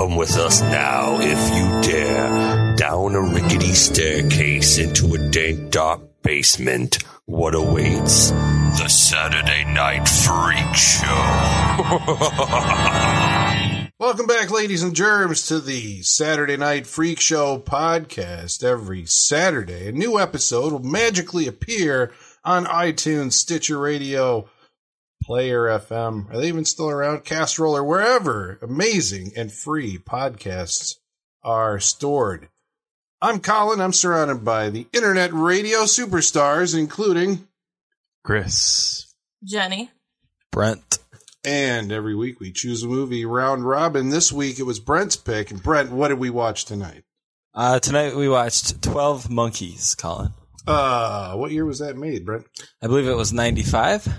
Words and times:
Come 0.00 0.16
with 0.16 0.38
us 0.38 0.62
now, 0.62 1.18
if 1.20 1.38
you 1.54 1.92
dare, 1.92 2.74
down 2.74 3.14
a 3.14 3.20
rickety 3.20 3.74
staircase 3.74 4.78
into 4.78 5.12
a 5.14 5.18
dank, 5.18 5.70
dark 5.70 6.00
basement. 6.22 7.04
What 7.26 7.54
awaits? 7.54 8.30
The 8.30 8.88
Saturday 8.88 9.66
Night 9.66 10.08
Freak 10.08 10.74
Show. 10.74 11.04
Welcome 13.98 14.26
back, 14.26 14.50
ladies 14.50 14.82
and 14.82 14.96
germs, 14.96 15.46
to 15.48 15.60
the 15.60 16.00
Saturday 16.00 16.56
Night 16.56 16.86
Freak 16.86 17.20
Show 17.20 17.58
podcast. 17.58 18.64
Every 18.64 19.04
Saturday, 19.04 19.88
a 19.88 19.92
new 19.92 20.18
episode 20.18 20.72
will 20.72 20.82
magically 20.82 21.46
appear 21.46 22.10
on 22.42 22.64
iTunes, 22.64 23.34
Stitcher 23.34 23.78
Radio, 23.78 24.48
Player 25.30 25.66
FM. 25.66 26.28
Are 26.28 26.38
they 26.38 26.48
even 26.48 26.64
still 26.64 26.90
around? 26.90 27.24
Castroll 27.24 27.76
or 27.76 27.84
wherever 27.84 28.58
amazing 28.62 29.30
and 29.36 29.52
free 29.52 29.96
podcasts 29.96 30.96
are 31.44 31.78
stored. 31.78 32.48
I'm 33.22 33.38
Colin. 33.38 33.80
I'm 33.80 33.92
surrounded 33.92 34.44
by 34.44 34.70
the 34.70 34.88
internet 34.92 35.32
radio 35.32 35.84
superstars, 35.84 36.76
including 36.76 37.46
Chris. 38.24 39.14
Jenny. 39.44 39.92
Brent. 40.50 40.98
And 41.44 41.92
every 41.92 42.16
week 42.16 42.40
we 42.40 42.50
choose 42.50 42.82
a 42.82 42.88
movie 42.88 43.24
round 43.24 43.64
robin. 43.64 44.08
This 44.08 44.32
week 44.32 44.58
it 44.58 44.64
was 44.64 44.80
Brent's 44.80 45.14
pick. 45.14 45.52
And 45.52 45.62
Brent, 45.62 45.92
what 45.92 46.08
did 46.08 46.18
we 46.18 46.30
watch 46.30 46.64
tonight? 46.64 47.04
Uh, 47.54 47.78
tonight 47.78 48.16
we 48.16 48.28
watched 48.28 48.82
12 48.82 49.30
Monkeys, 49.30 49.94
Colin. 49.94 50.32
Uh, 50.66 51.36
what 51.36 51.52
year 51.52 51.64
was 51.64 51.78
that 51.78 51.96
made, 51.96 52.26
Brent? 52.26 52.46
I 52.82 52.88
believe 52.88 53.06
it 53.06 53.14
was 53.14 53.32
95. 53.32 54.12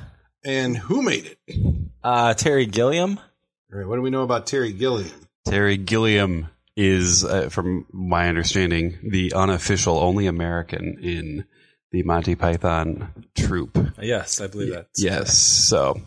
And 0.44 0.76
who 0.76 1.02
made 1.02 1.26
it? 1.26 1.88
Uh, 2.04 2.34
Terry 2.34 2.66
Gilliam. 2.66 3.20
All 3.72 3.80
right, 3.80 3.88
what 3.88 3.95
do 3.95 4.02
we 4.02 4.09
know 4.09 4.23
about 4.23 4.48
Terry 4.48 4.73
Gilliam? 4.73 5.12
Terry 5.45 5.77
Gilliam 5.77 6.48
is, 6.76 7.23
uh, 7.23 7.50
from 7.50 7.86
my 7.91 8.27
understanding, 8.27 8.98
the 9.04 9.33
unofficial 9.33 9.98
only 10.00 10.28
American 10.28 10.98
in 11.02 11.45
the 11.92 12.03
Monty 12.03 12.36
Python 12.36 13.09
troupe. 13.36 13.78
Yes, 14.02 14.42
I 14.42 14.48
believe 14.48 14.72
that. 14.72 14.88
Yes, 14.98 15.38
so 15.38 16.00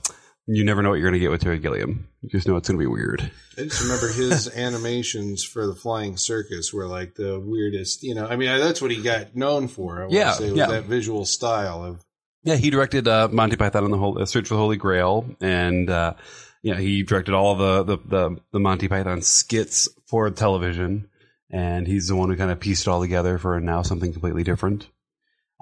you 0.46 0.64
never 0.64 0.82
know 0.82 0.90
what 0.90 0.96
you're 0.96 1.08
going 1.08 1.18
to 1.18 1.24
get 1.24 1.30
with 1.30 1.42
Terry 1.42 1.58
Gilliam. 1.58 2.06
You 2.22 2.30
just 2.30 2.46
know 2.48 2.56
it's 2.56 2.68
going 2.68 2.78
to 2.78 2.82
be 2.82 2.86
weird. 2.86 3.30
I 3.56 3.62
just 3.62 3.82
remember 3.82 4.08
his 4.08 4.48
animations 4.56 5.44
for 5.44 5.66
the 5.66 5.74
Flying 5.74 6.16
Circus 6.16 6.72
were 6.72 6.86
like 6.86 7.14
the 7.14 7.40
weirdest. 7.40 8.02
You 8.02 8.14
know, 8.14 8.26
I 8.26 8.36
mean, 8.36 8.48
that's 8.58 8.82
what 8.82 8.90
he 8.90 9.02
got 9.02 9.34
known 9.36 9.68
for. 9.68 10.04
I 10.04 10.08
Yeah, 10.10 10.32
say, 10.32 10.48
with 10.48 10.56
yeah. 10.56 10.66
that 10.66 10.84
visual 10.84 11.24
style 11.24 11.84
of. 11.84 12.03
Yeah, 12.44 12.56
he 12.56 12.68
directed 12.68 13.08
uh, 13.08 13.28
Monty 13.32 13.56
Python 13.56 13.84
and 13.84 13.92
the 13.94 13.98
uh, 13.98 14.26
Search 14.26 14.48
for 14.48 14.54
the 14.54 14.60
Holy 14.60 14.76
Grail, 14.76 15.24
and 15.40 15.88
uh, 15.88 16.14
yeah, 16.62 16.78
he 16.78 17.02
directed 17.02 17.34
all 17.34 17.56
the, 17.56 17.82
the 17.82 17.96
the 17.96 18.36
the 18.52 18.60
Monty 18.60 18.86
Python 18.86 19.22
skits 19.22 19.88
for 20.06 20.30
television, 20.30 21.08
and 21.50 21.86
he's 21.86 22.08
the 22.08 22.16
one 22.16 22.28
who 22.28 22.36
kind 22.36 22.50
of 22.50 22.60
pieced 22.60 22.86
it 22.86 22.90
all 22.90 23.00
together 23.00 23.38
for 23.38 23.58
now 23.60 23.80
something 23.80 24.12
completely 24.12 24.44
different. 24.44 24.88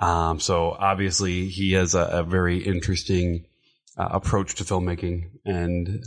Um, 0.00 0.40
so 0.40 0.72
obviously, 0.72 1.46
he 1.46 1.72
has 1.74 1.94
a, 1.94 2.02
a 2.02 2.22
very 2.24 2.58
interesting 2.58 3.46
uh, 3.96 4.08
approach 4.10 4.56
to 4.56 4.64
filmmaking, 4.64 5.30
and 5.44 6.04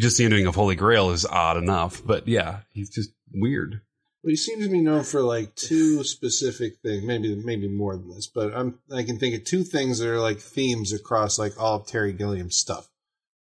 just 0.00 0.16
the 0.16 0.24
ending 0.24 0.46
of 0.46 0.54
Holy 0.54 0.76
Grail 0.76 1.10
is 1.10 1.26
odd 1.26 1.58
enough, 1.58 2.02
but 2.02 2.26
yeah, 2.26 2.60
he's 2.72 2.88
just 2.88 3.10
weird. 3.34 3.82
Well, 4.22 4.30
he 4.30 4.36
seems 4.36 4.64
to 4.64 4.70
be 4.70 4.82
known 4.82 5.04
for 5.04 5.22
like 5.22 5.54
two 5.54 6.04
specific 6.04 6.74
things, 6.82 7.02
maybe 7.04 7.34
maybe 7.34 7.68
more 7.68 7.96
than 7.96 8.10
this, 8.10 8.26
but 8.26 8.54
I'm 8.54 8.78
I 8.94 9.02
can 9.02 9.18
think 9.18 9.34
of 9.34 9.44
two 9.44 9.64
things 9.64 9.98
that 9.98 10.08
are 10.08 10.20
like 10.20 10.40
themes 10.40 10.92
across 10.92 11.38
like 11.38 11.58
all 11.58 11.76
of 11.76 11.86
Terry 11.86 12.12
Gilliam's 12.12 12.56
stuff: 12.56 12.90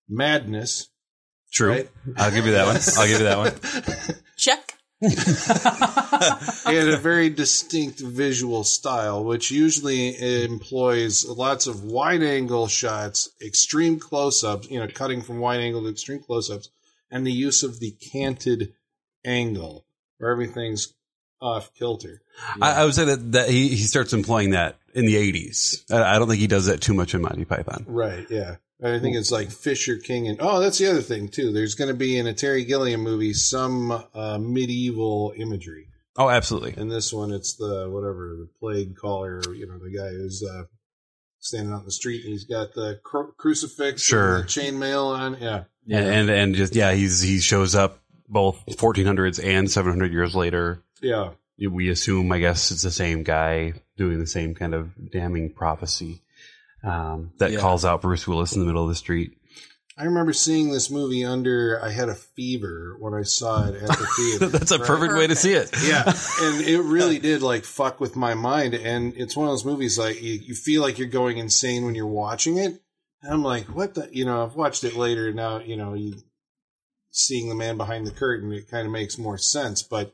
madness. 0.07 0.87
True, 1.51 1.69
Right. 1.71 1.89
I'll 2.15 2.31
give 2.31 2.45
you 2.45 2.51
that 2.51 2.67
one. 2.67 2.77
I'll 2.97 3.07
give 3.07 3.19
you 3.19 3.25
that 3.25 3.37
one. 4.07 4.15
Check. 4.37 4.75
and 5.01 6.89
a 6.89 6.97
very 6.97 7.29
distinct 7.29 7.99
visual 7.99 8.63
style, 8.63 9.23
which 9.23 9.49
usually 9.49 10.43
employs 10.43 11.25
lots 11.25 11.65
of 11.67 11.83
wide 11.83 12.21
angle 12.21 12.67
shots, 12.67 13.29
extreme 13.41 13.97
close 13.97 14.43
ups, 14.43 14.69
you 14.69 14.79
know, 14.79 14.87
cutting 14.87 15.21
from 15.21 15.39
wide 15.39 15.61
angle 15.61 15.81
to 15.81 15.89
extreme 15.89 16.19
close 16.19 16.51
ups, 16.51 16.69
and 17.09 17.25
the 17.25 17.31
use 17.31 17.63
of 17.63 17.79
the 17.79 17.91
canted 17.91 18.73
angle 19.25 19.85
where 20.19 20.31
everything's 20.31 20.93
off 21.41 21.73
kilter. 21.73 22.21
I, 22.61 22.81
I 22.81 22.85
would 22.85 22.93
say 22.93 23.05
that, 23.05 23.31
that 23.31 23.49
he, 23.49 23.69
he 23.69 23.77
starts 23.77 24.13
employing 24.13 24.51
that 24.51 24.77
in 24.93 25.05
the 25.05 25.15
80s. 25.15 25.89
I, 25.91 26.15
I 26.15 26.19
don't 26.19 26.27
think 26.27 26.39
he 26.41 26.47
does 26.47 26.67
that 26.67 26.81
too 26.81 26.93
much 26.93 27.13
in 27.15 27.21
Monty 27.21 27.45
Python. 27.45 27.85
Right, 27.87 28.27
yeah. 28.29 28.57
I 28.81 28.99
think 28.99 29.17
it's 29.17 29.31
like 29.31 29.51
Fisher 29.51 29.97
King 29.97 30.27
and 30.29 30.37
oh, 30.41 30.61
that's 30.61 30.77
the 30.77 30.87
other 30.89 31.01
thing 31.01 31.27
too. 31.27 31.51
There's 31.51 31.75
going 31.75 31.89
to 31.89 31.93
be 31.93 32.17
in 32.17 32.27
a 32.27 32.33
Terry 32.33 32.63
Gilliam 32.63 33.01
movie 33.01 33.33
some 33.33 33.91
uh, 34.13 34.37
medieval 34.37 35.33
imagery. 35.35 35.87
Oh, 36.17 36.29
absolutely. 36.29 36.75
In 36.81 36.87
this 36.87 37.11
one, 37.11 37.31
it's 37.31 37.55
the 37.55 37.89
whatever 37.89 38.37
the 38.37 38.47
plague 38.59 38.95
caller, 38.95 39.41
you 39.53 39.67
know, 39.67 39.77
the 39.79 39.91
guy 39.97 40.09
who's 40.09 40.41
uh, 40.43 40.63
standing 41.39 41.73
out 41.73 41.79
in 41.81 41.85
the 41.85 41.91
street 41.91 42.23
and 42.23 42.31
he's 42.31 42.45
got 42.45 42.73
the 42.73 42.99
cru- 43.03 43.33
crucifix, 43.37 44.01
Sure. 44.01 44.43
chainmail 44.43 45.13
on. 45.13 45.37
Yeah, 45.41 45.63
And, 45.89 46.07
and 46.07 46.29
and 46.29 46.55
just 46.55 46.73
yeah, 46.75 46.93
he's 46.93 47.21
he 47.21 47.39
shows 47.39 47.75
up 47.75 47.99
both 48.29 48.63
1400s 48.67 49.43
and 49.43 49.69
700 49.69 50.11
years 50.13 50.35
later. 50.35 50.83
yeah. 51.01 51.31
We 51.69 51.89
assume, 51.89 52.31
I 52.31 52.39
guess, 52.39 52.71
it's 52.71 52.83
the 52.83 52.91
same 52.91 53.23
guy 53.23 53.73
doing 53.97 54.19
the 54.19 54.27
same 54.27 54.55
kind 54.55 54.73
of 54.73 54.91
damning 55.11 55.51
prophecy 55.51 56.21
um, 56.85 57.33
that 57.39 57.51
Yeah. 57.51 57.59
calls 57.59 57.83
out 57.83 58.01
Bruce 58.01 58.25
Willis 58.25 58.53
in 58.53 58.61
the 58.61 58.65
middle 58.65 58.83
of 58.83 58.87
the 58.89 58.95
street. 58.95 59.31
I 59.97 60.05
remember 60.05 60.31
seeing 60.31 60.71
this 60.71 60.89
movie 60.89 61.25
under. 61.25 61.77
I 61.83 61.89
had 61.91 62.07
a 62.07 62.15
fever 62.15 62.95
when 62.99 63.13
I 63.13 63.23
saw 63.23 63.67
it 63.67 63.75
at 63.75 63.89
the 63.89 64.07
theater. 64.15 64.47
That's 64.57 64.71
a 64.71 64.77
Right? 64.77 64.87
perfect 64.87 65.13
way 65.15 65.27
to 65.27 65.35
see 65.35 65.51
it. 65.51 65.69
yeah 65.85 66.03
and 66.41 66.61
it 66.61 66.79
really 66.81 67.19
did 67.19 67.41
like 67.41 67.65
fuck 67.65 67.99
with 67.99 68.15
my 68.15 68.33
mind 68.35 68.73
and 68.75 69.13
it's 69.17 69.35
one 69.35 69.47
of 69.47 69.51
those 69.51 69.65
movies 69.65 69.99
like 69.99 70.21
you, 70.21 70.35
you 70.35 70.55
feel 70.55 70.81
like 70.81 70.97
you're 70.97 71.09
going 71.09 71.37
insane 71.39 71.83
when 71.83 71.93
you're 71.95 72.07
watching 72.07 72.55
it 72.57 72.81
and 73.21 73.33
i'm 73.33 73.43
like 73.43 73.65
what 73.65 73.95
the 73.95 74.07
you 74.13 74.23
know 74.23 74.43
i've 74.45 74.55
watched 74.55 74.85
it 74.85 74.95
later 74.95 75.33
now 75.33 75.59
you 75.59 75.75
know 75.75 75.93
you 75.93 76.15
seeing 77.11 77.49
the 77.49 77.55
man 77.55 77.77
behind 77.77 78.05
the 78.05 78.11
curtain 78.11 78.51
it 78.51 78.69
kind 78.69 78.85
of 78.85 78.91
makes 78.91 79.17
more 79.17 79.37
sense 79.37 79.81
but 79.83 80.13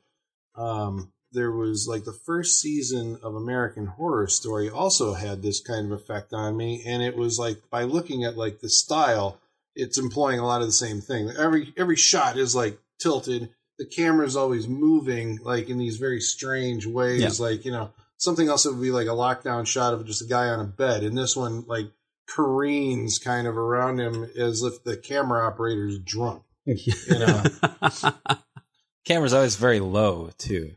um 0.56 1.12
there 1.32 1.52
was 1.52 1.86
like 1.88 2.06
the 2.06 2.14
first 2.26 2.60
season 2.62 3.18
of 3.22 3.36
american 3.36 3.86
horror 3.88 4.28
story 4.28 4.70
also 4.70 5.14
had 5.14 5.42
this 5.42 5.60
kind 5.60 5.92
of 5.92 6.00
effect 6.00 6.32
on 6.34 6.56
me 6.56 6.82
and 6.86 7.04
it 7.04 7.16
was 7.18 7.38
like 7.38 7.58
by 7.70 7.84
looking 7.84 8.24
at 8.24 8.38
like 8.38 8.60
the 8.62 8.70
style 8.70 9.40
it's 9.76 9.98
employing 9.98 10.40
a 10.40 10.46
lot 10.46 10.62
of 10.62 10.68
the 10.68 10.72
same 10.74 11.02
thing 11.02 11.30
every 11.38 11.74
every 11.78 11.98
shot 11.98 12.38
is 12.38 12.56
like 12.56 12.78
tilted 13.00 13.50
the 13.78 13.86
camera's 13.86 14.38
always 14.38 14.70
moving 14.70 15.38
like 15.44 15.68
in 15.70 15.78
these 15.78 15.98
very 15.98 16.22
strange 16.22 16.86
ways 16.86 17.22
Yeah. 17.22 17.46
like 17.46 17.66
you 17.66 17.72
know 17.72 17.92
something 18.18 18.48
else 18.48 18.66
would 18.66 18.80
be 18.82 18.92
like 18.92 19.08
a 19.08 19.10
lockdown 19.10 19.68
shot 19.68 19.94
of 19.94 20.06
just 20.06 20.22
a 20.22 20.26
guy 20.26 20.48
on 20.48 20.62
a 20.62 20.64
bed 20.64 21.04
and 21.04 21.18
this 21.18 21.36
one 21.36 21.66
like 21.68 21.88
careens 22.28 23.20
kind 23.20 23.48
of 23.48 23.58
around 23.58 24.00
him 24.00 24.24
as 24.38 24.62
if 24.64 24.84
the 24.84 24.96
camera 24.98 25.46
operator's 25.46 26.00
drunk 26.00 26.42
you 26.66 26.94
know 27.10 27.44
Camera's 29.06 29.34
always 29.34 29.56
very 29.56 29.80
low, 29.80 30.32
too. 30.38 30.72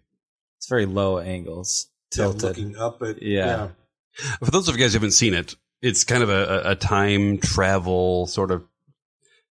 It's 0.58 0.68
very 0.68 0.86
low 0.86 1.18
angles. 1.18 1.88
Tilted. 2.10 2.42
looking 2.42 2.76
up 2.76 3.00
at 3.02 3.22
Yeah. 3.22 3.68
For 4.44 4.50
those 4.50 4.68
of 4.68 4.76
you 4.76 4.82
guys 4.82 4.92
who 4.92 4.98
haven't 4.98 5.12
seen 5.12 5.32
it, 5.34 5.54
it's 5.80 6.04
kind 6.04 6.22
of 6.22 6.28
a, 6.30 6.62
a- 6.66 6.70
a 6.72 6.74
time 6.74 7.38
travel 7.38 8.26
sort 8.26 8.50
of. 8.50 8.64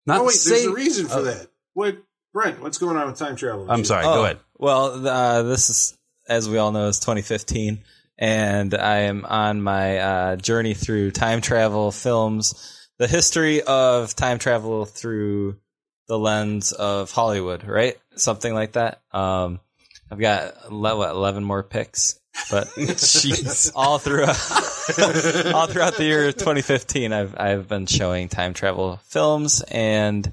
Not 0.06 0.22
oh 0.22 0.26
wait 0.26 0.34
say- 0.34 0.52
there's 0.52 0.66
a 0.66 0.74
reason 0.74 1.08
for 1.08 1.18
uh, 1.18 1.22
that 1.22 1.48
what 1.74 1.98
brent 2.34 2.62
what's 2.62 2.78
going 2.78 2.98
on 2.98 3.08
with 3.08 3.18
time 3.20 3.36
travel 3.36 3.70
I'm 3.70 3.86
sorry. 3.86 4.04
Go 4.04 4.14
Oh, 4.22 4.24
ahead. 4.24 4.40
Well, 4.58 5.08
uh, 5.08 5.44
this 5.44 5.70
is, 5.70 5.98
as 6.28 6.48
we 6.50 6.58
all 6.58 6.72
know, 6.72 6.88
is 6.88 7.00
2015, 7.00 7.84
and 8.18 8.74
I 8.74 9.00
am 9.02 9.26
on 9.26 9.62
my 9.62 9.98
uh, 9.98 10.36
journey 10.38 10.74
through 10.74 11.12
time 11.12 11.42
travel 11.42 11.92
films, 11.92 12.88
the 12.98 13.08
history 13.08 13.62
of 13.62 14.16
time 14.16 14.40
travel 14.40 14.86
through 14.86 15.58
the 16.08 16.20
lens 16.20 16.72
of 16.72 17.12
Hollywood, 17.12 17.66
right? 17.66 17.98
Something 18.16 18.54
like 18.54 18.74
that. 18.74 19.02
Um, 19.12 19.60
I've 20.12 20.20
got 20.20 20.72
what, 20.72 21.10
11 21.10 21.44
more 21.44 21.64
picks, 21.64 22.20
but 22.52 22.68
Jeez. 22.76 23.72
all 23.76 23.98
throughout 24.00 24.30
all 25.56 25.68
throughout 25.68 25.96
the 25.96 26.04
year 26.04 26.32
2015, 26.32 27.14
I've 27.14 27.36
I've 27.40 27.68
been 27.68 27.86
showing 27.86 28.30
time 28.30 28.54
travel 28.54 29.00
films, 29.06 29.62
and 29.62 30.32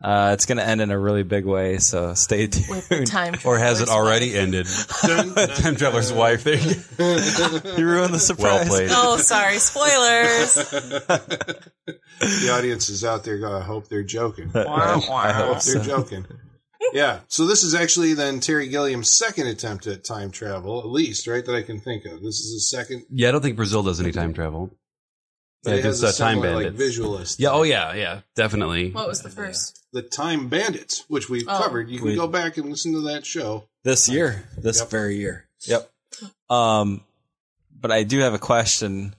uh, 0.00 0.30
it's 0.34 0.46
going 0.46 0.58
to 0.58 0.66
end 0.66 0.80
in 0.80 0.90
a 0.90 0.98
really 0.98 1.22
big 1.22 1.44
way. 1.44 1.78
So 1.78 2.14
stay 2.14 2.46
tuned. 2.46 2.68
With 2.88 3.10
time. 3.10 3.34
Or 3.44 3.58
has 3.58 3.80
it 3.80 3.88
already 3.88 4.28
wife. 4.32 4.36
ended? 4.38 4.66
Dun, 5.02 5.34
dun, 5.34 5.48
Time 5.48 5.76
Traveler's 5.76 6.12
Wife. 6.12 6.44
There 6.44 6.54
you 6.56 6.74
go. 6.96 7.76
You 7.76 7.86
ruined 7.86 8.08
the 8.14 8.18
Well 8.18 8.18
surprise. 8.18 8.68
played. 8.68 8.88
Oh, 8.92 9.16
sorry. 9.16 9.58
Spoilers. 9.58 10.54
the 12.20 12.50
audience 12.52 12.88
is 12.88 13.04
out 13.04 13.24
there 13.24 13.38
going, 13.38 13.54
I 13.54 13.64
hope 13.64 13.88
they're 13.88 14.02
joking. 14.02 14.50
Wah, 14.54 14.62
I 14.62 14.96
wah. 15.08 15.32
hope 15.32 15.62
they're 15.62 15.82
joking. 15.82 16.26
Yeah. 16.92 17.20
So 17.28 17.46
this 17.46 17.62
is 17.64 17.74
actually 17.74 18.14
then 18.14 18.40
Terry 18.40 18.68
Gilliam's 18.68 19.10
second 19.10 19.46
attempt 19.48 19.86
at 19.86 20.04
time 20.04 20.30
travel, 20.30 20.78
at 20.80 20.86
least, 20.86 21.26
right? 21.26 21.44
That 21.44 21.54
I 21.54 21.62
can 21.62 21.80
think 21.80 22.04
of. 22.04 22.22
This 22.22 22.40
is 22.40 22.52
his 22.52 22.70
second. 22.70 23.04
Yeah, 23.10 23.28
I 23.28 23.32
don't 23.32 23.42
think 23.42 23.56
Brazil 23.56 23.82
does 23.82 24.00
any 24.00 24.12
time 24.12 24.32
travel. 24.32 24.70
But 25.64 25.70
Yeah, 25.72 25.76
it 25.78 25.84
has 25.84 26.02
it's, 26.02 26.14
a 26.18 26.22
Time 26.22 26.40
similar, 26.40 26.64
like 26.64 26.72
visualist. 26.74 27.38
Yeah. 27.40 27.50
Oh 27.50 27.62
yeah. 27.62 27.92
Yeah. 27.94 28.20
Definitely. 28.36 28.90
What 28.92 29.08
was 29.08 29.22
the 29.22 29.30
first? 29.30 29.84
The 29.92 30.02
Time 30.02 30.48
Bandits, 30.48 31.04
which 31.08 31.28
we've 31.28 31.48
Oh. 31.48 31.58
covered. 31.58 31.88
You 31.88 31.98
can 31.98 32.08
We- 32.08 32.16
go 32.16 32.28
back 32.28 32.56
and 32.58 32.68
listen 32.70 32.92
to 32.92 33.00
that 33.12 33.26
show. 33.26 33.64
this 33.84 34.08
year, 34.08 34.48
this 34.56 34.78
Yep. 34.80 34.90
very 34.90 35.16
year. 35.16 35.46
Yep. 35.62 35.90
Um, 36.50 37.02
but 37.80 37.90
I 37.90 38.02
do 38.02 38.18
have 38.20 38.34
a 38.34 38.38
question 38.38 39.14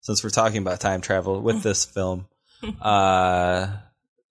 since 0.00 0.22
we're 0.24 0.30
talking 0.30 0.58
about 0.58 0.80
time 0.80 1.00
travel 1.00 1.40
with 1.40 1.62
this 1.62 1.84
film. 1.96 2.26
Uh, 2.80 3.68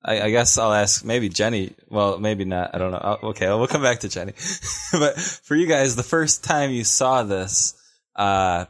I, 0.06 0.22
I 0.22 0.30
guess 0.32 0.58
I'll 0.58 0.74
ask 0.74 1.06
maybe 1.06 1.30
Jenny. 1.30 1.74
Well, 1.90 2.18
maybe 2.20 2.44
not. 2.46 2.74
I 2.74 2.78
don't 2.78 2.92
know. 2.92 3.20
Oh, 3.22 3.28
Okay, 3.30 3.48
well, 3.48 3.60
we'll 3.60 3.68
come 3.68 3.82
back 3.84 4.02
to 4.02 4.10
Jenny. 4.10 4.34
but 4.92 5.18
for 5.20 5.56
you 5.56 5.66
guys, 5.68 5.96
the 5.96 6.04
first 6.04 6.44
time 6.44 6.72
you 6.72 6.84
saw 6.84 7.24
this, 7.24 7.76
uh, 8.16 8.66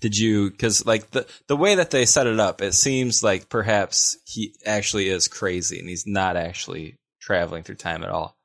did 0.00 0.16
you? 0.16 0.50
Because 0.50 0.84
like 0.86 1.10
the 1.10 1.26
the 1.46 1.56
way 1.56 1.76
that 1.76 1.90
they 1.90 2.06
set 2.06 2.26
it 2.26 2.40
up, 2.40 2.60
it 2.60 2.74
seems 2.74 3.22
like 3.22 3.48
perhaps 3.48 4.16
he 4.26 4.54
actually 4.64 5.08
is 5.08 5.28
crazy 5.28 5.78
and 5.78 5.88
he's 5.88 6.06
not 6.06 6.36
actually 6.36 6.98
traveling 7.20 7.62
through 7.62 7.76
time 7.76 8.02
at 8.02 8.10
all. 8.10 8.36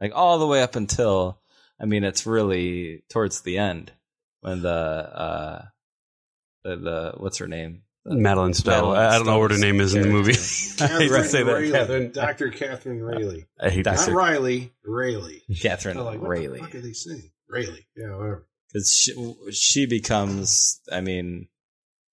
Like 0.00 0.12
all 0.14 0.38
the 0.38 0.46
way 0.46 0.62
up 0.62 0.76
until, 0.76 1.40
I 1.80 1.86
mean, 1.86 2.04
it's 2.04 2.26
really 2.26 3.02
towards 3.10 3.40
the 3.40 3.58
end 3.58 3.92
when 4.40 4.62
the 4.62 4.70
uh, 4.70 5.64
the, 6.64 6.76
the 6.76 7.12
what's 7.16 7.38
her 7.38 7.48
name? 7.48 7.82
Madeleine 8.04 8.54
Stowe. 8.54 8.70
Madeleine 8.70 8.96
I 8.98 9.08
I 9.08 9.18
don't 9.18 9.26
know 9.26 9.38
what 9.38 9.50
her 9.50 9.58
name 9.58 9.80
is 9.80 9.94
in 9.94 10.02
the 10.02 10.08
movie. 10.08 10.32
I 10.32 10.86
hate 10.98 11.08
to 11.08 11.24
say 11.24 11.42
that, 11.42 11.52
Railly. 11.52 11.70
Kathryn. 11.70 12.12
Dr. 12.12 12.50
Kathryn 12.50 13.06
Railly. 13.06 13.46
I 13.60 13.68
hate 13.70 13.84
to 13.84 13.92
Not 13.92 14.08
Riley, 14.08 14.72
Railly. 14.84 15.42
Kathryn 15.50 15.96
I'm 15.96 16.04
like, 16.04 16.20
what 16.20 16.38
the 16.38 16.58
fuck 16.58 16.74
are 16.74 16.80
they 16.80 16.92
saying? 16.92 17.30
Railly. 17.48 17.86
Yeah, 17.96 18.16
whatever. 18.16 18.47
Because 18.72 18.92
she, 18.92 19.34
she 19.52 19.86
becomes 19.86 20.80
i 20.92 21.00
mean 21.00 21.48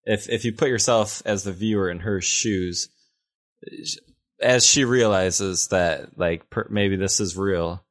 if 0.06 0.30
if 0.30 0.46
you 0.46 0.54
put 0.54 0.69
yourself 0.69 1.22
as 1.25 1.44
the 1.44 1.52
viewer 1.52 1.90
in 1.90 2.00
her 2.00 2.22
shoes 2.22 2.90
as 4.42 4.66
she 4.66 4.86
realizes 4.86 5.69
that 5.69 6.18
like 6.18 6.50
per, 6.50 6.68
maybe 6.69 6.96
this 6.96 7.19
is 7.19 7.38
real 7.38 7.84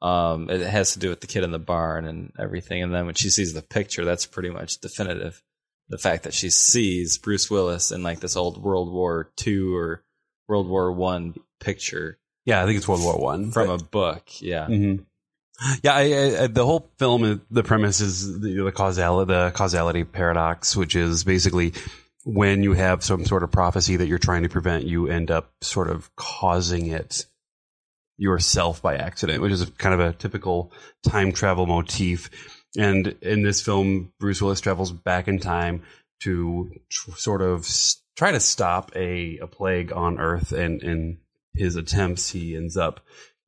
um 0.00 0.50
it 0.50 0.60
has 0.66 0.92
to 0.92 0.98
do 0.98 1.08
with 1.08 1.20
the 1.20 1.26
kid 1.26 1.44
in 1.44 1.52
the 1.52 1.58
barn 1.58 2.06
and 2.06 2.32
everything. 2.38 2.82
And 2.82 2.92
then 2.92 3.06
when 3.06 3.14
she 3.14 3.30
sees 3.30 3.54
the 3.54 3.62
picture 3.62 4.04
that's 4.04 4.26
pretty 4.26 4.50
much 4.50 4.78
definitive. 4.78 5.42
The 5.88 5.98
fact 5.98 6.24
that 6.24 6.34
she 6.34 6.48
sees 6.48 7.18
bruce 7.18 7.50
willis 7.50 7.92
in 7.92 8.02
like 8.02 8.20
this 8.20 8.36
old 8.36 8.62
world 8.62 8.92
war 8.92 9.30
ii 9.46 9.74
or 9.74 10.04
world 10.48 10.68
war 10.68 10.92
one 10.92 11.34
picture. 11.60 12.18
Yeah, 12.44 12.60
I 12.60 12.66
think 12.66 12.76
it's 12.76 12.88
World 12.88 13.04
War 13.04 13.18
One 13.18 13.52
from 13.52 13.70
a 13.70 13.78
book 13.78 14.24
yeah. 14.40 14.66
Hmm 14.66 14.96
Yeah, 15.82 15.94
I, 15.94 16.42
I, 16.42 16.46
the 16.48 16.66
whole 16.66 16.90
film, 16.98 17.42
the 17.50 17.62
premise 17.62 18.00
is 18.00 18.40
the, 18.40 18.64
the 18.64 18.72
causality, 18.72 19.32
the 19.32 19.50
causality 19.52 20.04
paradox, 20.04 20.76
which 20.76 20.96
is 20.96 21.24
basically 21.24 21.72
when 22.24 22.62
you 22.62 22.72
have 22.72 23.04
some 23.04 23.24
sort 23.24 23.42
of 23.42 23.50
prophecy 23.50 23.96
that 23.96 24.06
you're 24.06 24.18
trying 24.18 24.42
to 24.42 24.48
prevent, 24.48 24.84
you 24.84 25.08
end 25.08 25.30
up 25.30 25.52
sort 25.60 25.90
of 25.90 26.14
causing 26.16 26.88
it 26.88 27.26
yourself 28.16 28.80
by 28.82 28.96
accident, 28.96 29.42
which 29.42 29.52
is 29.52 29.64
kind 29.78 29.94
of 29.94 30.00
a 30.00 30.12
typical 30.12 30.72
time 31.02 31.32
travel 31.32 31.66
motif. 31.66 32.30
And 32.78 33.08
in 33.20 33.42
this 33.42 33.60
film, 33.60 34.12
Bruce 34.18 34.40
Willis 34.40 34.60
travels 34.60 34.92
back 34.92 35.28
in 35.28 35.38
time 35.38 35.82
to 36.20 36.70
tr- 36.88 37.10
sort 37.12 37.42
of 37.42 37.68
try 38.16 38.32
to 38.32 38.40
stop 38.40 38.92
a, 38.94 39.38
a 39.38 39.46
plague 39.46 39.92
on 39.92 40.18
Earth, 40.18 40.52
and 40.52 40.82
in 40.82 41.18
his 41.54 41.76
attempts, 41.76 42.30
he 42.30 42.56
ends 42.56 42.76
up 42.76 43.00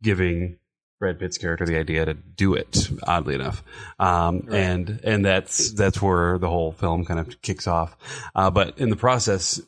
giving 0.03 0.59
Brad 0.99 1.19
Pitt's 1.19 1.38
character 1.38 1.67
the 1.67 1.79
idea 1.79 2.05
to 2.05 2.14
do 2.14 2.55
it. 2.55 2.88
Oddly 3.02 3.35
enough, 3.35 3.62
um, 3.99 4.49
and 4.50 5.00
and 5.05 5.25
that's 5.25 5.73
that's 5.73 6.00
where 6.00 6.38
the 6.38 6.49
whole 6.49 6.73
film 6.73 7.05
kind 7.05 7.20
of 7.20 7.41
kicks 7.43 7.67
off. 7.67 7.96
Uh, 8.35 8.50
but 8.50 8.79
in 8.79 8.91
the 8.91 8.96
process, 8.96 9.61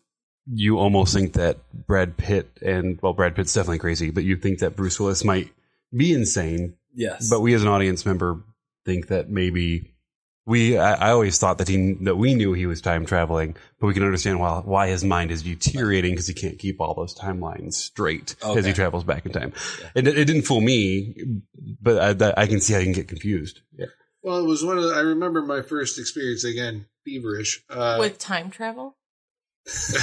you 0.51 0.79
almost 0.79 1.15
think 1.15 1.35
that 1.35 1.59
Brad 1.73 2.17
Pitt 2.17 2.51
and 2.63 2.99
well, 3.03 3.13
Brad 3.13 3.35
Pitt's 3.35 3.53
definitely 3.53 3.79
crazy, 3.79 4.11
but 4.11 4.25
you 4.25 4.37
think 4.37 4.61
that 4.61 4.77
Bruce 4.77 4.99
Willis 5.01 5.25
might 5.25 5.53
be 5.95 6.13
insane. 6.13 6.75
yes 6.95 7.29
But 7.29 7.41
we 7.41 7.55
as 7.55 7.63
an 7.63 7.69
audience 7.69 8.07
member 8.07 8.43
think 8.85 9.09
that 9.09 9.29
maybe 9.29 9.96
we. 10.47 10.79
I, 10.79 11.09
I 11.09 11.11
always 11.11 11.39
thought 11.39 11.59
that 11.59 11.69
he 11.69 11.95
that 12.03 12.17
we 12.17 12.35
knew 12.35 12.53
he 12.53 12.67
was 12.67 12.81
time 12.81 13.05
traveling, 13.05 13.57
but 13.81 13.89
we 13.89 13.95
can 13.95 14.05
understand 14.05 14.41
why 14.41 14.61
why 14.65 14.89
his 14.89 15.05
mind 15.05 15.31
is 15.31 15.43
deteriorating 15.43 16.13
because 16.13 16.29
he 16.29 16.35
can't 16.35 16.59
keep 16.59 16.81
all 16.81 16.95
those 16.95 17.15
timelines 17.15 17.75
straight 17.75 18.37
as 18.43 18.65
he 18.65 18.73
travels 18.73 19.05
back 19.05 19.27
in 19.27 19.33
time. 19.33 19.53
And 19.95 20.09
it, 20.09 20.17
it 20.17 20.25
didn't 20.25 20.43
fool 20.43 20.61
me, 20.61 21.15
but 21.83 22.01
I, 22.01 22.13
that, 22.15 22.39
I 22.39 22.47
can 22.47 22.61
see 22.61 22.73
how 22.73 22.79
you 22.79 22.87
can 22.87 22.95
get 22.95 23.09
confused. 23.09 23.61
Yeah. 23.77 23.87
Well, 24.23 24.39
it 24.39 24.47
was 24.47 24.65
one 24.65 24.79
of 24.79 24.85
the, 24.85 24.91
I 24.91 25.01
remember 25.01 25.43
my 25.43 25.63
first 25.63 25.99
experience 26.01 26.43
again, 26.43 26.87
feverish. 27.05 27.63
Uh, 27.71 27.99
With 28.01 28.19
time 28.19 28.51
travel? 28.51 28.97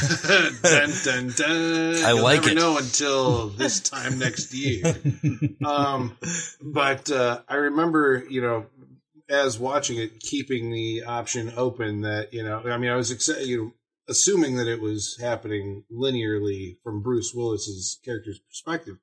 dun, 0.61 0.89
dun, 1.03 1.33
dun. 1.35 1.95
I 2.03 2.09
You'll 2.09 2.23
like 2.23 2.41
never 2.41 2.51
it. 2.51 2.55
know 2.55 2.77
until 2.77 3.47
this 3.49 3.79
time 3.79 4.19
next 4.19 4.53
year. 4.53 4.95
um, 5.65 6.17
but 6.61 7.09
uh, 7.11 7.41
I 7.47 7.55
remember, 7.55 8.25
you 8.29 8.41
know, 8.41 8.65
as 9.29 9.59
watching 9.59 9.97
it, 9.97 10.19
keeping 10.19 10.71
the 10.71 11.03
option 11.03 11.53
open 11.55 12.01
that 12.01 12.33
you 12.33 12.43
know, 12.43 12.61
I 12.65 12.77
mean, 12.77 12.91
I 12.91 12.95
was 12.95 13.11
excited, 13.11 13.47
you 13.47 13.57
know, 13.57 13.73
assuming 14.07 14.57
that 14.57 14.67
it 14.67 14.81
was 14.81 15.17
happening 15.21 15.83
linearly 15.91 16.77
from 16.83 17.01
Bruce 17.01 17.33
Willis's 17.33 17.99
character's 18.03 18.39
perspective. 18.39 18.97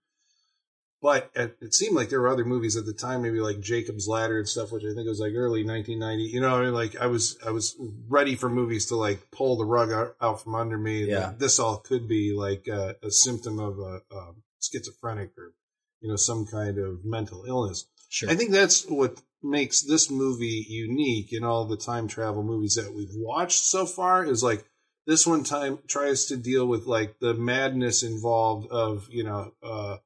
But 1.02 1.30
it, 1.34 1.56
it 1.62 1.72
seemed 1.72 1.96
like 1.96 2.10
there 2.10 2.20
were 2.20 2.28
other 2.28 2.44
movies 2.44 2.76
at 2.76 2.84
the 2.84 2.92
time, 2.92 3.22
maybe 3.22 3.40
like 3.40 3.60
Jacob's 3.60 4.06
Ladder 4.06 4.38
and 4.38 4.46
stuff, 4.46 4.70
which 4.70 4.84
I 4.84 4.92
think 4.94 5.08
was 5.08 5.18
like 5.20 5.32
early 5.32 5.64
1990. 5.64 6.24
You 6.24 6.42
know, 6.42 6.56
I 6.56 6.64
mean, 6.64 6.74
like 6.74 6.94
I 6.96 7.06
was, 7.06 7.38
I 7.44 7.52
was 7.52 7.74
ready 8.06 8.34
for 8.36 8.50
movies 8.50 8.84
to 8.86 8.96
like 8.96 9.30
pull 9.30 9.56
the 9.56 9.64
rug 9.64 9.90
out, 9.90 10.14
out 10.20 10.42
from 10.42 10.54
under 10.54 10.76
me. 10.76 11.06
Yeah. 11.06 11.32
This 11.38 11.58
all 11.58 11.78
could 11.78 12.06
be 12.06 12.34
like 12.36 12.68
a, 12.68 12.96
a 13.02 13.10
symptom 13.10 13.58
of 13.58 13.78
a, 13.78 14.02
a 14.14 14.32
schizophrenic 14.60 15.30
or 15.38 15.54
you 16.00 16.08
know 16.08 16.16
some 16.16 16.46
kind 16.46 16.78
of 16.78 17.04
mental 17.04 17.44
illness. 17.46 17.86
sure 18.08 18.30
I 18.30 18.34
think 18.34 18.50
that's 18.50 18.84
what 18.86 19.20
makes 19.42 19.82
this 19.82 20.10
movie 20.10 20.66
unique 20.68 21.32
in 21.32 21.44
all 21.44 21.64
the 21.64 21.76
time 21.76 22.08
travel 22.08 22.42
movies 22.42 22.74
that 22.74 22.94
we've 22.94 23.14
watched 23.14 23.62
so 23.64 23.86
far 23.86 24.24
is 24.24 24.42
like 24.42 24.64
this 25.06 25.26
one 25.26 25.44
time 25.44 25.78
tries 25.88 26.26
to 26.26 26.36
deal 26.36 26.66
with 26.66 26.86
like 26.86 27.18
the 27.20 27.34
madness 27.34 28.02
involved 28.02 28.70
of 28.70 29.08
you 29.10 29.24
know 29.24 29.52
uh, 29.62 29.96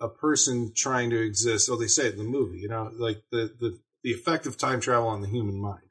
a 0.00 0.08
person 0.08 0.72
trying 0.74 1.10
to 1.10 1.22
exist. 1.22 1.68
Oh, 1.70 1.76
they 1.76 1.86
say 1.86 2.06
it 2.06 2.12
in 2.14 2.18
the 2.18 2.24
movie, 2.24 2.58
you 2.58 2.68
know, 2.68 2.90
like 2.96 3.22
the 3.30 3.52
the 3.60 3.78
the 4.02 4.12
effect 4.12 4.46
of 4.46 4.56
time 4.56 4.80
travel 4.80 5.08
on 5.08 5.20
the 5.20 5.28
human 5.28 5.60
mind. 5.60 5.82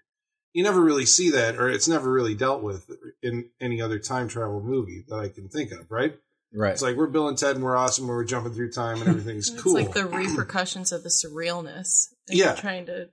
You 0.53 0.63
never 0.63 0.81
really 0.81 1.05
see 1.05 1.29
that, 1.29 1.57
or 1.57 1.69
it's 1.69 1.87
never 1.87 2.11
really 2.11 2.33
dealt 2.33 2.63
with 2.63 2.89
in 3.21 3.49
any 3.61 3.81
other 3.81 3.99
time 3.99 4.27
travel 4.27 4.61
movie 4.61 5.05
that 5.07 5.19
I 5.19 5.29
can 5.29 5.47
think 5.47 5.71
of. 5.71 5.91
Right? 5.91 6.17
Right 6.53 6.71
It's 6.73 6.81
like 6.81 6.95
we're 6.95 7.07
Bill 7.07 7.27
and 7.27 7.37
Ted, 7.37 7.55
and 7.55 7.63
we're 7.63 7.75
awesome, 7.77 8.05
and 8.05 8.09
we're 8.09 8.23
jumping 8.25 8.53
through 8.53 8.71
time, 8.71 8.99
and 9.01 9.09
everything's 9.09 9.49
cool. 9.49 9.77
It's 9.77 9.87
like 9.87 9.95
the 9.95 10.05
repercussions 10.07 10.91
of 10.91 11.03
the 11.03 11.09
surrealness. 11.09 12.07
And 12.27 12.37
Yeah. 12.37 12.55
Trying 12.55 12.85
to 12.87 13.09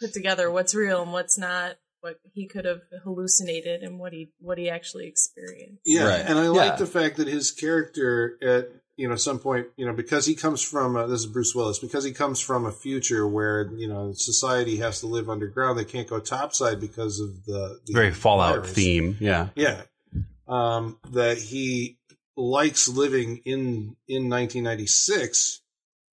put 0.00 0.12
together 0.12 0.50
what's 0.50 0.74
real 0.74 1.02
and 1.02 1.12
what's 1.12 1.38
not, 1.38 1.76
what 2.00 2.16
he 2.34 2.46
could 2.48 2.64
have 2.64 2.80
hallucinated 3.04 3.82
and 3.82 3.98
what 3.98 4.12
he 4.12 4.30
what 4.40 4.58
he 4.58 4.68
actually 4.68 5.06
experienced. 5.06 5.82
Yeah, 5.84 6.08
Right. 6.08 6.20
and 6.26 6.38
I 6.38 6.44
Yeah. 6.44 6.50
like 6.50 6.78
the 6.78 6.86
fact 6.86 7.16
that 7.18 7.28
his 7.28 7.52
character 7.52 8.36
at 8.42 8.70
you 8.96 9.08
know 9.08 9.16
some 9.16 9.38
point 9.38 9.68
you 9.76 9.86
know 9.86 9.92
because 9.94 10.26
he 10.26 10.34
comes 10.34 10.60
from 10.62 10.96
uh, 10.96 11.06
this 11.06 11.20
is 11.20 11.26
Bruce 11.26 11.54
Willis 11.54 11.78
because 11.78 12.04
he 12.04 12.12
comes 12.12 12.40
from 12.40 12.66
a 12.66 12.72
future 12.72 13.26
where 13.26 13.70
you 13.72 13.88
know 13.88 14.12
society 14.14 14.76
has 14.78 15.00
to 15.00 15.06
live 15.06 15.30
underground 15.30 15.78
they 15.78 15.84
can't 15.84 16.06
go 16.08 16.18
topside 16.20 16.78
because 16.80 17.18
of 17.20 17.44
the, 17.46 17.80
the 17.86 17.92
Very 17.92 18.10
Fallout 18.10 18.56
virus. 18.56 18.72
theme. 18.72 19.16
Yeah. 19.20 19.48
yeah 19.54 19.82
um, 20.48 20.98
that 21.12 21.38
he 21.38 21.98
likes 22.36 22.88
living 22.88 23.40
in 23.44 23.96
in 24.08 24.28
1996 24.28 25.60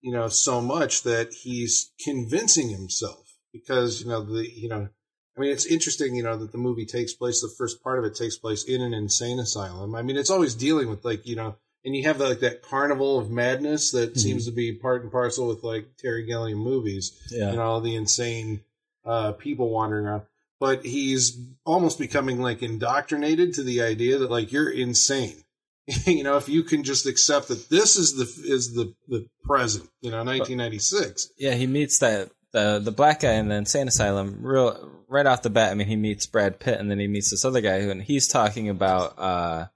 you 0.01 0.11
know 0.11 0.27
so 0.27 0.61
much 0.61 1.03
that 1.03 1.33
he's 1.33 1.91
convincing 2.03 2.69
himself 2.69 3.37
because 3.53 4.01
you 4.01 4.07
know 4.07 4.21
the 4.23 4.49
you 4.49 4.69
know 4.69 4.89
I 5.37 5.41
mean, 5.41 5.51
it's 5.51 5.65
interesting, 5.67 6.15
you 6.15 6.23
know, 6.23 6.35
that 6.35 6.51
the 6.51 6.57
movie 6.57 6.85
takes 6.85 7.13
place. 7.13 7.39
The 7.39 7.47
first 7.57 7.81
part 7.81 7.97
of 7.97 8.03
it 8.03 8.13
takes 8.13 8.35
place 8.35 8.65
in 8.65 8.81
an 8.81 8.93
insane 8.93 9.39
asylum. 9.39 9.95
I 9.95 10.01
mean, 10.01 10.17
it's 10.17 10.29
always 10.29 10.53
dealing 10.53 10.89
with 10.89 11.05
like, 11.05 11.25
you 11.25 11.37
know, 11.37 11.55
and 11.85 11.95
you 11.95 12.03
have 12.03 12.19
like 12.19 12.41
that 12.41 12.61
carnival 12.61 13.17
of 13.17 13.31
madness 13.31 13.91
that 13.91 14.09
Mm-hmm. 14.09 14.19
seems 14.19 14.45
to 14.47 14.51
be 14.51 14.73
part 14.73 15.01
and 15.01 15.09
parcel 15.09 15.47
with 15.47 15.63
like 15.63 15.95
Terry 15.97 16.25
Gilliam 16.25 16.59
movies. 16.59 17.17
yeah 17.31 17.51
know, 17.53 17.61
all 17.61 17.79
the 17.79 17.95
insane 17.95 18.65
uh, 19.05 19.31
people 19.31 19.69
wandering 19.69 20.07
around. 20.07 20.23
But 20.59 20.85
he's 20.85 21.39
almost 21.65 21.99
becoming 21.99 22.41
like 22.41 22.61
indoctrinated 22.61 23.53
to 23.53 23.63
the 23.63 23.81
idea 23.81 24.17
that 24.17 24.29
like 24.29 24.51
you're 24.51 24.69
insane. 24.69 25.45
you 26.05 26.23
know, 26.23 26.37
if 26.37 26.47
you 26.47 26.63
can 26.63 26.83
just 26.83 27.05
accept 27.05 27.47
that 27.47 27.69
this 27.69 27.95
is 27.95 28.15
the 28.15 28.53
is 28.53 28.73
the 28.73 28.93
the 29.07 29.25
present. 29.43 29.89
You 30.01 30.11
know, 30.11 30.17
1996. 30.17 31.29
Yeah, 31.37 31.55
he 31.55 31.67
meets 31.67 31.99
that 31.99 32.29
the 32.51 32.79
the 32.79 32.91
black 32.91 33.21
guy 33.21 33.33
in 33.33 33.47
the 33.47 33.55
insane 33.55 33.87
asylum 33.87 34.39
real 34.41 34.91
right 35.07 35.25
off 35.25 35.41
the 35.41 35.49
bat. 35.49 35.71
I 35.71 35.75
mean, 35.75 35.87
he 35.87 35.95
meets 35.95 36.27
Brad 36.27 36.59
Pitt, 36.59 36.79
and 36.79 36.91
then 36.91 36.99
he 36.99 37.07
meets 37.07 37.31
this 37.31 37.45
other 37.45 37.61
guy, 37.61 37.81
who, 37.81 37.89
and 37.89 38.01
he's 38.01 38.27
talking 38.27 38.69
about 38.69 39.17
uh, 39.17 39.67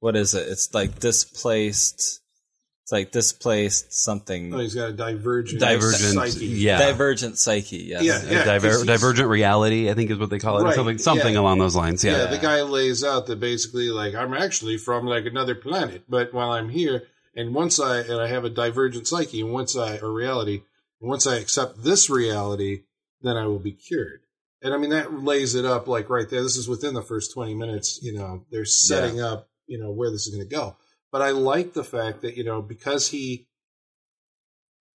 what 0.00 0.16
is 0.16 0.34
it? 0.34 0.48
It's 0.48 0.72
like 0.72 0.98
displaced 0.98 2.21
It's 2.82 2.90
like 2.90 3.12
displaced 3.12 3.92
something 3.92 4.52
Oh, 4.52 4.58
he's 4.58 4.74
got 4.74 4.88
a 4.90 4.92
divergent, 4.92 5.60
Divergent, 5.60 6.14
psyche. 6.14 6.46
yeah. 6.46 6.78
divergent 6.78 7.38
psyche. 7.38 7.76
Yes. 7.76 8.02
Yeah, 8.02 8.22
yeah. 8.28 8.44
diver- 8.44 8.84
divergent 8.84 9.28
reality, 9.28 9.88
I 9.88 9.94
think 9.94 10.10
is 10.10 10.18
what 10.18 10.30
they 10.30 10.40
call 10.40 10.58
it, 10.58 10.64
Right, 10.64 10.74
something, 10.74 10.98
something 10.98 11.34
yeah. 11.34 11.40
along 11.40 11.58
those 11.60 11.76
lines. 11.76 12.02
Yeah, 12.02 12.18
Yeah, 12.24 12.26
the 12.26 12.38
guy 12.38 12.60
lays 12.62 13.04
out 13.04 13.26
that 13.26 13.38
basically 13.38 13.88
like 13.90 14.14
I'm 14.16 14.34
actually 14.34 14.78
from 14.78 15.06
like 15.06 15.26
another 15.26 15.54
planet, 15.54 16.04
but 16.08 16.34
while 16.34 16.50
I'm 16.50 16.70
here, 16.70 17.04
and 17.36 17.54
once 17.54 17.78
I 17.78 18.00
and 18.00 18.20
I 18.20 18.26
have 18.26 18.44
a 18.44 18.50
divergent 18.50 19.06
psyche, 19.06 19.40
and 19.40 19.52
once 19.52 19.76
I 19.76 19.98
or 19.98 20.12
reality, 20.12 20.62
and 21.00 21.08
once 21.08 21.24
I 21.26 21.36
accept 21.36 21.84
this 21.84 22.10
reality, 22.10 22.82
then 23.20 23.36
I 23.36 23.46
will 23.46 23.60
be 23.60 23.72
cured. 23.72 24.20
And 24.60 24.74
I 24.74 24.76
mean 24.76 24.90
that 24.90 25.22
lays 25.22 25.54
it 25.54 25.64
up 25.64 25.86
like 25.86 26.10
right 26.10 26.28
there. 26.28 26.42
This 26.42 26.56
is 26.56 26.68
within 26.68 26.94
the 26.94 27.02
first 27.02 27.32
twenty 27.32 27.54
minutes. 27.54 28.00
You 28.02 28.12
know, 28.18 28.44
they're 28.50 28.64
setting 28.64 29.20
up 29.20 29.48
you 29.68 29.78
know 29.78 29.92
where 29.92 30.10
this 30.10 30.26
is 30.26 30.34
going 30.34 30.46
to 30.48 30.52
go. 30.54 30.76
But 31.12 31.22
I 31.22 31.30
like 31.30 31.74
the 31.74 31.84
fact 31.84 32.22
that 32.22 32.36
you 32.36 32.42
know 32.42 32.62
because 32.62 33.10
he 33.10 33.46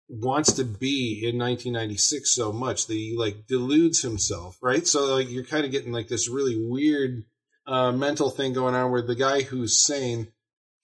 wants 0.10 0.54
to 0.54 0.64
be 0.64 1.22
in 1.24 1.38
1996 1.38 2.34
so 2.34 2.52
much 2.52 2.88
that 2.88 2.94
he 2.94 3.16
like 3.18 3.46
deludes 3.48 4.02
himself, 4.02 4.58
right? 4.62 4.88
So 4.88 5.06
like 5.16 5.30
you're 5.30 5.44
kind 5.44 5.66
of 5.66 5.72
getting 5.72 5.92
like 5.92 6.08
this 6.08 6.30
really 6.30 6.58
weird 6.58 7.24
uh, 7.68 7.92
mental 7.92 8.30
thing 8.30 8.54
going 8.54 8.76
on 8.76 8.92
where 8.92 9.02
the 9.02 9.16
guy 9.16 9.42
who's 9.42 9.86
sane 9.86 10.30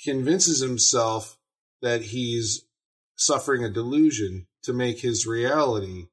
convinces 0.04 0.60
himself 0.62 1.38
that 1.82 2.02
he's 2.02 2.66
suffering 3.16 3.64
a 3.64 3.70
delusion 3.70 4.48
to 4.64 4.74
make 4.74 5.00
his 5.00 5.26
reality, 5.26 6.08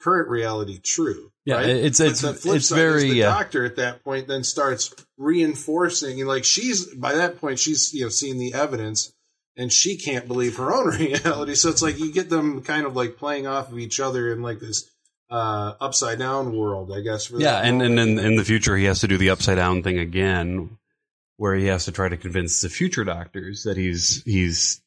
current 0.00 0.28
reality, 0.28 0.78
true. 0.78 1.30
Yeah, 1.44 1.56
right? 1.56 1.68
it's- 1.68 2.00
it's- 2.00 2.46
it's 2.46 2.70
very, 2.70 3.10
the 3.10 3.24
uh, 3.24 3.30
doctor 3.38 3.64
at 3.64 3.76
that 3.76 4.04
point 4.04 4.28
then 4.28 4.44
starts 4.44 4.94
reinforcing 5.18 6.20
and 6.20 6.28
like 6.28 6.44
she's 6.44 6.86
by 6.94 7.14
that 7.14 7.40
point 7.40 7.58
she's 7.58 7.92
you 7.94 8.02
know 8.02 8.08
seeing 8.08 8.38
the 8.38 8.54
evidence 8.54 9.12
and 9.56 9.72
she 9.72 9.96
can't 9.96 10.26
believe 10.28 10.56
her 10.56 10.72
own 10.72 10.88
reality. 10.98 11.54
So 11.54 11.68
it's 11.70 11.82
like 11.82 11.98
you 11.98 12.12
get 12.12 12.30
them 12.30 12.62
kind 12.62 12.86
of 12.86 12.94
like 12.96 13.16
playing 13.16 13.46
off 13.46 13.70
of 13.72 13.78
each 13.78 14.00
other 14.00 14.32
in 14.32 14.42
like 14.42 14.60
this 14.60 14.88
uh, 15.30 15.74
upside 15.80 16.18
down 16.18 16.56
world, 16.56 16.92
I 16.92 17.00
guess. 17.00 17.26
For 17.26 17.38
yeah, 17.40 17.58
and 17.58 17.80
and 17.82 17.98
in, 17.98 18.18
in 18.18 18.36
the 18.36 18.44
future 18.44 18.76
he 18.76 18.84
has 18.86 19.00
to 19.00 19.08
do 19.08 19.16
the 19.18 19.30
upside 19.30 19.56
down 19.56 19.82
thing 19.82 19.98
again, 19.98 20.78
where 21.36 21.54
he 21.54 21.66
has 21.66 21.84
to 21.86 21.92
try 21.92 22.08
to 22.08 22.16
convince 22.16 22.60
the 22.60 22.68
future 22.68 23.04
doctors 23.04 23.62
that 23.64 23.76
he's 23.76 24.22
he's 24.24 24.80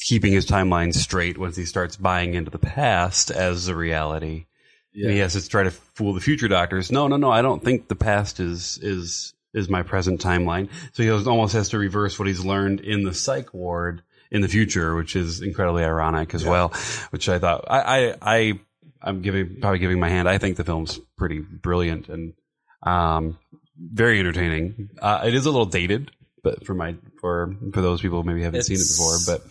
keeping 0.00 0.32
his 0.32 0.46
timeline 0.46 0.94
straight 0.94 1.38
once 1.38 1.56
he 1.56 1.64
starts 1.64 1.96
buying 1.96 2.34
into 2.34 2.50
the 2.50 2.58
past 2.58 3.30
as 3.30 3.66
the 3.66 3.74
reality. 3.74 4.46
And 4.94 5.12
he 5.12 5.18
has 5.18 5.34
to 5.34 5.48
try 5.48 5.62
to 5.62 5.70
fool 5.70 6.12
the 6.12 6.20
future 6.20 6.48
doctors. 6.48 6.90
No, 6.90 7.06
no, 7.08 7.16
no. 7.16 7.30
I 7.30 7.42
don't 7.42 7.62
think 7.62 7.88
the 7.88 7.94
past 7.94 8.40
is 8.40 8.78
is 8.82 9.34
is 9.54 9.68
my 9.68 9.82
present 9.82 10.20
timeline. 10.20 10.68
So 10.92 11.02
he 11.02 11.10
almost 11.10 11.54
has 11.54 11.68
to 11.70 11.78
reverse 11.78 12.18
what 12.18 12.26
he's 12.26 12.44
learned 12.44 12.80
in 12.80 13.04
the 13.04 13.14
psych 13.14 13.54
ward 13.54 14.02
in 14.30 14.40
the 14.40 14.48
future, 14.48 14.94
which 14.94 15.14
is 15.14 15.40
incredibly 15.40 15.84
ironic 15.84 16.34
as 16.34 16.44
well. 16.44 16.68
Which 17.10 17.28
I 17.28 17.38
thought 17.38 17.64
I 17.68 17.80
I, 17.80 18.14
I 18.22 18.60
I'm 19.00 19.22
giving 19.22 19.60
probably 19.60 19.78
giving 19.78 20.00
my 20.00 20.08
hand. 20.08 20.28
I 20.28 20.38
think 20.38 20.56
the 20.56 20.64
film's 20.64 20.98
pretty 21.16 21.40
brilliant 21.40 22.08
and 22.08 22.34
um 22.82 23.38
very 23.80 24.18
entertaining. 24.18 24.90
Uh, 25.00 25.22
it 25.26 25.34
is 25.34 25.46
a 25.46 25.50
little 25.50 25.66
dated, 25.66 26.10
but 26.42 26.66
for 26.66 26.74
my 26.74 26.96
for 27.20 27.54
for 27.72 27.80
those 27.80 28.00
people 28.00 28.22
who 28.22 28.26
maybe 28.26 28.42
haven't 28.42 28.62
seen 28.62 28.78
it 28.78 28.88
before, 28.88 29.18
but 29.26 29.46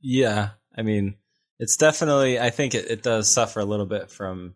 Yeah, 0.00 0.50
I 0.76 0.82
mean, 0.82 1.16
it's 1.58 1.76
definitely. 1.76 2.38
I 2.40 2.50
think 2.50 2.74
it, 2.74 2.90
it 2.90 3.02
does 3.02 3.32
suffer 3.32 3.60
a 3.60 3.64
little 3.64 3.86
bit 3.86 4.10
from 4.10 4.54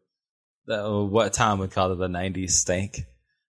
the, 0.67 0.89
what 1.05 1.33
Tom 1.33 1.59
would 1.59 1.71
call 1.71 1.95
the 1.95 2.09
'90s 2.09 2.51
stank. 2.53 3.01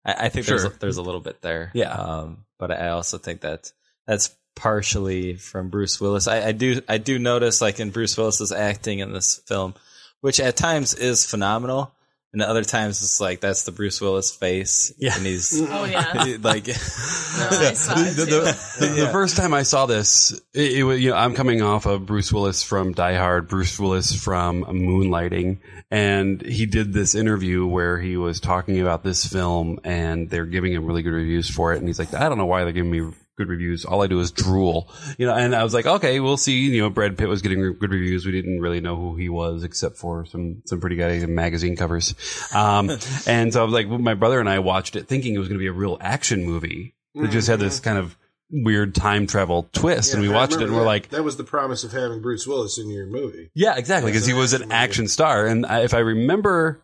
I, 0.05 0.13
I 0.25 0.29
think 0.29 0.45
there's 0.45 0.61
Sure. 0.61 0.71
a, 0.71 0.79
there's 0.79 0.97
a 0.97 1.01
little 1.03 1.21
bit 1.21 1.41
there. 1.41 1.71
Yeah. 1.73 1.93
um, 1.93 2.45
but 2.57 2.71
I 2.71 2.89
also 2.89 3.17
think 3.17 3.41
that 3.41 3.71
that's 4.07 4.35
partially 4.55 5.35
from 5.35 5.69
Bruce 5.69 5.99
Willis. 5.99 6.27
I, 6.27 6.47
I 6.47 6.51
do 6.51 6.81
I 6.87 6.97
do 6.97 7.19
notice 7.19 7.61
like 7.61 7.79
in 7.79 7.89
Bruce 7.91 8.17
Willis's 8.17 8.51
acting 8.51 8.99
in 8.99 9.11
this 9.13 9.41
film, 9.47 9.73
which 10.21 10.39
at 10.39 10.55
times 10.55 10.93
is 10.93 11.25
phenomenal, 11.25 11.93
and 12.33 12.41
at 12.41 12.47
other 12.49 12.63
times 12.63 13.01
it's 13.03 13.21
like 13.21 13.39
that's 13.39 13.63
the 13.63 13.71
Bruce 13.71 14.01
Willis 14.01 14.35
face. 14.35 14.91
Yeah. 14.97 15.15
and 15.15 15.25
he's 15.25 15.61
Oh 15.69 15.85
yeah. 15.85 16.37
like 16.41 16.67
No, 16.67 16.73
I 16.73 16.75
saw 17.73 17.93
the, 17.95 18.25
the- 18.25 18.85
the- 18.87 19.01
the 19.05 19.09
first 19.11 19.37
time 19.37 19.53
I 19.53 19.63
saw 19.63 19.85
this, 19.85 20.31
it, 20.53 20.71
it 20.79 20.83
was 20.83 20.99
you 20.99 21.11
know 21.11 21.15
I'm 21.15 21.33
coming 21.35 21.61
off 21.61 21.85
of 21.85 22.05
Bruce 22.05 22.33
Willis 22.33 22.63
from 22.63 22.93
Die 22.93 23.15
Hard, 23.15 23.47
Bruce 23.47 23.79
Willis 23.79 24.13
from 24.15 24.63
Moonlighting, 24.65 25.59
and 25.91 26.41
he 26.41 26.65
did 26.65 26.91
this 26.93 27.13
interview 27.15 27.65
where 27.65 27.99
he 27.99 28.17
was 28.17 28.39
talking 28.39 28.81
about 28.81 29.03
this 29.03 29.25
film, 29.25 29.79
and 29.83 30.29
they're 30.29 30.45
giving 30.45 30.73
him 30.73 30.85
really 30.85 31.03
good 31.03 31.13
reviews 31.13 31.49
for 31.49 31.73
it, 31.73 31.77
and 31.77 31.87
he's 31.87 31.99
like, 31.99 32.13
I 32.13 32.29
don't 32.29 32.37
know 32.37 32.45
why 32.47 32.63
they're 32.63 32.73
giving 32.73 32.91
me 32.91 33.11
good 33.37 33.49
reviews. 33.49 33.85
All 33.85 34.03
I 34.03 34.07
do 34.07 34.19
is 34.19 34.31
drool, 34.31 34.89
you 35.17 35.25
know. 35.25 35.33
And 35.33 35.55
I 35.55 35.63
was 35.63 35.73
like, 35.73 35.85
okay, 35.85 36.19
we'll 36.19 36.37
see. 36.37 36.59
You 36.69 36.81
know, 36.81 36.89
Brad 36.89 37.17
Pitt 37.17 37.27
was 37.27 37.41
getting 37.41 37.59
re- 37.59 37.73
good 37.73 37.91
reviews. 37.91 38.25
We 38.25 38.31
didn't 38.31 38.59
really 38.61 38.81
know 38.81 38.95
who 38.95 39.15
he 39.15 39.29
was 39.29 39.63
except 39.63 39.97
for 39.97 40.25
some 40.25 40.61
some 40.65 40.79
pretty 40.79 40.95
good 40.95 41.27
magazine 41.29 41.75
covers. 41.75 42.15
Um, 42.53 42.89
and 43.27 43.51
so 43.53 43.61
I 43.61 43.63
was 43.63 43.73
like, 43.73 43.87
my 43.87 44.13
brother 44.13 44.39
and 44.39 44.49
I 44.49 44.59
watched 44.59 44.95
it 44.95 45.07
thinking 45.07 45.35
it 45.35 45.39
was 45.39 45.47
going 45.47 45.57
to 45.57 45.63
be 45.63 45.67
a 45.67 45.73
real 45.73 45.97
action 46.01 46.43
movie 46.43 46.95
that 47.15 47.31
just 47.31 47.47
had 47.47 47.59
this 47.59 47.79
kind 47.79 47.97
of 47.97 48.15
weird 48.55 48.93
time 48.93 49.25
travel 49.25 49.67
twist, 49.73 50.13
and 50.13 50.21
we 50.21 50.27
Mm-hmm. 50.27 50.35
Watched 50.35 50.53
it, 50.53 50.61
and 50.63 50.75
we're 50.75 50.83
like, 50.85 51.09
that 51.09 51.23
was 51.23 51.37
the 51.37 51.43
promise 51.43 51.83
of 51.83 51.91
having 51.91 52.21
Bruce 52.21 52.45
Willis 52.45 52.77
in 52.79 52.89
your 52.89 53.07
movie. 53.07 53.49
yeah, 53.55 53.75
exactly, 53.77 54.11
because 54.11 54.25
he 54.27 54.33
was 54.33 54.53
an 54.53 54.61
action 54.63 54.69
movie. 54.69 54.75
action 54.83 55.07
star, 55.07 55.45
and 55.47 55.65
I, 55.65 55.81
if 55.81 55.93
I 55.93 55.99
remember. 55.99 56.83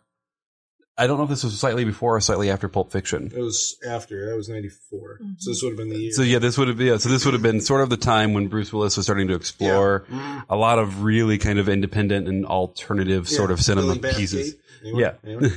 I 1.02 1.06
don't 1.06 1.16
know 1.18 1.24
if 1.24 1.30
this 1.30 1.42
was 1.44 1.58
slightly 1.58 1.84
before 1.84 2.16
or 2.16 2.20
slightly 2.20 2.50
after 2.50 2.68
Pulp 2.68 2.92
Fiction. 2.92 3.32
It 3.34 3.40
was 3.40 3.76
after. 3.88 4.28
That 4.30 4.36
was 4.36 4.48
'94. 4.48 5.18
So 5.38 5.50
this 5.50 5.62
would 5.62 5.70
have 5.70 5.78
been 5.78 5.88
the 5.90 5.96
year. 5.98 6.12
So 6.12 6.22
yeah, 6.22 6.38
this 6.38 6.58
would 6.58 6.68
have 6.68 6.76
been 6.76 6.86
yeah, 6.88 6.96
so 6.98 7.08
this 7.08 7.24
would 7.24 7.34
have 7.34 7.42
been 7.42 7.60
sort 7.60 7.80
of 7.80 7.90
the 7.90 7.96
time 7.96 8.32
when 8.34 8.48
Bruce 8.48 8.72
Willis 8.72 8.96
was 8.96 9.06
starting 9.06 9.28
to 9.28 9.34
explore 9.34 10.04
Mhm. 10.10 10.44
a 10.50 10.56
lot 10.56 10.78
of 10.78 11.02
really 11.02 11.38
kind 11.38 11.58
of 11.58 11.68
independent 11.68 12.28
and 12.28 12.44
alternative 12.46 13.28
sort 13.28 13.50
of 13.50 13.60
cinema 13.60 13.96
Billy 13.96 14.14
pieces. 14.14 14.56
Anyone? 14.82 15.00
Yeah. 15.00 15.12
Anyone? 15.24 15.44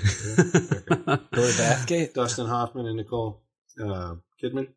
Yeah. 1.08 1.18
Billy 1.32 1.52
Bathgate. 1.54 2.14
Dustin 2.14 2.48
Hoffman 2.48 2.86
and 2.88 2.98
Nicole 2.98 3.42
uh, 3.80 4.16
Kidman. 4.42 4.68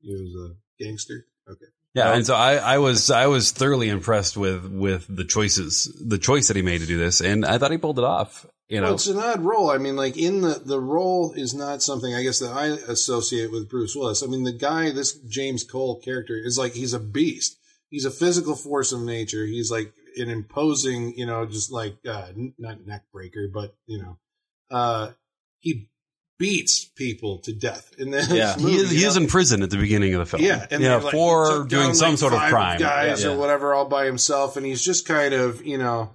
He 0.00 0.12
was 0.12 0.50
a 0.52 0.82
gangster. 0.82 1.26
Okay. 1.50 1.66
Yeah, 1.94 2.12
and 2.14 2.24
so 2.26 2.34
I, 2.34 2.56
I 2.56 2.78
was 2.78 3.10
I 3.10 3.26
was 3.26 3.50
thoroughly 3.50 3.88
impressed 3.88 4.36
with 4.36 4.64
with 4.66 5.06
the 5.08 5.24
choices, 5.24 5.90
the 6.04 6.18
choice 6.18 6.48
that 6.48 6.56
he 6.56 6.62
made 6.62 6.80
to 6.80 6.86
do 6.86 6.98
this, 6.98 7.20
and 7.20 7.44
I 7.44 7.58
thought 7.58 7.70
he 7.72 7.78
pulled 7.78 7.98
it 7.98 8.04
off. 8.04 8.46
You 8.68 8.82
Well, 8.82 8.94
it's 8.94 9.06
an 9.06 9.18
odd 9.18 9.40
role. 9.42 9.70
I 9.70 9.78
mean, 9.78 9.96
like 9.96 10.16
in 10.18 10.42
the 10.42 10.60
the 10.62 10.78
role 10.80 11.32
is 11.32 11.54
not 11.54 11.82
something 11.82 12.14
I 12.14 12.22
guess 12.22 12.38
that 12.40 12.52
I 12.52 12.66
associate 12.66 13.50
with 13.50 13.68
Bruce 13.70 13.96
Willis. 13.96 14.22
I 14.22 14.26
mean, 14.26 14.44
the 14.44 14.52
guy, 14.52 14.90
this 14.90 15.14
James 15.14 15.64
Cole 15.64 16.00
character, 16.00 16.34
is 16.36 16.58
like 16.58 16.74
he's 16.74 16.92
a 16.92 17.00
beast. 17.00 17.58
He's 17.88 18.04
a 18.04 18.10
physical 18.10 18.54
force 18.54 18.92
of 18.92 19.00
nature. 19.00 19.46
He's 19.46 19.70
like 19.70 19.94
an 20.18 20.28
imposing, 20.28 21.14
you 21.16 21.24
know, 21.24 21.46
just 21.46 21.72
like 21.72 21.96
uh, 22.06 22.26
n- 22.36 22.52
not 22.58 22.86
neck 22.86 23.04
breaker, 23.10 23.48
but 23.52 23.74
you 23.86 24.02
know, 24.02 24.18
uh, 24.70 25.12
he 25.60 25.88
beats 26.38 26.84
people 26.84 27.38
to 27.38 27.52
death. 27.54 27.90
And 27.98 28.12
then 28.12 28.28
Yeah. 28.30 28.54
he 28.58 28.76
is 28.76 28.90
he 28.90 29.02
is 29.04 29.16
in 29.16 29.28
prison 29.28 29.62
at 29.62 29.70
the 29.70 29.78
beginning 29.78 30.12
of 30.12 30.18
the 30.20 30.26
film. 30.26 30.42
Yeah, 30.42 30.66
and 30.70 30.82
yeah, 30.82 30.90
they're 30.90 31.00
like, 31.00 31.12
for 31.12 31.64
doing 31.64 31.86
down, 31.86 31.94
some 31.94 32.10
like, 32.10 32.18
sort 32.18 32.32
of 32.34 32.40
crime, 32.50 32.78
guys 32.78 33.24
Yeah. 33.24 33.30
or 33.30 33.38
whatever, 33.38 33.72
all 33.72 33.86
by 33.86 34.04
himself, 34.04 34.58
and 34.58 34.66
he's 34.66 34.82
just 34.84 35.06
kind 35.06 35.32
of 35.32 35.64
you 35.64 35.78
know 35.78 36.10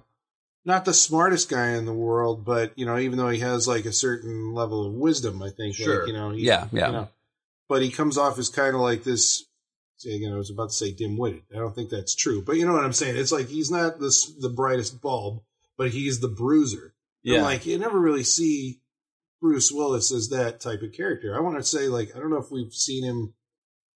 not 0.64 0.84
the 0.84 0.94
smartest 0.94 1.48
guy 1.48 1.70
in 1.72 1.84
the 1.84 1.92
world, 1.92 2.44
but 2.44 2.72
you 2.76 2.86
know, 2.86 2.98
even 2.98 3.18
though 3.18 3.28
he 3.28 3.40
has 3.40 3.68
like 3.68 3.84
a 3.84 3.92
certain 3.92 4.52
level 4.54 4.86
of 4.86 4.92
wisdom, 4.94 5.42
I 5.42 5.50
think, 5.50 5.74
Sure. 5.76 6.00
like, 6.00 6.08
you 6.08 6.14
know, 6.14 6.30
he, 6.30 6.42
Yeah, 6.42 6.68
yeah. 6.72 6.86
you 6.86 6.92
know, 6.92 7.08
but 7.68 7.82
he 7.82 7.90
comes 7.90 8.16
off 8.18 8.38
as 8.38 8.48
kind 8.48 8.74
of 8.74 8.80
like 8.80 9.04
this. 9.04 9.44
Say 9.96 10.16
again, 10.16 10.32
I 10.32 10.36
was 10.36 10.50
about 10.50 10.70
to 10.70 10.74
say 10.74 10.90
dim-witted. 10.92 11.42
I 11.54 11.58
don't 11.58 11.74
think 11.74 11.88
that's 11.90 12.14
true, 12.14 12.42
but 12.42 12.56
you 12.56 12.66
know 12.66 12.72
what 12.72 12.84
I'm 12.84 12.92
saying. 12.92 13.16
It's 13.16 13.30
like 13.32 13.48
he's 13.48 13.70
not 13.70 14.00
this 14.00 14.26
the 14.26 14.48
brightest 14.48 15.00
bulb, 15.00 15.42
but 15.78 15.90
he's 15.90 16.20
the 16.20 16.28
bruiser. 16.28 16.94
And 17.24 17.34
Yeah, 17.34 17.42
like 17.42 17.64
you 17.64 17.78
never 17.78 17.98
really 18.00 18.24
see 18.24 18.80
Bruce 19.40 19.70
Willis 19.70 20.10
as 20.12 20.30
that 20.30 20.60
type 20.60 20.82
of 20.82 20.92
character. 20.92 21.36
I 21.36 21.40
want 21.40 21.56
to 21.58 21.62
say 21.64 21.88
like 21.88 22.14
I 22.16 22.18
don't 22.18 22.30
know 22.30 22.38
if 22.38 22.50
we've 22.50 22.72
seen 22.74 23.04
him 23.04 23.34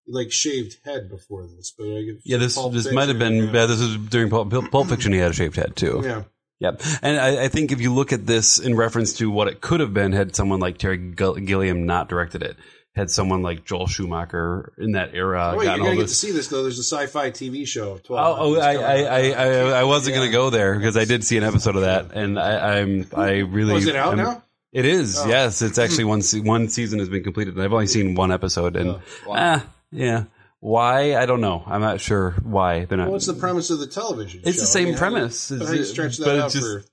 like 0.07 0.31
shaved 0.33 0.79
head 0.85 1.11
before 1.11 1.47
this, 1.47 1.73
but 1.77 1.85
I 1.85 2.03
get 2.03 2.21
Yeah, 2.25 2.39
this 2.39 2.55
Pulp 2.55 2.73
this 2.75 2.91
might 2.93 3.09
have 3.09 3.19
been 3.19 3.41
Fiction, 3.41 3.57
uh, 3.57 3.61
yeah, 3.61 3.67
this 3.67 3.81
is 3.81 3.97
during 3.97 4.31
Pulp, 4.31 4.51
Pulp 4.71 4.89
Fiction. 4.89 5.13
He 5.13 5.19
had 5.19 5.33
a 5.33 5.35
shaved 5.35 5.57
head 5.57 5.75
too. 5.77 6.01
Yeah, 6.05 6.23
Yep. 6.61 6.83
And 7.03 7.19
I, 7.21 7.45
I 7.45 7.49
think 7.49 7.71
if 7.73 7.81
you 7.81 7.95
look 7.95 8.13
at 8.13 8.27
this 8.27 8.59
in 8.59 8.75
reference 8.77 9.13
to 9.15 9.31
what 9.31 9.49
it 9.49 9.61
could 9.61 9.81
have 9.81 9.95
been 9.95 10.13
had 10.13 10.35
someone 10.35 10.59
like 10.61 10.79
Terry 10.79 10.97
Gilliam 10.99 11.87
not 11.87 12.09
directed 12.09 12.43
it, 12.43 12.57
had 12.97 13.11
someone 13.11 13.43
like 13.43 13.65
Joel 13.65 13.87
Schumacher 13.87 14.73
in 14.77 14.93
that 14.93 15.15
era 15.15 15.53
oh, 15.55 15.59
wait, 15.59 15.67
you're 15.67 15.79
gonna 15.79 15.95
get 15.95 16.09
to 16.09 16.15
see 16.15 16.33
this 16.33 16.49
though. 16.49 16.63
There's 16.63 16.81
a 16.81 16.83
sci-fi 16.83 17.31
TV 17.31 17.65
show. 17.67 17.93
Oh, 17.93 17.99
12 17.99 18.39
oh 18.41 18.61
I, 18.61 18.75
I. 18.75 19.31
I, 19.31 19.59
I, 19.81 19.85
wasn't 19.85 20.15
Yeah. 20.15 20.21
going 20.21 20.31
to 20.31 20.37
go 20.37 20.51
there 20.51 20.75
because 20.75 20.97
I 20.97 21.05
did 21.05 21.23
see 21.23 21.37
an 21.37 21.45
episode 21.45 21.77
of 21.77 21.83
that, 21.83 22.13
and 22.13 22.41
I, 22.41 22.79
I'm 22.81 23.07
I 23.15 23.37
really 23.39 23.75
Oh, 23.75 23.89
it 23.89 23.95
out 23.95 24.13
am- 24.13 24.19
now? 24.19 24.43
It 24.73 24.85
is. 24.85 25.17
Oh. 25.19 25.29
Yes, 25.29 25.63
it's 25.63 25.79
actually 25.79 26.05
one 26.05 26.23
one 26.43 26.69
season 26.69 26.99
has 26.99 27.09
been 27.09 27.23
completed, 27.23 27.55
and 27.55 27.63
I've 27.63 27.73
only 27.73 27.87
seen 27.87 28.17
one 28.17 28.33
episode. 28.33 28.75
And 28.75 28.91
Oh, 28.91 29.01
ah, 29.29 29.65
yeah, 29.93 30.25
why? 30.61 31.17
I 31.17 31.27
don't 31.27 31.41
know. 31.41 31.63
I'm 31.67 31.81
not 31.81 32.01
sure 32.01 32.33
why 32.43 32.85
they're 32.85 32.99
not. 32.99 33.05
Well, 33.05 33.13
what's 33.13 33.27
the 33.27 33.35
premise 33.35 33.71
of 33.71 33.79
the 33.79 33.87
television? 33.87 34.41
it's 34.45 34.57
show? 34.57 34.63
the 34.63 34.69
I 34.69 34.71
same 34.71 34.85
mean, 34.87 34.95
how 34.95 34.99
do 35.01 35.05
you- 35.07 35.17
premise. 35.19 35.51
But 35.51 35.67
how 35.67 35.73
do 35.73 35.79
you 35.79 35.85
stretch 35.85 36.17
that 36.19 36.25
but 36.25 36.39
out 36.39 36.51
just- 36.53 36.65
for? 36.65 36.85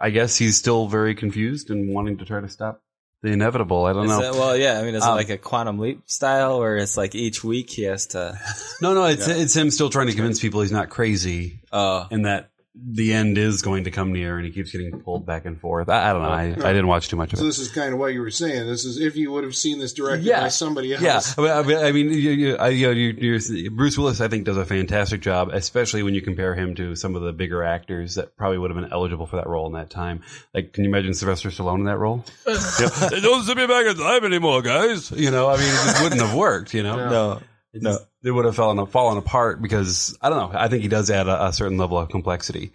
I 0.00 0.10
guess 0.10 0.36
he's 0.36 0.56
still 0.56 0.86
very 0.86 1.14
confused 1.16 1.70
and 1.70 1.92
wanting 1.92 2.18
to 2.18 2.24
try 2.24 2.40
to 2.40 2.48
stop 2.48 2.82
the 3.22 3.30
inevitable. 3.30 3.84
I 3.84 3.92
don't 3.92 4.04
Is 4.04 4.10
know. 4.10 4.20
it- 4.22 4.32
well, 4.34 4.56
yeah. 4.56 4.78
I 4.78 4.82
mean, 4.84 4.94
is 4.94 5.02
Um, 5.02 5.10
it 5.14 5.16
like 5.16 5.28
a 5.30 5.36
quantum 5.38 5.80
leap 5.80 6.02
style, 6.06 6.60
where 6.60 6.76
it's 6.76 6.96
like 6.96 7.16
each 7.16 7.42
week 7.42 7.68
he 7.70 7.82
has 7.82 8.06
to? 8.08 8.38
no, 8.80 8.94
no, 8.94 9.06
it's 9.06 9.26
it's 9.26 9.54
him 9.56 9.72
still 9.72 9.90
trying 9.90 10.06
to 10.06 10.12
convince 10.14 10.38
people 10.38 10.60
he's 10.60 10.70
not 10.70 10.88
crazy, 10.88 11.60
Oh, 11.72 12.06
and 12.12 12.26
that 12.26 12.50
the 12.90 13.12
end 13.12 13.36
is 13.38 13.60
going 13.62 13.84
to 13.84 13.90
come 13.90 14.12
near, 14.12 14.36
and 14.36 14.46
he 14.46 14.52
keeps 14.52 14.70
getting 14.70 15.00
pulled 15.00 15.26
back 15.26 15.44
and 15.46 15.60
forth. 15.60 15.88
I, 15.88 16.10
I 16.10 16.12
don't 16.12 16.22
know. 16.22 16.28
I, 16.28 16.42
I 16.70 16.72
didn't 16.72 16.86
watch 16.86 17.08
too 17.08 17.16
much 17.16 17.32
of 17.32 17.38
So 17.38 17.44
it. 17.44 17.48
this 17.48 17.58
is 17.58 17.70
kind 17.70 17.92
of 17.92 17.98
what 17.98 18.12
you 18.12 18.20
were 18.20 18.30
saying. 18.30 18.66
This 18.66 18.84
is 18.84 19.00
if 19.00 19.16
you 19.16 19.32
would 19.32 19.44
have 19.44 19.54
seen 19.56 19.78
this 19.78 19.92
directed 19.92 20.24
Yeah. 20.26 20.40
by 20.42 20.48
somebody 20.48 20.94
else. 20.94 21.02
Yeah, 21.02 21.20
I 21.36 21.40
mean, 21.42 21.50
I 21.50 21.62
mean, 21.62 21.76
I 21.86 21.92
mean 21.92 22.06
you, 22.12 22.30
you, 22.30 22.56
I, 22.56 22.68
you 22.68 22.86
know, 22.86 22.92
you, 22.92 23.38
you, 23.38 23.70
Bruce 23.70 23.98
Willis, 23.98 24.20
I 24.20 24.28
think, 24.28 24.44
does 24.44 24.56
a 24.56 24.64
fantastic 24.64 25.20
job, 25.20 25.50
especially 25.52 26.02
when 26.02 26.14
you 26.14 26.22
compare 26.22 26.54
him 26.54 26.74
to 26.76 26.94
some 26.94 27.14
of 27.16 27.22
the 27.22 27.32
bigger 27.32 27.62
actors 27.62 28.14
that 28.14 28.36
probably 28.36 28.58
would 28.58 28.70
have 28.70 28.80
been 28.80 28.92
eligible 28.92 29.26
for 29.26 29.36
that 29.36 29.46
role 29.48 29.66
in 29.66 29.72
that 29.74 29.90
time. 29.90 30.22
Like, 30.54 30.72
can 30.72 30.84
you 30.84 30.90
imagine 30.90 31.14
Sylvester 31.14 31.48
Stallone 31.50 31.80
in 31.80 31.84
that 31.84 31.98
role? 31.98 32.24
yeah. 32.46 32.54
They 33.10 33.20
don't 33.20 33.44
send 33.44 33.58
me 33.58 33.66
back 33.66 33.86
in 33.86 33.96
time 33.96 34.24
anymore, 34.24 34.62
guys. 34.62 35.10
You 35.10 35.30
know, 35.30 35.48
I 35.48 35.56
mean, 35.56 35.66
it 35.66 35.72
just 35.72 36.02
wouldn't 36.02 36.20
have 36.20 36.34
worked. 36.34 36.74
You 36.74 36.82
know, 36.84 36.96
no, 37.08 37.32
It 37.72 37.82
no. 37.82 37.90
just- 37.92 38.07
It 38.24 38.30
would 38.32 38.44
have 38.44 38.56
fallen 38.56 38.84
fallen 38.86 39.16
apart 39.18 39.62
because 39.62 40.16
I 40.20 40.28
don't 40.28 40.52
know. 40.52 40.58
I 40.58 40.68
think 40.68 40.82
he 40.82 40.88
does 40.88 41.10
add 41.10 41.28
a, 41.28 41.46
a 41.46 41.52
certain 41.52 41.78
level 41.78 41.98
of 41.98 42.08
complexity, 42.08 42.72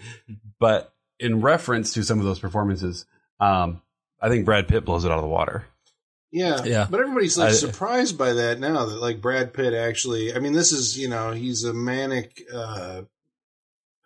but 0.60 0.94
in 1.20 1.42
reference 1.42 1.94
to 1.94 2.04
some 2.04 2.20
of 2.20 2.26
those 2.26 2.40
performances, 2.40 3.06
um, 3.40 3.82
I 4.22 4.30
think 4.30 4.46
Brad 4.46 4.68
Pitt 4.68 4.86
blows 4.86 5.04
it 5.06 5.12
out 5.12 5.18
of 5.18 5.24
the 5.24 5.30
water. 5.30 5.66
Yeah, 6.32 6.64
Yeah. 6.64 6.88
But 6.90 7.02
everybody's 7.02 7.38
like 7.38 7.50
I- 7.50 7.54
surprised 7.54 8.18
by 8.18 8.34
that 8.34 8.60
now 8.60 8.86
that 8.86 8.96
like 9.02 9.22
Brad 9.22 9.54
Pitt 9.54 9.74
actually. 9.74 10.34
I 10.34 10.40
mean, 10.40 10.54
this 10.54 10.72
is 10.72 10.98
you 10.98 11.10
know 11.10 11.32
he's 11.32 11.64
a 11.64 11.74
manic. 11.74 12.42
uh 12.54 13.02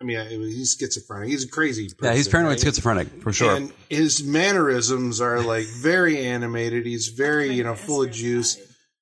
I 0.00 0.04
mean, 0.04 0.28
he's 0.28 0.76
schizophrenic. 0.78 1.28
He's 1.28 1.44
a 1.44 1.48
crazy. 1.48 1.86
Person, 1.88 1.98
Yeah, 2.04 2.14
he's 2.14 2.28
paranoid 2.28 2.50
right? 2.52 2.60
schizophrenic 2.60 3.20
for 3.22 3.32
sure. 3.32 3.56
And 3.56 3.72
his 3.90 4.22
mannerisms 4.22 5.20
are 5.20 5.40
like 5.40 5.66
very 5.66 6.18
animated. 6.26 6.84
He's 6.86 7.08
very 7.08 7.54
you 7.54 7.64
know 7.64 7.74
full 7.74 8.02
of 8.02 8.10
juice. 8.12 8.58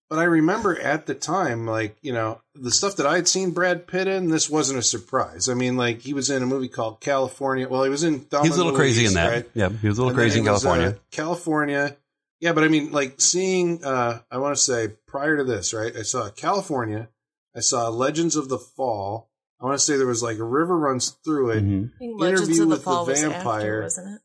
But 0.09 0.21
I 0.21 0.25
remember 0.25 0.79
at 0.81 1.07
the 1.07 1.15
time, 1.17 1.67
like, 1.67 1.97
you 2.01 2.13
know, 2.13 2.41
the 2.55 2.71
stuff 2.71 2.95
that 2.97 3.07
I'd 3.07 3.27
seen 3.27 3.51
Brad 3.51 3.89
Pitt 3.89 4.07
in, 4.07 4.29
this 4.29 4.49
wasn't 4.49 4.79
a 4.79 4.83
surprise. 4.83 5.49
I 5.49 5.55
mean, 5.55 5.77
like, 5.77 6.01
he 6.01 6.15
was 6.15 6.31
in 6.31 6.45
a 6.45 6.47
movie 6.47 6.69
called 6.69 7.01
Kalifornia. 7.01 7.69
Well, 7.69 7.83
he 7.83 7.91
was 7.91 8.05
in 8.05 8.21
Thelma 8.21 8.45
He 8.45 8.51
was 8.51 8.57
a 8.57 8.61
little 8.61 8.71
and 8.71 8.79
crazy 8.79 9.05
in 9.07 9.15
that. 9.15 9.31
right? 9.33 9.51
Yeah, 9.55 9.69
he 9.71 9.89
was 9.89 9.99
a 9.99 10.03
little 10.03 10.11
And 10.11 10.17
crazy 10.19 10.39
in 10.39 10.47
it 10.47 10.51
was, 10.51 10.63
Kalifornia. 10.65 10.95
uh, 10.95 10.99
Kalifornia. 11.11 11.97
Yeah, 12.39 12.53
but 12.53 12.63
I 12.63 12.69
mean, 12.69 12.93
like, 12.93 13.21
seeing, 13.21 13.83
uh, 13.85 14.21
I 14.31 14.39
want 14.39 14.55
to 14.57 14.63
say 14.63 14.93
prior 15.09 15.39
to 15.39 15.45
this, 15.45 15.75
right? 15.75 15.97
I 15.97 16.03
saw 16.03 16.29
Kalifornia. 16.31 17.09
I 17.57 17.61
saw 17.61 17.89
Legends 17.89 18.37
of 18.37 18.49
the 18.49 18.59
Fall. 18.59 19.29
I 19.61 19.65
want 19.65 19.77
to 19.79 19.85
say 19.85 19.97
there 19.97 20.07
was 20.07 20.23
like 20.23 20.39
a 20.39 20.45
river 20.45 20.79
runs 20.79 21.17
through 21.25 21.51
it. 21.51 21.65
Mhm. 21.65 21.91
I 22.01 22.05
Legends 22.23 22.43
Interview 22.43 22.63
of 22.63 22.69
the 22.69 22.75
with 22.75 22.79
the 22.81 22.85
Fall 22.85 23.07
was 23.07 23.21
Vampire. 23.23 23.43
after, 23.43 23.83
wasn't 23.83 24.15
it? 24.17 24.21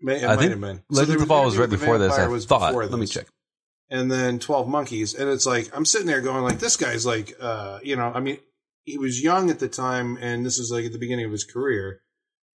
May, 0.00 0.16
it 0.20 0.24
I 0.24 0.26
might 0.28 0.36
think 0.40 0.50
have 0.50 0.60
been. 0.60 0.76
So 0.76 0.82
Legends 0.90 1.08
there 1.08 1.16
of 1.16 1.20
the 1.22 1.26
Fall 1.26 1.44
was 1.46 1.56
right 1.56 1.70
before 1.70 1.98
this. 1.98 2.12
I 2.12 2.28
was 2.28 2.44
thought. 2.44 2.68
before 2.68 2.86
Let 2.86 2.98
me 3.00 3.06
check. 3.06 3.26
And 3.90 4.10
then 4.10 4.38
12 4.38 4.68
monkeys. 4.68 5.14
And 5.14 5.28
it's 5.28 5.46
like 5.46 5.70
i'm 5.74 5.84
sitting 5.84 6.06
there 6.06 6.20
going 6.20 6.44
like 6.44 6.58
this 6.58 6.76
guy's 6.76 7.06
like 7.06 7.34
uh 7.40 7.78
you 7.82 7.96
know 7.96 8.12
i 8.14 8.20
mean 8.20 8.38
he 8.84 8.98
was 8.98 9.22
young 9.22 9.50
at 9.50 9.58
the 9.58 9.68
time 9.68 10.16
and 10.20 10.46
this 10.46 10.58
is 10.58 10.70
like 10.70 10.86
at 10.86 10.92
the 10.92 10.98
beginning 10.98 11.26
of 11.26 11.32
his 11.32 11.44
career. 11.44 12.00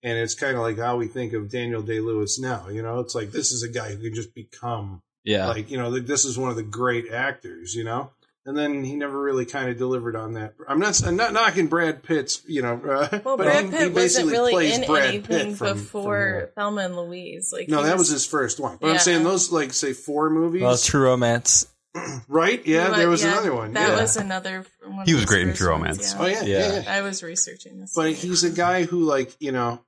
And 0.05 0.17
it's 0.17 0.35
kind 0.35 0.55
of 0.57 0.61
like 0.63 0.77
how 0.77 0.97
we 0.97 1.07
think 1.07 1.33
of 1.33 1.49
daniel 1.49 1.81
day 1.81 1.99
lewis 1.99 2.39
now 2.39 2.69
you 2.69 2.81
know? 2.81 2.99
It's 2.99 3.15
like 3.15 3.31
this 3.31 3.51
is 3.51 3.63
a 3.63 3.69
guy 3.69 3.93
who 3.93 4.01
can 4.01 4.13
just 4.13 4.35
become 4.35 5.01
Yeah, 5.23 5.47
like 5.47 5.71
you 5.71 5.77
know 5.77 5.89
like, 5.89 6.05
this 6.05 6.25
is 6.25 6.37
one 6.37 6.49
of 6.49 6.55
the 6.55 6.63
great 6.63 7.11
actors 7.11 7.73
you 7.73 7.83
know 7.83 8.11
and 8.45 8.57
then 8.57 8.83
he 8.83 8.95
never 8.95 9.19
really 9.19 9.45
kind 9.45 9.69
of 9.69 9.77
delivered 9.77 10.15
on 10.15 10.33
that. 10.33 10.53
I'm 10.67 10.79
not. 10.79 11.01
I'm 11.05 11.15
not 11.15 11.33
knocking 11.33 11.67
Brad 11.67 12.03
Pitt's. 12.03 12.41
You 12.47 12.61
know, 12.61 12.73
uh, 12.75 13.19
Well, 13.23 13.37
but 13.37 13.45
Brad 13.45 13.65
he, 13.65 13.71
Pitt 13.71 13.79
he 13.79 13.87
wasn't 13.87 13.95
basically 13.95 14.31
really 14.31 14.51
plays 14.51 14.77
in 14.77 14.85
Brad 14.85 15.05
anything 15.05 15.47
Pitt 15.49 15.57
from, 15.57 15.77
before 15.77 16.51
from, 16.55 16.55
Thelma 16.55 16.81
and 16.81 16.95
Louise. 16.97 17.53
Like 17.53 17.69
no, 17.69 17.83
that 17.83 17.97
was 17.97 18.09
his 18.09 18.25
first 18.25 18.59
one. 18.59 18.77
But 18.79 18.91
I'm 18.91 18.99
saying 18.99 19.23
those 19.23 19.51
like 19.51 19.73
say 19.73 19.93
four 19.93 20.29
movies, 20.29 20.61
well, 20.61 20.77
True 20.77 21.03
Romance. 21.05 21.67
right? 22.27 22.65
Yeah, 22.65 22.89
But, 22.89 22.97
there 22.97 23.09
was 23.09 23.23
yeah, 23.23 23.33
another 23.33 23.53
one. 23.53 23.73
That 23.73 23.89
yeah. 23.89 24.01
was 24.01 24.17
another. 24.17 24.65
One 24.83 25.05
He 25.05 25.13
was 25.13 25.25
great 25.25 25.43
in 25.43 25.49
first 25.49 25.59
True 25.59 25.71
ones, 25.71 25.81
Romance. 25.81 26.15
Oh 26.17 26.25
yeah, 26.25 26.43
yeah. 26.43 26.57
Yeah. 26.57 26.81
yeah. 26.81 26.93
I 26.93 27.01
was 27.01 27.23
researching 27.23 27.79
this. 27.79 27.93
But 27.95 28.13
he's 28.13 28.43
a 28.43 28.49
guy 28.49 28.83
who, 28.83 29.03
like, 29.03 29.35
you 29.39 29.51
know, 29.51 29.79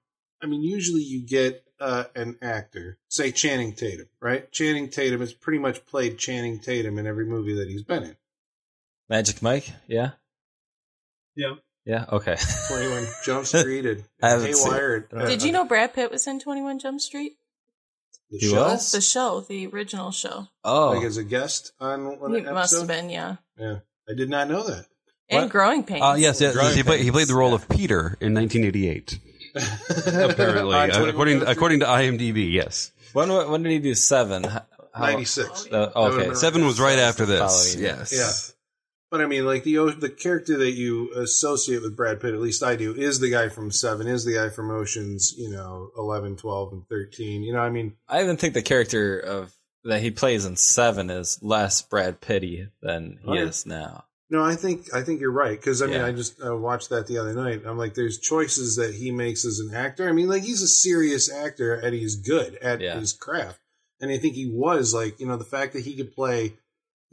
I 0.42 0.46
mean, 0.46 0.62
usually 0.62 1.02
you 1.02 1.26
get 1.26 1.64
uh, 1.80 2.06
an 2.16 2.38
actor, 2.42 2.98
say 3.10 3.32
Channing 3.32 3.74
Tatum, 3.74 4.08
right? 4.22 4.52
Channing 4.52 4.90
Tatum 4.90 5.20
has 5.22 5.34
pretty 5.34 5.60
much 5.60 5.86
played 5.86 6.18
Channing 6.18 6.60
Tatum 6.60 7.00
in 7.00 7.08
every 7.08 7.26
movie 7.26 7.56
that 7.56 7.68
he's 7.68 7.84
been 7.84 8.04
in. 8.04 8.16
Magic 9.10 9.42
Mike. 9.42 9.70
Yeah. 9.88 10.12
Yeah. 11.36 11.56
Yeah. 11.86 12.06
Okay. 12.12 12.36
21 12.70 13.08
Jump 13.24 13.46
Street 13.46 13.86
and 13.86 14.04
I 14.22 14.30
haven't 14.30 14.56
seen 14.56 14.74
it. 14.74 15.08
uh, 15.14 15.26
Did 15.28 15.44
you 15.44 15.52
know 15.52 15.66
Brad 15.66 15.94
Pitt 15.94 16.12
was 16.12 16.26
in 16.28 16.40
Twenty 16.40 16.62
One 16.62 16.80
Jump 16.80 17.00
Street? 17.02 17.34
the 18.32 18.38
He 18.40 18.50
show? 18.50 18.64
was? 18.64 18.92
The 18.92 19.02
show, 19.02 19.42
the 19.42 19.68
original 19.68 20.12
show. 20.12 20.48
Oh, 20.64 20.92
Like 20.92 21.06
as 21.06 21.18
a 21.18 21.24
guest 21.24 21.74
on 21.80 22.20
one 22.20 22.32
He 22.32 22.38
episode? 22.40 22.54
must 22.54 22.78
have 22.80 22.88
been, 22.88 23.10
yeah. 23.10 23.36
Yeah. 23.58 23.80
I 24.10 24.14
did 24.16 24.30
not 24.30 24.50
know 24.50 24.64
that. 24.64 24.86
And 25.30 25.44
What? 25.44 25.52
Growing 25.52 25.84
Pains. 25.84 26.02
Uh, 26.04 26.16
yes, 26.18 26.42
yes, 26.42 26.54
Growing 26.56 26.76
he, 26.76 26.84
played, 26.84 27.02
he 27.02 27.12
played 27.12 27.28
the 27.28 27.36
role 27.36 27.50
yeah. 27.50 27.56
of 27.56 27.70
Peter 27.70 28.18
in 28.22 28.34
1988. 28.34 29.20
Apparently, 30.08 30.76
Uh, 30.76 31.08
according 31.08 31.40
Jump 31.40 31.50
according 31.50 31.80
to 31.82 31.86
IMDb, 31.86 32.52
yes. 32.52 32.92
when 33.14 33.30
when 33.30 33.64
did 33.64 33.72
he 33.72 33.80
do 33.80 33.96
Seven? 33.96 34.44
How, 34.44 34.66
how- 34.94 35.06
96. 35.06 35.50
Uh, 35.50 35.70
That 35.70 35.96
would've 35.96 36.20
okay, 36.20 36.34
Seven 36.36 36.66
was 36.66 36.80
right 36.80 36.98
after 37.00 37.26
this. 37.26 37.40
Following, 37.40 37.84
Yes. 37.86 38.12
Yeah. 38.14 38.55
But 39.16 39.24
I 39.24 39.28
mean, 39.28 39.46
like 39.46 39.64
the 39.64 39.96
the 39.98 40.10
character 40.10 40.58
that 40.58 40.72
you 40.72 41.10
associate 41.16 41.82
with 41.82 41.96
Brad 41.96 42.20
Pitt, 42.20 42.34
at 42.34 42.42
least 42.42 42.62
I 42.64 42.76
do, 42.76 42.94
is 42.94 43.22
the 43.22 43.30
guy 43.30 43.48
from 43.48 43.72
Seven, 43.72 44.08
is 44.08 44.26
the 44.26 44.34
guy 44.34 44.50
from 44.50 44.70
Oceans, 44.70 45.34
you 45.38 45.50
know, 45.50 45.90
11, 45.98 46.36
12, 46.36 46.74
and 46.74 46.86
13. 46.90 47.42
You 47.44 47.54
know, 47.54 47.60
I 47.62 47.70
mean, 47.70 47.94
I 48.10 48.22
even 48.22 48.36
think 48.36 48.54
the 48.54 48.62
character 48.62 49.18
of 49.18 49.54
that 49.86 50.02
he 50.02 50.12
plays 50.12 50.44
in 50.44 50.58
Seven 50.58 51.10
is 51.10 51.40
less 51.42 51.82
Brad 51.82 52.20
Pitty 52.20 52.68
than 52.82 53.20
he 53.24 53.38
is 53.38 53.66
now. 53.66 54.04
No, 54.30 54.44
I 54.44 54.56
think 54.56 54.94
I 54.94 55.02
think 55.02 55.22
you're 55.22 55.32
right 55.32 55.58
because 55.58 55.82
I 55.82 55.86
mean 55.86 55.96
Yeah. 56.02 56.08
I 56.08 56.12
just 56.12 56.44
uh, 56.46 56.58
watched 56.58 56.90
that 56.90 57.08
the 57.08 57.18
other 57.20 57.34
night. 57.34 57.62
I'm 57.66 57.78
like, 57.78 57.94
there's 57.94 58.20
choices 58.20 58.76
that 58.76 58.96
he 58.96 59.12
makes 59.12 59.46
as 59.46 59.60
an 59.60 59.74
actor. 59.74 60.10
I 60.10 60.12
mean, 60.12 60.28
like 60.28 60.44
he's 60.44 60.62
a 60.62 60.68
serious 60.68 61.32
actor 61.32 61.74
and 61.74 61.94
he's 61.96 62.18
good 62.18 62.56
at 62.58 62.82
Yeah. 62.82 63.00
his 63.00 63.14
craft, 63.14 63.62
and 64.02 64.12
I 64.12 64.18
think 64.18 64.34
he 64.36 64.52
was 64.52 64.94
like, 64.94 65.22
you 65.22 65.26
know, 65.26 65.38
the 65.38 65.46
fact 65.46 65.72
that 65.72 65.86
he 65.86 65.96
could 65.96 66.14
play 66.14 66.56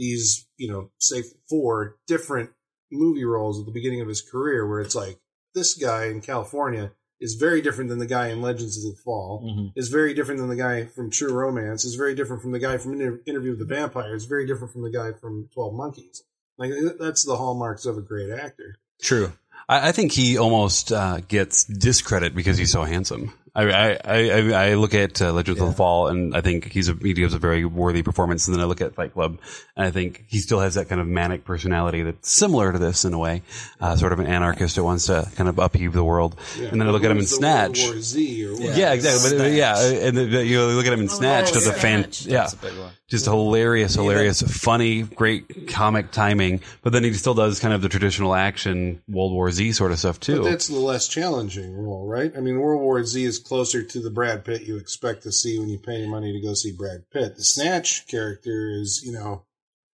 these, 0.03 0.49
you 0.57 0.69
know, 0.71 0.91
say 0.99 1.23
four 1.49 1.97
different 2.09 2.51
movie 2.91 3.25
roles 3.25 3.61
at 3.61 3.67
the 3.67 3.73
beginning 3.73 4.01
of 4.01 4.09
his 4.09 4.21
career, 4.21 4.69
where 4.69 4.81
it's 4.81 4.97
like 4.97 5.19
this 5.55 5.75
guy 5.75 6.07
in 6.07 6.21
Kalifornia 6.21 6.91
is 7.21 7.35
very 7.37 7.63
different 7.63 7.89
than 7.89 8.01
the 8.01 8.07
guy 8.07 8.27
in 8.29 8.43
Legends 8.43 8.77
of 8.77 8.83
the 8.83 9.01
Fall. 9.01 9.45
Mhm. 9.45 9.73
Is 9.77 9.89
very 9.91 10.13
different 10.13 10.41
than 10.41 10.49
the 10.49 10.57
guy 10.57 10.87
from 10.87 11.09
True 11.09 11.33
Romance. 11.33 11.85
Is 11.85 11.95
very 11.95 12.17
different 12.17 12.43
from 12.43 12.51
the 12.51 12.59
guy 12.59 12.79
from 12.79 12.95
Inter- 12.95 13.21
Interview 13.27 13.51
with 13.51 13.61
the 13.61 13.75
Vampire. 13.75 14.17
Is 14.17 14.25
very 14.25 14.45
different 14.45 14.73
from 14.73 14.83
the 14.83 14.91
guy 14.91 15.13
from 15.13 15.49
Twelve 15.55 15.73
Monkeys. 15.75 16.25
Like 16.59 16.73
that's 16.99 17.25
the 17.25 17.37
hallmarks 17.37 17.87
of 17.87 17.97
a 17.97 18.03
great 18.03 18.31
actor. 18.31 18.75
True. 19.01 19.33
I, 19.69 19.91
I 19.91 19.93
think 19.93 20.11
he 20.11 20.37
almost 20.37 20.91
uh, 20.91 21.21
gets 21.29 21.63
discredit 21.65 22.35
because 22.35 22.59
he's 22.59 22.73
so 22.73 22.83
handsome. 22.83 23.33
I 23.55 23.65
I 23.65 23.99
I, 24.05 24.69
I 24.71 24.75
look 24.75 24.95
at 24.95 25.21
uh, 25.21 25.33
Legends 25.33 25.61
of 25.61 25.69
the 25.69 25.75
Fall 25.75 26.09
and 26.09 26.35
I 26.35 26.41
think 26.41 26.73
he's 26.73 26.89
a 26.89 26.95
he 26.95 27.13
gives 27.13 27.35
a 27.35 27.39
very 27.39 27.65
worthy 27.65 28.03
performance. 28.03 28.47
And 28.49 28.55
then 28.57 28.63
I 28.63 28.67
look 28.67 28.81
at 28.81 28.95
Fight 28.95 29.13
Club 29.13 29.39
and 29.77 29.87
I 29.87 29.91
think 29.91 30.25
he 30.29 30.39
still 30.39 30.61
has 30.61 30.75
that 30.75 30.89
kind 30.89 31.01
of 31.01 31.07
manic 31.07 31.45
personality 31.45 32.03
that's 32.03 32.31
similar 32.31 32.73
to 32.73 32.79
this 32.79 33.05
in 33.05 33.13
a 33.13 33.19
way, 33.19 33.43
uh, 33.81 33.97
sort 33.97 34.13
of 34.13 34.21
an 34.21 34.27
anarchist 34.27 34.77
that 34.77 34.85
wants 34.85 35.07
to 35.07 35.31
kind 35.37 35.49
of 35.49 35.59
upheave 35.59 35.93
the 35.93 36.05
world. 36.05 36.39
And 36.59 36.81
then 36.81 36.89
I 36.89 36.91
look 36.91 37.05
at 37.05 37.11
him 37.11 37.19
in 37.19 37.27
Snatch. 37.27 37.79
Z 37.79 38.47
or 38.47 38.53
what? 38.55 38.77
Yeah, 38.77 38.93
exactly. 38.95 39.39
But, 39.39 39.45
uh, 39.47 39.49
yeah, 39.49 39.79
and 39.79 40.17
the, 40.17 40.45
you 40.45 40.57
know, 40.57 40.69
look 40.69 40.87
at 40.87 40.93
him 40.93 41.01
in 41.01 41.09
Snatch. 41.11 41.51
oh, 41.51 41.55
Does 41.55 41.67
a 41.67 41.73
fan, 41.75 42.07
yeah, 42.23 42.41
That's 42.43 42.55
a 42.55 42.57
big 42.57 42.79
one. 42.79 42.93
Just 43.13 43.27
hilarious, 43.27 43.95
hilarious, 43.95 44.41
funny, 44.43 45.03
great 45.03 45.69
comic 45.69 46.11
timing. 46.13 46.63
But 46.83 46.93
then 46.95 47.05
he 47.05 47.13
still 47.13 47.35
does 47.35 47.61
kind 47.61 47.75
of 47.75 47.83
the 47.83 47.89
traditional 47.91 48.35
action 48.35 49.03
World 49.07 49.33
War 49.33 49.51
Z 49.53 49.73
sort 49.73 49.93
of 49.93 49.99
stuff 49.99 50.19
But 50.19 50.25
too. 50.27 50.43
that's 50.45 50.67
the 50.69 50.79
less 50.79 51.09
challenging 51.09 51.77
role, 51.77 52.07
right? 52.07 52.33
I 52.37 52.41
mean, 52.41 52.59
World 52.59 52.81
War 52.81 53.05
Z 53.05 53.23
is 53.23 53.39
closer 53.39 53.83
to 53.83 54.01
the 54.01 54.09
Brad 54.11 54.45
Pitt 54.47 54.63
you 54.63 54.79
expect 54.79 55.23
to 55.25 55.33
see 55.33 55.59
when 55.59 55.69
you 55.69 55.79
pay 55.79 56.07
money 56.09 56.33
to 56.33 56.41
go 56.41 56.55
see 56.55 56.73
Brad 56.73 57.05
Pitt. 57.13 57.37
The 57.37 57.45
Snatch 57.45 58.07
character 58.09 58.71
is, 58.71 59.03
you 59.05 59.13
know, 59.13 59.45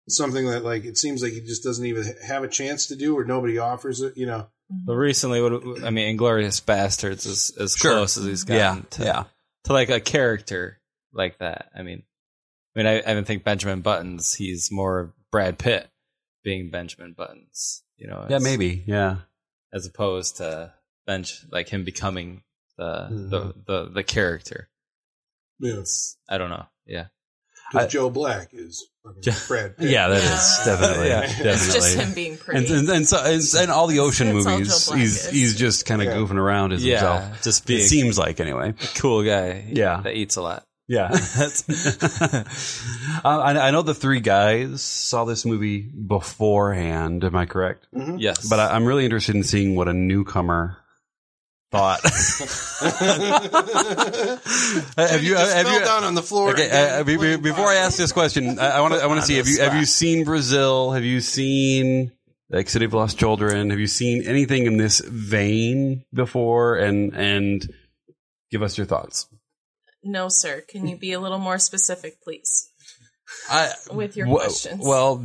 something 0.09 0.47
that 0.47 0.65
like 0.65 0.85
it 0.85 0.97
seems 0.97 1.23
like 1.23 1.33
he 1.33 1.41
just 1.41 1.65
doesn't 1.65 1.85
even 1.85 2.05
have 2.27 2.45
a 2.45 2.49
chance 2.49 2.87
to 2.87 2.97
do, 2.97 3.19
or 3.19 3.25
nobody 3.25 3.59
offers 3.59 4.01
it. 4.01 4.17
You 4.17 4.27
know, 4.27 4.47
But 4.71 4.95
recently, 4.95 5.43
what 5.43 5.85
I 5.85 5.91
mean, 5.91 6.17
Inglourious 6.17 6.63
Basterds 6.65 7.27
is 7.27 7.53
as 7.59 7.75
Sure. 7.75 7.91
close 7.93 8.17
as 8.17 8.25
he's 8.27 8.45
yeah, 8.49 8.59
gotten 8.77 8.87
to, 8.91 9.05
yeah. 9.05 9.25
to 9.65 9.73
like 9.73 9.91
a 9.91 9.99
character 10.01 10.79
like 11.13 11.39
that. 11.39 11.71
I 11.75 11.83
mean, 11.83 12.05
I 12.79 12.83
mean, 12.83 12.87
I, 12.87 13.01
I 13.01 13.11
even 13.11 13.25
think 13.25 13.43
Benjamin 13.43 13.81
Buttons. 13.81 14.35
He's 14.35 14.71
more 14.71 15.13
Brad 15.33 15.59
Pitt 15.59 15.89
being 16.45 16.71
Benjamin 16.71 17.13
Buttons. 17.17 17.83
You 17.97 18.07
know, 18.07 18.25
Yeah, 18.31 18.39
maybe. 18.39 18.85
Yeah. 18.87 19.17
as 19.73 19.85
opposed 19.85 20.37
to 20.37 20.73
bench 21.07 21.45
like 21.51 21.69
him 21.69 21.83
becoming 21.85 22.43
the 22.77 23.09
Mhm. 23.11 23.31
the, 23.31 23.55
the 23.67 23.91
the 23.95 24.03
character. 24.05 24.69
yeah. 25.59 25.83
I 26.29 26.39
don't 26.39 26.51
know. 26.51 26.67
Yeah, 26.87 27.07
I- 27.75 27.87
Joe 27.89 28.11
Black 28.11 28.51
is 28.53 28.87
Brad 29.49 29.77
Pitt. 29.77 29.91
Yeah, 29.91 30.07
that 30.09 30.23
is 30.23 30.61
definitely, 30.65 31.09
Yeah. 31.09 31.21
definitely. 31.27 31.51
It's 31.51 31.75
just 31.75 31.97
him 31.97 32.13
being 32.15 32.37
pretty. 32.39 32.67
and, 32.73 32.79
and, 32.81 32.89
and, 32.91 33.09
so, 33.09 33.19
and, 33.25 33.43
and 33.59 33.71
all 33.73 33.89
the 33.89 33.99
ocean 33.99 34.33
That's 34.33 34.47
movies, 34.47 34.93
he's 34.93 35.25
is. 35.27 35.31
he's 35.31 35.57
just 35.59 35.85
kind 35.87 36.01
of 36.01 36.07
Yeah. 36.07 36.15
goofing 36.15 36.37
around 36.39 36.73
as 36.73 36.85
yeah, 36.85 37.21
himself. 37.23 37.43
just 37.43 37.69
It 37.69 37.83
seems 37.89 38.17
like 38.19 38.39
anyway. 38.41 38.71
a 38.71 38.87
cool 38.99 39.25
guy. 39.25 39.65
Yeah. 39.73 40.01
that 40.03 40.15
eats 40.15 40.37
a 40.37 40.43
lot. 40.43 40.65
Yeah. 40.89 41.11
uh, 41.13 42.45
I, 43.25 43.69
I 43.69 43.71
know 43.71 43.83
the 43.83 43.95
three 43.95 44.21
guys 44.21 44.81
saw 44.83 45.25
this 45.25 45.45
movie 45.45 45.83
beforehand. 45.83 47.25
Am 47.25 47.37
I 47.37 47.45
correct? 47.47 47.87
yes, 47.93 48.49
But 48.49 48.59
I, 48.59 48.75
I'm 48.75 48.85
really 48.87 49.05
interested 49.05 49.35
in 49.35 49.45
seeing 49.45 49.75
what 49.77 49.87
a 49.89 49.93
newcomer 49.93 50.79
thought. 51.71 52.01
have 54.97 55.23
you? 55.23 55.35
just 55.35 55.55
Have 55.55 55.67
fell 55.67 55.79
you? 55.79 55.85
down 55.85 56.05
on 56.05 56.15
the 56.15 56.23
floor. 56.23 56.53
Okay, 56.53 56.71
uh, 56.71 57.05
be- 57.05 57.17
be- 57.19 57.37
before 57.37 57.67
I 57.67 57.75
ask 57.77 57.99
this 57.99 58.13
question, 58.13 58.59
I 58.59 58.81
want 58.81 58.95
to 58.95 59.01
I 59.01 59.07
want 59.07 59.21
to 59.21 59.27
see 59.27 59.35
have 59.37 59.47
you 59.49 59.61
have 59.61 59.75
you 59.75 59.85
seen 59.85 60.25
Brazil? 60.25 60.93
Have 60.93 61.05
you 61.05 61.21
seen 61.21 62.13
like 62.49 62.71
City 62.71 62.87
of 62.87 62.95
Lost 62.95 63.19
Children? 63.19 63.69
Have 63.71 63.79
you 63.81 63.87
seen 63.87 64.23
anything 64.27 64.65
in 64.67 64.79
this 64.79 65.01
vein 65.01 66.05
before? 66.15 66.77
And 66.77 67.15
and 67.15 67.71
give 68.51 68.63
us 68.63 68.79
your 68.79 68.87
thoughts. 68.87 69.27
No, 70.03 70.29
sir. 70.29 70.63
Can 70.69 70.87
you 70.87 70.97
be 70.97 71.13
a 71.13 71.21
little 71.21 71.39
more 71.39 71.59
specific, 71.59 72.23
please, 72.23 72.69
I, 73.51 73.73
with 73.93 74.17
your 74.17 74.27
Well- 74.29 74.39
questions? 74.39 74.85
Well, 74.87 75.25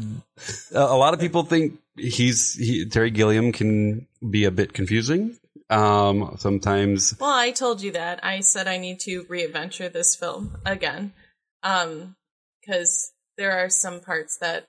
a 0.73 0.79
a 0.79 0.97
lot 0.97 1.13
of 1.13 1.19
people 1.19 1.43
think 1.43 1.79
he's 1.95 2.53
he, 2.55 2.85
Terry 2.89 3.11
Gilliam 3.11 3.51
can 3.51 4.07
be 4.29 4.45
a 4.45 4.51
bit 4.51 4.73
confusing. 4.73 5.37
Um, 5.69 6.35
sometimes, 6.37 7.15
Well, 7.19 7.29
I 7.33 7.51
told 7.51 7.81
you 7.81 7.91
that. 7.93 8.23
I 8.23 8.41
said 8.41 8.67
I 8.67 8.77
need 8.77 8.99
to 9.01 9.23
readventure 9.29 9.89
this 9.91 10.15
film 10.15 10.57
again. 10.65 11.13
Um, 11.63 12.15
because 12.61 13.11
there 13.37 13.51
are 13.51 13.69
some 13.69 13.99
parts 14.01 14.37
that 14.39 14.67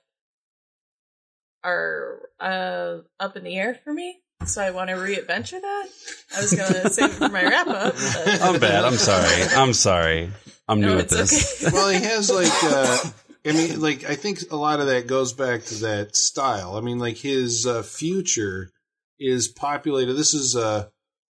are 1.63 2.19
uh 2.39 2.97
up 3.19 3.35
in 3.35 3.43
the 3.43 3.55
air 3.57 3.79
for 3.83 3.93
me. 3.93 4.21
So 4.43 4.61
I 4.61 4.71
want 4.71 4.89
to 4.89 4.95
readventure 4.95 5.59
that. 5.61 5.87
I 6.35 6.41
was 6.41 6.53
gonna 6.53 6.89
save 6.91 7.09
it 7.11 7.13
for 7.13 7.29
my 7.29 7.43
wrap 7.43 7.67
up. 7.67 7.93
but- 7.95 8.41
I'm 8.41 8.59
bad. 8.59 8.85
I'm 8.85 8.93
sorry. 8.97 9.43
I'm 9.55 9.73
sorry. 9.73 10.31
I'm 10.67 10.81
new 10.81 10.87
No, 10.87 10.97
at 10.99 11.09
this. 11.09 11.63
okay. 11.63 11.73
well, 11.75 11.89
he 11.89 11.99
has 12.03 12.29
like, 12.29 12.51
uh, 12.63 12.97
I 13.45 13.51
mean, 13.53 13.79
like 13.81 14.03
I 14.03 14.15
think 14.15 14.39
a 14.51 14.55
lot 14.55 14.79
of 14.79 14.87
that 14.87 15.07
goes 15.07 15.33
back 15.33 15.63
to 15.65 15.75
that 15.81 16.15
style. 16.15 16.75
I 16.75 16.81
mean, 16.81 16.99
like 16.99 17.17
his 17.17 17.65
uh, 17.65 17.81
future 17.83 18.71
is 19.19 19.47
populated. 19.47 20.13
This 20.13 20.33
is 20.33 20.55
a 20.55 20.91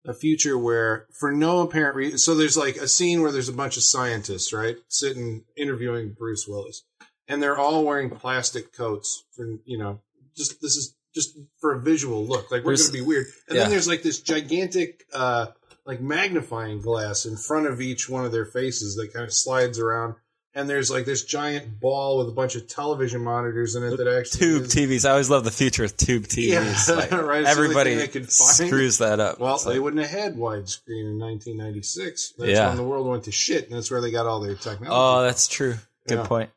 a 0.05 0.13
future 0.13 0.57
where, 0.57 1.07
for 1.19 1.31
no 1.31 1.59
apparent 1.59 1.95
reason, 1.95 2.17
so 2.17 2.33
there's 2.33 2.55
like 2.57 2.77
a 2.77 2.87
scene 2.87 3.21
where 3.21 3.31
there's 3.31 3.49
a 3.49 3.53
bunch 3.53 3.75
of 3.77 3.83
scientists, 3.83 4.53
right, 4.53 4.77
sitting 4.87 5.43
interviewing 5.57 6.15
Bruce 6.17 6.47
Willis, 6.47 6.83
and 7.27 7.43
they're 7.43 7.57
all 7.57 7.83
wearing 7.83 8.09
plastic 8.09 8.71
coats 8.73 9.25
for 9.35 9.45
you 9.65 9.77
know, 9.77 10.01
just 10.37 10.61
this 10.61 10.75
is 10.75 10.95
just 11.19 11.37
for 11.61 11.73
a 11.73 11.79
visual 11.79 12.25
look, 12.25 12.51
like 12.51 12.63
we're 12.63 12.75
going 12.75 12.87
to 12.87 12.93
be 12.93 13.01
weird. 13.01 13.25
And 13.47 13.55
yeah. 13.55 13.63
then 13.63 13.71
there's 13.71 13.87
like 13.87 14.03
this 14.03 14.19
gigantic. 14.21 15.03
uh 15.13 15.47
like 15.85 16.01
magnifying 16.01 16.79
glass 16.81 17.25
in 17.25 17.35
front 17.35 17.65
of 17.65 17.81
each 17.81 18.07
one 18.07 18.23
of 18.23 18.31
their 18.31 18.45
faces 18.45 18.95
that 18.97 19.11
kind 19.11 19.25
of 19.25 19.33
slides 19.33 19.79
around. 19.79 20.13
And 20.53 20.69
there's 20.69 20.91
like 20.91 21.05
this 21.05 21.23
giant 21.25 21.79
ball 21.79 22.19
with 22.19 22.27
a 22.27 22.31
bunch 22.31 22.55
of 22.55 22.67
television 22.67 23.23
monitors 23.23 23.75
in 23.75 23.81
it 23.83 23.97
that 23.97 24.07
actually 24.07 24.39
tube 24.39 24.63
is- 24.65 24.75
TVs. 24.75 25.05
I 25.07 25.11
always 25.11 25.31
love 25.31 25.45
the 25.45 25.51
future 25.51 25.83
of 25.83 25.97
tube 25.97 26.23
TVs. 26.27 26.87
Yeah, 26.89 26.95
Like, 26.95 27.11
right, 27.11 27.43
Everybody 27.45 27.95
could 28.07 28.31
find. 28.31 28.67
screws 28.69 28.99
that 28.99 29.19
up. 29.19 29.39
Well, 29.39 29.55
It's 29.55 29.63
they 29.63 29.79
wouldn't 29.79 30.05
have 30.05 30.11
had 30.11 30.35
widescreen 30.35 31.09
in 31.09 31.19
1996. 31.19 32.33
That's 32.37 32.51
Yeah. 32.51 32.67
when 32.67 32.77
the 32.77 32.83
world 32.83 33.07
went 33.07 33.23
to 33.23 33.31
shit, 33.31 33.65
and 33.67 33.75
that's 33.75 33.89
where 33.89 34.01
they 34.01 34.11
got 34.11 34.27
all 34.27 34.41
their 34.41 34.55
technology. 34.55 34.89
oh, 34.91 35.23
that's 35.23 35.47
true. 35.47 35.75
Good 36.07 36.19
Yeah. 36.19 36.27
point. 36.27 36.49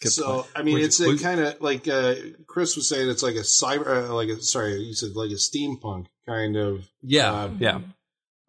Good 0.00 0.12
so 0.12 0.34
point. 0.42 0.46
I 0.56 0.62
mean, 0.62 0.78
it's 0.80 1.00
a 1.00 1.16
kind 1.18 1.40
of 1.40 1.60
like 1.60 1.86
uh, 1.88 2.14
Chris 2.46 2.76
was 2.76 2.88
saying. 2.88 3.08
It's 3.08 3.22
like 3.22 3.36
a 3.36 3.40
cyber, 3.40 4.08
uh, 4.08 4.14
like 4.14 4.28
a 4.28 4.42
sorry, 4.42 4.80
you 4.80 4.94
said 4.94 5.14
like 5.14 5.30
a 5.30 5.34
steampunk 5.34 6.06
kind 6.26 6.56
of 6.56 6.88
Yeah. 7.02 7.32
uh, 7.32 7.50
Yeah. 7.58 7.80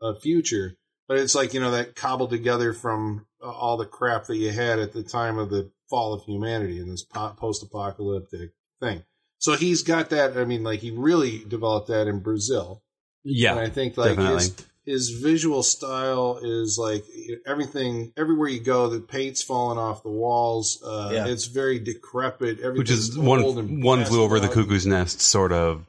a 0.01 0.15
future, 0.19 0.75
but 1.07 1.17
it's 1.17 1.35
like 1.35 1.53
you 1.53 1.59
know 1.59 1.71
that 1.71 1.95
cobbled 1.95 2.29
together 2.31 2.73
from 2.73 3.25
uh, 3.41 3.49
all 3.51 3.77
the 3.77 3.85
crap 3.85 4.25
that 4.25 4.37
you 4.37 4.51
had 4.51 4.79
at 4.79 4.91
the 4.93 5.03
time 5.03 5.37
of 5.37 5.49
the 5.49 5.71
fall 5.89 6.13
of 6.13 6.23
humanity 6.23 6.79
in 6.79 6.89
this 6.89 7.03
po- 7.03 7.35
post-apocalyptic 7.37 8.51
thing. 8.81 9.03
So 9.37 9.55
he's 9.55 9.83
got 9.83 10.09
that. 10.09 10.37
I 10.37 10.45
mean, 10.45 10.63
like 10.63 10.79
he 10.79 10.91
really 10.91 11.43
developed 11.47 11.87
that 11.89 12.07
in 12.07 12.19
Brazil, 12.21 12.81
and 13.23 13.59
I 13.59 13.69
think 13.69 13.97
like 13.97 14.17
his 14.17 14.55
his 14.85 15.09
visual 15.09 15.63
style 15.63 16.39
is 16.43 16.77
like 16.77 17.03
everything. 17.45 18.13
Everywhere 18.17 18.49
you 18.49 18.59
go, 18.59 18.87
the 18.89 18.99
paint's 18.99 19.41
falling 19.41 19.77
off 19.79 20.03
the 20.03 20.09
walls. 20.09 20.81
Uh, 20.85 21.09
Yeah. 21.13 21.27
It's 21.27 21.45
very 21.45 21.79
decrepit. 21.79 22.59
Which 22.77 22.91
is 22.91 23.17
one 23.17 23.81
one 23.81 24.05
flew 24.05 24.21
over 24.23 24.39
the 24.39 24.47
cuckoo's 24.47 24.85
nest 24.85 25.21
sort 25.21 25.51
of 25.51 25.85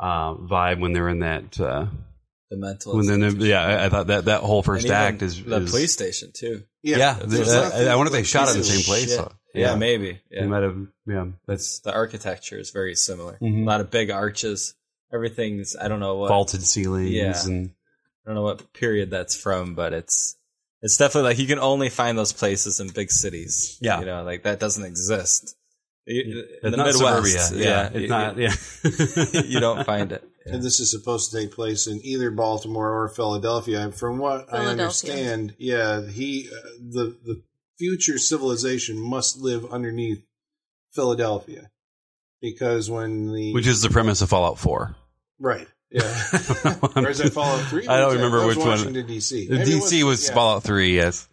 uh, 0.00 0.34
vibe 0.34 0.80
when 0.80 0.92
they're 0.92 1.08
in 1.08 1.20
that. 1.20 1.60
Uh, 1.60 1.86
The 2.50 2.56
mental. 2.56 2.96
when 2.96 3.06
then 3.06 3.40
yeah, 3.40 3.60
I, 3.64 3.84
I 3.86 3.88
thought 3.88 4.08
that 4.08 4.24
that 4.26 4.40
whole 4.42 4.62
first 4.62 4.88
act 4.88 5.22
is 5.22 5.42
the 5.42 5.60
is- 5.62 5.70
police 5.70 5.92
station 5.92 6.30
too. 6.32 6.62
Yeah, 6.82 6.96
Yeah, 6.98 7.18
there's 7.24 7.48
I- 7.52 7.62
nothing 7.62 7.88
I 7.88 7.96
wonder 7.96 8.08
if 8.08 8.12
they 8.12 8.22
shot 8.24 8.48
it 8.48 8.52
in 8.52 8.58
the 8.58 8.64
same 8.64 8.82
place. 8.84 9.04
shit. 9.08 9.10
so- 9.18 9.32
Yeah, 9.54 9.74
maybe. 9.76 10.12
They 10.30 10.38
Yeah. 10.38 10.46
might 10.46 10.62
have. 10.62 10.76
Yeah, 11.06 11.26
that's 11.46 11.78
That's 11.78 11.78
the 11.80 11.92
architecture 11.94 12.58
is 12.58 12.70
very 12.70 12.94
similar. 12.94 13.36
Mhm. 13.42 13.62
A 13.62 13.66
lot 13.66 13.80
of 13.82 13.90
big 13.90 14.10
arches. 14.10 14.74
Everything's 15.12 15.76
I 15.76 15.88
don't 15.88 16.00
know 16.00 16.16
what 16.16 16.28
vaulted 16.28 16.62
ceilings 16.62 17.10
Yeah. 17.10 17.34
and 17.44 17.70
I 18.24 18.28
don't 18.30 18.34
know 18.36 18.42
what 18.42 18.72
period 18.72 19.10
that's 19.10 19.36
from, 19.36 19.74
but 19.74 19.92
it's 19.92 20.36
it's 20.80 20.96
definitely 20.96 21.30
like 21.30 21.38
you 21.38 21.46
can 21.46 21.58
only 21.58 21.88
find 21.88 22.16
those 22.18 22.32
places 22.32 22.80
in 22.80 22.88
big 22.88 23.10
cities. 23.10 23.78
Yeah. 23.80 24.00
you 24.00 24.06
know, 24.06 24.22
like 24.24 24.42
that 24.44 24.60
doesn't 24.60 24.84
exist. 24.84 25.56
In 26.06 26.22
it's 26.26 26.62
the 26.62 26.70
not 26.76 26.86
Midwest, 26.86 27.48
suburbia. 27.48 27.64
Yeah, 27.64 27.86
it's 27.88 27.96
you- 27.96 28.08
not. 28.08 28.36
Yeah, 28.36 29.42
you 29.44 29.60
don't 29.60 29.84
find 29.86 30.12
it. 30.12 30.24
Yeah. 30.44 30.54
And 30.54 30.62
this 30.64 30.80
is 30.80 30.90
supposed 30.90 31.30
to 31.30 31.38
take 31.38 31.52
place 31.52 31.86
in 31.86 32.00
either 32.02 32.32
Baltimore 32.32 33.00
or 33.00 33.08
Philadelphia. 33.08 33.80
And 33.80 33.94
From 33.94 34.18
what 34.18 34.52
I 34.52 34.66
understand, 34.66 35.54
yeah, 35.56 36.04
he 36.04 36.48
uh, 36.52 36.66
the 36.80 37.16
the 37.24 37.42
future 37.78 38.18
civilization 38.18 38.98
must 38.98 39.38
live 39.38 39.64
underneath 39.66 40.26
Philadelphia 40.90 41.70
because 42.40 42.90
when 42.90 43.32
the 43.32 43.52
which 43.52 43.68
is 43.68 43.82
the 43.82 43.88
premise 43.90 44.20
of 44.20 44.30
Fallout 44.30 44.58
Four. 44.58 44.96
right, 45.38 45.68
yeah, 45.92 46.02
or 46.96 47.10
is 47.10 47.18
that 47.18 47.32
Fallout 47.34 47.66
Three? 47.68 47.86
I 47.86 47.98
don't 47.98 48.14
remember 48.14 48.46
was 48.46 48.56
which 48.56 48.58
one. 48.58 48.68
Washington 48.68 49.06
D.C. 49.06 49.48
The 49.48 49.58
Maybe 49.58 49.70
DC 49.72 50.02
was 50.04 50.26
yeah. 50.26 50.34
Fallout 50.34 50.62
Three. 50.62 50.96
Yes. 50.96 51.28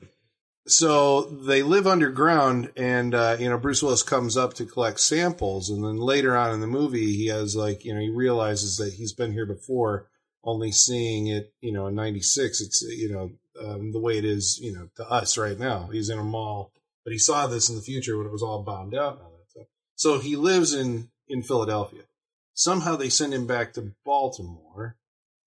So 0.68 1.22
they 1.22 1.64
live 1.64 1.88
underground, 1.88 2.72
and 2.76 3.16
uh, 3.16 3.38
you 3.40 3.50
know 3.50 3.58
Bruce 3.58 3.82
Willis 3.82 4.04
comes 4.04 4.38
up 4.38 4.54
to 4.56 4.66
collect 4.66 5.00
samples, 5.00 5.70
and 5.70 5.84
then 5.84 5.98
later 5.98 6.36
on 6.36 6.54
in 6.54 6.60
the 6.60 6.68
movie, 6.68 7.16
he 7.16 7.28
has 7.28 7.56
like 7.56 7.86
you 7.86 7.94
know 7.94 8.02
he 8.02 8.10
realizes 8.10 8.78
that 8.78 8.94
he's 8.94 9.14
been 9.14 9.32
here 9.32 9.46
before, 9.46 10.10
only 10.44 10.72
seeing 10.72 11.28
it 11.28 11.54
you 11.62 11.72
know 11.72 11.88
in 11.88 11.96
'96. 11.96 12.62
It's 12.62 12.82
you 12.82 13.12
know 13.12 13.32
um, 13.66 13.92
the 13.94 14.00
way 14.00 14.18
it 14.18 14.26
is 14.26 14.60
you 14.62 14.74
know 14.74 14.90
to 14.98 15.10
us 15.10 15.38
right 15.38 15.58
now. 15.58 15.90
He's 15.92 16.10
in 16.10 16.20
a 16.20 16.24
mall, 16.24 16.72
but 17.04 17.14
he 17.14 17.20
saw 17.20 17.48
this 17.48 17.70
in 17.70 17.76
the 17.76 17.82
future 17.82 18.18
when 18.18 18.28
it 18.28 18.32
was 18.32 18.44
all 18.44 18.62
bombed 18.62 18.94
out 18.94 19.14
and 19.14 19.22
all 19.22 19.32
that 19.38 19.50
stuff. 19.50 19.68
So 19.96 20.20
he 20.20 20.36
lives 20.36 20.74
in 20.74 21.10
in 21.28 21.44
Philadelphia. 21.44 22.02
Somehow 22.60 22.98
they 22.98 23.08
send 23.08 23.34
him 23.34 23.48
back 23.48 23.72
to 23.72 23.94
Baltimore, 24.04 24.98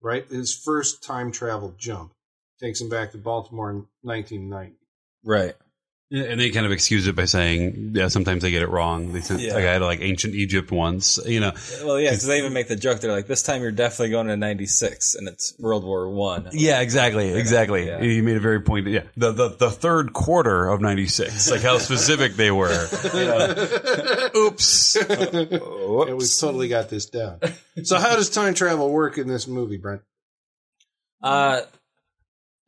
right? 0.03 0.29
His 0.29 0.55
first 0.55 1.03
time 1.03 1.33
travel 1.33 1.75
jump 1.79 2.13
takes 2.61 2.83
him 2.83 2.91
back 2.91 3.13
to 3.13 3.19
Baltimore 3.19 3.71
in 3.71 3.87
1990. 4.03 4.77
Right. 5.25 5.55
Yeah, 6.11 6.25
and 6.25 6.41
they 6.41 6.49
kind 6.49 6.65
of 6.65 6.73
excuse 6.73 7.07
it 7.07 7.15
by 7.15 7.27
saying, 7.27 7.91
"Yeah, 7.95 8.09
sometimes 8.09 8.41
they 8.41 8.51
get 8.51 8.63
it 8.63 8.71
wrong." 8.71 9.13
They 9.13 9.21
sent 9.21 9.41
Yeah. 9.43 9.59
a 9.59 9.63
guy 9.63 9.79
to 9.79 9.85
like 9.85 10.01
ancient 10.01 10.35
Egypt 10.35 10.71
once. 10.73 11.19
You 11.27 11.41
know, 11.41 11.53
Well, 11.85 12.01
yeah, 12.01 12.11
because 12.13 12.25
they 12.25 12.39
even 12.39 12.55
make 12.55 12.67
the 12.69 12.77
joke. 12.77 13.01
They're 13.01 13.13
like, 13.13 13.27
"This 13.27 13.43
time 13.43 13.61
you're 13.61 13.73
definitely 13.73 14.09
going 14.13 14.29
to 14.29 14.37
'96, 14.39 15.17
and 15.17 15.29
it's 15.29 15.53
World 15.59 15.85
War 15.85 16.09
One." 16.09 16.49
Yeah, 16.53 16.81
exactly, 16.81 17.35
exactly. 17.35 17.87
Yeah. 17.89 18.01
You 18.01 18.23
made 18.23 18.39
a 18.39 18.41
very 18.41 18.63
point. 18.63 18.87
Yeah, 18.87 19.03
the 19.19 19.33
the, 19.33 19.49
the 19.51 19.71
third 19.71 20.15
quarter 20.15 20.69
of 20.71 20.81
'96, 20.81 21.51
like 21.51 21.61
how 21.61 21.77
specific 21.77 22.37
they 22.37 22.51
were. 22.51 22.69
Oops. 24.35 24.97
Yeah, 24.97 26.15
we've 26.15 26.39
totally 26.41 26.69
got 26.69 26.89
this 26.89 27.05
down. 27.05 27.41
So, 27.85 27.99
how 27.99 28.17
does 28.17 28.31
time 28.31 28.55
travel 28.55 28.91
work 28.91 29.19
in 29.19 29.29
this 29.29 29.47
movie, 29.47 29.77
Brent? 29.77 30.01
Uh, 31.23 31.61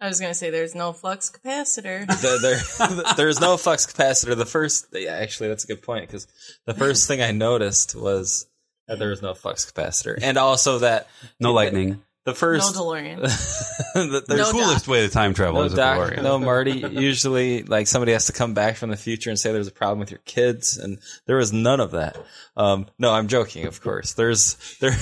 I 0.00 0.08
was 0.08 0.18
gonna 0.20 0.34
say 0.34 0.50
there's 0.50 0.74
no 0.74 0.92
flux 0.92 1.30
capacitor. 1.30 2.06
the, 2.06 2.38
there, 3.06 3.14
there's 3.16 3.40
no 3.40 3.56
flux 3.56 3.86
capacitor. 3.86 4.36
The 4.36 4.46
first, 4.46 4.86
yeah, 4.92 5.12
actually, 5.16 5.48
that's 5.50 5.64
a 5.64 5.66
good 5.66 5.82
point 5.82 6.06
because 6.06 6.26
the 6.66 6.74
first 6.74 7.06
thing 7.06 7.20
I 7.20 7.32
noticed 7.32 7.94
was 7.94 8.46
that 8.88 8.98
there 8.98 9.10
was 9.10 9.22
no 9.22 9.34
flux 9.34 9.70
capacitor, 9.70 10.18
and 10.22 10.38
also 10.38 10.78
that 10.78 11.08
No 11.38 11.52
lightning. 11.52 12.02
the 12.24 12.34
first, 12.34 12.62
No 12.62 12.66
first, 12.72 12.80
DeLorean. 12.80 13.20
the, 13.94 14.24
The 14.26 14.36
No 14.36 14.50
coolest 14.50 14.88
way 14.88 15.02
to 15.06 15.12
time 15.12 15.34
travel 15.34 15.60
no 15.60 15.66
is 15.66 15.74
a 15.74 15.76
doc, 15.76 15.98
DeLorean. 16.12 16.22
no 16.22 16.38
Marty. 16.38 16.72
Usually, 16.78 17.62
like 17.62 17.86
somebody 17.86 18.12
has 18.12 18.26
to 18.26 18.32
come 18.32 18.54
back 18.54 18.76
from 18.76 18.88
the 18.90 18.96
future 18.96 19.28
and 19.28 19.38
say 19.38 19.52
there's 19.52 19.68
a 19.68 19.72
problem 19.72 19.98
with 19.98 20.10
your 20.10 20.20
kids, 20.24 20.78
and 20.78 20.98
there 21.26 21.36
was 21.36 21.52
none 21.52 21.78
of 21.80 21.90
that. 21.90 22.16
Um, 22.56 22.86
no, 22.98 23.12
I'm 23.12 23.28
joking, 23.28 23.66
of 23.66 23.80
course. 23.82 24.14
There's 24.14 24.56
there, 24.80 24.96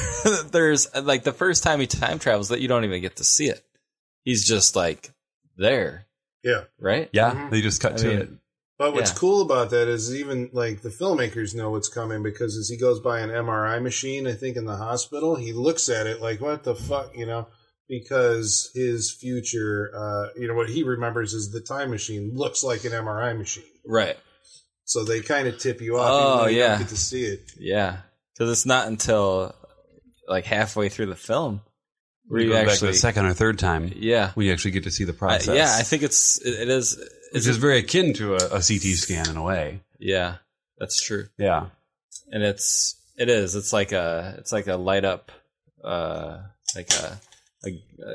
there's 0.50 0.92
like 1.00 1.22
the 1.22 1.32
first 1.32 1.62
time 1.62 1.78
he 1.78 1.87
time 1.87 2.18
travels 2.18 2.48
that 2.48 2.61
you 2.61 2.66
don't 2.66 2.84
even 2.84 3.00
get 3.00 3.16
to 3.16 3.24
see 3.24 3.46
it. 3.46 3.64
He's 4.28 4.46
just 4.46 4.76
like 4.76 5.10
there, 5.56 6.06
Yeah. 6.44 6.64
right? 6.78 7.08
Yeah, 7.12 7.48
they 7.50 7.62
just 7.62 7.80
cut 7.80 7.94
I 7.94 7.96
to 7.96 8.06
mean, 8.08 8.18
it. 8.18 8.28
But 8.78 8.92
what's 8.92 9.10
Yeah. 9.10 9.16
cool 9.16 9.40
about 9.40 9.70
that 9.70 9.88
is 9.88 10.14
even 10.14 10.50
like 10.52 10.82
the 10.82 10.90
filmmakers 10.90 11.54
know 11.54 11.70
what's 11.70 11.88
coming 11.88 12.22
because 12.22 12.56
as 12.56 12.68
he 12.68 12.76
goes 12.76 13.00
by 13.00 13.20
an 13.20 13.30
MRI 13.30 13.82
machine, 13.82 14.26
I 14.26 14.34
think 14.34 14.56
in 14.58 14.66
the 14.66 14.76
hospital, 14.76 15.36
he 15.36 15.54
looks 15.54 15.88
at 15.88 16.06
it 16.06 16.20
like, 16.20 16.42
what 16.42 16.64
the 16.64 16.74
fuck, 16.74 17.16
you 17.16 17.24
know? 17.26 17.46
because 17.88 18.70
his 18.74 19.10
future, 19.10 19.90
uh, 19.96 20.26
you 20.38 20.46
know, 20.46 20.54
what 20.54 20.68
he 20.68 20.82
remembers 20.82 21.32
is 21.32 21.50
the 21.50 21.60
time 21.60 21.88
machine 21.90 22.32
looks 22.34 22.62
like 22.62 22.84
an 22.84 22.92
MRI 22.92 23.36
machine. 23.36 23.64
Right. 23.86 24.16
So 24.84 25.04
they 25.04 25.20
kind 25.20 25.48
of 25.48 25.58
tip 25.58 25.80
you 25.80 25.96
off. 25.98 26.10
Oh, 26.10 26.26
even 26.26 26.38
though 26.38 26.46
you 26.50 26.58
yeah. 26.58 26.68
don't 26.68 26.78
get 26.80 26.88
to 26.88 26.96
see 26.96 27.24
it. 27.24 27.50
Yeah. 27.58 27.96
Because 28.34 28.52
it's 28.52 28.66
not 28.66 28.88
until 28.88 29.54
like 30.28 30.44
halfway 30.44 30.90
through 30.90 31.06
the 31.06 31.16
film 31.16 31.62
where 32.28 32.40
We 32.40 32.46
you 32.48 32.54
actually. 32.54 32.92
the 32.92 32.96
second 32.98 33.26
or 33.26 33.34
third 33.34 33.58
time, 33.58 33.92
yeah. 33.96 34.32
we 34.36 34.52
actually 34.52 34.70
get 34.72 34.84
to 34.84 34.90
see 34.90 35.04
the 35.04 35.12
process. 35.12 35.54
yeah, 35.56 35.74
I 35.76 35.82
think 35.82 36.02
it's 36.02 36.38
it, 36.44 36.60
it 36.60 36.68
is. 36.68 36.96
It's 37.32 37.44
just 37.44 37.60
very 37.60 37.78
akin 37.78 38.14
to 38.14 38.34
a, 38.34 38.36
a 38.36 38.60
CT 38.62 38.94
scan 38.96 39.28
in 39.28 39.36
a 39.36 39.42
way. 39.42 39.80
yeah, 39.98 40.36
that's 40.78 41.02
true. 41.02 41.26
Yeah. 41.36 41.66
and 42.30 42.42
it's 42.42 42.94
it 43.16 43.28
is 43.28 43.54
it's 43.56 43.72
like 43.72 43.92
a 43.92 44.36
it's 44.38 44.52
like 44.52 44.66
a 44.68 44.76
light 44.76 45.04
up 45.04 45.32
uh 45.82 46.38
like 46.76 46.88
a, 46.92 47.18
a 47.66 47.70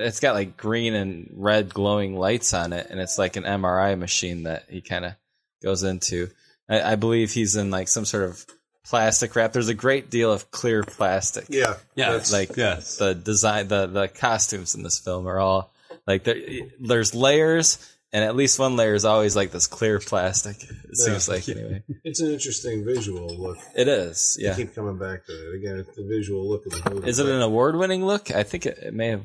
it's 0.05 0.19
got 0.21 0.33
like 0.33 0.55
green 0.55 0.93
and 0.93 1.29
red 1.35 1.73
glowing 1.73 2.15
lights 2.17 2.53
on 2.53 2.71
it 2.73 2.87
and 2.89 2.99
it's 3.01 3.17
like 3.17 3.35
an 3.35 3.43
mri 3.43 3.97
machine 3.99 4.43
that 4.43 4.63
he 4.69 4.81
kind 4.81 5.03
of 5.05 5.13
goes 5.61 5.83
into 5.83 6.29
I, 6.69 6.93
I 6.93 6.95
believe 6.95 7.31
he's 7.33 7.55
in 7.55 7.69
like 7.71 7.87
some 7.89 8.05
sort 8.05 8.23
of 8.23 8.45
plastic 8.85 9.35
wrap 9.35 9.53
there's 9.53 9.69
a 9.69 9.73
great 9.73 10.09
deal 10.09 10.31
of 10.31 10.51
clear 10.51 10.83
plastic 10.83 11.45
Yeah. 11.49 11.75
Yeah. 11.95 12.19
Like 12.31 12.57
yes. 12.57 12.97
the 12.97 13.15
design 13.15 13.67
the 13.67 13.87
the 13.87 14.07
costumes 14.07 14.75
in 14.75 14.83
this 14.83 14.99
film 14.99 15.27
are 15.27 15.39
all 15.39 15.71
like 16.05 16.23
there, 16.25 16.35
there's 16.79 17.15
layers 17.15 17.92
and 18.13 18.23
at 18.23 18.35
least 18.35 18.59
one 18.59 18.75
layer 18.75 18.93
is 18.93 19.03
always 19.05 19.35
like 19.35 19.51
this 19.51 19.67
clear 19.67 19.99
plastic 19.99 20.55
it 20.63 20.95
seems 20.97 21.27
like 21.27 21.49
anyway 21.49 21.83
It's 22.03 22.21
an 22.21 22.31
interesting 22.31 22.85
visual 22.85 23.35
look. 23.37 23.57
it 23.75 23.87
is 23.87 24.37
I 24.39 24.45
yeah 24.45 24.55
keep 24.55 24.73
coming 24.75 24.97
back 24.97 25.25
to 25.25 25.31
it. 25.33 25.55
Again, 25.57 25.77
it's 25.79 25.95
the 25.97 26.03
visual 26.07 26.47
look 26.47 26.65
of 26.67 26.71
the 26.83 26.89
movie. 26.93 27.09
Is 27.09 27.19
it 27.19 27.25
an 27.27 27.41
award-winning 27.41 28.05
look? 28.05 28.29
I 28.31 28.43
think 28.43 28.65
it, 28.65 28.77
it 28.77 28.93
may 28.93 29.07
have. 29.09 29.23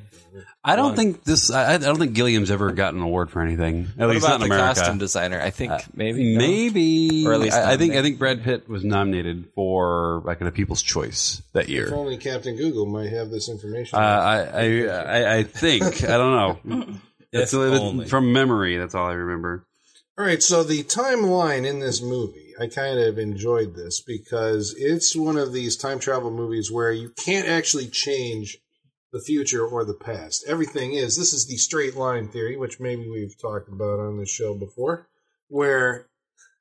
I 0.65 0.77
don't 0.77 0.89
One. 0.89 0.97
think 0.97 1.25
this. 1.25 1.51
I, 1.51 1.75
I 1.75 1.79
don't 1.79 1.99
think 1.99 2.13
Gilliam's 2.15 2.51
ever 2.51 2.71
gotten 2.73 3.01
an 3.01 3.05
award 3.05 3.31
for 3.31 3.41
anything. 3.43 3.89
At 3.99 4.07
What 4.07 4.11
least 4.11 4.25
about 4.27 4.39
not 4.41 4.45
in 4.45 4.49
the 4.51 4.55
America. 4.55 4.81
costume 4.81 4.99
designer? 4.99 5.41
I 5.41 5.51
think 5.51 5.73
maybe. 5.97 6.35
no? 6.35 6.39
Maybe, 6.39 7.25
Or 7.27 7.33
at 7.35 7.41
least 7.41 7.57
I, 7.57 7.73
I 7.73 7.77
think 7.77 7.95
I 7.95 8.03
think 8.03 8.19
Brad 8.19 8.43
Pitt 8.45 8.69
was 8.69 8.85
nominated 8.85 9.47
for 9.55 10.23
like 10.25 10.41
a 10.41 10.51
People's 10.53 10.83
Choice 10.83 11.43
that 11.53 11.69
year. 11.69 11.85
If 11.85 11.91
year. 11.91 11.99
only 11.99 12.17
Captain 12.19 12.57
Google 12.57 12.87
might 12.87 13.11
have 13.11 13.31
this 13.31 13.49
information. 13.49 13.99
Uh, 13.99 14.03
I, 14.03 14.39
I 14.39 14.85
I 14.87 15.37
I 15.39 15.43
think 15.43 16.05
I 16.05 16.17
don't 16.17 16.65
know. 16.69 16.87
That's 17.33 17.53
If 17.53 17.61
that's- 17.61 17.81
only. 17.81 18.07
from 18.09 18.33
memory. 18.33 18.77
That's 18.77 18.95
all 18.95 19.07
I 19.09 19.13
remember. 19.15 19.65
All 20.17 20.25
right, 20.25 20.43
so 20.43 20.65
the 20.65 20.83
timeline 20.83 21.65
in 21.65 21.79
this 21.79 22.03
movie, 22.03 22.53
I 22.61 22.67
kind 22.67 22.99
of 22.99 23.19
enjoyed 23.19 23.77
this 23.77 24.01
because 24.01 24.75
it's 24.77 25.15
one 25.15 25.37
of 25.37 25.53
these 25.53 25.77
time 25.77 26.01
travel 26.01 26.31
movies 26.33 26.73
where 26.73 26.91
you 26.91 27.11
can't 27.25 27.47
actually 27.47 27.87
change 27.87 28.59
the 29.13 29.21
future 29.21 29.65
or 29.65 29.85
the 29.85 29.95
past. 29.95 30.45
Everything 30.49 30.95
is 30.95 31.17
this 31.17 31.33
is 31.33 31.47
the 31.47 31.57
straight 31.57 31.95
line 31.97 32.29
theory, 32.29 32.57
which 32.57 32.81
maybe 32.81 33.09
we've 33.09 33.39
talked 33.41 33.69
about 33.69 34.01
on 34.01 34.19
this 34.19 34.29
show 34.29 34.55
before, 34.55 35.07
where 35.47 36.09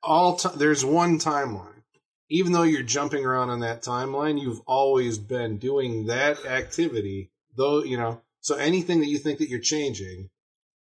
all 0.04 0.36
ti 0.36 0.50
there's 0.54 0.84
one 0.84 1.18
timeline. 1.18 1.82
Even 2.30 2.52
though 2.52 2.62
you're 2.62 2.82
jumping 2.82 3.24
around 3.24 3.50
on 3.50 3.60
that 3.60 3.82
timeline, 3.82 4.40
you've 4.40 4.60
always 4.66 5.18
been 5.18 5.58
doing 5.58 6.06
that 6.06 6.46
activity. 6.46 7.30
Though 7.56 7.82
you 7.82 7.96
know, 7.96 8.20
so 8.40 8.54
anything 8.54 9.00
that 9.00 9.08
you 9.08 9.18
think 9.18 9.40
that 9.40 9.48
you're 9.48 9.58
changing 9.58 10.30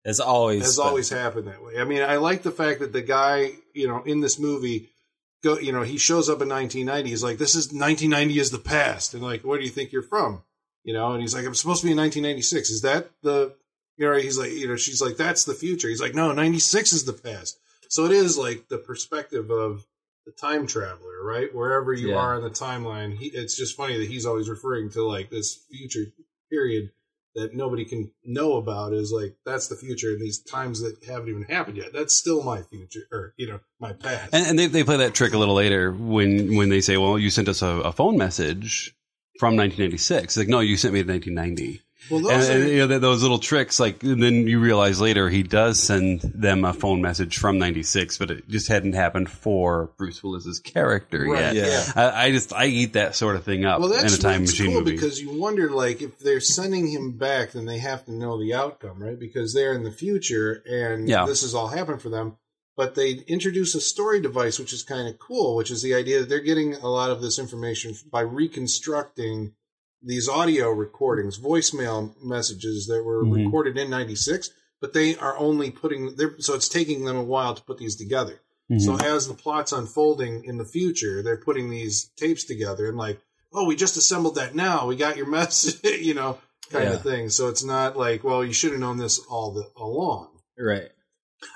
It's 0.03 0.19
always 0.19 0.63
has 0.63 0.77
been- 0.77 0.85
always 0.87 1.09
happened 1.09 1.47
that 1.47 1.63
way. 1.63 1.77
I 1.77 1.83
mean, 1.83 2.01
I 2.01 2.15
like 2.17 2.41
the 2.43 2.51
fact 2.51 2.79
that 2.79 2.91
the 2.93 3.01
guy, 3.01 3.53
you 3.73 3.87
know, 3.87 4.01
in 4.03 4.21
this 4.21 4.39
movie, 4.39 4.89
go, 5.43 5.57
you 5.59 5.71
know, 5.71 5.83
he 5.83 5.97
shows 5.97 6.27
up 6.29 6.41
in 6.41 6.47
1990. 6.49 7.09
He's 7.09 7.23
like, 7.23 7.37
"This 7.37 7.55
is 7.55 7.71
1990 7.71 8.39
is 8.39 8.51
the 8.51 8.57
past," 8.59 9.13
and 9.13 9.21
like, 9.23 9.41
"Where 9.43 9.57
do 9.59 9.63
you 9.63 9.69
think 9.69 9.91
you're 9.91 10.01
from?" 10.01 10.43
You 10.83 10.93
know, 10.93 11.11
and 11.13 11.21
he's 11.21 11.35
like, 11.35 11.45
"I'm 11.45 11.53
supposed 11.55 11.81
to 11.81 11.85
be 11.87 11.91
in 11.91 11.97
1996. 11.97 12.69
Is 12.71 12.81
that 12.81 13.11
the?" 13.21 13.53
You 13.97 14.07
know, 14.09 14.17
he's 14.17 14.37
like, 14.39 14.51
you 14.51 14.67
know, 14.67 14.75
she's 14.77 15.01
like, 15.01 15.17
"That's 15.17 15.43
the 15.43 15.53
future." 15.53 15.87
He's 15.89 16.01
like, 16.01 16.15
"No, 16.15 16.31
96 16.31 16.93
is 16.93 17.05
the 17.05 17.13
past." 17.13 17.59
So 17.89 18.05
it 18.05 18.11
is 18.11 18.37
like 18.37 18.69
the 18.69 18.77
perspective 18.79 19.51
of 19.51 19.85
the 20.25 20.31
time 20.31 20.65
traveler, 20.65 21.23
right? 21.23 21.53
Wherever 21.53 21.93
you 21.93 22.09
Yeah. 22.11 22.15
are 22.15 22.35
in 22.37 22.43
the 22.43 22.49
timeline, 22.49 23.17
he, 23.17 23.27
it's 23.27 23.55
just 23.55 23.75
funny 23.75 23.97
that 23.97 24.07
he's 24.07 24.25
always 24.25 24.49
referring 24.49 24.89
to 24.91 25.03
like 25.03 25.29
this 25.29 25.55
future 25.69 26.11
period 26.49 26.91
that 27.35 27.53
nobody 27.53 27.85
can 27.85 28.11
know 28.23 28.57
about 28.57 28.93
is 28.93 29.11
like 29.11 29.35
that's 29.45 29.67
the 29.67 29.75
future 29.75 30.09
and 30.09 30.21
these 30.21 30.39
times 30.39 30.81
that 30.81 30.97
haven't 31.07 31.29
even 31.29 31.43
happened 31.43 31.77
yet 31.77 31.93
that's 31.93 32.15
still 32.15 32.43
my 32.43 32.61
future 32.61 33.07
or 33.11 33.33
you 33.37 33.47
know 33.47 33.59
my 33.79 33.93
past 33.93 34.33
And, 34.33 34.47
and 34.47 34.59
they 34.59 34.67
they 34.67 34.83
play 34.83 34.97
that 34.97 35.13
trick 35.13 35.33
a 35.33 35.37
little 35.37 35.55
later 35.55 35.91
when 35.91 36.55
when 36.55 36.69
they 36.69 36.81
say, 36.81 36.97
"Well, 36.97 37.17
you 37.17 37.29
sent 37.29 37.47
us 37.47 37.61
a, 37.61 37.67
a 37.67 37.91
phone 37.91 38.17
message 38.17 38.95
from 39.39 39.55
1996." 39.55 40.23
It's 40.23 40.37
like, 40.37 40.47
no, 40.47 40.59
you 40.59 40.77
sent 40.77 40.93
me 40.93 41.03
to 41.03 41.11
1990. 41.11 41.81
Well 42.09 42.19
those 42.21 42.49
and, 42.49 42.63
are, 42.63 42.67
you 42.67 42.77
know, 42.79 42.87
th- 42.87 43.01
those 43.01 43.21
little 43.21 43.39
tricks, 43.39 43.79
like 43.79 44.01
and 44.03 44.21
then 44.21 44.47
you 44.47 44.59
realize 44.59 44.99
later 44.99 45.29
he 45.29 45.43
does 45.43 45.79
send 45.81 46.21
them 46.21 46.65
a 46.65 46.73
phone 46.73 47.01
message 47.01 47.37
from 47.37 47.57
'96, 47.59 48.17
but 48.17 48.31
it 48.31 48.47
just 48.49 48.67
hadn't 48.67 48.93
happened 48.93 49.29
for 49.29 49.91
Bruce 49.97 50.23
Willis's 50.23 50.59
character 50.59 51.25
Right, 51.25 51.53
yet. 51.53 51.55
yeah. 51.55 51.91
I, 51.95 52.25
I 52.27 52.31
just 52.31 52.53
I 52.53 52.65
eat 52.65 52.93
that 52.93 53.15
sort 53.15 53.35
of 53.35 53.43
thing 53.43 53.65
up 53.65 53.79
well 53.79 53.89
that's 53.89 54.13
in 54.13 54.19
a 54.19 54.21
time 54.21 54.41
machine 54.41 54.71
cool 54.71 54.79
movie. 54.81 54.91
because 54.93 55.21
you 55.21 55.39
wonder 55.39 55.69
like 55.69 56.01
if 56.01 56.17
they're 56.19 56.39
sending 56.41 56.87
him 56.87 57.17
back 57.17 57.51
then 57.51 57.65
they 57.65 57.77
have 57.79 58.03
to 58.05 58.11
know 58.11 58.39
the 58.39 58.53
outcome 58.53 59.01
right 59.01 59.19
because 59.19 59.53
they're 59.53 59.73
in 59.73 59.83
the 59.83 59.91
future 59.91 60.63
and 60.65 61.07
Yeah. 61.07 61.25
this 61.25 61.41
has 61.41 61.53
all 61.53 61.67
happened 61.67 62.01
for 62.01 62.09
them 62.09 62.37
but 62.77 62.95
they 62.95 63.11
introduce 63.27 63.75
a 63.75 63.81
story 63.81 64.21
device 64.21 64.57
which 64.57 64.73
is 64.73 64.81
kind 64.83 65.07
of 65.07 65.19
cool 65.19 65.55
which 65.55 65.69
is 65.71 65.81
the 65.81 65.93
idea 65.93 66.19
that 66.21 66.29
they're 66.29 66.39
getting 66.39 66.73
a 66.75 66.87
lot 66.87 67.11
of 67.11 67.21
this 67.21 67.37
information 67.37 67.93
by 68.11 68.21
reconstructing 68.21 69.53
these 70.03 70.27
audio 70.29 70.69
recordings, 70.71 71.37
voicemail 71.39 72.13
messages 72.23 72.87
that 72.87 73.03
were 73.03 73.23
Mhm. 73.23 73.45
recorded 73.45 73.77
in 73.77 73.89
'96, 73.89 74.49
but 74.79 74.93
they 74.93 75.15
are 75.17 75.37
only 75.37 75.69
putting. 75.71 76.15
They're, 76.15 76.35
so 76.39 76.53
it's 76.55 76.67
taking 76.69 77.05
them 77.05 77.15
a 77.17 77.23
while 77.23 77.53
to 77.55 77.61
put 77.61 77.77
these 77.77 77.95
together. 77.95 78.41
Mhm. 78.71 78.81
So 78.81 78.95
as 78.97 79.27
the 79.27 79.33
plot's 79.33 79.71
unfolding 79.71 80.43
in 80.45 80.57
the 80.57 80.65
future, 80.65 81.21
they're 81.21 81.37
putting 81.37 81.69
these 81.69 82.09
tapes 82.15 82.43
together 82.45 82.87
and 82.87 82.97
like, 82.97 83.19
oh, 83.53 83.65
we 83.65 83.75
just 83.75 83.97
assembled 83.97 84.35
that 84.35 84.55
now. 84.55 84.87
We 84.87 84.95
got 84.95 85.17
your 85.17 85.27
message, 85.27 85.79
you 86.01 86.13
know, 86.13 86.37
kind 86.71 86.85
Yeah. 86.85 86.93
of 86.93 87.03
thing. 87.03 87.29
So 87.29 87.49
it's 87.49 87.63
not 87.63 87.97
like, 87.97 88.23
well, 88.23 88.43
you 88.45 88.53
should 88.53 88.71
have 88.71 88.79
known 88.79 88.97
this 88.97 89.19
all 89.29 89.51
the 89.53 89.65
along. 89.77 90.29
right. 90.57 90.89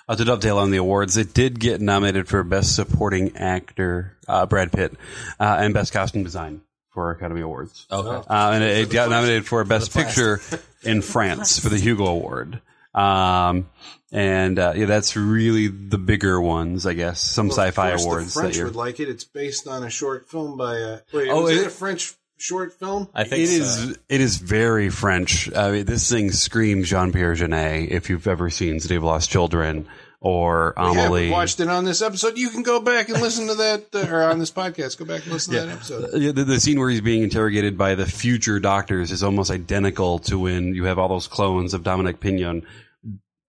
Uh, 0.10 0.16
to 0.16 0.26
dovetail 0.26 0.58
on 0.58 0.72
the 0.72 0.78
awards, 0.78 1.16
it 1.16 1.32
did 1.32 1.60
get 1.60 1.80
nominated 1.80 2.28
for 2.28 2.44
Best 2.44 2.76
Supporting 2.76 3.38
Actor, 3.38 4.18
uh, 4.28 4.46
Brad 4.48 4.72
Pitt, 4.72 4.94
uh, 5.40 5.58
and 5.60 5.76
Best 5.76 5.94
Costume 5.94 6.24
Design 6.24 6.62
for 6.96 7.12
Academy 7.12 7.42
Awards. 7.42 7.86
Okay. 7.92 8.26
Uh, 8.28 8.52
and 8.54 8.64
it, 8.64 8.78
it 8.80 8.90
got 8.90 9.12
nominated 9.12 9.46
for 9.46 9.64
Best 9.64 9.94
Picture 9.94 10.42
in 10.82 11.04
France 11.04 11.60
for 11.60 11.70
the 11.70 11.78
Hugo 11.78 12.08
Award. 12.08 12.60
Um, 12.96 13.70
and 14.12 14.58
uh, 14.58 14.74
yeah, 14.76 14.86
that's 14.86 15.16
really 15.16 15.68
the 15.68 15.98
bigger 16.00 16.40
ones, 16.42 16.88
I 16.88 16.94
guess. 16.94 17.20
Some 17.22 17.50
Well, 17.50 17.58
sci-fi 17.58 17.90
course, 17.92 18.04
awards 18.06 18.34
The 18.34 18.40
that 18.40 18.44
French 18.46 18.56
year. 18.56 18.66
would 18.66 18.76
like 18.76 19.00
it. 19.00 19.10
It's 19.10 19.26
based 19.26 19.68
on 19.68 19.84
a 19.84 19.90
short 19.92 20.28
film 20.30 20.58
by 20.58 20.78
a. 20.78 21.00
Wait, 21.14 21.30
Oh, 21.30 21.44
was 21.44 21.52
it, 21.52 21.62
it- 21.62 21.68
a 21.68 21.70
French 21.70 22.14
short 22.38 22.74
film? 22.74 23.10
I 23.14 23.26
think 23.26 23.44
It 23.44 23.48
so. 23.48 23.54
is. 23.90 24.00
It 24.08 24.22
is 24.22 24.38
very 24.38 24.90
French. 24.90 25.54
I 25.54 25.72
mean, 25.72 25.86
this 25.86 26.10
thing 26.10 26.32
screams 26.32 26.90
Jean 26.90 27.12
Pierre 27.12 27.36
Jeunet. 27.36 27.90
If 27.90 28.10
you've 28.10 28.28
ever 28.28 28.50
seen 28.50 28.80
City 28.80 28.96
of 28.96 29.04
Lost 29.04 29.30
Children 29.30 29.88
or 30.26 30.74
We 30.76 30.84
haven't 30.84 31.00
Amelie, 31.02 31.30
watched 31.30 31.60
it 31.60 31.68
on 31.68 31.86
this 31.86 32.02
episode. 32.02 32.36
You 32.36 32.50
can 32.50 32.64
go 32.64 32.80
back 32.82 33.10
and 33.10 33.22
listen 33.22 33.46
to 33.46 33.54
that, 33.54 33.86
uh, 33.94 34.12
or 34.12 34.24
on 34.24 34.40
this 34.40 34.50
podcast. 34.50 34.98
Go 34.98 35.06
back 35.06 35.22
and 35.24 35.32
listen 35.32 35.54
to 35.54 35.62
that 35.62 35.70
episode. 35.70 36.20
Yeah, 36.20 36.32
the, 36.32 36.44
the 36.44 36.60
scene 36.60 36.80
where 36.80 36.90
he's 36.90 37.02
being 37.02 37.22
interrogated 37.22 37.78
by 37.78 37.94
the 37.94 38.08
future 38.08 38.60
doctors 38.60 39.12
is 39.12 39.22
almost 39.22 39.52
identical 39.52 40.18
to 40.20 40.40
when 40.40 40.74
you 40.74 40.86
have 40.86 40.98
all 40.98 41.10
those 41.10 41.28
clones 41.28 41.76
of 41.76 41.84
Dominique 41.84 42.20
Pinon 42.20 42.66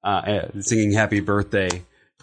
uh, 0.04 0.08
uh, 0.08 0.48
singing 0.60 0.92
"Happy 0.92 1.22
Birthday" 1.22 1.70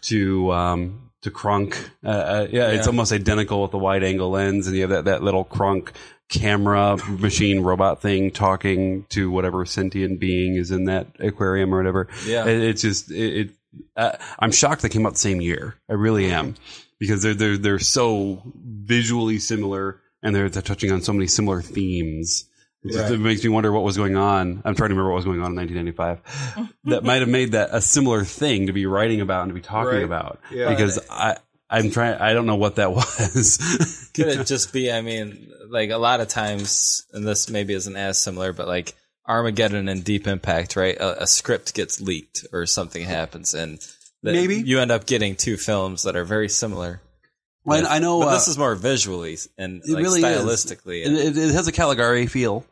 to 0.03 0.53
um, 0.53 1.11
to 1.23 1.31
Krank. 1.31 1.89
Uh, 2.05 2.09
uh, 2.09 2.47
yeah, 2.51 2.73
it's 2.73 2.87
almost 2.87 3.11
identical 3.11 3.63
with 3.63 3.71
the 3.71 3.79
wide 3.79 4.05
angle 4.05 4.33
lens, 4.33 4.67
and 4.67 4.77
you 4.77 4.83
have 4.83 4.91
that, 4.91 5.07
that 5.07 5.23
little 5.23 5.47
Krank 5.47 5.93
camera 6.29 6.99
machine 7.09 7.61
robot 7.61 8.03
thing 8.03 8.31
talking 8.31 9.07
to 9.09 9.31
whatever 9.31 9.65
sentient 9.65 10.21
being 10.21 10.57
is 10.57 10.71
in 10.71 10.85
that 10.85 11.07
aquarium 11.21 11.73
or 11.73 11.79
whatever. 11.79 12.09
Yeah. 12.27 12.45
It, 12.45 12.63
it's 12.63 12.83
just 12.83 13.11
it. 13.11 13.37
it 13.37 13.51
uh, 13.97 14.17
I'm 14.39 14.53
shocked 14.53 14.83
they 14.83 14.89
came 14.89 15.07
out 15.07 15.15
the 15.15 15.19
same 15.19 15.41
year. 15.41 15.77
I 15.89 15.95
really 15.95 16.31
am 16.31 16.55
because 16.99 17.23
they're 17.23 17.35
they're 17.35 17.57
they're 17.57 17.79
so 17.79 18.43
visually 18.57 19.39
similar 19.39 20.01
and 20.23 20.35
they're, 20.35 20.49
they're 20.49 20.63
touching 20.63 20.93
on 20.93 21.01
so 21.03 21.13
many 21.13 21.27
similar 21.27 21.63
themes. 21.63 22.49
It, 22.85 22.89
just, 22.93 22.99
Right. 23.05 23.13
it 23.13 23.19
makes 23.21 23.43
me 23.45 23.51
wonder 23.51 23.71
what 23.73 23.83
was 23.85 23.97
going 23.97 24.17
on. 24.17 24.63
I'm 24.65 24.75
trying 24.75 24.89
to 24.91 24.95
remember 24.95 25.11
what 25.11 25.17
was 25.17 25.25
going 25.25 25.41
on 25.41 25.53
in 25.53 25.57
1995 25.57 26.69
that 26.85 27.05
might 27.05 27.21
have 27.21 27.29
made 27.29 27.53
that 27.53 27.71
a 27.73 27.81
similar 27.81 28.25
thing 28.25 28.67
to 28.67 28.73
be 28.73 28.87
writing 28.87 29.21
about 29.21 29.43
and 29.43 29.51
to 29.51 29.55
be 29.55 29.61
talking 29.61 29.95
Right. 29.95 30.05
about. 30.05 30.41
Yeah. 30.51 30.69
Because 30.69 30.99
I 31.11 31.37
I'm 31.71 31.91
trying. 31.91 32.21
I 32.21 32.35
don't 32.35 32.45
know 32.47 32.57
what 32.57 32.77
that 32.77 32.93
was. 32.95 34.11
Could 34.15 34.29
it 34.29 34.47
just 34.47 34.73
be? 34.73 34.93
I 34.93 35.01
mean, 35.01 35.51
like 35.71 35.89
a 35.91 35.97
lot 35.97 36.21
of 36.21 36.29
times, 36.29 37.07
and 37.13 37.27
this 37.27 37.49
maybe 37.49 37.73
isn't 37.73 37.97
as 37.97 38.19
similar, 38.21 38.53
but 38.53 38.69
like 38.69 38.95
Armageddon 39.27 39.89
and 39.89 40.05
Deep 40.05 40.27
Impact, 40.27 40.77
right? 40.77 40.97
A, 40.97 41.23
a 41.23 41.27
script 41.27 41.75
gets 41.75 42.01
leaked 42.01 42.45
or 42.53 42.67
something 42.67 43.05
happens, 43.05 43.55
and 43.55 43.79
the, 44.23 44.33
Maybe. 44.33 44.57
you 44.57 44.79
end 44.81 44.91
up 44.91 45.07
getting 45.07 45.37
two 45.37 45.57
films 45.57 46.03
that 46.03 46.17
are 46.17 46.25
very 46.25 46.49
similar. 46.49 47.01
Well, 47.65 47.87
I 47.89 47.99
know 48.01 48.21
but 48.21 48.29
uh, 48.29 48.35
this 48.35 48.49
is 48.49 48.59
more 48.59 48.75
visually 48.75 49.37
and 49.57 49.83
It 49.85 49.91
like 49.93 50.03
really 50.03 50.21
is. 50.23 50.27
stylistically. 50.27 51.05
it, 51.07 51.13
it, 51.13 51.37
it 51.37 51.53
has 51.53 51.69
a 51.69 51.73
Caligari 51.73 52.27
feel. 52.27 52.65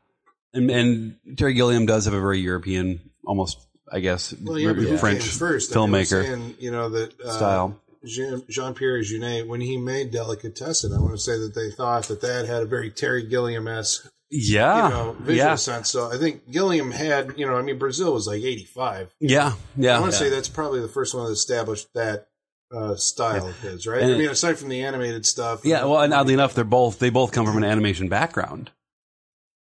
and, 0.52 0.68
and 0.70 1.16
Terry 1.36 1.54
Gilliam 1.54 1.86
does 1.86 2.06
have 2.06 2.14
a 2.14 2.20
very 2.20 2.40
European, 2.40 3.00
almost 3.24 3.58
I 3.92 4.00
guess, 4.00 4.32
Well, 4.42 4.58
yeah, 4.58 4.72
but 4.72 4.98
French 5.00 5.22
first? 5.24 5.76
I 5.76 5.80
mean, 5.80 5.92
we're 5.92 5.98
filmmaker 6.00 6.24
saying, 6.24 6.54
you 6.58 6.70
know 6.72 6.88
that 6.90 7.20
uh, 7.20 7.30
style. 7.30 7.80
Jean 8.04 8.74
Pierre 8.74 9.00
Jeunet, 9.02 9.46
when 9.46 9.60
he 9.60 9.76
made 9.76 10.10
Delicatessen, 10.10 10.92
I 10.92 10.98
want 11.00 11.12
to 11.12 11.18
say 11.18 11.38
that 11.38 11.54
they 11.54 11.70
thought 11.70 12.04
that 12.04 12.20
that 12.22 12.46
had 12.46 12.62
a 12.62 12.66
very 12.66 12.90
Terry 12.90 13.26
Gilliam 13.26 13.68
esque, 13.68 14.10
Yeah, 14.30 14.84
you 14.88 14.94
know, 14.94 15.12
visual 15.18 15.36
yeah, 15.36 15.54
sense. 15.56 15.90
So 15.90 16.10
I 16.12 16.16
think 16.16 16.50
Gilliam 16.50 16.90
had, 16.92 17.34
you 17.36 17.46
know, 17.46 17.56
I 17.56 17.62
mean, 17.62 17.78
Brazil 17.78 18.14
was 18.14 18.26
like 18.28 18.42
85. 18.42 19.14
yeah, 19.20 19.54
yeah. 19.76 19.96
I 19.96 20.00
want 20.00 20.12
to 20.12 20.18
say 20.18 20.28
that's 20.28 20.48
probably 20.48 20.80
the 20.80 20.88
first 20.88 21.14
one 21.14 21.26
that 21.26 21.32
established 21.32 21.92
that 21.94 22.28
uh, 22.72 22.94
style 22.94 23.48
of 23.48 23.58
his, 23.60 23.86
right? 23.86 24.00
And 24.02 24.14
I 24.14 24.16
mean, 24.18 24.28
aside 24.30 24.56
from 24.58 24.68
the 24.68 24.82
animated 24.84 25.26
stuff. 25.26 25.64
Yeah, 25.64 25.84
well, 25.84 26.00
and 26.00 26.14
oddly 26.14 26.34
enough, 26.34 26.54
they're 26.54 26.64
both 26.64 27.00
they 27.00 27.10
both 27.10 27.32
come 27.32 27.44
from 27.44 27.56
an 27.56 27.64
animation 27.64 28.08
background, 28.08 28.70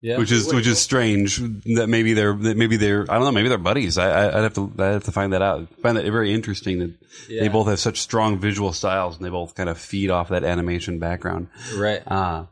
Yeah. 0.03 0.19
which 0.19 0.31
is 0.31 0.53
which 0.53 0.67
is 0.67 0.79
strange. 0.79 1.39
That 1.77 1.87
maybe 1.89 2.13
they're 2.13 2.35
that 2.35 2.59
maybe 2.59 2.77
they're 2.77 3.11
I 3.11 3.15
don't 3.15 3.25
know 3.25 3.33
maybe 3.33 3.49
they're 3.49 3.57
buddies. 3.57 3.97
I, 3.97 4.11
I 4.11 4.37
I'd 4.39 4.43
have 4.43 4.55
to 4.55 4.71
I'd 4.79 4.93
have 4.93 5.05
to 5.05 5.13
find 5.13 5.33
that 5.33 5.41
out. 5.41 5.67
find 5.81 5.97
that 5.97 6.05
very 6.05 6.35
interesting 6.35 6.81
that 6.81 6.95
yeah. 7.31 7.41
they 7.41 7.49
both 7.49 7.69
have 7.69 7.81
such 7.81 7.99
strong 8.01 8.39
visual 8.39 8.75
styles 8.75 9.17
and 9.17 9.25
they 9.25 9.31
both 9.31 9.55
kind 9.55 9.71
of 9.71 9.79
feed 9.79 10.11
off 10.11 10.29
that 10.29 10.45
animation 10.45 10.99
background. 10.99 11.49
right. 11.75 12.03
Ah, 12.07 12.49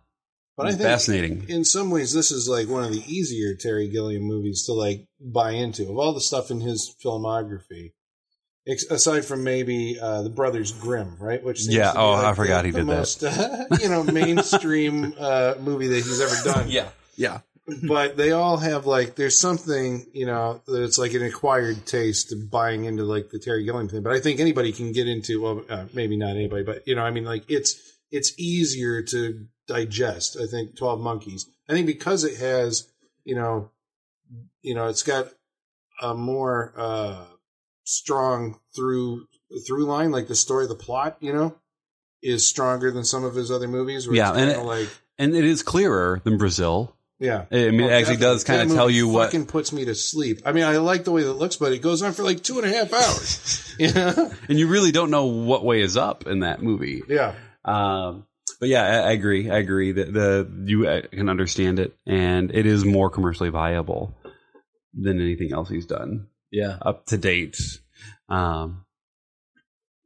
But 0.57 0.67
I 0.67 0.71
think 0.71 0.83
fascinating. 0.83 1.45
in 1.49 1.65
some 1.65 1.91
ways, 1.91 2.13
this 2.15 2.31
is 2.31 2.49
like 2.49 2.69
one 2.69 2.83
of 2.85 2.91
the 2.93 3.03
easier 3.07 3.55
Terry 3.55 3.89
Gilliam 3.89 4.23
movies 4.23 4.65
to 4.67 4.73
like 4.73 5.07
buy 5.21 5.51
into. 5.53 5.83
Of 5.91 5.99
all 5.99 6.15
the 6.15 6.21
stuff 6.21 6.51
in 6.51 6.61
his 6.61 6.95
filmography, 7.05 7.93
ex- 8.67 8.87
aside 8.91 9.25
from 9.27 9.45
maybe 9.45 9.99
uh, 10.01 10.23
the 10.23 10.31
Brothers 10.31 10.73
Grimm, 10.73 11.17
right? 11.21 11.43
Which 11.45 11.61
seems 11.61 11.75
Yeah, 11.75 11.93
oh, 11.95 12.13
like, 12.13 12.25
I 12.25 12.35
forgot 12.35 12.63
the, 12.63 12.69
he 12.69 12.73
the 12.73 12.79
did 12.79 12.87
that. 12.89 12.97
most, 12.97 13.23
uh, 13.25 13.67
you 13.83 13.89
know, 13.91 14.03
mainstream 14.03 15.13
uh, 15.19 15.55
movie 15.61 15.89
that 15.89 15.97
he's 15.97 16.21
ever 16.21 16.37
done. 16.45 16.71
Yeah. 16.71 16.89
Yeah, 17.19 17.41
but 17.83 18.19
they 18.19 18.33
all 18.33 18.59
have 18.59 18.85
like 18.85 19.15
there's 19.15 19.39
something 19.39 20.07
you 20.13 20.27
know 20.27 20.61
that 20.67 20.83
it's 20.83 20.99
like 20.99 21.15
an 21.15 21.23
acquired 21.23 21.87
taste 21.87 22.31
of 22.33 22.51
buying 22.51 22.85
into 22.85 23.05
like 23.05 23.31
the 23.31 23.39
Terry 23.39 23.65
Gilliam 23.65 23.89
thing. 23.89 24.03
But 24.03 24.13
I 24.13 24.21
think 24.21 24.39
anybody 24.39 24.71
can 24.71 24.93
get 24.93 25.09
into 25.09 25.41
well, 25.41 25.63
uh, 25.71 25.87
maybe 25.95 26.19
not 26.19 26.31
anybody, 26.37 26.63
but 26.63 26.87
you 26.87 26.95
know, 26.95 27.03
I 27.03 27.11
mean, 27.11 27.25
like 27.25 27.45
it's 27.51 27.75
it's 28.17 28.33
easier 28.39 29.03
to 29.03 29.47
digest. 29.69 30.37
I 30.41 30.47
think 30.47 30.77
Twelve 30.77 31.01
Monkeys. 31.01 31.47
I 31.69 31.73
think 31.73 31.87
because 31.87 32.25
it 32.25 32.37
has 32.39 32.89
you 33.25 33.35
know, 33.35 33.71
you 34.63 34.75
know, 34.75 34.87
it's 34.89 35.03
got 35.03 35.29
a 36.01 36.15
more 36.15 36.73
uh 36.77 37.25
strong 37.85 38.59
through 38.75 39.27
through 39.67 39.85
line, 39.85 40.11
like 40.11 40.29
the 40.29 40.35
story, 40.35 40.67
the 40.67 40.75
plot, 40.75 41.17
you 41.21 41.33
know. 41.33 41.57
Is 42.23 42.47
stronger 42.47 42.91
than 42.91 43.05
some 43.05 43.25
of 43.25 43.35
his 43.35 43.51
other 43.53 43.69
movies. 43.69 44.09
Yeah, 44.11 44.33
and 44.33 44.51
it- 44.51 44.59
like 44.61 44.89
and 45.19 45.35
it 45.37 45.45
is 45.45 45.63
clearer 45.63 46.21
than 46.25 46.39
Brazil. 46.39 46.97
yeah, 47.21 47.45
I 47.53 47.71
mean, 47.71 47.83
Oh, 47.83 47.87
it 47.89 47.93
actually 47.93 48.17
does 48.17 48.43
kind 48.43 48.63
of 48.63 48.75
tell 48.77 48.91
you 48.91 49.07
what. 49.09 49.27
fucking 49.27 49.47
puts 49.47 49.73
me 49.73 49.85
to 49.85 49.95
sleep. 49.95 50.41
I 50.45 50.53
mean, 50.53 50.65
I 50.65 50.79
like 50.79 51.05
the 51.05 51.13
way 51.13 51.23
that 51.23 51.31
it 51.31 51.35
looks, 51.35 51.57
but 51.57 51.73
it 51.73 51.79
goes 51.83 52.03
on 52.03 52.13
for 52.15 52.25
like 52.25 52.43
two 52.43 52.59
and 52.59 52.67
a 52.67 52.77
half 52.77 52.93
hours. 52.93 53.75
yeah, 53.79 54.31
and 54.49 54.59
you 54.59 54.67
really 54.67 54.91
don't 54.93 55.11
know 55.11 55.27
what 55.27 55.65
way 55.65 55.81
is 55.83 55.97
up 55.97 56.27
in 56.27 56.41
that 56.41 56.63
movie. 56.63 57.03
yeah. 57.09 57.35
Um, 57.67 58.27
but 58.61 58.69
yeah, 58.71 58.83
I, 59.05 59.09
I 59.09 59.13
agree. 59.13 59.51
I 59.51 59.59
agree 59.59 59.93
that 59.93 60.13
the 60.13 60.49
you 60.65 60.87
uh, 60.89 61.03
can 61.13 61.29
understand 61.29 61.79
it, 61.79 61.95
and 62.07 62.51
it 62.55 62.65
is 62.65 62.85
more 62.85 63.11
commercially 63.11 63.51
viable 63.51 64.17
than 64.95 65.21
anything 65.21 65.53
else 65.53 65.69
he's 65.69 65.85
done 65.87 66.29
Yeah. 66.51 66.79
up 66.81 67.05
to 67.07 67.19
date. 67.19 67.59
Um, 68.31 68.85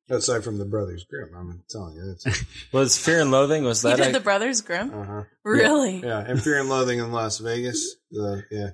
Aside 0.09 0.43
from 0.43 0.59
the 0.59 0.65
Brothers 0.65 1.05
Grimm, 1.09 1.29
I'm 1.37 1.63
telling 1.71 1.95
you, 1.95 2.11
it's 2.11 2.27
Was 2.73 2.99
Fear 2.99 3.21
and 3.21 3.31
Loathing 3.31 3.63
was 3.63 3.83
that 3.83 3.97
He 4.01 4.05
did 4.07 4.11
a, 4.11 4.19
the 4.19 4.25
Brothers 4.25 4.61
Grimm. 4.61 4.93
uh-huh. 4.93 5.23
Really? 5.45 6.01
yeah. 6.01 6.19
And 6.27 6.43
Fear 6.43 6.59
and 6.59 6.69
Loathing 6.69 6.99
in 6.99 7.13
Las 7.13 7.39
Vegas. 7.39 7.95
The 8.11 8.43
yeah, 8.51 8.71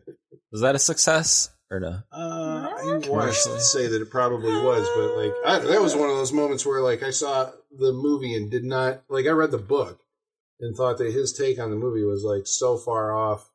was 0.50 0.62
that 0.62 0.74
a 0.74 0.78
success 0.78 1.50
or 1.70 1.78
no? 1.80 1.98
uh, 2.10 2.68
I 2.78 2.82
want 2.84 3.02
to 3.04 3.10
Commercially. 3.10 3.60
say 3.60 3.86
that 3.86 4.00
it 4.00 4.10
probably 4.10 4.54
was, 4.54 4.88
but 4.96 5.16
like 5.18 5.32
I, 5.44 5.58
that 5.72 5.82
was 5.82 5.94
one 5.94 6.08
of 6.08 6.16
those 6.16 6.32
moments 6.32 6.64
where 6.64 6.80
like 6.80 7.02
I 7.02 7.10
saw 7.10 7.50
the 7.78 7.92
movie 7.92 8.34
and 8.34 8.50
did 8.50 8.64
not 8.64 9.02
like 9.08 9.26
I 9.26 9.30
read 9.30 9.50
the 9.50 9.58
book 9.58 10.00
and 10.60 10.74
thought 10.74 10.98
that 10.98 11.12
his 11.12 11.32
take 11.32 11.58
on 11.58 11.70
the 11.70 11.76
movie 11.76 12.04
was 12.04 12.24
like 12.24 12.46
so 12.46 12.76
far 12.76 13.14
off 13.14 13.50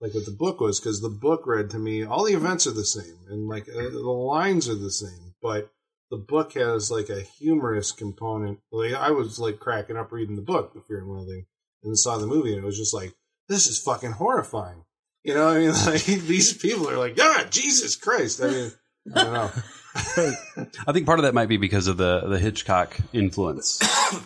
like 0.00 0.14
what 0.14 0.26
the 0.26 0.32
book 0.32 0.60
was 0.60 0.80
because 0.80 1.00
the 1.00 1.08
book 1.08 1.46
read 1.46 1.70
to 1.70 1.78
me 1.78 2.04
all 2.04 2.24
the 2.24 2.34
events 2.34 2.66
are 2.66 2.72
the 2.72 2.84
same 2.84 3.18
and 3.28 3.48
like 3.48 3.68
uh, 3.68 3.90
the 3.90 4.00
lines 4.00 4.68
are 4.68 4.74
the 4.74 4.90
same 4.90 5.34
but 5.40 5.70
the 6.10 6.16
book 6.18 6.52
has 6.52 6.90
like 6.90 7.08
a 7.08 7.22
humorous 7.22 7.90
component. 7.92 8.60
Like 8.70 8.94
i 8.94 9.10
was 9.10 9.38
like 9.38 9.58
cracking 9.58 9.96
up 9.96 10.12
reading 10.12 10.36
the 10.36 10.42
book 10.42 10.74
the 10.74 10.80
fear 10.80 10.98
and 10.98 11.08
loathing 11.08 11.46
and 11.82 11.98
saw 11.98 12.18
the 12.18 12.26
movie 12.26 12.54
and 12.54 12.62
it 12.62 12.66
was 12.66 12.78
just 12.78 12.94
like 12.94 13.14
this 13.48 13.66
is 13.66 13.78
fucking 13.78 14.12
horrifying. 14.12 14.84
You 15.24 15.34
know 15.34 15.48
i 15.48 15.58
mean? 15.58 15.72
Like 15.86 16.04
these 16.04 16.52
people 16.52 16.90
are 16.90 16.98
like 16.98 17.16
god 17.16 17.50
jesus 17.50 17.96
christ. 17.96 18.42
I 18.42 18.48
mean 18.48 18.72
i 19.14 19.22
don't 19.22 19.32
know 19.32 19.50
I 19.94 20.92
think 20.92 21.04
part 21.04 21.18
of 21.18 21.24
that 21.24 21.34
might 21.34 21.50
be 21.50 21.58
because 21.58 21.86
of 21.86 21.98
the 21.98 22.20
the 22.20 22.38
Hitchcock 22.38 22.96
influence 23.12 23.78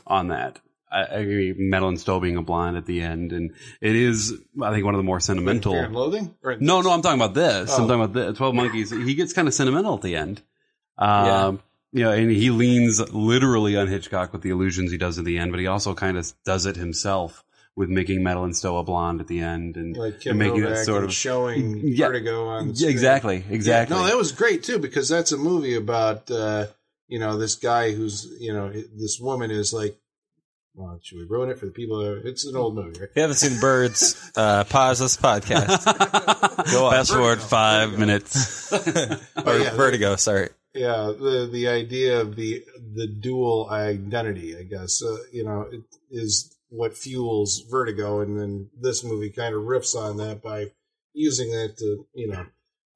on 0.07 0.29
that. 0.29 0.61
I, 0.93 1.01
I 1.01 1.19
agree. 1.19 1.55
Madeleine 1.59 1.97
Stowe 1.97 2.21
being 2.21 2.37
a 2.37 2.43
blonde 2.43 2.77
at 2.77 2.87
the 2.87 3.01
end, 3.01 3.33
and 3.33 3.53
it 3.81 3.97
is, 3.97 4.33
I 4.63 4.73
think, 4.73 4.85
one 4.85 4.95
of 4.95 4.99
the 4.99 5.05
more 5.05 5.19
sentimental. 5.19 5.73
fear 5.73 5.87
and 5.87 5.95
loathing 5.95 6.37
or 6.45 6.57
No, 6.59 6.83
no, 6.83 6.93
I'm 6.93 7.03
talking 7.03 7.21
about 7.21 7.35
this. 7.35 7.71
Oh. 7.73 7.83
I'm 7.83 7.89
talking 7.89 8.03
about 8.05 8.13
the 8.13 8.33
Twelve 8.35 8.55
Monkeys. 8.55 8.91
He 8.91 9.15
gets 9.17 9.33
kind 9.33 9.49
of 9.49 9.55
sentimental 9.55 9.95
at 9.95 10.03
the 10.03 10.15
end. 10.15 10.43
Um, 10.99 11.61
You 11.93 12.05
know, 12.05 12.13
and 12.13 12.31
he 12.31 12.51
leans 12.51 13.01
literally 13.13 13.77
on 13.77 13.89
Hitchcock 13.89 14.33
with 14.33 14.43
the 14.43 14.51
illusions 14.51 14.93
he 14.93 14.99
does 14.99 15.19
at 15.19 15.25
the 15.25 15.39
end, 15.39 15.51
but 15.51 15.59
he 15.59 15.67
also 15.67 15.95
kind 15.95 16.17
of 16.17 16.33
does 16.45 16.67
it 16.67 16.77
himself 16.77 17.43
with 17.77 17.91
making 17.91 18.23
Madeleine 18.23 18.55
Stowe 18.55 18.79
a 18.79 18.83
blonde 18.83 19.21
at 19.21 19.27
the 19.29 19.41
end 19.41 19.77
and, 19.77 19.97
like 19.97 20.25
and 20.25 20.39
making 20.39 20.63
Novak 20.63 20.79
it 20.79 20.85
sort 20.85 21.05
of 21.05 21.13
showing 21.13 21.77
Yeah. 21.85 22.07
Vertigo 22.07 22.49
on 22.49 22.73
Yeah, 22.75 22.89
exactly, 22.89 23.45
exactly. 23.51 23.95
Yeah, 23.97 24.03
no, 24.03 24.09
that 24.09 24.17
was 24.17 24.33
great 24.33 24.65
too 24.65 24.79
because 24.79 25.09
that's 25.09 25.33
a 25.33 25.37
movie 25.37 25.75
about 25.75 26.31
uh, 26.31 26.67
you 27.07 27.19
know 27.19 27.37
this 27.37 27.55
guy 27.55 27.93
who's 27.93 28.27
you 28.41 28.53
know 28.53 28.71
this 28.73 29.19
woman 29.21 29.51
is 29.51 29.73
like. 29.73 29.97
Well, 30.79 31.01
should 31.03 31.17
we 31.17 31.25
ruin 31.25 31.49
it 31.49 31.59
for 31.59 31.65
the 31.65 31.73
people? 31.73 32.01
That, 32.01 32.27
it's 32.27 32.45
an 32.45 32.55
old 32.55 32.75
movie, 32.75 33.01
right? 33.01 33.09
If 33.09 33.17
you 33.17 33.23
haven't 33.23 33.37
seen 33.39 33.59
Birds, 33.61 34.31
uh, 34.37 34.65
pause 34.65 34.99
this 34.99 35.17
podcast. 35.17 35.87
Go 36.71 36.85
on. 36.85 36.93
Fast 36.93 37.13
forward 37.13 37.41
five 37.41 37.93
Vertigo. 37.93 38.01
minutes. 38.01 38.73
or 39.47 39.57
yeah, 39.57 39.75
Vertigo, 39.75 40.17
sorry. 40.17 40.51
Yeah, 40.75 41.15
the 41.19 41.49
the 41.51 41.69
idea 41.69 42.21
of 42.21 42.37
the 42.37 42.63
the 42.95 43.07
dual 43.07 43.69
identity, 43.71 44.55
I 44.55 44.65
guess, 44.65 45.03
uh, 45.03 45.17
you 45.33 45.45
know, 45.45 45.63
it 45.63 45.81
is 46.11 46.55
what 46.69 46.97
fuels 46.97 47.65
Vertigo, 47.71 48.21
and 48.21 48.39
then 48.39 48.71
this 48.81 49.05
movie 49.05 49.31
kind 49.31 49.55
of 49.55 49.63
riffs 49.63 49.95
on 49.95 50.17
that 50.19 50.43
by 50.43 50.67
using 51.15 51.53
it 51.53 51.77
to 51.79 52.07
you 52.15 52.29
know 52.29 52.47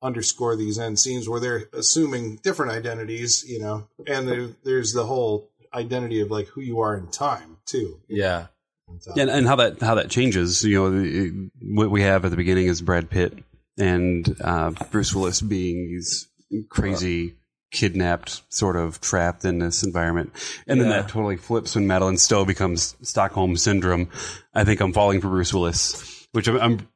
underscore 0.02 0.56
these 0.56 0.78
end 0.78 0.98
scenes 0.98 1.28
where 1.28 1.40
they're 1.40 1.64
assuming 1.74 2.36
different 2.42 2.72
identities, 2.72 3.44
you 3.46 3.58
know, 3.60 3.86
and 4.06 4.26
there, 4.26 4.48
there's 4.64 4.92
the 4.94 5.04
whole 5.04 5.50
identity 5.74 6.20
of 6.20 6.30
like 6.30 6.46
who 6.48 6.60
you 6.62 6.80
are 6.80 6.96
in 6.96 7.06
time 7.08 7.58
too. 7.66 8.00
Yeah. 8.08 8.46
on 8.88 8.98
and, 9.20 9.30
and 9.30 9.46
how 9.46 9.56
that 9.56 9.80
how 9.80 9.94
that 9.96 10.08
changes. 10.10 10.64
You 10.64 10.90
know, 10.90 11.02
it- 11.04 11.50
what 11.62 11.90
we 11.90 12.02
have 12.02 12.24
at 12.24 12.30
the 12.30 12.36
beginning 12.36 12.66
is 12.66 12.80
Brad 12.82 13.10
Pitt 13.10 13.38
and 13.78 14.34
uh, 14.40 14.70
Bruce 14.90 15.14
Willis 15.14 15.40
being 15.40 15.88
these 15.88 16.28
crazy 16.68 17.36
kidnapped, 17.70 18.42
sort 18.48 18.76
of 18.76 19.00
trapped 19.00 19.44
in 19.44 19.58
this 19.58 19.82
environment, 19.82 20.32
and 20.66 20.80
then 20.80 20.88
that 20.88 21.08
totally 21.08 21.36
flips 21.36 21.74
when 21.74 21.86
Madeleine 21.86 22.18
Stowe 22.18 22.44
becomes 22.44 22.96
Stockholm 23.02 23.56
syndrome. 23.56 24.08
I 24.54 24.64
think 24.64 24.80
I'm 24.80 24.92
falling 24.92 25.20
for 25.20 25.28
Bruce 25.28 25.54
Willis, 25.54 26.26
which 26.32 26.48
I'm, 26.48 26.60
I'm 26.60 26.88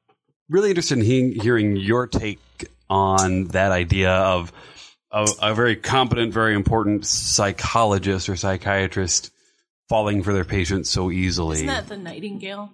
really 0.48 0.70
interested 0.70 0.98
in 0.98 1.04
he- 1.04 1.38
hearing 1.40 1.76
your 1.76 2.06
take 2.06 2.40
on 2.90 3.44
that 3.48 3.72
idea 3.72 4.12
of. 4.12 4.52
A, 5.16 5.28
a 5.40 5.54
very 5.54 5.76
competent, 5.76 6.32
very 6.32 6.56
important 6.56 7.06
psychologist 7.06 8.28
or 8.28 8.34
psychiatrist 8.34 9.30
falling 9.88 10.24
for 10.24 10.32
their 10.32 10.44
patients 10.44 10.90
so 10.90 11.12
easily. 11.12 11.58
Isn't 11.58 11.68
that 11.68 11.86
the 11.86 11.96
Nightingale? 11.96 12.72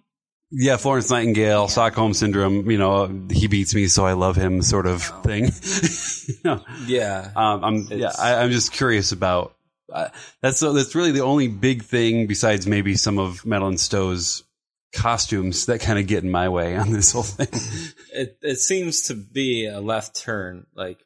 Yeah, 0.53 0.77
Florence 0.79 1.11
Nightingale, 1.11 1.69
Stockholm 1.69 2.13
syndrome. 2.13 2.69
You 2.71 2.79
know, 2.79 3.07
he 3.31 3.47
beats 3.47 3.75
me, 3.75 3.87
so 3.87 4.05
I 4.05 4.15
love 4.15 4.35
him, 4.37 4.63
sort 4.63 4.87
of 4.87 5.09
Oh. 5.13 5.21
thing. 5.23 5.45
you 6.29 6.35
know, 6.45 6.65
Yeah. 6.87 7.31
um, 7.37 7.65
I'm 7.65 7.77
yeah, 7.91 7.97
It's- 8.09 8.19
I, 8.19 8.43
I'm 8.43 8.51
just 8.51 8.73
curious 8.73 9.13
about 9.13 9.55
uh, 9.93 10.09
that's 10.41 10.61
that's 10.61 10.95
really 10.95 11.11
the 11.11 11.23
only 11.23 11.49
big 11.49 11.83
thing 11.83 12.27
besides 12.29 12.65
maybe 12.67 12.95
some 12.97 13.19
of 13.19 13.45
Madeleine 13.45 13.77
Stowe's 13.79 14.45
costumes 14.93 15.67
that 15.67 15.81
kind 15.81 15.99
of 15.99 16.07
get 16.07 16.23
in 16.25 16.31
my 16.31 16.49
way 16.49 16.77
on 16.77 16.93
this 16.93 17.11
whole 17.13 17.23
thing. 17.25 17.49
it 18.13 18.39
it 18.43 18.57
seems 18.59 19.03
to 19.03 19.15
be 19.15 19.67
a 19.67 19.81
left 19.81 20.15
turn, 20.17 20.67
like 20.77 21.05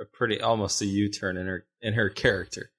a 0.00 0.04
pretty 0.06 0.40
almost 0.40 0.80
a 0.82 0.86
U 0.86 1.08
turn 1.08 1.36
in 1.36 1.46
her 1.46 1.66
in 1.80 1.94
her 1.94 2.08
character. 2.10 2.70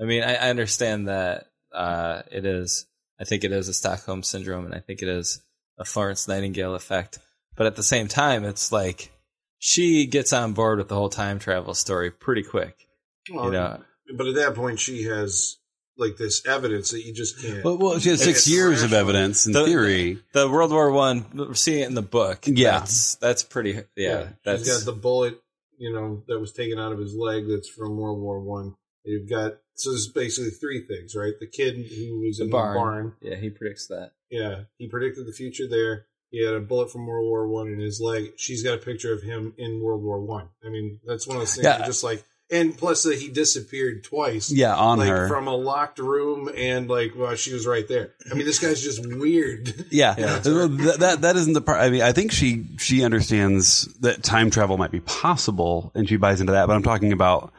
I 0.00 0.04
mean, 0.04 0.22
I, 0.22 0.34
I 0.34 0.50
understand 0.50 1.08
that 1.08 1.46
uh, 1.74 2.22
it 2.30 2.44
is. 2.44 2.86
I 3.20 3.24
think 3.24 3.44
it 3.44 3.52
is 3.52 3.68
a 3.68 3.74
Stockholm 3.74 4.22
syndrome, 4.22 4.64
and 4.64 4.74
I 4.74 4.78
think 4.80 5.02
it 5.02 5.08
is 5.08 5.42
a 5.78 5.84
Florence 5.84 6.26
Nightingale 6.26 6.74
effect. 6.74 7.18
But 7.56 7.66
at 7.66 7.76
the 7.76 7.82
same 7.82 8.08
time, 8.08 8.44
it's 8.44 8.72
like 8.72 9.10
she 9.58 10.06
gets 10.06 10.32
on 10.32 10.52
board 10.54 10.78
with 10.78 10.88
the 10.88 10.94
whole 10.94 11.10
time 11.10 11.38
travel 11.38 11.74
story 11.74 12.10
pretty 12.10 12.42
quick. 12.42 12.86
Well, 13.30 13.46
You 13.46 13.50
know, 13.52 13.80
but 14.16 14.26
at 14.26 14.34
that 14.36 14.54
point, 14.54 14.80
she 14.80 15.04
has 15.04 15.58
like 15.98 16.16
this 16.16 16.46
evidence 16.46 16.92
that 16.92 17.04
you 17.04 17.12
just 17.12 17.38
can't. 17.42 17.62
Well, 17.62 17.76
well, 17.76 17.98
she 17.98 18.08
has 18.08 18.22
six 18.22 18.40
It's 18.40 18.48
years 18.48 18.82
of 18.82 18.94
evidence 18.94 19.46
in 19.46 19.52
The- 19.52 19.66
theory. 19.66 20.18
The 20.32 20.48
World 20.48 20.70
War 20.72 20.90
One, 20.90 21.26
we're 21.34 21.52
seeing 21.54 21.82
it 21.82 21.88
in 21.88 21.94
the 21.94 22.00
book. 22.02 22.44
Yeah. 22.46 22.78
that's, 22.78 23.16
that's 23.16 23.42
pretty. 23.42 23.82
Yeah, 23.96 24.24
He's 24.24 24.32
that's 24.44 24.66
got 24.78 24.84
the 24.86 24.98
bullet, 24.98 25.38
you 25.76 25.92
know, 25.92 26.22
that 26.28 26.38
was 26.40 26.52
taken 26.52 26.78
out 26.78 26.92
of 26.92 26.98
his 26.98 27.14
leg. 27.14 27.44
That's 27.48 27.68
from 27.68 27.98
World 27.98 28.18
War 28.20 28.40
One. 28.40 28.76
You've 29.04 29.28
got 29.28 29.58
so 29.80 29.90
there's 29.90 30.08
basically 30.08 30.50
three 30.50 30.82
things, 30.82 31.14
right? 31.16 31.34
The 31.40 31.46
kid 31.46 31.74
who 31.76 32.20
was 32.20 32.38
the 32.38 32.44
in 32.44 32.50
barn. 32.50 32.74
the 32.74 32.78
barn. 32.78 33.12
Yeah, 33.20 33.36
he 33.36 33.50
predicts 33.50 33.86
that. 33.88 34.12
Yeah, 34.30 34.62
he 34.78 34.88
predicted 34.88 35.26
the 35.26 35.32
future 35.32 35.66
there. 35.68 36.06
He 36.30 36.44
had 36.44 36.54
a 36.54 36.60
bullet 36.60 36.92
from 36.92 37.06
World 37.06 37.26
War 37.28 37.48
One 37.48 37.66
in 37.68 37.80
his 37.80 38.00
leg. 38.00 38.34
She's 38.36 38.62
got 38.62 38.74
a 38.74 38.78
picture 38.78 39.12
of 39.12 39.22
him 39.22 39.52
in 39.58 39.80
World 39.82 40.02
War 40.02 40.20
One. 40.20 40.48
I. 40.64 40.68
mean, 40.68 41.00
that's 41.04 41.26
one 41.26 41.36
of 41.36 41.40
those 41.42 41.54
things. 41.56 41.64
Yeah. 41.64 41.84
just 41.84 42.04
like, 42.04 42.22
and 42.52 42.76
plus 42.76 43.02
that 43.04 43.18
he 43.18 43.28
disappeared 43.28 44.04
twice. 44.04 44.50
Yeah, 44.52 44.74
on 44.76 44.98
like 44.98 45.08
her. 45.08 45.26
from 45.28 45.46
a 45.48 45.54
locked 45.56 45.98
room, 45.98 46.48
and 46.56 46.88
like, 46.88 47.14
well, 47.16 47.34
she 47.34 47.52
was 47.52 47.66
right 47.66 47.86
there. 47.88 48.12
I 48.30 48.34
mean, 48.34 48.44
this 48.46 48.58
guy's 48.60 48.80
just 48.82 49.04
weird. 49.04 49.86
Yeah, 49.90 50.14
Yeah. 50.18 50.40
Well, 50.44 50.68
Th- 50.68 50.96
that 50.98 51.22
that 51.22 51.34
isn't 51.36 51.52
the 51.54 51.60
part. 51.60 51.80
I 51.80 51.90
mean, 51.90 52.02
I 52.02 52.12
think 52.12 52.30
she 52.30 52.64
she 52.78 53.02
understands 53.04 53.86
that 54.00 54.22
time 54.22 54.50
travel 54.50 54.78
might 54.78 54.90
be 54.92 55.00
possible, 55.00 55.90
and 55.96 56.08
she 56.08 56.16
buys 56.16 56.40
into 56.40 56.52
that. 56.52 56.66
But 56.68 56.74
I'm 56.76 56.82
talking 56.84 57.12
about 57.12 57.52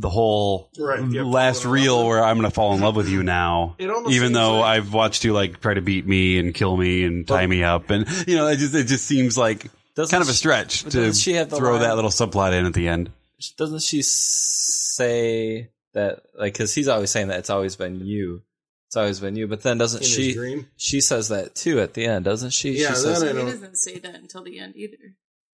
the 0.00 0.08
whole 0.10 0.70
Right, 0.78 1.02
yeah, 1.10 1.22
last 1.22 1.64
reel 1.64 2.06
where 2.06 2.22
I'm 2.24 2.36
going 2.38 2.48
to 2.48 2.54
fall 2.54 2.74
in 2.74 2.80
love 2.80 2.94
with 2.96 3.08
you 3.08 3.22
now, 3.22 3.74
It 3.78 3.90
even 4.10 4.32
though 4.32 4.60
like- 4.60 4.76
I've 4.76 4.92
watched 4.92 5.24
you 5.24 5.32
like 5.32 5.60
try 5.60 5.74
to 5.74 5.80
beat 5.82 6.06
me 6.06 6.38
and 6.38 6.54
kill 6.54 6.76
me 6.76 7.04
and 7.04 7.26
tie 7.26 7.46
me 7.46 7.62
up, 7.64 7.90
and 7.90 8.06
you 8.28 8.36
know, 8.36 8.46
it 8.46 8.56
just 8.56 8.74
it 8.74 8.84
just 8.84 9.04
seems 9.06 9.36
like 9.36 9.70
kind 9.96 10.22
of 10.22 10.28
a 10.28 10.32
stretch 10.32 10.84
but 10.84 10.92
to 10.92 11.12
she 11.12 11.32
have 11.34 11.50
throw 11.50 11.72
line- 11.72 11.80
that 11.82 11.96
little 11.96 12.10
subplot 12.10 12.52
in 12.52 12.64
at 12.66 12.74
the 12.74 12.86
end. 12.88 13.10
Doesn't 13.56 13.82
she 13.82 14.02
say 14.02 15.70
that? 15.94 16.22
Like, 16.38 16.52
because 16.54 16.74
he's 16.74 16.88
always 16.88 17.10
saying 17.10 17.28
that 17.28 17.38
it's 17.40 17.50
always 17.50 17.76
been 17.76 18.04
you. 18.04 18.42
It's 18.88 18.96
always 18.96 19.20
been 19.20 19.36
you. 19.36 19.46
But 19.46 19.62
then 19.62 19.78
doesn't 19.78 20.02
In 20.02 20.08
she? 20.08 20.64
She 20.76 21.00
says 21.00 21.28
that 21.28 21.54
too 21.54 21.80
at 21.80 21.94
the 21.94 22.06
end, 22.06 22.24
doesn't 22.24 22.50
she? 22.50 22.70
Yeah, 22.72 22.88
she 22.90 22.94
says, 22.96 23.22
I 23.22 23.32
don't- 23.32 23.46
doesn't 23.46 23.76
say 23.76 23.98
that 23.98 24.14
until 24.14 24.42
the 24.42 24.58
end 24.58 24.74
either. 24.76 24.96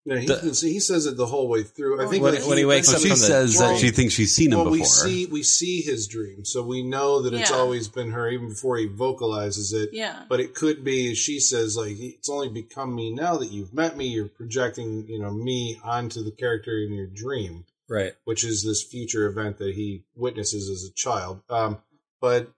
No, 0.06 0.16
he, 0.16 0.26
The- 0.26 0.40
he 0.60 0.80
says 0.80 1.06
it 1.06 1.16
the 1.16 1.24
whole 1.26 1.48
way 1.48 1.62
through. 1.62 2.04
I 2.04 2.06
think 2.10 2.22
When- 2.22 2.34
that 2.34 2.44
when 2.46 2.58
he 2.58 2.66
wakes 2.66 2.92
up 2.92 3.00
she 3.00 3.08
from 3.08 3.18
the 3.18 3.24
says 3.24 3.58
that 3.58 3.78
she 3.78 3.90
thinks 3.90 4.12
she's 4.12 4.34
seen 4.34 4.52
him 4.52 4.58
well, 4.58 4.64
before. 4.66 4.78
we 4.80 4.84
see 4.84 5.26
we 5.26 5.42
see 5.42 5.80
his 5.80 6.06
dream, 6.06 6.44
so 6.44 6.62
we 6.62 6.82
know 6.82 7.22
that 7.22 7.32
it's 7.32 7.48
Yeah. 7.50 7.56
always 7.56 7.88
been 7.88 8.10
her, 8.10 8.28
even 8.30 8.50
before 8.50 8.76
he 8.76 8.84
vocalizes 8.86 9.72
it. 9.72 9.90
Yeah. 9.94 10.24
But 10.28 10.40
it 10.40 10.54
could 10.54 10.84
be, 10.84 11.10
as 11.12 11.16
she 11.18 11.40
says, 11.40 11.76
like 11.78 11.98
it's 11.98 12.28
only 12.28 12.50
become 12.50 12.94
me 12.94 13.14
now 13.14 13.38
that 13.38 13.50
you've 13.50 13.72
met 13.72 13.96
me. 13.96 14.08
You're 14.08 14.28
projecting, 14.28 15.06
you 15.08 15.18
know, 15.18 15.30
me 15.30 15.80
onto 15.82 16.22
the 16.22 16.32
character 16.32 16.76
in 16.82 16.92
your 16.92 17.06
dream, 17.06 17.64
right. 17.88 18.12
which 18.24 18.44
is 18.44 18.62
this 18.62 18.82
future 18.82 19.26
event 19.26 19.56
that 19.56 19.74
he 19.74 20.02
witnesses 20.14 20.68
as 20.68 20.84
a 20.86 20.92
child. 20.92 21.40
Um, 21.48 21.78
but 22.20 22.52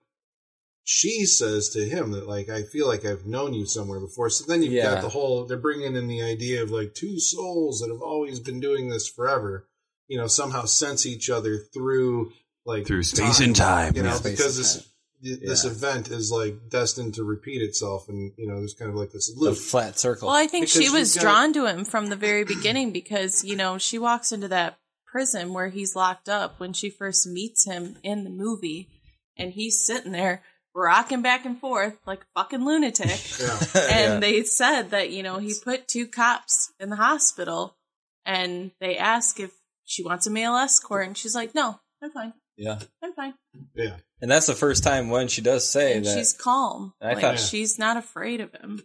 she 0.88 1.26
says 1.26 1.68
to 1.70 1.84
him 1.84 2.12
that, 2.12 2.28
like, 2.28 2.48
I 2.48 2.62
feel 2.62 2.86
like 2.86 3.04
I've 3.04 3.26
known 3.26 3.52
you 3.54 3.66
somewhere 3.66 3.98
before. 3.98 4.30
So 4.30 4.44
then 4.46 4.62
you've 4.62 4.72
Yeah. 4.72 4.94
got 4.94 5.02
the 5.02 5.08
whole. 5.08 5.44
They're 5.44 5.56
bringing 5.58 5.96
in 5.96 6.06
the 6.06 6.22
idea 6.22 6.62
of 6.62 6.70
like 6.70 6.94
two 6.94 7.18
souls 7.18 7.80
that 7.80 7.90
have 7.90 8.00
always 8.00 8.38
been 8.38 8.60
doing 8.60 8.88
this 8.88 9.08
forever. 9.08 9.66
You 10.06 10.16
know, 10.18 10.28
somehow 10.28 10.64
sense 10.66 11.04
each 11.04 11.28
other 11.28 11.58
through 11.74 12.30
like 12.64 12.86
Through 12.86 13.02
space 13.02 13.40
and 13.40 13.54
time, 13.56 13.96
You 13.96 14.02
know, 14.04 14.10
yeah. 14.10 14.18
Because 14.22 14.56
and 14.56 14.64
this 14.64 14.74
time. 14.76 14.84
th- 15.24 15.40
this 15.40 15.64
event 15.64 16.08
is 16.12 16.30
like 16.30 16.68
destined 16.68 17.14
to 17.14 17.24
repeat 17.24 17.62
itself, 17.62 18.08
and 18.08 18.32
you 18.36 18.46
know, 18.46 18.58
there's 18.58 18.74
kind 18.74 18.88
of 18.90 18.96
like 18.96 19.10
this 19.10 19.28
The 19.32 19.40
loop. 19.40 19.58
flat 19.58 19.98
circle. 19.98 20.28
Well, 20.28 20.36
I 20.36 20.46
think 20.46 20.66
Because 20.66 20.82
she 20.84 20.88
was 20.90 21.16
you've 21.16 21.24
got- 21.24 21.30
drawn 21.32 21.52
to 21.54 21.66
him 21.66 21.84
from 21.84 22.06
the 22.10 22.16
very 22.16 22.44
beginning 22.44 22.92
because, 22.92 23.42
you 23.44 23.56
know, 23.56 23.76
she 23.78 23.98
walks 23.98 24.30
into 24.30 24.46
that 24.48 24.78
prison 25.04 25.52
where 25.52 25.68
he's 25.70 25.96
locked 25.96 26.28
up 26.28 26.60
when 26.60 26.72
she 26.72 26.90
first 26.90 27.26
meets 27.26 27.64
him 27.64 27.96
in 28.04 28.22
the 28.22 28.30
movie, 28.30 28.88
and 29.36 29.52
he's 29.54 29.84
sitting 29.84 30.12
there 30.12 30.44
rocking 30.76 31.22
back 31.22 31.44
and 31.46 31.58
forth 31.58 31.96
like 32.06 32.20
a 32.22 32.40
fucking 32.42 32.64
lunatic. 32.64 33.06
Yeah. 33.40 33.58
and 33.74 34.12
Yeah. 34.14 34.18
they 34.20 34.42
said 34.44 34.90
that, 34.90 35.10
you 35.10 35.22
know, 35.22 35.38
he 35.38 35.54
put 35.64 35.88
two 35.88 36.06
cops 36.06 36.72
in 36.78 36.90
the 36.90 36.96
hospital 36.96 37.76
and 38.24 38.70
they 38.80 38.96
ask 38.98 39.40
if 39.40 39.52
she 39.84 40.02
wants 40.02 40.26
a 40.26 40.30
male 40.30 40.56
escort, 40.56 41.06
and 41.06 41.16
she's 41.16 41.34
like, 41.34 41.54
no, 41.54 41.78
I'm 42.02 42.10
fine. 42.10 42.32
yeah. 42.56 42.80
I'm 43.02 43.12
fine. 43.14 43.34
yeah. 43.74 43.96
And 44.20 44.28
that's 44.30 44.46
the 44.46 44.54
first 44.54 44.82
time 44.82 45.10
when 45.10 45.28
she 45.28 45.40
does 45.42 45.68
say 45.68 45.96
And 45.96 46.04
that. 46.04 46.16
she's 46.18 46.32
calm. 46.32 46.92
I 47.00 47.12
like, 47.12 47.20
thought- 47.20 47.38
she's 47.38 47.78
not 47.78 47.96
afraid 47.96 48.40
of 48.40 48.52
him. 48.52 48.82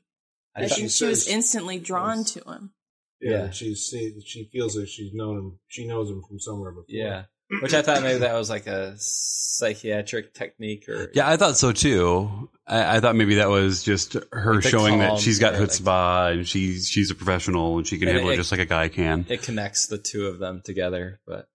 I 0.56 0.64
I, 0.64 0.68
thought- 0.68 0.78
think 0.78 0.92
she 0.92 0.98
she 0.98 1.06
was 1.06 1.28
instantly 1.28 1.80
drawn 1.80 2.24
to 2.26 2.40
him. 2.42 2.72
Yeah, 3.20 3.32
Yeah. 3.46 3.50
she 3.52 3.74
see, 3.76 4.20
she 4.26 4.50
feels 4.52 4.78
like 4.78 4.88
she's 4.90 5.12
known 5.14 5.38
him. 5.38 5.60
She 5.68 5.88
knows 5.88 6.10
him 6.10 6.22
from 6.28 6.40
somewhere 6.40 6.72
before. 6.72 6.86
yeah. 6.90 7.24
Which 7.62 7.74
I 7.74 7.82
thought 7.82 8.02
maybe 8.02 8.20
that 8.20 8.34
was 8.34 8.50
like 8.50 8.68
a 8.68 8.96
psychiatric 8.98 10.34
technique 10.34 10.88
or. 10.88 11.12
Yeah, 11.14 11.30
I 11.30 11.38
thought 11.38 11.58
so 11.58 11.72
too. 11.72 12.50
I, 12.66 12.98
I 12.98 13.00
thought 13.02 13.16
maybe 13.16 13.36
that 13.36 13.50
was 13.50 13.84
just 13.84 14.16
her 14.32 14.56
Like 14.56 14.64
showing 14.64 15.00
that 15.00 15.20
she's 15.20 15.40
got 15.40 15.56
or 15.56 15.68
like- 15.68 16.34
and 16.38 16.48
she's 16.48 16.88
she's 16.88 17.12
a 17.12 17.16
professional 17.16 17.78
and 17.78 17.86
she 17.88 17.98
can 17.98 18.08
And 18.08 18.16
handle 18.18 18.32
it, 18.32 18.36
it- 18.36 18.38
just 18.38 18.52
like 18.52 18.62
a 18.62 18.66
guy 18.66 18.88
can. 18.88 19.26
It 19.28 19.42
connects 19.42 19.88
the 19.88 19.98
two 19.98 20.28
of 20.28 20.40
them 20.40 20.62
together. 20.64 21.20
But 21.28 21.48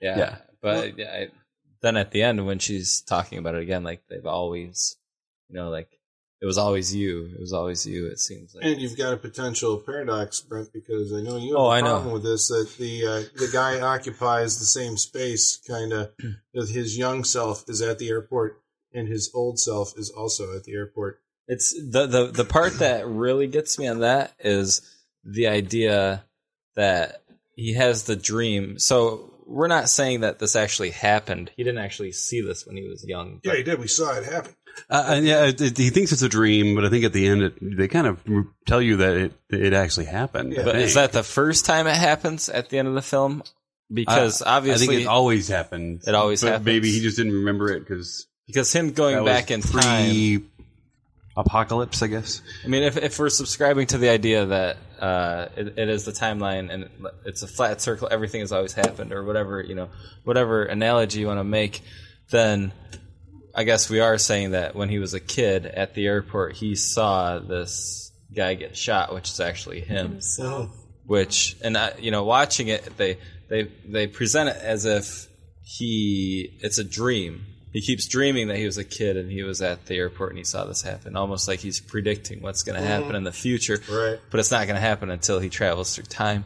yeah. 0.00 0.18
Yeah. 0.18 0.36
But 0.62 0.98
yeah, 0.98 1.10
I, 1.12 1.28
then 1.82 1.96
at 1.96 2.10
the 2.10 2.22
end, 2.22 2.44
when 2.46 2.58
she's 2.58 3.00
talking 3.02 3.38
about 3.38 3.54
it 3.54 3.62
again, 3.62 3.82
like 3.84 4.02
they've 4.08 4.24
always, 4.26 4.96
you 5.48 5.56
know, 5.56 5.68
like 5.70 5.88
it 6.46 6.48
was 6.54 6.58
always 6.58 6.94
you. 6.94 7.24
It 7.34 7.40
was 7.40 7.52
always 7.52 7.84
you, 7.84 8.06
it 8.06 8.20
seems 8.20 8.54
like. 8.54 8.64
And 8.64 8.80
you've 8.80 8.96
got 8.96 9.12
a 9.12 9.16
potential 9.16 9.78
paradox, 9.78 10.40
Brent, 10.40 10.72
because 10.72 11.12
I 11.12 11.20
know 11.20 11.36
you 11.38 11.54
have 11.54 11.60
Oh, 11.60 11.66
a 11.66 11.70
I 11.70 11.80
know. 11.80 11.86
problem 11.94 12.12
with 12.12 12.22
this. 12.22 12.46
That 12.46 12.72
the 12.78 13.04
uh, 13.06 13.22
the 13.36 13.50
guy 13.52 13.80
occupies 13.80 14.60
the 14.60 14.64
same 14.64 14.96
space, 14.96 15.56
kind 15.66 15.92
of, 15.92 16.12
that 16.54 16.68
his 16.68 16.96
young 16.96 17.24
self 17.24 17.64
is 17.68 17.82
at 17.82 17.98
the 17.98 18.08
airport, 18.10 18.60
and 18.92 19.08
his 19.08 19.28
old 19.34 19.58
self 19.58 19.98
is 19.98 20.08
also 20.10 20.54
at 20.56 20.62
the 20.62 20.72
airport. 20.74 21.20
It's 21.48 21.72
the 21.74 22.06
the 22.06 22.26
the 22.28 22.44
part 22.44 22.78
that 22.78 23.08
really 23.08 23.48
gets 23.48 23.76
me 23.76 23.88
on 23.88 23.98
that 24.00 24.32
is 24.38 24.82
the 25.24 25.48
idea 25.48 26.24
that 26.76 27.22
he 27.56 27.74
has 27.74 28.04
the 28.04 28.14
dream. 28.16 28.78
So 28.78 29.32
we're 29.46 29.66
not 29.68 29.88
saying 29.88 30.20
that 30.20 30.38
this 30.38 30.54
actually 30.56 30.90
happened. 30.90 31.50
He 31.56 31.64
didn't 31.64 31.78
actually 31.84 32.12
see 32.12 32.40
this 32.40 32.66
when 32.66 32.76
he 32.76 32.86
was 32.86 33.04
young. 33.04 33.40
Yeah, 33.42 33.54
he 33.56 33.62
did. 33.64 33.78
We 33.80 33.88
saw 33.88 34.14
it 34.16 34.24
happen. 34.24 34.54
Uh, 34.90 35.04
and 35.08 35.26
yeah, 35.26 35.44
it, 35.46 35.60
it- 35.60 35.76
he 35.78 35.90
thinks 35.90 36.12
it's 36.12 36.22
a 36.22 36.28
dream, 36.28 36.74
but 36.74 36.84
I 36.84 36.90
think 36.90 37.04
at 37.04 37.12
the 37.12 37.26
end 37.26 37.42
it, 37.42 37.54
they 37.60 37.88
kind 37.88 38.06
of 38.06 38.22
tell 38.66 38.80
you 38.82 38.98
that 38.98 39.16
it 39.16 39.32
it 39.50 39.72
actually 39.72 40.06
happened. 40.06 40.52
Yeah. 40.52 40.64
But 40.64 40.76
is 40.76 40.94
that 40.94 41.12
the 41.12 41.22
first 41.22 41.64
time 41.64 41.86
it 41.86 41.96
happens 41.96 42.48
at 42.48 42.68
the 42.68 42.78
end 42.78 42.88
of 42.88 42.94
the 42.94 43.02
film? 43.02 43.42
Because 43.92 44.42
I- 44.42 44.56
obviously, 44.56 44.86
I 44.86 44.88
think 44.88 45.00
it 45.02 45.08
always 45.08 45.48
happened. 45.48 46.02
It 46.06 46.14
always 46.14 46.42
but 46.42 46.48
happens. 46.52 46.66
Maybe 46.66 46.90
he 46.90 47.00
just 47.00 47.16
didn't 47.16 47.32
remember 47.32 47.70
it 47.72 47.80
because 47.80 48.26
because 48.46 48.72
him 48.72 48.92
going 48.92 49.24
back 49.24 49.50
in 49.50 49.60
time. 49.62 50.48
apocalypse, 51.36 52.02
I 52.02 52.06
guess. 52.06 52.42
I 52.64 52.68
mean, 52.68 52.82
if 52.82 52.96
if 52.96 53.18
we're 53.18 53.28
subscribing 53.28 53.86
to 53.88 53.98
the 53.98 54.08
idea 54.08 54.46
that 54.46 54.76
uh, 55.00 55.46
it, 55.56 55.78
it 55.78 55.88
is 55.88 56.04
the 56.04 56.12
timeline 56.12 56.72
and 56.72 56.88
it's 57.24 57.42
a 57.42 57.46
flat 57.46 57.80
circle, 57.80 58.08
everything 58.10 58.40
has 58.40 58.52
always 58.52 58.72
happened, 58.72 59.12
or 59.12 59.24
whatever 59.24 59.60
you 59.62 59.74
know, 59.74 59.88
whatever 60.24 60.64
analogy 60.64 61.20
you 61.20 61.26
want 61.26 61.38
to 61.40 61.44
make, 61.44 61.82
then 62.30 62.72
I 63.56 63.64
guess 63.64 63.88
we 63.88 64.00
are 64.00 64.18
saying 64.18 64.50
that 64.50 64.76
when 64.76 64.90
he 64.90 64.98
was 64.98 65.14
a 65.14 65.20
kid 65.20 65.64
at 65.64 65.94
the 65.94 66.06
airport, 66.06 66.56
he 66.56 66.74
saw 66.74 67.38
this 67.38 68.12
guy 68.34 68.52
get 68.52 68.76
shot, 68.76 69.14
which 69.14 69.30
is 69.30 69.40
actually 69.40 69.80
him. 69.80 70.12
Himself. 70.12 70.70
Which 71.06 71.56
and 71.64 71.76
I, 71.76 71.94
you 71.98 72.10
know, 72.10 72.24
watching 72.24 72.68
it, 72.68 72.84
they 72.98 73.16
they 73.48 73.70
they 73.86 74.08
present 74.08 74.50
it 74.50 74.56
as 74.56 74.84
if 74.84 75.26
he 75.62 76.58
it's 76.60 76.78
a 76.78 76.84
dream. 76.84 77.46
He 77.72 77.80
keeps 77.80 78.06
dreaming 78.06 78.48
that 78.48 78.58
he 78.58 78.66
was 78.66 78.76
a 78.76 78.84
kid 78.84 79.16
and 79.16 79.30
he 79.30 79.42
was 79.42 79.62
at 79.62 79.86
the 79.86 79.96
airport 79.96 80.30
and 80.30 80.38
he 80.38 80.44
saw 80.44 80.64
this 80.64 80.82
happen, 80.82 81.16
almost 81.16 81.48
like 81.48 81.60
he's 81.60 81.80
predicting 81.80 82.42
what's 82.42 82.62
going 82.62 82.76
to 82.76 82.82
mm-hmm. 82.82 83.02
happen 83.02 83.16
in 83.16 83.24
the 83.24 83.32
future. 83.32 83.80
Right. 83.90 84.18
But 84.30 84.40
it's 84.40 84.50
not 84.50 84.66
going 84.66 84.76
to 84.76 84.80
happen 84.80 85.10
until 85.10 85.40
he 85.40 85.48
travels 85.48 85.94
through 85.94 86.04
time 86.04 86.44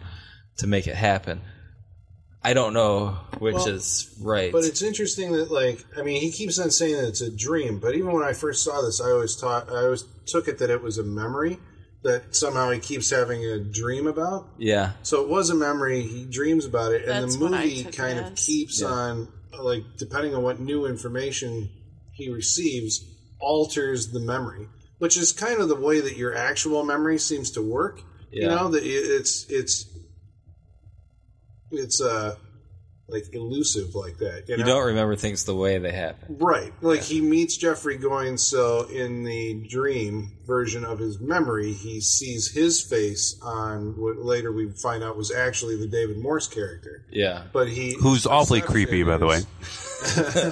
to 0.59 0.67
make 0.67 0.87
it 0.87 0.97
happen. 0.97 1.41
I 2.43 2.55
don't 2.55 2.73
know 2.73 3.19
which 3.39 3.55
Well, 3.55 3.69
is 3.69 4.17
right. 4.23 4.51
But 4.51 4.65
it's 4.65 4.81
interesting 4.83 5.33
that, 5.33 5.51
like, 5.51 5.85
I 5.97 6.03
mean, 6.03 6.21
he 6.23 6.31
keeps 6.33 6.59
on 6.59 6.71
saying 6.71 6.97
that 6.97 7.09
it's 7.09 7.21
a 7.21 7.31
dream. 7.31 7.79
But 7.79 7.95
even 7.95 8.13
when 8.13 8.23
I 8.25 8.33
first 8.33 8.65
saw 8.65 8.81
this, 8.81 9.01
I 9.01 9.11
always 9.11 9.37
taught, 9.37 9.71
I 9.71 9.85
always 9.85 10.05
took 10.27 10.49
it 10.49 10.59
that 10.59 10.71
it 10.71 10.83
was 10.83 10.97
a 10.99 11.03
memory 11.03 11.59
that 12.03 12.35
somehow 12.35 12.71
he 12.71 12.79
keeps 12.81 13.11
having 13.11 13.45
a 13.45 13.59
dream 13.59 14.07
about. 14.07 14.49
yeah, 14.59 14.93
So 15.03 15.23
it 15.23 15.29
was 15.29 15.51
a 15.51 15.55
memory. 15.55 16.01
He 16.01 16.25
dreams 16.25 16.65
about 16.65 16.93
it, 16.93 17.07
and 17.07 17.31
the 17.31 17.39
movie 17.39 17.85
kind 17.85 18.19
of 18.19 18.35
keeps 18.37 18.81
Yeah. 18.81 18.87
on, 18.89 19.29
like, 19.59 19.83
depending 19.99 20.35
on 20.35 20.43
what 20.43 20.61
new 20.61 20.87
information 20.87 21.69
he 22.15 22.31
receives, 22.31 23.05
alters 23.39 24.09
the 24.13 24.21
memory, 24.21 24.67
which 24.99 25.19
is 25.19 25.33
kind 25.33 25.61
of 25.61 25.69
the 25.69 25.75
way 25.75 26.01
that 26.01 26.17
your 26.17 26.35
actual 26.35 26.85
memory 26.85 27.19
seems 27.19 27.51
to 27.51 27.61
work. 27.63 28.01
You 28.33 28.47
know 28.47 28.69
that 28.69 28.85
it's 28.85 29.45
it's 29.49 29.85
it's 31.71 32.01
uh 32.01 32.37
like 33.11 33.35
elusive 33.35 33.95
like 33.95 34.19
that. 34.19 34.45
You, 34.49 34.57
you 34.57 34.65
don't 34.65 34.87
remember 34.87 35.17
things 35.17 35.45
the 35.45 35.55
way 35.55 35.79
they 35.79 35.93
happen. 35.93 36.37
Right. 36.39 36.73
Like 36.81 37.03
he 37.03 37.21
meets 37.21 37.57
Jeffrey 37.57 37.97
going 37.97 38.39
so 38.39 38.87
in 38.89 39.25
the 39.25 39.67
dream 39.69 40.39
version 40.47 40.85
of 40.85 40.99
his 40.99 41.21
memory, 41.21 41.73
he 41.73 42.01
sees 42.01 42.51
his 42.53 42.81
face 42.81 43.39
on 43.43 43.95
what 43.97 44.19
later 44.19 44.53
we 44.53 44.71
find 44.71 45.03
out 45.03 45.17
was 45.17 45.33
actually 45.33 45.77
the 45.77 45.89
David 45.89 46.19
Morse 46.19 46.49
character. 46.49 47.05
Yeah, 47.11 47.45
But 47.53 47.69
he 47.69 47.97
Who's 48.01 48.27
awfully 48.27 48.61
perception 48.61 48.87
creepy, 48.87 49.03
by 49.03 49.17
the 49.17 49.27
way. 49.27 49.41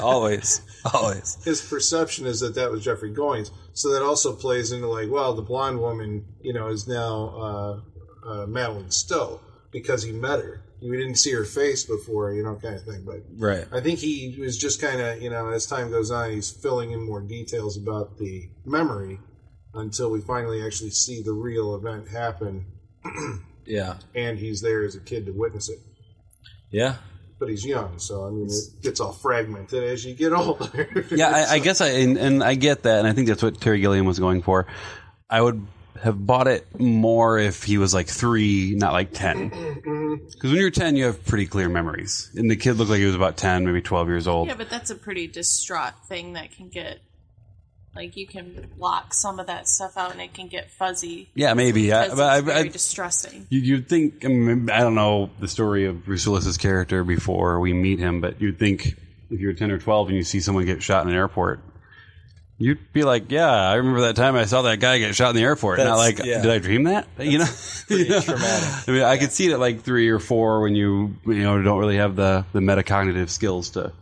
always, 0.02 0.60
always. 0.92 1.38
his 1.44 1.62
perception 1.62 2.26
is 2.26 2.40
that 2.40 2.54
that 2.56 2.70
was 2.70 2.84
Jeffrey 2.84 3.12
Goines. 3.12 3.50
So 3.72 3.92
that 3.92 4.02
also 4.02 4.34
plays 4.34 4.72
into 4.72 4.88
like, 4.88 5.10
well, 5.10 5.34
the 5.34 5.42
blonde 5.42 5.80
woman, 5.80 6.26
you 6.42 6.52
know, 6.52 6.68
is 6.68 6.88
now 6.88 7.80
uh, 8.26 8.28
uh, 8.28 8.46
Madeleine 8.46 8.90
Stowe 8.90 9.40
because 9.70 10.02
he 10.02 10.12
met 10.12 10.40
her. 10.40 10.62
We 10.80 10.96
didn't 10.96 11.16
see 11.16 11.32
her 11.32 11.44
face 11.44 11.84
before, 11.84 12.32
you 12.32 12.42
know, 12.44 12.54
kind 12.56 12.76
of 12.76 12.84
thing. 12.84 13.02
But 13.04 13.22
Right. 13.36 13.66
I 13.72 13.80
think 13.80 13.98
he 13.98 14.36
was 14.38 14.56
just 14.56 14.80
kind 14.80 15.00
of, 15.00 15.20
you 15.20 15.28
know, 15.30 15.48
as 15.50 15.66
time 15.66 15.90
goes 15.90 16.10
on, 16.10 16.30
he's 16.30 16.50
filling 16.50 16.92
in 16.92 17.02
more 17.04 17.20
details 17.20 17.76
about 17.76 18.18
the 18.18 18.48
memory 18.64 19.18
until 19.74 20.10
we 20.10 20.20
finally 20.20 20.64
actually 20.64 20.90
see 20.90 21.22
the 21.22 21.32
real 21.32 21.74
event 21.74 22.08
happen, 22.08 22.64
Yeah. 23.66 23.96
and 24.14 24.38
he's 24.38 24.60
there 24.60 24.84
as 24.84 24.94
a 24.94 25.00
kid 25.00 25.26
to 25.26 25.32
witness 25.32 25.68
it. 25.68 25.78
Yeah. 26.70 26.96
But 27.38 27.48
he's 27.50 27.64
young, 27.64 27.98
so 27.98 28.26
I 28.26 28.30
mean, 28.30 28.46
it 28.48 28.82
gets 28.82 28.98
all 28.98 29.12
fragmented 29.12 29.84
as 29.84 30.04
you 30.04 30.14
get 30.14 30.32
older. 30.32 31.06
Yeah, 31.10 31.28
I, 31.28 31.54
I 31.54 31.58
guess 31.60 31.80
I 31.80 31.88
and, 31.90 32.16
and 32.16 32.42
I 32.42 32.54
get 32.54 32.82
that, 32.82 32.98
and 32.98 33.06
I 33.06 33.12
think 33.12 33.28
that's 33.28 33.42
what 33.42 33.60
Terry 33.60 33.78
Gilliam 33.80 34.06
was 34.06 34.18
going 34.18 34.42
for. 34.42 34.66
I 35.30 35.40
would 35.40 35.64
have 36.02 36.26
bought 36.26 36.48
it 36.48 36.78
more 36.78 37.38
if 37.38 37.64
he 37.64 37.78
was 37.78 37.92
like 37.94 38.08
three, 38.08 38.74
not 38.76 38.92
like 38.92 39.12
ten. 39.12 39.50
Mm-hmm, 39.50 39.88
mm-hmm. 39.90 40.24
Because 40.26 40.50
when 40.50 40.60
you're 40.60 40.70
ten, 40.70 40.96
you 40.96 41.04
have 41.04 41.24
pretty 41.24 41.46
clear 41.46 41.68
memories, 41.68 42.30
and 42.34 42.50
the 42.50 42.56
kid 42.56 42.74
looked 42.74 42.90
like 42.90 43.00
he 43.00 43.06
was 43.06 43.14
about 43.14 43.36
ten, 43.36 43.64
maybe 43.64 43.82
twelve 43.82 44.08
years 44.08 44.26
old. 44.26 44.48
Yeah, 44.48 44.54
but 44.54 44.70
that's 44.70 44.90
a 44.90 44.94
pretty 44.94 45.26
distraught 45.26 45.94
thing 46.08 46.34
that 46.34 46.52
can 46.52 46.68
get 46.68 47.00
like 47.98 48.16
you 48.16 48.26
can 48.26 48.68
block 48.78 49.12
some 49.12 49.40
of 49.40 49.48
that 49.48 49.68
stuff 49.68 49.96
out 49.96 50.12
and 50.12 50.20
it 50.20 50.32
can 50.32 50.46
get 50.46 50.70
fuzzy. 50.70 51.28
Yeah, 51.34 51.54
maybe. 51.54 51.92
I, 51.92 52.04
Because 52.04 52.18
but 52.18 52.30
I, 52.30 52.36
it's 52.38 52.46
very 52.46 52.58
I, 52.60 52.68
distressing. 52.68 53.46
you, 53.50 53.60
you'd 53.60 53.88
think. 53.88 54.24
I, 54.24 54.28
mean, 54.28 54.70
I 54.70 54.80
don't 54.80 54.94
know 54.94 55.30
the 55.40 55.48
story 55.48 55.86
of 55.86 56.04
Bruce 56.04 56.26
Willis's 56.26 56.56
character 56.56 57.02
before 57.02 57.58
we 57.58 57.72
meet 57.72 57.98
him, 57.98 58.20
but 58.20 58.40
you'd 58.40 58.58
think 58.58 58.94
if 59.30 59.40
you're 59.40 59.52
ten 59.52 59.70
or 59.70 59.78
twelve 59.78 60.08
and 60.08 60.16
you 60.16 60.22
see 60.22 60.40
someone 60.40 60.64
get 60.64 60.82
shot 60.82 61.02
in 61.04 61.10
an 61.10 61.16
airport. 61.16 61.60
You'd 62.60 62.92
be 62.92 63.04
like, 63.04 63.30
yeah, 63.30 63.48
I 63.50 63.74
remember 63.74 64.00
that 64.00 64.16
time 64.16 64.34
I 64.34 64.44
saw 64.44 64.62
that 64.62 64.80
guy 64.80 64.98
get 64.98 65.14
shot 65.14 65.30
in 65.30 65.36
the 65.36 65.42
airport. 65.42 65.78
Not 65.78 65.96
That's- 65.96 66.18
like, 66.18 66.26
yeah. 66.26 66.42
did 66.42 66.50
I 66.50 66.58
dream 66.58 66.82
that? 66.84 67.06
you 67.18 67.38
know, 67.38 67.46
You 67.88 68.08
know? 68.08 68.20
traumatic. 68.20 68.88
I 68.88 68.90
mean, 68.90 69.02
I 69.02 69.16
could 69.16 69.30
see 69.32 69.46
it 69.46 69.52
at 69.52 69.60
like 69.60 69.82
three 69.82 70.08
or 70.08 70.18
four 70.18 70.60
when 70.62 70.74
you 70.74 71.16
you 71.24 71.42
know 71.42 71.62
don't 71.62 71.78
really 71.78 71.98
have 71.98 72.16
the 72.16 72.44
the 72.52 72.58
metacognitive 72.60 73.28
skills 73.30 73.70
to, 73.70 73.92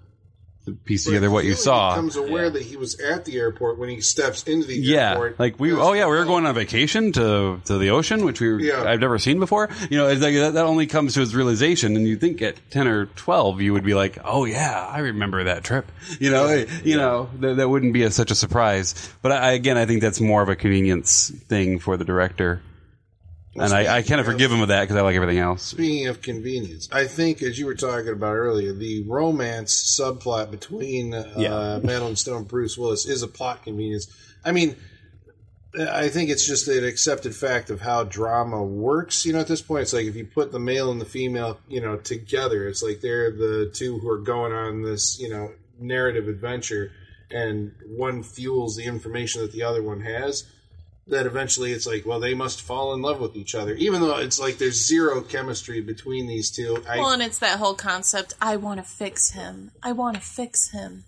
to 0.67 0.73
piece 0.85 1.05
together 1.05 1.31
what 1.31 1.45
you 1.45 1.51
He 1.51 1.57
saw. 1.57 1.91
becomes 1.95 2.17
aware 2.17 2.51
that 2.51 2.63
he 2.63 2.77
was 2.77 2.99
at 3.01 3.25
the 3.25 3.39
airport 3.39 3.79
when 3.79 3.89
he 3.89 4.01
steps 4.01 4.43
into 4.45 4.67
the 4.67 4.75
Yeah, 4.77 5.13
airport. 5.13 5.39
like 5.41 5.59
we. 5.59 5.73
Oh 5.73 5.93
yeah, 5.95 6.07
we 6.07 6.17
were 6.17 6.25
going 6.25 6.45
on 6.45 6.55
vacation 6.55 7.13
to 7.13 7.61
to 7.65 7.79
the 7.79 7.91
ocean, 7.91 8.25
which 8.25 8.41
we 8.41 8.69
Yeah. 8.69 8.83
I've 8.85 9.01
never 9.01 9.19
seen 9.19 9.39
before. 9.39 9.69
You 9.91 9.97
know, 9.99 10.09
it's 10.09 10.21
like 10.23 10.35
that, 10.35 10.55
that 10.55 10.65
only 10.67 10.87
comes 10.87 11.15
to 11.15 11.21
his 11.21 11.35
realization, 11.35 11.97
and 11.97 12.07
you 12.07 12.17
think 12.17 12.43
at 12.43 12.57
ten 12.71 12.87
or 12.87 13.07
twelve 13.07 13.61
you 13.63 13.73
would 13.73 13.85
be 13.85 13.95
like, 13.95 14.19
oh 14.25 14.45
yeah, 14.45 14.87
I 14.93 14.99
remember 14.99 15.45
that 15.45 15.65
trip. 15.65 15.91
You 16.21 16.31
know, 16.31 16.47
eh, 16.47 16.67
you 16.85 16.97
know 16.97 17.31
that, 17.41 17.57
that 17.57 17.69
wouldn't 17.69 17.93
be 17.93 18.03
a, 18.03 18.11
such 18.11 18.31
a 18.31 18.35
surprise. 18.35 18.95
But 19.23 19.33
I, 19.33 19.53
again, 19.53 19.77
I 19.77 19.87
think 19.87 20.01
that's 20.03 20.21
more 20.21 20.43
of 20.43 20.49
a 20.49 20.57
convenience 20.57 21.31
thing 21.49 21.79
for 21.79 21.97
the 21.97 22.05
director, 22.05 22.61
and 23.61 23.73
I, 23.73 23.99
I 23.99 24.03
kind 24.03 24.21
of 24.21 24.27
forgive 24.27 24.51
him 24.51 24.61
of 24.61 24.69
that 24.69 24.83
because 24.83 24.97
I 24.97 25.01
like 25.03 25.17
everything 25.17 25.39
else. 25.39 25.63
Speaking 25.63 26.07
of 26.09 26.23
convenience, 26.23 26.89
I 26.93 27.07
think, 27.07 27.43
as 27.43 27.59
you 27.59 27.67
were 27.67 27.75
talking 27.75 28.09
about 28.09 28.35
earlier, 28.35 28.73
the 28.73 29.05
romance 29.07 29.99
subplot 29.99 30.51
between 30.51 31.15
uh, 31.15 31.35
Yeah. 31.37 31.81
Madeleine 31.83 32.17
Stone 32.17 32.37
and 32.39 32.49
Bruce 32.49 32.77
Willis 32.77 33.07
is 33.07 33.23
a 33.23 33.29
plot 33.29 33.63
convenience. 33.63 34.07
I 34.45 34.53
mean, 34.53 34.77
I 35.79 36.09
think 36.09 36.31
it's 36.31 36.47
just 36.47 36.69
an 36.69 36.85
accepted 36.85 37.35
fact 37.35 37.69
of 37.71 37.81
how 37.81 38.05
drama 38.05 38.63
works. 38.63 39.27
You 39.27 39.33
know, 39.35 39.41
at 39.41 39.49
this 39.49 39.61
point, 39.61 39.83
it's 39.83 39.93
like 39.93 40.07
if 40.07 40.17
you 40.17 40.25
put 40.25 40.53
the 40.53 40.59
male 40.61 40.91
and 40.91 41.01
the 41.01 41.05
female, 41.07 41.59
you 41.69 41.81
know, 41.81 41.97
together, 41.97 42.67
it's 42.67 42.83
like 42.83 43.01
they're 43.01 43.31
the 43.31 43.71
two 43.75 43.99
who 43.99 44.09
are 44.09 44.19
going 44.19 44.53
on 44.53 44.83
this, 44.83 45.19
you 45.21 45.29
know, 45.29 45.53
narrative 45.79 46.29
adventure, 46.29 46.93
and 47.31 47.73
one 47.87 48.23
fuels 48.23 48.77
the 48.77 48.85
information 48.85 49.43
that 49.43 49.53
the 49.53 49.63
other 49.65 49.83
one 49.83 50.01
has 50.01 50.45
that 51.09 51.27
eventually 51.27 51.73
it's 51.73 51.87
like, 51.87 52.05
well, 52.05 52.19
they 52.19 52.35
must 52.35 52.63
fall 52.63 52.93
in 52.93 53.01
love 53.01 53.21
with 53.21 53.37
each 53.37 53.55
other, 53.55 53.75
even 53.75 54.01
though 54.01 54.19
it's 54.19 54.41
like 54.41 54.59
there's 54.59 54.87
zero 54.87 55.21
chemistry 55.21 55.81
between 55.81 56.27
these 56.27 56.51
two. 56.51 56.83
I, 56.89 56.99
Well, 56.99 57.13
and 57.13 57.23
it's 57.23 57.39
that 57.39 57.59
whole 57.59 57.75
concept. 57.75 58.35
I 58.41 58.57
want 58.57 58.79
to 58.79 58.85
fix 58.85 59.31
him. 59.31 59.71
I 59.83 59.93
want 59.93 60.17
to 60.17 60.23
fix 60.23 60.71
him. 60.71 61.05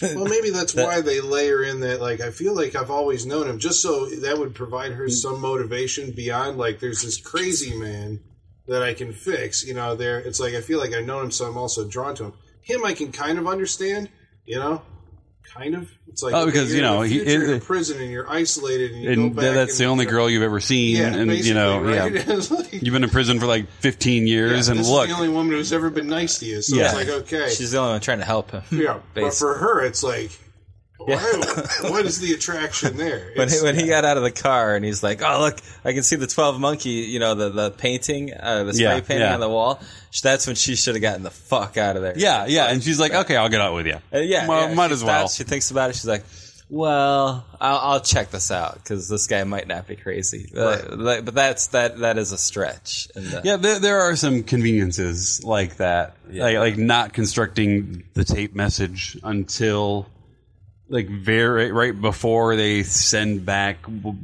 well, 0.00 0.24
maybe 0.24 0.50
that's 0.50 0.74
why 0.74 1.02
they 1.02 1.20
layer 1.20 1.62
in 1.62 1.80
that. 1.80 2.00
Like, 2.00 2.20
I 2.20 2.30
feel 2.30 2.54
like 2.54 2.74
I've 2.74 2.90
always 2.90 3.26
known 3.26 3.48
him, 3.48 3.58
just 3.58 3.82
so 3.82 4.06
that 4.06 4.38
would 4.38 4.54
provide 4.54 4.92
her 4.92 5.06
mm. 5.06 5.12
some 5.12 5.40
motivation 5.40 6.12
beyond 6.12 6.56
like 6.56 6.80
there's 6.80 7.02
this 7.02 7.20
crazy 7.20 7.76
man 7.76 8.20
that 8.66 8.82
I 8.82 8.94
can 8.94 9.12
fix. 9.12 9.62
You 9.66 9.74
know, 9.74 9.94
there 9.94 10.20
it's 10.20 10.40
like 10.40 10.54
I 10.54 10.62
feel 10.62 10.78
like 10.78 10.94
I've 10.94 11.04
known 11.04 11.24
him, 11.24 11.30
so 11.32 11.46
I'm 11.46 11.58
also 11.58 11.86
drawn 11.86 12.14
to 12.16 12.24
him. 12.24 12.32
Him, 12.62 12.84
I 12.84 12.94
can 12.94 13.12
kind 13.12 13.38
of 13.38 13.46
understand. 13.46 14.08
You 14.46 14.58
know. 14.58 14.82
Kind 15.54 15.74
of. 15.74 15.90
It's 16.08 16.22
like 16.22 16.34
Oh, 16.34 16.46
because, 16.46 16.68
you're 16.68 16.76
you 16.76 16.82
know, 16.82 17.02
in 17.02 17.08
the 17.10 17.14
he- 17.18 17.24
future, 17.24 17.44
it- 17.44 17.50
in 17.50 17.60
prison 17.60 18.00
and 18.00 18.10
you're 18.10 18.30
isolated 18.30 18.92
and 18.92 19.02
you 19.02 19.10
And 19.10 19.34
go 19.34 19.42
back. 19.42 19.54
that's 19.54 19.78
the 19.78 19.86
only 19.86 20.04
girl 20.06 20.28
you've 20.30 20.42
ever 20.42 20.60
seen, 20.60 20.96
Yeah, 20.96 21.14
and 21.14 21.32
you 21.32 21.54
know, 21.54 21.80
right? 21.80 22.12
yeah, 22.26 22.34
like- 22.50 22.72
you've 22.72 22.92
been 22.92 23.04
in 23.04 23.10
prison 23.10 23.40
for 23.40 23.46
like 23.46 23.66
fifteen 23.80 24.26
years, 24.26 24.66
Yeah, 24.68 24.72
and 24.72 24.80
this 24.80 24.88
look, 24.88 25.08
is 25.08 25.14
the 25.16 25.20
only 25.22 25.32
woman 25.34 25.52
who's 25.54 25.72
ever 25.72 25.90
been 25.90 26.08
nice 26.08 26.38
to 26.38 26.46
you. 26.46 26.60
So 26.62 26.76
Yeah. 26.76 26.86
it's 26.86 26.94
like, 26.94 27.08
okay, 27.08 27.50
She's 27.50 27.72
the 27.72 27.78
only 27.78 27.92
one 27.92 28.00
trying 28.00 28.18
to 28.18 28.24
help 28.24 28.50
him. 28.50 28.62
yeah. 28.70 28.98
But 29.14 29.34
for 29.34 29.54
her, 29.54 29.80
it's 29.84 30.02
like, 30.02 30.30
wow, 31.08 31.62
what 31.90 32.04
is 32.06 32.20
the 32.20 32.32
attraction 32.32 32.96
there? 32.96 33.32
when 33.36 33.48
he, 33.48 33.60
when 33.62 33.74
he 33.74 33.86
got 33.86 34.04
out 34.04 34.16
of 34.16 34.22
the 34.22 34.30
car 34.30 34.76
and 34.76 34.84
he's 34.84 35.02
like, 35.02 35.22
"Oh 35.22 35.40
look, 35.40 35.58
I 35.84 35.92
can 35.92 36.02
see 36.02 36.16
the 36.16 36.26
twelve 36.26 36.60
monkey," 36.60 36.90
you 36.90 37.18
know, 37.18 37.34
the 37.34 37.48
the 37.50 37.70
painting, 37.70 38.32
uh, 38.34 38.64
the 38.64 38.74
spray 38.74 38.84
Yeah, 38.84 39.00
painting 39.00 39.18
yeah. 39.20 39.34
on 39.34 39.40
the 39.40 39.48
wall. 39.48 39.80
That's 40.22 40.46
when 40.46 40.56
she 40.56 40.74
should 40.76 40.94
have 40.94 41.02
gotten 41.02 41.22
the 41.22 41.30
fuck 41.30 41.76
out 41.76 41.96
of 41.96 42.02
there. 42.02 42.14
yeah, 42.16 42.46
yeah, 42.46 42.66
and 42.70 42.82
she's 42.82 42.98
like, 42.98 43.12
okay, 43.12 43.36
I'll 43.36 43.48
get 43.50 43.60
out 43.60 43.74
with 43.74 43.86
you. 43.86 43.96
Uh, 44.12 44.18
yeah, 44.18 44.46
well, 44.48 44.68
yeah, 44.68 44.74
might 44.74 44.90
as 44.90 45.04
well. 45.04 45.28
stops, 45.28 45.36
She 45.36 45.44
thinks 45.44 45.70
about 45.70 45.90
it. 45.90 45.94
She's 45.96 46.06
like, 46.06 46.24
"Well, 46.70 47.44
I'll, 47.60 47.78
I'll 47.78 48.00
check 48.00 48.30
this 48.30 48.50
out 48.50 48.74
because 48.74 49.08
this 49.08 49.26
guy 49.26 49.44
might 49.44 49.66
not 49.68 49.86
be 49.86 49.96
crazy." 49.96 50.50
Uh, 50.56 50.96
but 50.96 51.34
that's 51.34 51.68
that 51.68 51.98
that 51.98 52.18
is 52.18 52.32
a 52.32 52.38
stretch. 52.38 53.08
Uh, 53.16 53.40
Yeah, 53.44 53.56
there, 53.56 53.78
there 53.78 54.00
are 54.00 54.16
some 54.16 54.42
conveniences 54.42 55.42
like 55.44 55.76
that, 55.76 56.16
like 56.30 56.56
like 56.56 56.76
not 56.78 57.12
constructing 57.12 58.04
the 58.14 58.24
tape 58.24 58.54
message 58.54 59.18
until 59.22 60.06
like 60.90 61.08
very 61.08 61.70
right 61.70 61.98
before 62.00 62.56
they 62.56 62.82
send 62.82 63.44
back 63.44 63.78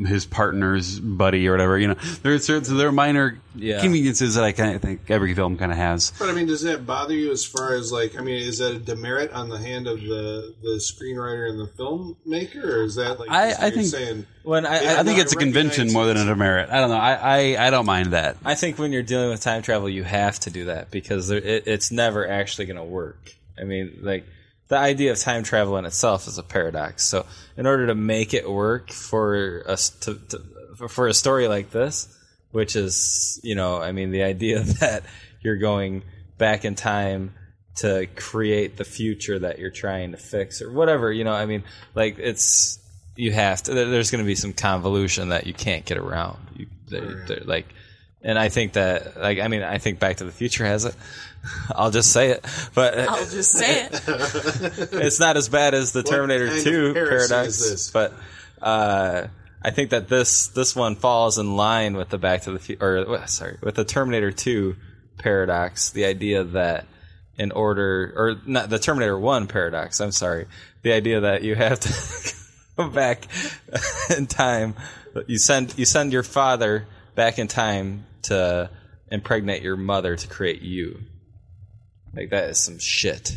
his 0.07 0.25
partner's 0.25 0.99
buddy 0.99 1.47
or 1.47 1.53
whatever. 1.53 1.79
You 1.79 1.89
know, 1.89 1.95
there 2.23 2.33
are 2.35 2.39
certain 2.39 2.65
so 2.65 2.75
there 2.75 2.89
are 2.89 2.93
minor 2.93 3.39
Yeah. 3.55 3.81
conveniences 3.83 4.37
that 4.37 4.45
I 4.45 4.53
kind 4.53 4.75
of 4.75 4.81
think 4.81 5.11
every 5.11 5.35
film 5.35 5.59
kind 5.59 5.71
of 5.71 5.77
has. 5.79 6.12
But 6.19 6.31
I 6.31 6.33
mean, 6.33 6.47
does 6.47 6.62
that 6.62 6.87
bother 6.87 7.12
you 7.15 7.31
as 7.33 7.45
far 7.45 7.75
as 7.75 7.93
like? 7.93 8.19
I 8.19 8.23
mean, 8.23 8.43
is 8.43 8.59
that 8.59 8.73
a 8.75 8.79
demerit 8.79 9.31
on 9.33 9.49
the 9.51 9.59
hand 9.59 9.87
of 9.87 10.01
the 10.01 10.55
the 10.62 10.81
screenwriter 10.81 11.51
and 11.51 11.61
the 11.61 11.67
filmmaker, 11.79 12.65
or 12.65 12.83
is 12.85 12.95
that 12.95 13.19
like? 13.21 13.31
I- 13.31 13.67
I 13.67 13.71
think- 13.71 13.87
saying 13.87 14.27
when 14.43 14.65
I, 14.67 14.77
I, 14.97 15.01
I 15.01 15.03
think 15.03 15.19
it's 15.19 15.33
a 15.33 15.37
convention 15.37 15.93
more 15.93 16.07
than 16.07 16.17
a 16.17 16.25
demerit. 16.25 16.71
I 16.71 16.81
don't 16.81 16.91
know. 16.91 16.97
I, 16.97 17.12
I 17.57 17.67
I 17.67 17.71
don't 17.71 17.87
mind 17.87 18.12
that. 18.12 18.37
I 18.45 18.55
think 18.55 18.79
when 18.79 18.93
you're 18.93 19.03
dealing 19.03 19.31
with 19.31 19.41
time 19.43 19.62
travel, 19.62 19.89
you 19.89 20.03
have 20.05 20.41
to 20.41 20.51
do 20.51 20.65
that 20.67 20.91
because 20.91 21.29
there, 21.29 21.39
it, 21.39 21.67
it's 21.67 21.91
never 21.91 22.27
actually 22.29 22.67
going 22.67 22.77
to 22.79 22.85
work. 22.85 23.33
I 23.59 23.65
mean, 23.65 23.99
like 24.03 24.27
the 24.69 24.77
idea 24.77 25.12
of 25.12 25.19
time 25.19 25.43
travel 25.43 25.77
in 25.77 25.85
itself 25.85 26.27
is 26.27 26.39
a 26.39 26.43
paradox. 26.43 27.05
So, 27.05 27.27
in 27.57 27.67
order 27.67 27.87
to 27.89 27.95
make 27.95 28.35
it 28.35 28.51
work 28.51 28.91
for 28.91 29.62
us 29.67 29.91
to, 29.91 30.15
to 30.15 30.89
for, 30.89 31.07
a 31.07 31.15
story 31.15 31.49
like 31.49 31.71
this, 31.71 32.09
which 32.51 32.77
is, 32.77 33.41
you 33.43 33.55
know, 33.55 33.81
I 33.81 33.93
mean, 33.93 34.11
the 34.11 34.23
idea 34.23 34.61
that 34.81 35.05
you're 35.41 35.59
going 35.59 36.03
back 36.39 36.65
in 36.65 36.75
time 36.75 37.35
to 37.77 38.07
create 38.15 38.77
the 38.77 38.85
future 38.85 39.39
that 39.39 39.59
you're 39.59 39.71
trying 39.71 40.12
to 40.12 40.17
fix 40.17 40.62
or 40.62 40.73
whatever, 40.73 41.12
you 41.12 41.25
know, 41.25 41.33
I 41.33 41.47
mean, 41.47 41.65
like 41.95 42.19
it's 42.19 42.79
you 43.17 43.33
have 43.33 43.62
to. 43.65 43.75
There's 43.75 44.11
going 44.11 44.25
to 44.25 44.27
be 44.27 44.35
some 44.35 44.53
convolution 44.53 45.29
that 45.29 45.47
you 45.47 45.55
can't 45.55 45.85
get 45.85 45.99
around. 45.99 46.39
You, 46.57 46.67
they're, 46.89 47.25
they're 47.27 47.43
like, 47.45 47.67
and 48.23 48.39
I 48.39 48.49
think 48.49 48.73
that, 48.73 49.21
like, 49.21 49.39
I 49.39 49.49
mean, 49.49 49.62
I 49.62 49.79
think 49.79 49.99
Back 49.99 50.17
to 50.17 50.25
the 50.25 50.33
Future 50.33 50.65
has 50.65 50.85
it. 50.85 50.95
I'll 51.74 51.90
just 51.90 52.12
say 52.12 52.30
it, 52.30 52.45
but 52.74 52.99
I'll 52.99 53.26
just 53.26 53.53
say 53.53 53.84
it. 53.84 54.03
it's 54.92 55.20
not 55.20 55.36
as 55.36 55.49
bad 55.49 55.74
as 55.74 55.92
the 55.92 56.03
Terminator 56.03 56.49
kind 56.49 56.62
2 56.62 56.95
heresy 56.95 57.09
paradox. 57.09 57.49
is 57.61 57.70
this? 57.70 57.90
But 57.90 58.12
uh, 58.62 59.26
I 59.62 59.70
think 59.70 59.90
that 59.90 60.09
this 60.09 60.49
this 60.49 60.74
one 60.74 60.97
falls 60.97 61.38
in 61.38 61.57
line 61.57 61.97
with 61.97 62.09
the 62.09 62.18
Back 62.18 62.42
to 62.42 62.53
the 62.53 62.59
Future, 62.59 62.84
or 62.84 63.05
wha- 63.07 63.26
sorry, 63.26 63.59
with 63.62 63.74
the 63.74 63.84
Terminator 63.84 64.30
2 64.30 64.76
paradox. 65.18 65.90
The 65.90 66.05
idea 66.05 66.45
that 66.45 66.86
in 67.36 67.53
order, 67.53 68.12
or 68.16 68.36
not 68.47 68.70
the 68.70 68.78
Terminator 68.78 69.18
1 69.18 69.47
paradox. 69.49 70.01
I'm 70.01 70.12
sorry, 70.12 70.47
the 70.82 70.92
idea 70.92 71.20
that 71.20 71.42
you 71.42 71.55
have 71.55 71.80
to 71.80 72.34
go 72.76 72.88
back 72.88 73.26
in 74.16 74.26
time. 74.26 74.74
You 75.26 75.38
send 75.38 75.76
you 75.78 75.84
send 75.84 76.12
your 76.12 76.22
father 76.22 76.86
back 77.14 77.38
in 77.38 77.49
time 77.49 78.05
to 78.22 78.70
impregnate 79.11 79.62
your 79.62 79.76
mother 79.76 80.16
to 80.16 80.28
create 80.28 80.62
you. 80.62 81.01
Like 82.17 82.31
that 82.31 82.51
is 82.51 82.59
some 82.61 82.79
shit, 82.79 83.37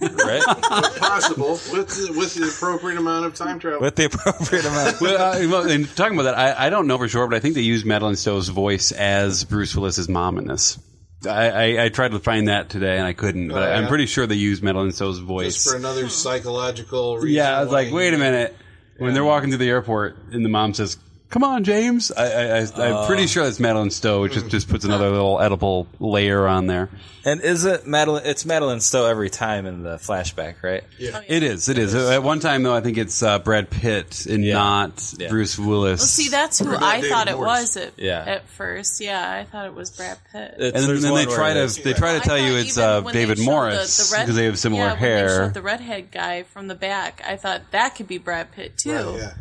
right? 0.00 0.42
possible 0.98 1.52
with 1.72 1.88
the, 1.88 2.14
with 2.16 2.34
the 2.34 2.46
appropriate 2.48 2.98
amount 2.98 3.26
of 3.26 3.34
time 3.34 3.58
travel? 3.58 3.80
With 3.80 3.96
the 3.96 4.04
appropriate 4.06 4.64
amount. 4.64 5.00
well, 5.00 5.20
uh, 5.20 5.48
well, 5.48 5.68
and 5.70 5.88
talking 5.96 6.14
about 6.18 6.24
that, 6.34 6.38
I, 6.38 6.66
I 6.66 6.70
don't 6.70 6.86
know 6.86 6.98
for 6.98 7.08
sure, 7.08 7.26
but 7.26 7.34
I 7.36 7.40
think 7.40 7.54
they 7.56 7.62
used 7.62 7.84
Madeleine 7.84 8.16
Stowe's 8.16 8.48
voice 8.48 8.92
as 8.92 9.42
Bruce 9.44 9.74
Willis's 9.74 10.08
mom 10.08 10.38
in 10.38 10.46
this. 10.46 10.78
I, 11.26 11.50
I, 11.78 11.84
I 11.84 11.88
tried 11.88 12.12
to 12.12 12.18
find 12.20 12.48
that 12.48 12.68
today 12.70 12.96
and 12.98 13.06
I 13.06 13.12
couldn't, 13.14 13.48
but 13.48 13.62
Oh, 13.62 13.66
yeah? 13.66 13.78
I'm 13.78 13.88
pretty 13.88 14.06
sure 14.06 14.26
they 14.26 14.34
used 14.34 14.62
Madeleine 14.62 14.92
Stowe's 14.92 15.18
voice. 15.18 15.54
Just 15.54 15.70
for 15.70 15.76
another 15.76 16.08
psychological 16.08 17.16
reason. 17.16 17.30
yeah, 17.30 17.58
I 17.58 17.62
was 17.62 17.72
like, 17.72 17.88
why- 17.88 17.96
wait 17.96 18.14
a 18.14 18.18
minute. 18.18 18.56
When 18.98 19.12
they're 19.14 19.24
walking 19.24 19.48
through 19.50 19.58
the 19.58 19.68
airport 19.68 20.16
and 20.30 20.44
the 20.44 20.48
mom 20.48 20.72
says, 20.74 20.96
"Come 21.34 21.42
on, 21.42 21.64
James," 21.64 22.12
I, 22.12 22.26
I, 22.26 22.44
I, 22.60 22.60
I'm 23.00 23.06
pretty 23.08 23.26
sure 23.26 23.42
that's 23.42 23.58
Madeleine 23.58 23.90
Stowe, 23.90 24.22
which 24.22 24.34
just 24.34 24.48
just 24.50 24.68
puts 24.68 24.84
another 24.84 25.10
little 25.10 25.40
edible 25.40 25.88
layer 25.98 26.46
on 26.46 26.68
there. 26.68 26.88
And 27.26 27.40
is 27.40 27.64
it 27.64 27.88
Madeleine? 27.88 28.22
It's 28.24 28.46
Madeleine 28.46 28.78
Stowe 28.80 29.06
every 29.06 29.30
time 29.30 29.66
in 29.66 29.82
the 29.82 29.96
flashback, 29.96 30.62
right? 30.62 30.84
Yeah. 30.96 31.22
It 31.26 31.42
is. 31.42 31.68
It 31.68 31.76
is. 31.76 31.92
At 31.92 32.22
one 32.22 32.38
time, 32.38 32.62
though, 32.62 32.74
I 32.74 32.82
think 32.82 32.98
it's 32.98 33.20
uh, 33.20 33.40
Brad 33.40 33.68
Pitt 33.68 34.26
and 34.26 34.44
Yeah. 34.44 34.54
not 34.54 35.14
Yeah. 35.18 35.28
Bruce 35.28 35.58
Willis. 35.58 36.00
Well, 36.00 36.06
see, 36.06 36.28
that's 36.28 36.60
who 36.60 36.72
I 36.72 36.96
David 37.00 37.10
thought 37.10 37.28
it 37.28 37.34
Morse. 37.36 37.46
was 37.48 37.76
at, 37.78 37.92
Yeah. 37.96 38.22
at 38.24 38.48
first. 38.50 39.00
Yeah, 39.00 39.28
I 39.28 39.42
thought 39.44 39.66
it 39.66 39.74
was 39.74 39.90
Brad 39.90 40.18
Pitt. 40.30 40.54
It's, 40.58 40.60
and 40.60 40.74
then, 40.76 40.86
there's 40.86 41.02
then 41.02 41.14
they 41.14 41.26
one 41.26 41.34
try 41.34 41.54
where 41.54 41.66
to 41.66 41.82
they 41.82 41.92
try 41.94 42.12
to 42.12 42.16
I 42.18 42.20
tell 42.20 42.38
you 42.38 42.52
thought 42.52 42.58
it's 42.60 42.78
even 42.78 42.88
uh, 42.90 43.00
when 43.00 43.14
they 43.14 43.20
David 43.22 43.38
showed 43.38 43.44
Morris 43.46 43.96
the- 43.96 44.04
the 44.04 44.16
red- 44.18 44.22
because 44.26 44.36
they 44.36 44.44
have 44.44 44.58
similar 44.58 44.82
yeah, 44.84 44.92
When 44.92 45.00
they 45.02 45.08
hair. 45.08 45.28
showed 45.46 45.54
the 45.54 45.62
redhead 45.62 46.10
guy 46.12 46.42
from 46.44 46.68
the 46.68 46.74
back, 46.76 47.22
I 47.26 47.36
thought 47.36 47.62
that 47.72 47.96
could 47.96 48.06
be 48.06 48.18
Brad 48.18 48.52
Pitt 48.52 48.76
too. 48.76 48.92
Right, 48.94 49.14
yeah. 49.18 49.32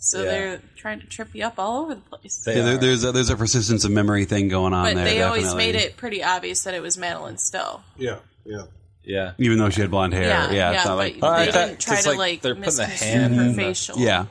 So 0.00 0.22
Yeah. 0.22 0.30
they're 0.30 0.62
trying 0.76 1.00
to 1.00 1.06
trip 1.06 1.28
you 1.34 1.44
up 1.44 1.54
all 1.58 1.82
over 1.82 1.94
the 1.96 2.00
place. 2.00 2.36
They 2.44 2.56
Yeah, 2.56 2.62
there, 2.64 2.76
there's 2.78 3.04
a, 3.04 3.10
there's 3.12 3.30
a 3.30 3.36
persistence 3.36 3.84
of 3.84 3.90
memory 3.90 4.24
thing 4.26 4.48
going 4.48 4.72
on 4.72 4.84
but 4.84 4.94
there. 4.94 5.04
they 5.04 5.22
always 5.22 5.54
made 5.54 5.74
it 5.74 5.96
pretty 5.96 6.22
obvious 6.22 6.62
that 6.64 6.74
it 6.74 6.82
was 6.82 6.96
Madeleine 6.96 7.36
Stowe. 7.38 7.80
Yeah. 7.96 8.18
Yeah. 8.44 8.62
yeah. 9.02 9.32
even 9.38 9.58
though 9.58 9.70
she 9.70 9.80
had 9.80 9.90
blonde 9.90 10.14
hair. 10.14 10.22
Yeah, 10.28 10.50
Yeah, 10.50 10.52
yeah, 10.52 10.72
it's 10.76 10.84
not 10.84 10.90
but 10.92 10.96
like 10.96 11.22
I 11.22 11.46
they 11.46 11.52
thought- 11.52 11.66
didn't 11.66 11.80
try 11.80 11.94
'cause, 11.96 12.04
to 12.04 12.10
like, 12.10 12.18
like 12.18 12.40
they're 12.42 12.54
putting 12.54 12.76
the 12.76 12.86
hand 12.86 13.34
her 13.34 13.42
in 13.42 13.48
the- 13.56 13.62
facial. 13.62 13.98
yeah. 13.98 14.26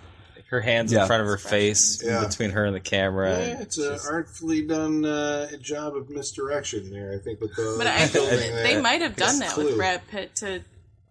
Her 0.49 0.61
hands 0.61 0.93
Yeah. 0.93 1.01
in 1.01 1.07
front 1.07 1.21
of 1.23 1.27
her 1.27 1.37
face, 1.37 2.01
Yeah. 2.01 2.25
between 2.25 2.51
her 2.51 2.63
and 2.63 2.73
the 2.73 2.79
camera. 2.79 3.31
Yeah, 3.37 3.61
it's 3.61 3.77
an 3.77 3.99
artfully 4.09 4.65
done 4.65 5.03
uh, 5.03 5.49
job 5.61 5.97
of 5.97 6.09
misdirection 6.09 6.89
there. 6.89 7.11
I 7.13 7.21
think 7.21 7.41
with 7.41 7.53
the 7.57 7.75
But 7.77 7.87
I 7.87 8.07
building 8.07 8.55
they 8.55 8.79
might 8.79 9.01
have 9.01 9.17
done 9.17 9.39
that 9.39 9.49
clue. 9.51 9.65
with 9.65 9.75
Brad 9.75 10.07
Pitt 10.07 10.33
to 10.37 10.61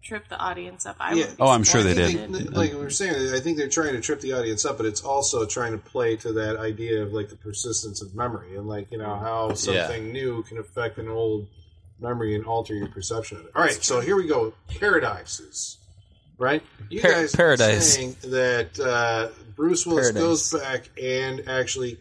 trip 0.07 0.27
the 0.29 0.37
audience 0.37 0.85
up. 0.85 0.95
I 0.99 1.13
Yeah. 1.13 1.25
Oh, 1.39 1.49
I'm 1.49 1.63
sure 1.63 1.83
they 1.83 1.93
think 1.93 2.31
did. 2.31 2.53
like 2.55 2.71
we 2.71 2.77
were 2.79 2.89
saying, 2.89 3.33
I 3.35 3.39
think 3.39 3.57
they're 3.57 3.67
trying 3.67 3.93
to 3.93 4.01
trip 4.01 4.21
the 4.21 4.33
audience 4.33 4.65
up, 4.65 4.77
but 4.77 4.85
it's 4.85 5.01
also 5.01 5.45
trying 5.45 5.73
to 5.73 5.77
play 5.77 6.15
to 6.17 6.33
that 6.33 6.57
idea 6.57 7.03
of 7.03 7.13
like 7.13 7.29
the 7.29 7.35
persistence 7.35 8.01
of 8.01 8.15
memory 8.15 8.55
and 8.55 8.67
like 8.67 8.91
you 8.91 8.97
know 8.97 9.15
how 9.15 9.53
something 9.53 10.11
new 10.13 10.43
can 10.43 10.57
affect 10.57 10.97
an 10.97 11.07
old 11.09 11.47
memory 11.99 12.35
and 12.35 12.45
alter 12.45 12.73
your 12.73 12.87
perception 12.87 13.37
of 13.37 13.45
it. 13.45 13.51
All 13.55 13.61
right, 13.61 13.71
so 13.83 13.99
here 13.99 14.15
we 14.15 14.27
go. 14.27 14.53
Paradises, 14.79 15.77
right? 16.37 16.63
You 16.89 17.01
Par- 17.01 17.11
guys 17.11 17.33
are 17.33 17.37
Paradise. 17.37 17.93
saying 17.95 18.15
that 18.23 18.79
uh, 18.79 19.29
Bruce 19.55 19.85
Willis 19.85 20.11
Paradise. 20.11 20.51
goes 20.51 20.61
back 20.61 20.89
and 21.01 21.47
actually 21.49 21.97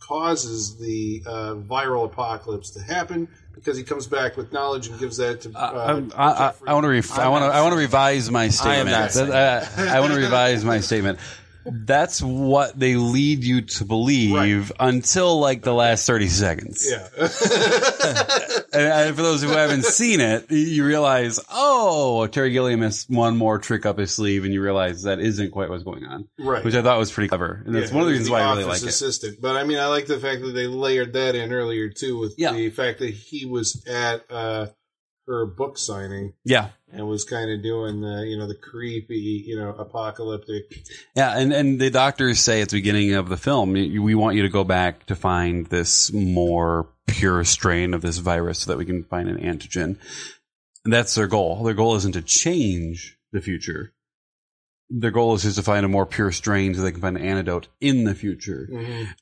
causes 0.00 0.76
the 0.78 1.22
uh, 1.26 1.54
viral 1.54 2.04
apocalypse 2.04 2.70
to 2.70 2.80
happen 2.82 3.28
because 3.60 3.76
he 3.76 3.84
comes 3.84 4.06
back 4.06 4.36
with 4.36 4.52
knowledge 4.52 4.88
and 4.88 4.98
gives 4.98 5.18
that 5.18 5.42
to. 5.42 5.52
Uh, 5.54 6.02
I, 6.16 6.24
I, 6.24 6.48
Jeffrey. 6.48 6.68
I 6.68 6.72
want 6.74 6.84
to 6.84 6.88
ref- 6.88 7.18
I 7.18 7.28
want 7.28 7.42
to 7.44 7.46
I 7.48 7.60
want 7.60 7.72
to 7.74 7.78
revise 7.78 8.30
my 8.30 8.48
statement. 8.48 8.90
not 8.90 9.12
saying 9.12 9.30
uh, 9.30 9.66
I 9.76 10.00
want 10.00 10.12
to 10.14 10.18
revise 10.18 10.64
my 10.64 10.80
statement. 10.80 11.18
That's 11.66 12.22
what 12.22 12.78
they 12.78 12.96
lead 12.96 13.44
you 13.44 13.60
to 13.62 13.84
believe 13.84 14.72
until 14.80 15.38
like 15.40 15.62
the 15.62 15.74
last 15.74 16.06
thirty 16.06 16.28
seconds. 16.28 16.86
Yeah. 16.90 17.08
And, 18.72 19.16
for 19.16 19.22
those 19.22 19.42
who 19.42 19.48
haven't 19.48 19.84
seen 19.84 20.20
it, 20.20 20.48
you 20.50 20.86
realize, 20.86 21.40
oh, 21.52 22.28
Terry 22.28 22.52
Gilliam 22.52 22.82
has 22.82 23.04
one 23.08 23.36
more 23.36 23.58
trick 23.58 23.84
up 23.84 23.98
his 23.98 24.12
sleeve, 24.12 24.44
and 24.44 24.54
you 24.54 24.62
realize 24.62 25.02
that 25.02 25.18
isn't 25.18 25.50
quite 25.50 25.68
what's 25.70 25.82
going 25.82 26.04
on. 26.04 26.28
Right. 26.38 26.64
Which 26.64 26.74
I 26.76 26.82
thought 26.82 26.96
was 26.96 27.10
pretty 27.10 27.26
clever, 27.28 27.62
and 27.66 27.74
that's 27.74 27.90
Yeah, 27.90 27.96
one 27.96 28.02
of 28.02 28.06
the 28.06 28.12
reasons 28.12 28.30
why 28.30 28.42
I 28.42 28.52
really 28.52 28.64
like 28.64 28.82
it. 28.82 28.88
assistant. 28.88 29.38
But 29.42 29.56
I 29.56 29.64
mean, 29.64 29.78
I 29.78 29.86
like 29.86 30.06
the 30.06 30.20
fact 30.20 30.42
that 30.42 30.52
they 30.52 30.68
layered 30.68 31.14
that 31.14 31.34
in 31.34 31.52
earlier 31.52 31.88
too, 31.90 32.18
with 32.20 32.34
Yeah. 32.38 32.52
the 32.52 32.70
fact 32.70 33.00
that 33.00 33.10
he 33.12 33.44
was 33.44 33.84
at 33.88 34.22
uh, 34.30 34.66
her 35.30 35.46
book 35.46 35.78
signing 35.78 36.34
Yeah, 36.44 36.70
and 36.92 37.08
was 37.08 37.24
kind 37.24 37.50
of 37.50 37.62
doing 37.62 38.00
the 38.00 38.26
you 38.26 38.36
know 38.36 38.46
the 38.46 38.56
creepy 38.56 39.44
you 39.46 39.56
know 39.56 39.70
apocalyptic. 39.70 40.64
Yeah, 41.14 41.38
and, 41.38 41.52
and 41.52 41.80
the 41.80 41.90
doctors 41.90 42.40
say 42.40 42.60
at 42.60 42.68
the 42.68 42.76
beginning 42.76 43.14
of 43.14 43.28
the 43.28 43.36
film, 43.36 43.72
we 43.72 44.14
want 44.14 44.36
you 44.36 44.42
to 44.42 44.48
go 44.48 44.64
back 44.64 45.06
to 45.06 45.14
find 45.14 45.66
this 45.66 46.12
more 46.12 46.88
pure 47.06 47.44
strain 47.44 47.94
of 47.94 48.02
this 48.02 48.18
virus 48.18 48.60
so 48.60 48.72
that 48.72 48.78
we 48.78 48.84
can 48.84 49.04
find 49.04 49.28
an 49.28 49.38
antigen. 49.38 49.96
And 50.84 50.92
that's 50.92 51.14
their 51.14 51.26
goal. 51.26 51.62
Their 51.62 51.74
goal 51.74 51.94
isn't 51.96 52.12
to 52.12 52.22
change 52.22 53.18
the 53.32 53.40
future. 53.40 53.92
Their 54.88 55.10
goal 55.10 55.34
is 55.34 55.42
just 55.42 55.56
to 55.56 55.62
find 55.62 55.84
a 55.84 55.88
more 55.88 56.06
pure 56.06 56.32
strain 56.32 56.74
so 56.74 56.82
they 56.82 56.90
can 56.90 57.00
find 57.00 57.16
an 57.16 57.24
antidote 57.24 57.68
in 57.80 58.04
the 58.04 58.14
future. 58.14 58.68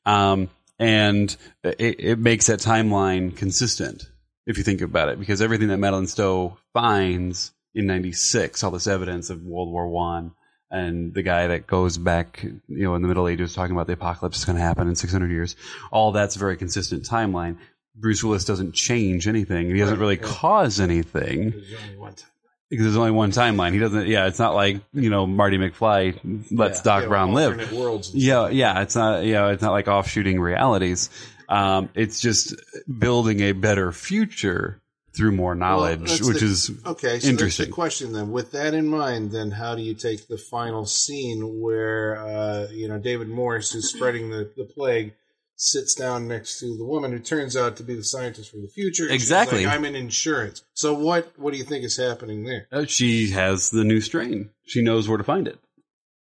Um, 0.06 0.48
and 0.78 1.36
it, 1.62 1.96
it 1.98 2.18
makes 2.18 2.46
that 2.46 2.60
timeline 2.60 3.36
consistent 3.36 4.08
if 4.48 4.58
you 4.58 4.64
think 4.64 4.80
about 4.80 5.08
it, 5.10 5.20
because 5.20 5.40
everything 5.40 5.68
that 5.68 5.78
Madeleine 5.78 6.08
Stowe 6.08 6.56
finds 6.72 7.52
in 7.74 7.86
'96, 7.86 8.64
all 8.64 8.70
this 8.72 8.86
evidence 8.88 9.30
of 9.30 9.42
World 9.42 9.70
War 9.70 9.86
One, 9.88 10.32
and 10.70 11.14
the 11.14 11.22
guy 11.22 11.46
that 11.48 11.66
goes 11.66 11.96
back, 11.98 12.42
you 12.42 12.58
know, 12.68 12.94
in 12.96 13.02
the 13.02 13.08
Middle 13.08 13.28
Ages 13.28 13.54
talking 13.54 13.76
about 13.76 13.86
the 13.86 13.92
apocalypse 13.92 14.38
is 14.38 14.44
going 14.44 14.56
to 14.56 14.62
happen 14.62 14.88
in 14.88 14.96
600 14.96 15.30
years, 15.30 15.54
all 15.92 16.10
that's 16.12 16.34
a 16.36 16.38
very 16.38 16.56
consistent 16.56 17.04
timeline. 17.04 17.56
Bruce 17.94 18.22
Willis 18.22 18.44
doesn't 18.44 18.72
change 18.74 19.26
anything. 19.28 19.70
He 19.74 19.78
doesn't 19.78 19.98
really 19.98 20.16
yeah. 20.16 20.26
cause 20.26 20.78
anything 20.80 21.50
There's 21.50 21.74
only 21.82 21.96
one 21.98 22.14
time. 22.14 22.30
because 22.70 22.84
there's 22.84 22.96
only 22.96 23.10
one 23.10 23.32
timeline. 23.32 23.72
He 23.72 23.78
doesn't. 23.80 24.06
Yeah, 24.06 24.26
it's 24.26 24.38
not 24.38 24.54
like 24.54 24.80
you 24.94 25.10
know 25.10 25.26
Marty 25.26 25.58
McFly 25.58 26.46
lets 26.52 26.78
Yeah. 26.78 26.84
Doc 26.84 27.02
Yeah, 27.02 27.08
Brown 27.08 27.32
live. 27.32 27.52
alternate 27.58 27.72
worlds. 27.72 28.12
and 28.12 28.22
Yeah, 28.22 28.48
yeah, 28.50 28.82
it's 28.82 28.94
not. 28.94 29.24
You 29.24 29.32
know, 29.34 29.48
it's 29.48 29.62
not 29.62 29.72
like 29.72 29.88
offshooting 29.88 30.38
realities. 30.40 31.10
Um, 31.48 31.88
it's 31.94 32.20
just 32.20 32.54
building 32.98 33.40
a 33.40 33.52
better 33.52 33.92
future 33.92 34.80
through 35.16 35.32
more 35.32 35.54
knowledge, 35.54 36.10
that's 36.10 36.26
which 36.26 36.40
the- 36.40 36.46
is 36.46 36.70
Okay, 36.86 37.18
so 37.18 37.28
Interesting. 37.28 37.38
that's 37.38 37.56
the 37.56 37.72
question 37.72 38.12
then. 38.12 38.30
With 38.30 38.52
that 38.52 38.74
in 38.74 38.86
mind, 38.86 39.32
then 39.32 39.50
how 39.52 39.74
do 39.74 39.82
you 39.82 39.94
take 39.94 40.28
the 40.28 40.38
final 40.38 40.84
scene 40.86 41.60
where 41.60 42.16
uh, 42.18 42.68
you 42.70 42.86
know 42.88 42.98
David 42.98 43.28
Morse, 43.28 43.72
who's 43.72 43.88
spreading 43.92 44.30
the, 44.30 44.50
the 44.56 44.64
plague, 44.64 45.14
sits 45.56 45.94
down 45.94 46.28
next 46.28 46.60
to 46.60 46.76
the 46.76 46.84
woman 46.84 47.10
who 47.10 47.18
turns 47.18 47.56
out 47.56 47.76
to 47.78 47.82
be 47.82 47.94
the 47.96 48.04
scientist 48.04 48.50
from 48.50 48.62
the 48.62 48.68
future? 48.68 49.08
Exactly. 49.08 49.64
like, 49.64 49.74
I'm 49.74 49.84
in 49.84 49.96
insurance. 49.96 50.62
So 50.74 50.94
what 50.94 51.32
what 51.38 51.52
do 51.52 51.58
you 51.58 51.64
think 51.64 51.84
is 51.84 51.96
happening 51.96 52.44
there? 52.44 52.68
uh, 52.70 52.84
she 52.84 53.30
has 53.30 53.70
the 53.70 53.84
new 53.84 54.00
strain. 54.00 54.50
She 54.66 54.82
knows 54.82 55.08
where 55.08 55.18
to 55.18 55.24
find 55.24 55.48
it. 55.48 55.58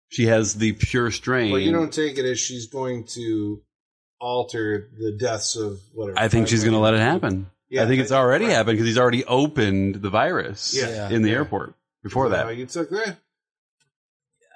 She 0.09 0.27
has 0.27 0.55
the 0.55 0.73
pure 0.73 1.09
strain. 1.09 1.51
Well, 1.51 1.61
you 1.61 1.71
don't 1.71 1.91
take 1.91 2.19
it 2.19 2.25
as 2.25 2.39
she's 2.39 2.67
going 2.67 3.05
to 3.15 3.63
alter 4.23 4.89
the 4.97 5.11
deaths 5.11 5.55
of 5.55 5.79
whatever. 5.93 6.17
I 6.19 6.27
think 6.29 6.47
she's 6.47 6.63
going 6.63 6.73
to 6.73 6.79
let 6.79 6.93
it 6.93 6.99
happen. 7.01 7.49
Yeah, 7.69 7.83
I 7.83 7.87
think 7.87 8.01
it's 8.01 8.11
already 8.11 8.45
right. 8.45 8.53
happened 8.53 8.75
because 8.77 8.87
he's 8.87 8.97
already 8.97 9.25
opened 9.25 9.95
the 9.95 10.09
virus 10.09 10.73
Yeah. 10.75 11.09
in 11.09 11.21
the 11.23 11.29
Yeah. 11.29 11.35
airport 11.37 11.73
before 12.03 12.27
Is 12.27 12.31
that. 12.31 12.55
you 12.57 12.65
took 12.65 12.89
that? 12.91 13.17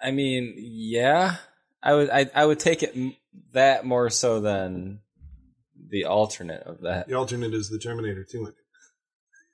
I 0.04 0.12
mean, 0.12 0.54
yeah, 0.58 1.36
I 1.82 1.94
would 1.96 2.10
I, 2.10 2.30
I 2.36 2.46
would 2.46 2.60
take 2.60 2.84
it 2.84 2.92
m- 2.96 3.16
that 3.54 3.86
more 3.86 4.10
so 4.10 4.40
than 4.40 5.00
the 5.90 6.06
alternate 6.06 6.62
of 6.64 6.82
that. 6.82 7.08
The 7.08 7.16
alternate 7.16 7.54
is 7.54 7.70
the 7.70 7.80
Terminator 7.80 8.24
2. 8.24 8.54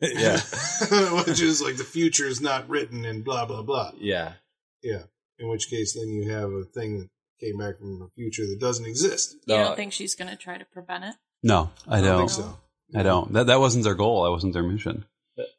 yeah, 0.01 0.39
Which 1.26 1.41
is 1.41 1.61
like 1.61 1.78
the 1.78 1.86
future 1.89 2.26
is 2.26 2.41
not 2.41 2.68
written 2.68 3.05
and 3.05 3.24
blah, 3.24 3.45
blah, 3.45 3.61
blah. 3.61 3.91
yeah. 3.97 4.34
Yeah. 4.82 5.03
In 5.39 5.47
which 5.47 5.70
case, 5.70 5.93
then 5.93 6.09
you 6.09 6.30
have 6.30 6.51
a 6.51 6.64
thing 6.66 6.99
that 6.99 7.09
came 7.39 7.57
back 7.57 7.77
from 7.77 8.01
a 8.01 8.07
future 8.15 8.43
that 8.47 8.59
doesn't 8.59 8.86
exist. 8.86 9.36
You 9.45 9.55
don't 9.55 9.75
think 9.75 9.93
she's 9.93 10.15
going 10.15 10.29
to 10.29 10.38
try 10.38 10.57
to 10.57 10.65
prevent 10.65 11.03
it? 11.05 11.15
No, 11.43 11.71
I 11.88 11.97
don't 12.01 12.05
don't. 12.05 12.17
think 12.19 12.29
so. 12.31 12.57
I 12.95 13.03
don't. 13.03 13.34
That 13.34 13.47
that 13.47 13.59
wasn't 13.59 13.84
their 13.84 13.95
goal. 13.95 14.23
That 14.23 14.31
wasn't 14.31 14.53
their 14.53 14.63
mission. 14.63 15.05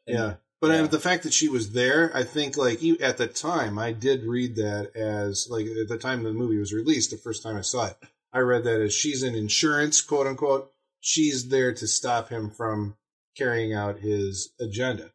Yeah. 0.07 0.35
But 0.61 0.71
Yeah. 0.71 0.83
uh, 0.83 0.87
the 0.87 0.99
fact 0.99 1.23
that 1.23 1.33
she 1.33 1.49
was 1.49 1.73
there, 1.73 2.11
I 2.15 2.23
think, 2.23 2.55
like, 2.57 2.81
you, 2.81 2.97
at 2.99 3.17
the 3.17 3.27
time, 3.27 3.77
I 3.77 3.91
did 3.91 4.23
read 4.23 4.55
that 4.55 4.95
as, 4.95 5.47
like, 5.49 5.65
at 5.65 5.89
the 5.89 5.97
time 5.97 6.23
the 6.23 6.31
movie 6.33 6.57
was 6.57 6.71
released, 6.73 7.11
the 7.11 7.17
first 7.17 7.43
time 7.43 7.57
I 7.57 7.61
saw 7.61 7.87
it, 7.87 7.97
I 8.33 8.39
read 8.39 8.63
that 8.63 8.81
as 8.81 8.93
she's 8.93 9.21
in 9.21 9.35
insurance, 9.35 10.01
quote 10.01 10.27
unquote. 10.27 10.71
She's 11.01 11.49
there 11.49 11.73
to 11.73 11.87
stop 11.87 12.29
him 12.29 12.49
from 12.49 12.95
carrying 13.37 13.73
out 13.73 13.99
his 13.99 14.53
agenda. 14.59 15.11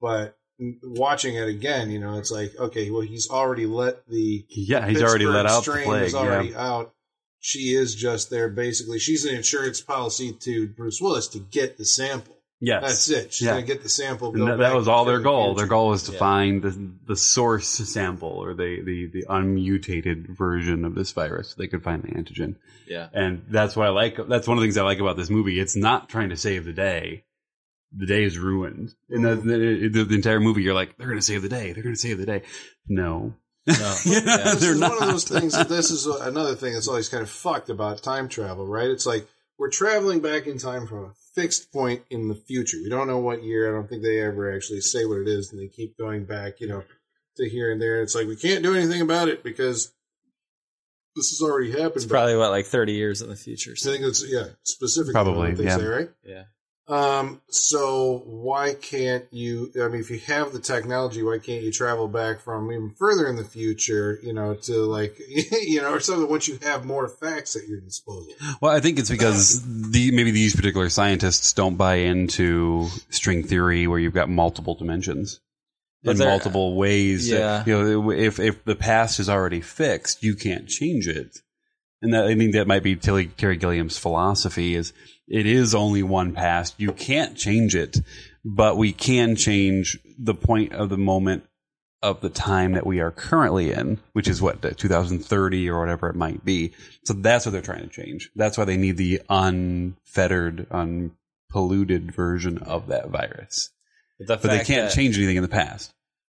But 0.00 0.20
n- 0.28 0.34
watching 0.82 1.36
it 1.36 1.48
again, 1.48 1.90
you 1.90 1.98
know, 1.98 2.18
it's 2.18 2.30
like, 2.30 2.52
okay, 2.58 2.90
well, 2.90 3.02
he's 3.02 3.28
already 3.30 3.66
let 3.66 4.06
the 4.08 4.44
Yeah, 4.48 4.86
he's 4.88 5.02
already 5.02 5.26
let 5.26 5.44
Pittsburgh 5.46 5.46
out 5.46 5.56
the 5.64 5.70
strain 5.72 5.84
plague. 5.86 6.02
is 6.04 6.14
already 6.14 6.48
Yeah. 6.50 6.66
out. 6.72 6.92
She 7.40 7.74
is 7.74 7.94
just 7.94 8.30
there 8.30 8.48
basically. 8.48 8.98
She's 8.98 9.24
an 9.24 9.34
insurance 9.36 9.80
policy 9.80 10.32
to 10.40 10.68
Bruce 10.68 11.00
Willis 11.00 11.28
to 11.28 11.38
get 11.38 11.76
the 11.78 11.84
sample. 11.84 12.32
Yes, 12.58 12.82
That's 12.82 13.10
it. 13.10 13.34
She's 13.34 13.46
Yeah. 13.46 13.52
going 13.52 13.66
to 13.66 13.72
get 13.74 13.82
the 13.82 13.88
sample. 13.90 14.32
Go 14.32 14.46
that, 14.46 14.56
that 14.58 14.74
was 14.74 14.88
all 14.88 15.04
their 15.04 15.18
the 15.18 15.24
goal. 15.24 15.48
future. 15.48 15.58
Their 15.58 15.66
goal 15.68 15.88
was 15.90 16.04
to 16.04 16.12
Yeah. 16.12 16.18
find 16.18 16.62
the 16.62 16.90
the 17.06 17.14
source 17.16 17.68
sample 17.68 18.30
or 18.30 18.54
the, 18.54 18.80
the 18.82 19.06
the 19.12 19.24
unmutated 19.28 20.28
version 20.36 20.86
of 20.86 20.94
this 20.94 21.12
virus. 21.12 21.54
They 21.54 21.66
could 21.66 21.82
find 21.82 22.02
the 22.02 22.08
antigen, 22.08 22.56
Yeah. 22.88 23.08
and 23.12 23.44
that's 23.50 23.76
what 23.76 23.86
I 23.86 23.90
like. 23.90 24.16
That's 24.26 24.48
one 24.48 24.56
of 24.56 24.62
the 24.62 24.66
things 24.66 24.78
I 24.78 24.82
like 24.84 25.00
about 25.00 25.18
this 25.18 25.28
movie. 25.28 25.60
It's 25.60 25.76
not 25.76 26.08
trying 26.08 26.30
to 26.30 26.36
save 26.36 26.64
the 26.64 26.72
day. 26.72 27.24
The 27.96 28.06
day 28.06 28.24
is 28.24 28.38
ruined. 28.38 28.94
and 29.08 29.24
the, 29.24 29.36
the, 29.36 29.88
the, 29.88 30.04
the 30.04 30.14
entire 30.14 30.40
movie, 30.40 30.62
you're 30.62 30.74
like, 30.74 30.96
they're 30.98 31.06
going 31.06 31.18
to 31.18 31.24
save 31.24 31.42
the 31.42 31.48
day. 31.48 31.72
They're 31.72 31.82
going 31.82 31.94
to 31.94 32.00
save 32.00 32.18
the 32.18 32.26
day. 32.26 32.42
No, 32.88 33.34
No. 33.66 33.74
Yeah, 34.04 34.20
Yeah. 34.24 34.36
This 34.44 34.60
they're 34.60 34.72
is 34.72 34.80
not. 34.80 34.92
one 34.92 35.02
of 35.02 35.08
those 35.08 35.24
things. 35.24 35.54
That 35.54 35.68
this 35.68 35.90
is 35.90 36.06
another 36.06 36.54
thing 36.54 36.74
that's 36.74 36.88
always 36.88 37.08
kind 37.08 37.22
of 37.22 37.30
fucked 37.30 37.70
about 37.70 38.02
time 38.02 38.28
travel, 38.28 38.66
right? 38.66 38.90
It's 38.90 39.06
like 39.06 39.26
we're 39.58 39.70
traveling 39.70 40.20
back 40.20 40.46
in 40.46 40.58
time 40.58 40.86
from 40.86 41.04
a 41.06 41.12
fixed 41.34 41.72
point 41.72 42.02
in 42.10 42.28
the 42.28 42.34
future. 42.34 42.78
We 42.82 42.90
don't 42.90 43.08
know 43.08 43.18
what 43.18 43.42
year. 43.42 43.68
I 43.68 43.72
don't 43.72 43.88
think 43.88 44.02
they 44.02 44.20
ever 44.20 44.54
actually 44.54 44.80
say 44.80 45.04
what 45.04 45.20
it 45.20 45.28
is, 45.28 45.50
and 45.50 45.60
they 45.60 45.68
keep 45.68 45.96
going 45.98 46.24
back, 46.24 46.60
you 46.60 46.68
know, 46.68 46.84
to 47.36 47.48
here 47.48 47.72
and 47.72 47.80
there. 47.80 48.02
It's 48.02 48.14
like 48.14 48.26
we 48.26 48.36
can't 48.36 48.62
do 48.62 48.74
anything 48.74 49.00
about 49.00 49.28
it 49.28 49.42
because 49.42 49.92
this 51.16 51.30
has 51.30 51.40
already 51.42 51.72
happened. 51.72 51.96
It's 51.96 52.06
probably 52.06 52.36
what 52.36 52.50
like 52.50 52.66
30 52.66 52.92
years 52.92 53.22
in 53.22 53.28
the 53.28 53.36
future. 53.36 53.74
So. 53.74 53.90
I 53.90 53.94
think 53.94 54.06
it's 54.06 54.24
yeah, 54.28 54.48
specifically 54.62 55.14
Probably, 55.14 55.48
what 55.48 55.56
they 55.56 55.64
yeah. 55.64 55.76
say, 55.76 55.86
right? 55.86 56.10
yeah. 56.24 56.42
Um, 56.88 57.40
so 57.48 58.22
why 58.26 58.74
can't 58.74 59.24
you? 59.32 59.72
I 59.82 59.88
mean, 59.88 60.00
if 60.00 60.08
you 60.10 60.20
have 60.20 60.52
the 60.52 60.60
technology, 60.60 61.20
why 61.20 61.38
can't 61.38 61.64
you 61.64 61.72
travel 61.72 62.06
back 62.06 62.40
from 62.40 62.70
even 62.70 62.90
further 62.90 63.26
in 63.26 63.34
the 63.34 63.44
future? 63.44 64.20
You 64.22 64.32
know, 64.32 64.54
to 64.54 64.72
like, 64.84 65.16
you 65.28 65.82
know, 65.82 65.90
or 65.92 65.98
something. 66.00 66.28
Once 66.28 66.46
you 66.46 66.58
have 66.62 66.84
more 66.84 67.08
facts 67.08 67.56
at 67.56 67.66
your 67.66 67.80
disposal. 67.80 68.32
Well, 68.60 68.70
I 68.70 68.78
think 68.78 69.00
it's 69.00 69.10
because 69.10 69.62
the 69.90 70.12
maybe 70.12 70.30
these 70.30 70.54
particular 70.54 70.88
scientists 70.88 71.52
don't 71.52 71.74
buy 71.76 71.96
into 71.96 72.86
string 73.10 73.42
theory, 73.42 73.88
where 73.88 73.98
you've 73.98 74.14
got 74.14 74.28
multiple 74.28 74.76
dimensions 74.76 75.40
But 76.04 76.12
in 76.12 76.16
there- 76.18 76.28
multiple 76.28 76.76
ways. 76.76 77.28
Yeah. 77.28 77.64
you 77.66 77.72
know, 77.82 78.10
if 78.12 78.38
if 78.38 78.64
the 78.64 78.76
past 78.76 79.18
is 79.18 79.28
already 79.28 79.60
fixed, 79.60 80.22
you 80.22 80.36
can't 80.36 80.68
change 80.68 81.08
it. 81.08 81.38
And 82.00 82.14
that, 82.14 82.26
I 82.26 82.36
think 82.36 82.52
that 82.52 82.68
might 82.68 82.84
be 82.84 82.94
Tilly, 82.94 83.26
Terry 83.26 83.56
Gilliam's 83.56 83.98
philosophy: 83.98 84.76
is 84.76 84.92
it 85.28 85.46
is 85.46 85.74
only 85.74 86.02
one 86.02 86.32
past. 86.32 86.74
You 86.78 86.92
can't 86.92 87.36
change 87.36 87.74
it, 87.74 87.98
but 88.44 88.76
we 88.76 88.92
can 88.92 89.36
change 89.36 89.98
the 90.18 90.34
point 90.34 90.72
of 90.72 90.88
the 90.88 90.96
moment 90.96 91.44
of 92.02 92.20
the 92.20 92.30
time 92.30 92.72
that 92.72 92.86
we 92.86 93.00
are 93.00 93.10
currently 93.10 93.72
in, 93.72 93.98
which 94.12 94.28
is 94.28 94.40
what 94.40 94.62
2030 94.62 95.70
or 95.70 95.80
whatever 95.80 96.08
it 96.08 96.16
might 96.16 96.44
be. 96.44 96.72
So 97.04 97.14
that's 97.14 97.44
what 97.44 97.52
they're 97.52 97.62
trying 97.62 97.88
to 97.88 97.88
change. 97.88 98.30
That's 98.36 98.56
why 98.56 98.64
they 98.64 98.76
need 98.76 98.96
the 98.96 99.22
unfettered, 99.28 100.66
unpolluted 100.70 102.12
version 102.12 102.58
of 102.58 102.88
that 102.88 103.08
virus. 103.08 103.70
the 104.18 104.36
But 104.36 104.42
they 104.42 104.64
can't 104.64 104.92
change 104.92 105.16
anything 105.18 105.36
in 105.36 105.42
the 105.42 105.48
past. 105.48 105.92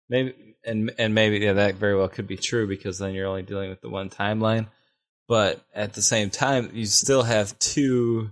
Maybe 0.08 0.34
and 0.64 0.92
and 0.98 1.14
maybe 1.14 1.38
yeah, 1.38 1.54
that 1.54 1.76
very 1.76 1.96
well 1.96 2.08
could 2.08 2.26
be 2.26 2.36
true 2.36 2.66
because 2.66 2.98
then 2.98 3.14
you're 3.14 3.28
only 3.28 3.42
dealing 3.42 3.70
with 3.70 3.80
the 3.80 3.88
one 3.88 4.10
timeline. 4.10 4.66
But 5.28 5.60
at 5.72 5.92
the 5.92 6.02
same 6.02 6.30
time, 6.30 6.70
you 6.74 6.86
still 6.86 7.22
have 7.22 7.56
two 7.60 8.30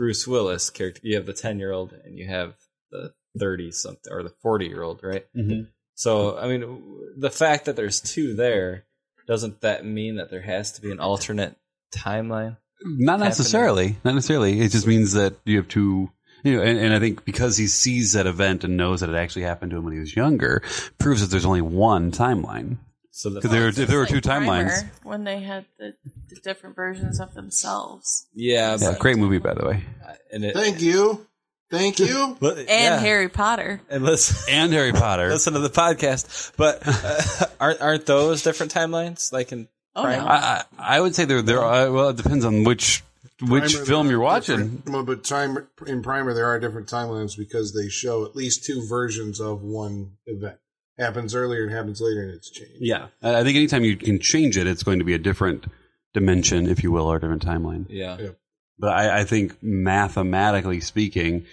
Bruce 0.00 0.26
Willis 0.26 0.70
character. 0.70 1.02
You 1.04 1.16
have 1.16 1.26
the 1.26 1.34
ten 1.34 1.58
year 1.58 1.72
old 1.72 1.92
and 1.92 2.16
you 2.16 2.26
have 2.26 2.54
the 2.90 3.12
thirty 3.38 3.70
something 3.70 4.10
or 4.10 4.22
the 4.22 4.32
forty 4.40 4.64
year 4.64 4.82
old, 4.82 5.04
right? 5.04 5.26
Mm-hmm. 5.36 5.64
So 5.94 6.38
I 6.38 6.48
mean, 6.48 7.12
the 7.18 7.28
fact 7.28 7.66
that 7.66 7.76
there's 7.76 8.00
two 8.00 8.32
there 8.32 8.86
doesn't 9.26 9.60
that 9.60 9.84
mean 9.84 10.16
that 10.16 10.30
there 10.30 10.40
has 10.40 10.72
to 10.72 10.80
be 10.80 10.90
an 10.90 11.00
alternate 11.00 11.54
timeline? 11.94 12.56
Not 12.82 13.20
necessarily. 13.20 13.98
Not 14.02 14.14
necessarily. 14.14 14.60
It 14.60 14.70
just 14.70 14.86
means 14.86 15.12
that 15.12 15.34
you 15.44 15.58
have 15.58 15.68
two. 15.68 16.10
You 16.44 16.56
know, 16.56 16.62
and, 16.62 16.78
and 16.78 16.94
I 16.94 16.98
think 16.98 17.26
because 17.26 17.58
he 17.58 17.66
sees 17.66 18.14
that 18.14 18.26
event 18.26 18.64
and 18.64 18.78
knows 18.78 19.00
that 19.00 19.10
it 19.10 19.16
actually 19.16 19.42
happened 19.42 19.72
to 19.72 19.76
him 19.76 19.84
when 19.84 19.92
he 19.92 20.00
was 20.00 20.16
younger, 20.16 20.62
proves 20.96 21.20
that 21.20 21.26
there's 21.26 21.44
only 21.44 21.60
one 21.60 22.10
timeline. 22.10 22.78
So 23.12 23.28
the 23.30 23.36
Because 23.40 23.50
there, 23.50 23.68
if 23.68 23.74
there 23.76 23.98
were 23.98 24.04
It's 24.04 24.12
two 24.12 24.16
like 24.16 24.42
timelines, 24.42 24.68
Primer, 24.82 24.90
when 25.02 25.24
they 25.24 25.40
had 25.40 25.64
the, 25.78 25.94
the 26.28 26.36
different 26.42 26.76
versions 26.76 27.18
of 27.20 27.34
themselves 27.34 28.26
yeah, 28.34 28.76
yeah, 28.80 28.96
great 28.98 29.18
movie 29.18 29.38
by 29.38 29.54
the 29.54 29.66
way, 29.66 29.84
and 30.32 30.44
it, 30.44 30.54
Thank 30.54 30.80
you, 30.80 31.26
thank 31.70 31.98
you. 31.98 32.36
but- 32.40 32.58
and 32.58 32.68
yeah. 32.68 32.98
Harry 33.00 33.28
Potter. 33.28 33.80
and 33.90 34.04
listen. 34.04 34.36
and 34.54 34.72
Harry 34.72 34.92
Potter. 34.92 35.28
listen 35.30 35.54
to 35.54 35.58
the 35.60 35.70
podcast. 35.70 36.52
But 36.56 36.82
uh, 36.86 37.46
aren't 37.60 37.80
aren't 37.80 38.06
those 38.06 38.42
different 38.42 38.72
timelines? 38.72 39.32
Like 39.32 39.50
in 39.52 39.68
Oh 39.96 40.04
Primer? 40.04 40.22
no, 40.22 40.28
I, 40.28 40.36
I 40.78 40.96
I 40.96 41.00
would 41.00 41.14
say 41.16 41.24
there 41.24 41.42
there 41.42 41.62
are, 41.62 41.90
well 41.90 42.10
it 42.10 42.16
depends 42.16 42.44
on 42.44 42.62
which 42.64 43.02
which 43.42 43.72
Primer, 43.72 43.86
film 43.86 44.08
you're 44.10 44.20
watching. 44.20 44.82
Well, 44.86 45.02
but 45.02 45.24
time 45.24 45.66
in 45.86 46.02
Primer 46.02 46.32
there 46.32 46.46
are 46.46 46.60
different 46.60 46.86
timelines 46.88 47.36
because 47.36 47.74
they 47.74 47.88
show 47.88 48.24
at 48.24 48.36
least 48.36 48.64
two 48.64 48.86
versions 48.86 49.40
of 49.40 49.62
one 49.62 50.12
event. 50.26 50.58
Happens 51.00 51.34
earlier 51.34 51.64
and 51.64 51.72
happens 51.72 52.00
later, 52.00 52.22
and 52.22 52.32
it's 52.32 52.50
changed. 52.50 52.76
Yeah, 52.78 53.08
I 53.22 53.40
I 53.40 53.44
think 53.44 53.56
anytime 53.56 53.84
you 53.84 53.96
can 53.96 54.20
change 54.20 54.56
it, 54.56 54.66
it's 54.66 54.82
going 54.82 54.98
to 54.98 55.04
be 55.04 55.14
a 55.14 55.18
different 55.18 55.66
dimension, 56.14 56.68
if 56.68 56.82
you 56.82 56.92
will, 56.92 57.06
or 57.06 57.16
a 57.16 57.20
different 57.20 57.44
timeline. 57.44 57.86
yeah. 57.88 58.16
Yeah. 58.18 58.30
But 58.78 58.92
I, 58.92 59.20
I 59.20 59.24
think 59.24 59.62
mathematically 59.62 60.80
speaking, 60.80 61.44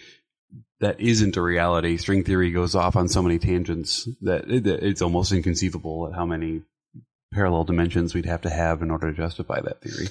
that 0.79 0.99
isn't 0.99 1.35
a 1.35 1.41
reality. 1.41 1.97
String 1.97 2.23
theory 2.23 2.51
goes 2.51 2.73
off 2.75 2.95
on 2.95 3.09
so 3.09 3.21
many 3.21 3.37
tangents 3.37 4.07
that 4.21 4.49
it, 4.49 4.65
it's 4.65 5.01
almost 5.01 5.31
inconceivable 5.33 6.07
at 6.07 6.13
how 6.13 6.25
many 6.25 6.61
parallel 7.33 7.65
dimensions 7.65 8.13
we'd 8.13 8.25
have 8.25 8.41
to 8.41 8.49
have 8.49 8.81
in 8.81 8.91
order 8.91 9.11
to 9.11 9.17
justify 9.17 9.59
that 9.59 9.81
theory. 9.81 10.07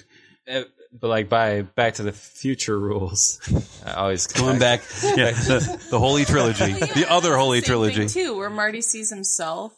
But 0.99 1.09
like 1.09 1.29
by 1.29 1.63
Back 1.63 1.95
to 1.95 2.03
the 2.03 2.13
Future 2.13 2.79
rules, 2.79 3.39
I 3.87 3.93
always 3.95 4.27
Going 4.27 4.59
back, 4.59 4.81
yeah, 5.05 5.33
the, 5.33 5.87
the 5.91 5.99
Holy 5.99 6.25
Trilogy, 6.25 6.73
Well, 6.73 6.79
yeah, 6.81 6.87
the 6.95 7.11
other 7.11 7.31
that's 7.31 7.41
Holy 7.43 7.61
same 7.61 7.67
Trilogy. 7.67 8.09
thing, 8.09 8.25
too, 8.25 8.37
where 8.37 8.51
Marty 8.51 8.81
sees 8.81 9.11
himself 9.11 9.73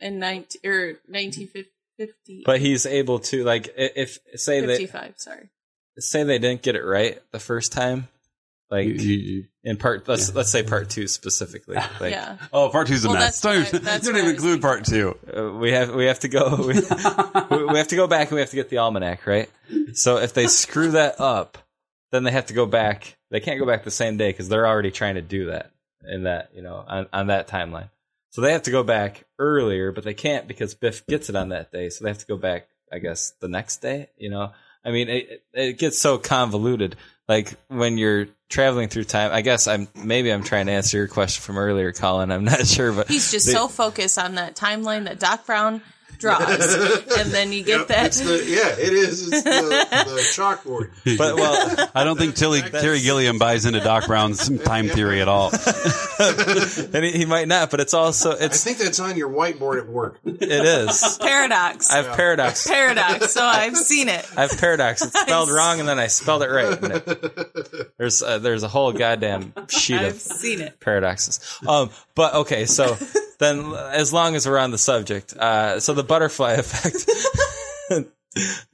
in 0.00 0.18
19 0.18 0.60
or 0.64 0.86
1950. 1.06 2.42
But 2.44 2.60
he's 2.60 2.84
able 2.84 3.20
to 3.20 3.42
like 3.44 3.72
if 3.76 4.18
say 4.34 4.60
they 4.60 4.76
55, 4.78 5.14
sorry. 5.16 5.48
say 5.98 6.24
they 6.24 6.38
didn't 6.38 6.62
get 6.62 6.74
it 6.76 6.82
right 6.84 7.18
the 7.32 7.38
first 7.40 7.72
time, 7.72 8.08
like 8.70 8.86
You- 8.86 8.94
you- 8.94 9.18
you- 9.18 9.44
in 9.64 9.76
part 9.76 10.06
let's 10.08 10.34
let's 10.34 10.50
say 10.50 10.62
part 10.62 10.90
two 10.90 11.06
specifically. 11.08 11.76
Like 12.00 12.12
yeah. 12.12 12.36
oh, 12.52 12.68
part 12.68 12.86
two's 12.88 13.04
a 13.04 13.08
Well, 13.08 13.16
mess. 13.16 13.40
that's 13.40 13.40
Don't, 13.40 13.54
I- 13.86 13.96
even- 13.96 14.02
don't 14.04 14.16
even 14.16 14.30
include 14.34 14.60
part 14.62 14.84
two. 14.84 15.16
uh, 15.36 15.52
we 15.52 15.72
have 15.72 15.94
we 15.94 16.06
have 16.06 16.20
to 16.20 16.28
go 16.28 16.56
we, 17.50 17.64
we 17.64 17.78
have 17.78 17.88
to 17.88 17.96
go 17.96 18.06
back 18.06 18.28
and 18.28 18.34
we 18.36 18.40
have 18.40 18.50
to 18.50 18.56
get 18.56 18.68
the 18.70 18.78
almanac 18.78 19.26
right. 19.26 19.50
So 19.94 20.18
if 20.18 20.34
they 20.34 20.46
screw 20.46 20.90
that 20.92 21.20
up, 21.20 21.58
then 22.12 22.24
they 22.24 22.30
have 22.32 22.46
to 22.46 22.54
go 22.54 22.66
back. 22.66 23.16
They 23.30 23.40
can't 23.40 23.58
go 23.58 23.66
back 23.66 23.82
the 23.84 23.90
same 23.90 24.16
day 24.16 24.30
because 24.30 24.48
they're 24.48 24.66
already 24.66 24.90
trying 24.92 25.16
to 25.16 25.22
do 25.22 25.46
that 25.46 25.72
in 26.08 26.24
that 26.24 26.50
you 26.54 26.62
know 26.62 26.84
on, 26.86 27.06
on 27.12 27.26
that 27.28 27.48
timeline. 27.48 27.90
So 28.30 28.42
they 28.42 28.52
have 28.52 28.62
to 28.64 28.70
go 28.70 28.82
back 28.82 29.24
earlier, 29.38 29.92
but 29.92 30.04
they 30.04 30.12
can't 30.14 30.46
because 30.46 30.74
Biff 30.74 31.06
gets 31.06 31.28
it 31.30 31.36
on 31.36 31.48
that 31.48 31.72
day. 31.72 31.88
So 31.88 32.04
they 32.04 32.10
have 32.10 32.18
to 32.18 32.26
go 32.26 32.36
back, 32.36 32.68
I 32.92 32.98
guess, 32.98 33.32
the 33.40 33.48
next 33.48 33.78
day. 33.78 34.10
You 34.18 34.28
know, 34.30 34.52
I 34.84 34.90
mean, 34.90 35.08
it, 35.08 35.42
it 35.54 35.78
gets 35.78 35.98
so 35.98 36.18
convoluted. 36.18 36.96
Like 37.28 37.54
when 37.68 37.98
you're 37.98 38.28
traveling 38.48 38.88
through 38.88 39.04
time, 39.04 39.32
I 39.32 39.40
guess 39.40 39.66
I'm 39.66 39.88
maybe 39.94 40.30
I'm 40.32 40.44
trying 40.44 40.66
to 40.66 40.72
answer 40.72 40.96
your 40.96 41.08
question 41.08 41.42
from 41.42 41.58
earlier, 41.58 41.92
Colin. 41.92 42.30
I'm 42.30 42.44
not 42.44 42.66
sure, 42.66 42.92
but 42.92 43.08
He's 43.08 43.30
just 43.30 43.46
they- 43.46 43.52
so 43.52 43.68
focused 43.68 44.18
on 44.18 44.36
that 44.36 44.54
timeline 44.56 45.04
that 45.04 45.18
Doc 45.18 45.44
Brown 45.46 45.82
draws. 46.18 46.74
and 47.18 47.30
then 47.30 47.52
you 47.52 47.62
get 47.62 47.78
Yep, 47.80 47.88
that. 47.88 48.06
It's 48.06 48.20
the, 48.20 48.44
yeah, 48.46 48.68
it 48.72 48.92
is. 48.92 49.28
It's 49.32 49.42
the, 49.42 49.50
the 49.50 50.20
chalkboard. 50.34 50.90
But 51.18 51.36
well, 51.36 51.88
I 51.94 52.04
don't 52.04 52.16
think 52.18 52.34
Tilly, 52.34 52.62
Terry 52.62 53.00
Gilliam 53.00 53.38
buys 53.38 53.66
into 53.66 53.80
Doc 53.80 54.06
Brown's 54.06 54.48
time 54.60 54.88
theory 54.88 55.20
at 55.20 55.28
all. 55.28 55.50
and 56.18 57.04
he, 57.04 57.12
he 57.12 57.24
might 57.24 57.48
not, 57.48 57.70
but 57.70 57.80
it's 57.80 57.94
also 57.94 58.32
I 58.32 58.44
it's 58.44 58.62
think 58.64 58.78
that's 58.78 59.00
on 59.00 59.16
your 59.16 59.28
whiteboard 59.30 59.80
at 59.80 59.88
work. 59.88 60.18
it 60.24 60.42
is. 60.50 61.18
paradox. 61.20 61.90
I 61.92 61.96
have 62.02 62.16
paradox. 62.16 62.66
paradox. 62.66 63.32
So 63.32 63.44
I've 63.44 63.76
seen 63.76 64.08
it. 64.08 64.26
I 64.36 64.42
have 64.42 64.58
paradox. 64.58 65.02
It's 65.02 65.18
spelled 65.20 65.50
wrong, 65.50 65.80
and 65.80 65.88
then 65.88 65.98
I 65.98 66.06
spelled 66.06 66.42
it 66.42 66.48
right. 66.50 66.78
It- 66.82 67.92
there's 67.98 68.22
uh, 68.22 68.38
there's 68.38 68.62
a 68.62 68.68
whole 68.68 68.92
goddamn 68.92 69.52
sheet 69.68 70.00
I've 70.00 70.14
of 70.14 70.20
seen 70.20 70.60
it. 70.60 70.78
paradoxes. 70.80 71.40
Um, 71.66 71.90
but 72.14 72.34
okay, 72.34 72.66
so 72.66 72.96
then 73.38 73.72
as 73.74 74.12
long 74.12 74.34
as 74.34 74.46
we're 74.46 74.58
on 74.58 74.70
the 74.70 74.78
subject, 74.78 75.32
uh, 75.36 75.80
so 75.80 75.92
the 75.94 76.04
butterfly 76.04 76.52
effect. 76.58 76.96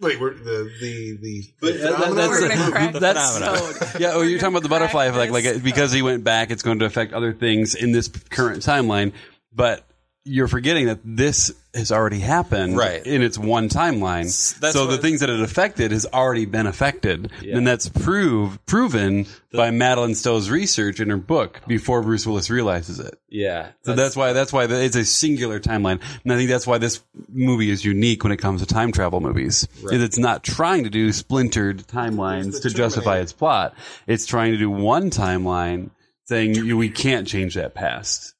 Wait, 0.01 0.19
we're 0.21 0.35
the 0.35 0.71
the 0.81 1.17
the. 1.23 1.45
But, 1.61 1.73
the 1.79 1.95
uh, 1.95 1.99
that's- 2.15 2.17
or 2.17 2.31
We're 2.31 2.41
the 2.41 2.49
gonna 2.49 2.61
movie? 2.61 2.73
crack 2.73 2.93
That's- 2.95 3.39
this 3.39 3.79
code. 3.93 4.01
Yeah, 4.01 4.11
oh, 4.15 4.23
you're 4.23 4.41
talking 4.41 4.55
about 4.55 4.65
the 4.65 4.69
butterfly 4.69 5.05
effect, 5.07 5.31
like 5.33 5.45
this. 5.45 5.59
uh, 5.59 5.61
because 5.63 5.93
he 5.93 6.03
went 6.03 6.25
back, 6.25 6.51
it's 6.51 6.63
going 6.65 6.81
to 6.81 6.85
affect 6.85 7.13
other 7.13 7.33
things 7.33 7.75
in 7.77 7.93
this 7.93 8.09
current 8.09 8.63
timeline. 8.65 9.13
But 9.55 9.85
you're 10.25 10.47
forgetting 10.49 10.87
that 10.87 11.01
this 11.05 11.53
has 11.75 11.91
already 11.91 12.21
happened, 12.21 12.77
Right. 12.77 13.05
In 13.05 13.23
its 13.23 13.37
one 13.39 13.69
timeline, 13.69 14.25
That's 14.61 14.75
so 14.75 14.87
the 14.87 14.99
things 14.99 15.21
that 15.21 15.31
it 15.31 15.41
affected 15.41 15.91
has 15.91 16.07
already 16.07 16.45
been 16.45 16.67
affected, 16.67 17.31
Yeah. 17.43 17.57
and 17.57 17.67
that's 17.67 17.89
prove 17.89 18.65
proven 18.67 19.27
by 19.53 19.71
Madeleine 19.71 20.15
Stowe's 20.15 20.49
research 20.51 21.01
in 21.01 21.09
her 21.11 21.17
book 21.17 21.61
before 21.67 22.03
Bruce 22.03 22.27
Willis 22.27 22.51
realizes 22.51 23.01
it. 23.01 23.19
yeah, 23.31 23.69
So 23.85 23.95
that's 23.95 24.15
why 24.15 24.33
that's 24.33 24.53
why 24.53 24.65
it's 24.65 24.97
a 24.97 25.05
singular 25.05 25.59
timeline, 25.59 25.99
and 26.25 26.33
I 26.33 26.37
think 26.37 26.51
that's 26.51 26.67
why 26.67 26.79
this 26.79 27.01
movie 27.33 27.71
is 27.71 27.85
unique 27.85 28.23
when 28.23 28.33
it 28.33 28.37
comes 28.39 28.61
to 28.61 28.67
time 28.67 28.93
travel 28.93 29.21
movies. 29.21 29.67
Is 29.91 30.03
It's 30.03 30.19
not 30.19 30.45
trying 30.45 30.85
to 30.85 30.91
do 30.91 31.11
splintered 31.13 31.85
timelines 31.89 32.61
to 32.63 32.71
justify 32.71 33.19
its 33.19 33.33
plot. 33.33 33.75
It's 34.07 34.27
trying 34.27 34.53
to 34.53 34.59
do 34.59 34.71
one 34.71 35.11
timeline, 35.11 35.91
saying 36.27 36.77
we 36.77 36.91
can't 36.91 37.27
change 37.27 37.55
that 37.55 37.75
past. 37.75 38.32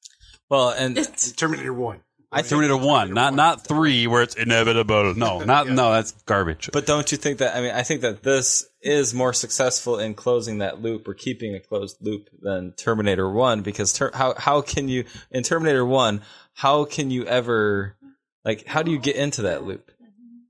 Well, 0.53 0.69
and 0.69 0.97
Terminator 1.35 1.73
One. 1.73 2.01
I 2.31 2.41
Terminator 2.41 2.77
one, 2.77 3.13
not 3.13 3.35
not 3.35 3.67
three, 3.67 4.07
where 4.07 4.23
it's 4.23 4.33
inevitable. 4.33 5.13
No, 5.13 5.39
not 5.43 5.67
no, 5.67 5.91
that's 5.91 6.13
garbage. 6.23 6.69
But 6.73 6.87
don't 6.87 7.11
you 7.11 7.17
think 7.17 7.37
that? 7.37 7.55
I 7.55 7.61
mean, 7.61 7.71
I 7.71 7.83
think 7.83 8.01
that 8.01 8.23
this 8.23 8.65
is 8.81 9.13
more 9.13 9.33
successful 9.33 9.99
in 9.99 10.15
closing 10.15 10.57
that 10.57 10.81
loop 10.81 11.07
or 11.07 11.13
keeping 11.13 11.53
a 11.53 11.59
closed 11.59 11.97
loop 12.01 12.29
than 12.41 12.71
Terminator 12.71 13.29
One 13.29 13.61
because 13.61 13.93
ter- 13.93 14.11
how 14.15 14.33
how 14.35 14.61
can 14.61 14.89
you 14.89 15.05
in 15.29 15.43
Terminator 15.43 15.85
One 15.85 16.21
how 16.53 16.85
can 16.85 17.11
you 17.11 17.23
ever 17.25 17.95
like 18.43 18.65
how 18.65 18.81
do 18.81 18.89
you 18.89 18.97
get 18.97 19.15
into 19.15 19.43
that 19.43 19.63
loop? 19.63 19.91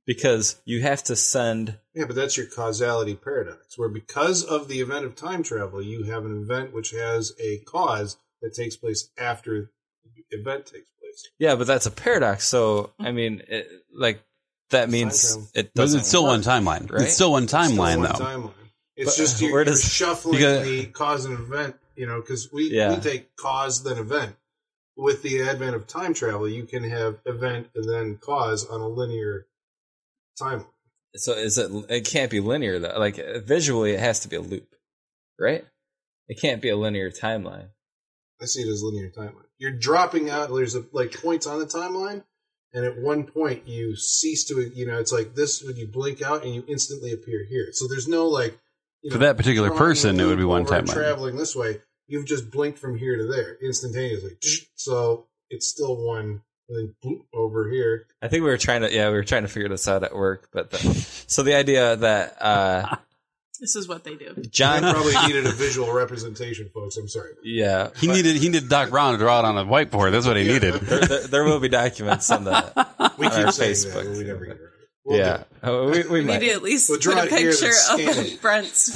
because 0.05 0.61
you 0.65 0.81
have 0.81 1.03
to 1.03 1.15
send. 1.15 1.77
Yeah, 1.93 2.05
but 2.05 2.15
that's 2.15 2.37
your 2.37 2.47
causality 2.47 3.15
paradox, 3.15 3.77
where 3.77 3.89
because 3.89 4.43
of 4.43 4.67
the 4.67 4.81
event 4.81 5.05
of 5.05 5.15
time 5.15 5.43
travel, 5.43 5.81
you 5.81 6.03
have 6.03 6.25
an 6.25 6.41
event 6.41 6.73
which 6.73 6.91
has 6.91 7.33
a 7.39 7.59
cause 7.59 8.17
that 8.41 8.53
takes 8.53 8.75
place 8.75 9.09
after 9.17 9.61
the 9.61 9.69
event 10.33 10.65
takes 10.65 10.87
place. 10.99 11.29
Yeah, 11.39 11.55
but 11.55 11.67
that's 11.67 11.85
a 11.85 11.91
paradox. 11.91 12.45
So 12.45 12.91
I 12.99 13.11
mean, 13.11 13.41
it, 13.47 13.67
like 13.93 14.21
that 14.71 14.89
means 14.89 15.33
travel. 15.33 15.49
it 15.53 15.71
But 15.75 15.81
doesn't. 15.83 15.99
it's 16.01 16.07
still 16.09 16.25
one 16.25 16.41
timeline. 16.41 16.91
right? 16.91 17.03
It's 17.03 17.13
still 17.15 17.31
one 17.31 17.47
Still 17.47 17.59
timeline, 17.61 17.97
one 17.99 18.01
though. 18.03 18.09
Timeline. 18.25 18.53
It's 18.95 19.11
But 19.17 19.21
just 19.23 19.41
you're, 19.41 19.51
where 19.53 19.65
you're 19.65 19.75
shuffling 19.75 20.35
you 20.35 20.39
gotta- 20.41 20.63
the 20.65 20.85
cause 20.87 21.25
and 21.25 21.37
event, 21.39 21.75
you 21.95 22.05
know, 22.07 22.21
because 22.21 22.51
we, 22.51 22.69
Yeah. 22.71 22.93
we 22.95 23.01
take 23.01 23.35
cause 23.35 23.83
then 23.83 23.97
event. 23.97 24.35
With 24.95 25.23
the 25.23 25.41
advent 25.41 25.75
of 25.75 25.87
time 25.87 26.13
travel, 26.13 26.47
you 26.47 26.63
can 26.65 26.83
have 26.83 27.17
event 27.25 27.69
and 27.73 27.89
then 27.89 28.17
cause 28.17 28.65
on 28.67 28.79
a 28.81 28.87
linear 28.87 29.47
timeline. 30.39 30.67
So 31.15 31.33
is 31.33 31.57
it? 31.57 31.71
It 31.89 32.05
can't 32.05 32.29
be 32.31 32.39
linear 32.39 32.79
though. 32.79 32.97
Like 32.99 33.15
visually, 33.45 33.91
it 33.93 33.99
has 33.99 34.19
to 34.21 34.27
be 34.27 34.35
a 34.35 34.41
loop, 34.41 34.67
right? 35.39 35.65
It 36.27 36.39
can't 36.39 36.61
be 36.61 36.69
a 36.69 36.77
linear 36.77 37.09
timeline. 37.11 37.69
I 38.41 38.45
see 38.45 38.61
it 38.61 38.67
as 38.67 38.81
linear 38.83 39.09
timeline. 39.09 39.42
You're 39.59 39.71
dropping 39.71 40.29
out. 40.29 40.53
There's 40.53 40.75
a, 40.75 40.85
like 40.91 41.13
points 41.21 41.47
on 41.47 41.59
the 41.59 41.65
timeline, 41.65 42.23
and 42.73 42.85
at 42.85 42.97
one 42.97 43.23
point 43.25 43.67
you 43.67 43.95
cease 43.95 44.43
to. 44.45 44.71
You 44.73 44.85
know, 44.85 44.97
it's 44.99 45.11
like 45.11 45.35
this 45.35 45.63
when 45.63 45.77
you 45.77 45.87
blink 45.87 46.21
out 46.21 46.43
and 46.43 46.53
you 46.53 46.63
instantly 46.67 47.13
appear 47.13 47.45
here. 47.45 47.69
So 47.71 47.87
there's 47.87 48.07
no 48.07 48.27
like. 48.27 48.57
You 49.01 49.11
For 49.11 49.17
that 49.19 49.35
particular 49.35 49.71
person, 49.71 50.19
it 50.19 50.25
would 50.25 50.37
be 50.37 50.45
one 50.45 50.61
over 50.61 50.81
timeline. 50.81 50.93
Traveling 50.93 51.35
this 51.35 51.55
way, 51.55 51.81
you've 52.07 52.25
just 52.25 52.49
blinked 52.49 52.79
from 52.79 52.97
here 52.97 53.17
to 53.17 53.25
there 53.25 53.57
instantaneously. 53.61 54.37
So 54.75 55.27
it's 55.49 55.65
still 55.65 55.95
one, 55.95 56.41
and 56.67 56.77
then 56.77 56.95
boop, 57.03 57.21
over 57.33 57.69
here. 57.69 58.05
I 58.21 58.27
think 58.27 58.43
we 58.43 58.49
were 58.49 58.57
trying 58.57 58.81
to. 58.81 58.93
Yeah, 58.93 59.09
we 59.09 59.15
were 59.15 59.23
trying 59.23 59.43
to 59.43 59.47
figure 59.47 59.69
this 59.69 59.87
out 59.87 60.03
at 60.03 60.13
work. 60.13 60.49
But 60.51 60.71
the, 60.71 60.77
so 61.27 61.43
the 61.43 61.55
idea 61.55 61.95
that 61.95 62.41
uh, 62.41 62.95
This 63.59 63.75
is 63.75 63.87
what 63.87 64.03
they 64.03 64.15
do. 64.15 64.33
I 64.37 64.41
John, 64.49 64.81
probably 64.81 65.13
needed 65.27 65.45
a 65.45 65.51
visual 65.51 65.91
representation, 65.93 66.69
folks. 66.73 66.97
I'm 66.97 67.07
sorry. 67.07 67.31
yeah, 67.43 67.89
He 67.97 68.07
needed 68.07 68.35
he 68.35 68.49
needed 68.49 68.67
Doc 68.69 68.89
Brown 68.89 69.13
to 69.13 69.17
draw 69.19 69.39
it 69.39 69.45
on 69.45 69.57
a 69.57 69.63
whiteboard. 69.65 70.11
That's 70.11 70.25
what 70.25 70.37
he 70.37 70.43
needed. 70.43 70.73
there, 70.81 70.99
there, 71.01 71.27
there 71.27 71.43
will 71.43 71.59
be 71.59 71.69
documents 71.69 72.29
on 72.31 72.43
the. 72.45 72.63
We 73.17 73.27
keep 73.29 73.37
our 73.37 73.45
Facebook. 73.45 74.05
that, 74.05 74.17
we 74.17 74.23
never 74.23 74.45
get 74.45 74.55
it. 74.55 74.61
We'll 75.05 75.19
yeah. 75.19 75.43
Oh, 75.61 75.89
we, 75.91 76.01
we 76.03 76.09
We 76.21 76.23
need 76.23 76.39
to 76.39 76.49
at 76.49 76.63
least 76.63 76.89
We'll 76.89 76.97
put 76.97 77.03
draw 77.03 77.23
a 77.23 77.27
picture 77.27 77.71
of 77.91 77.99
it. 77.99 78.41
Brent's 78.41 78.91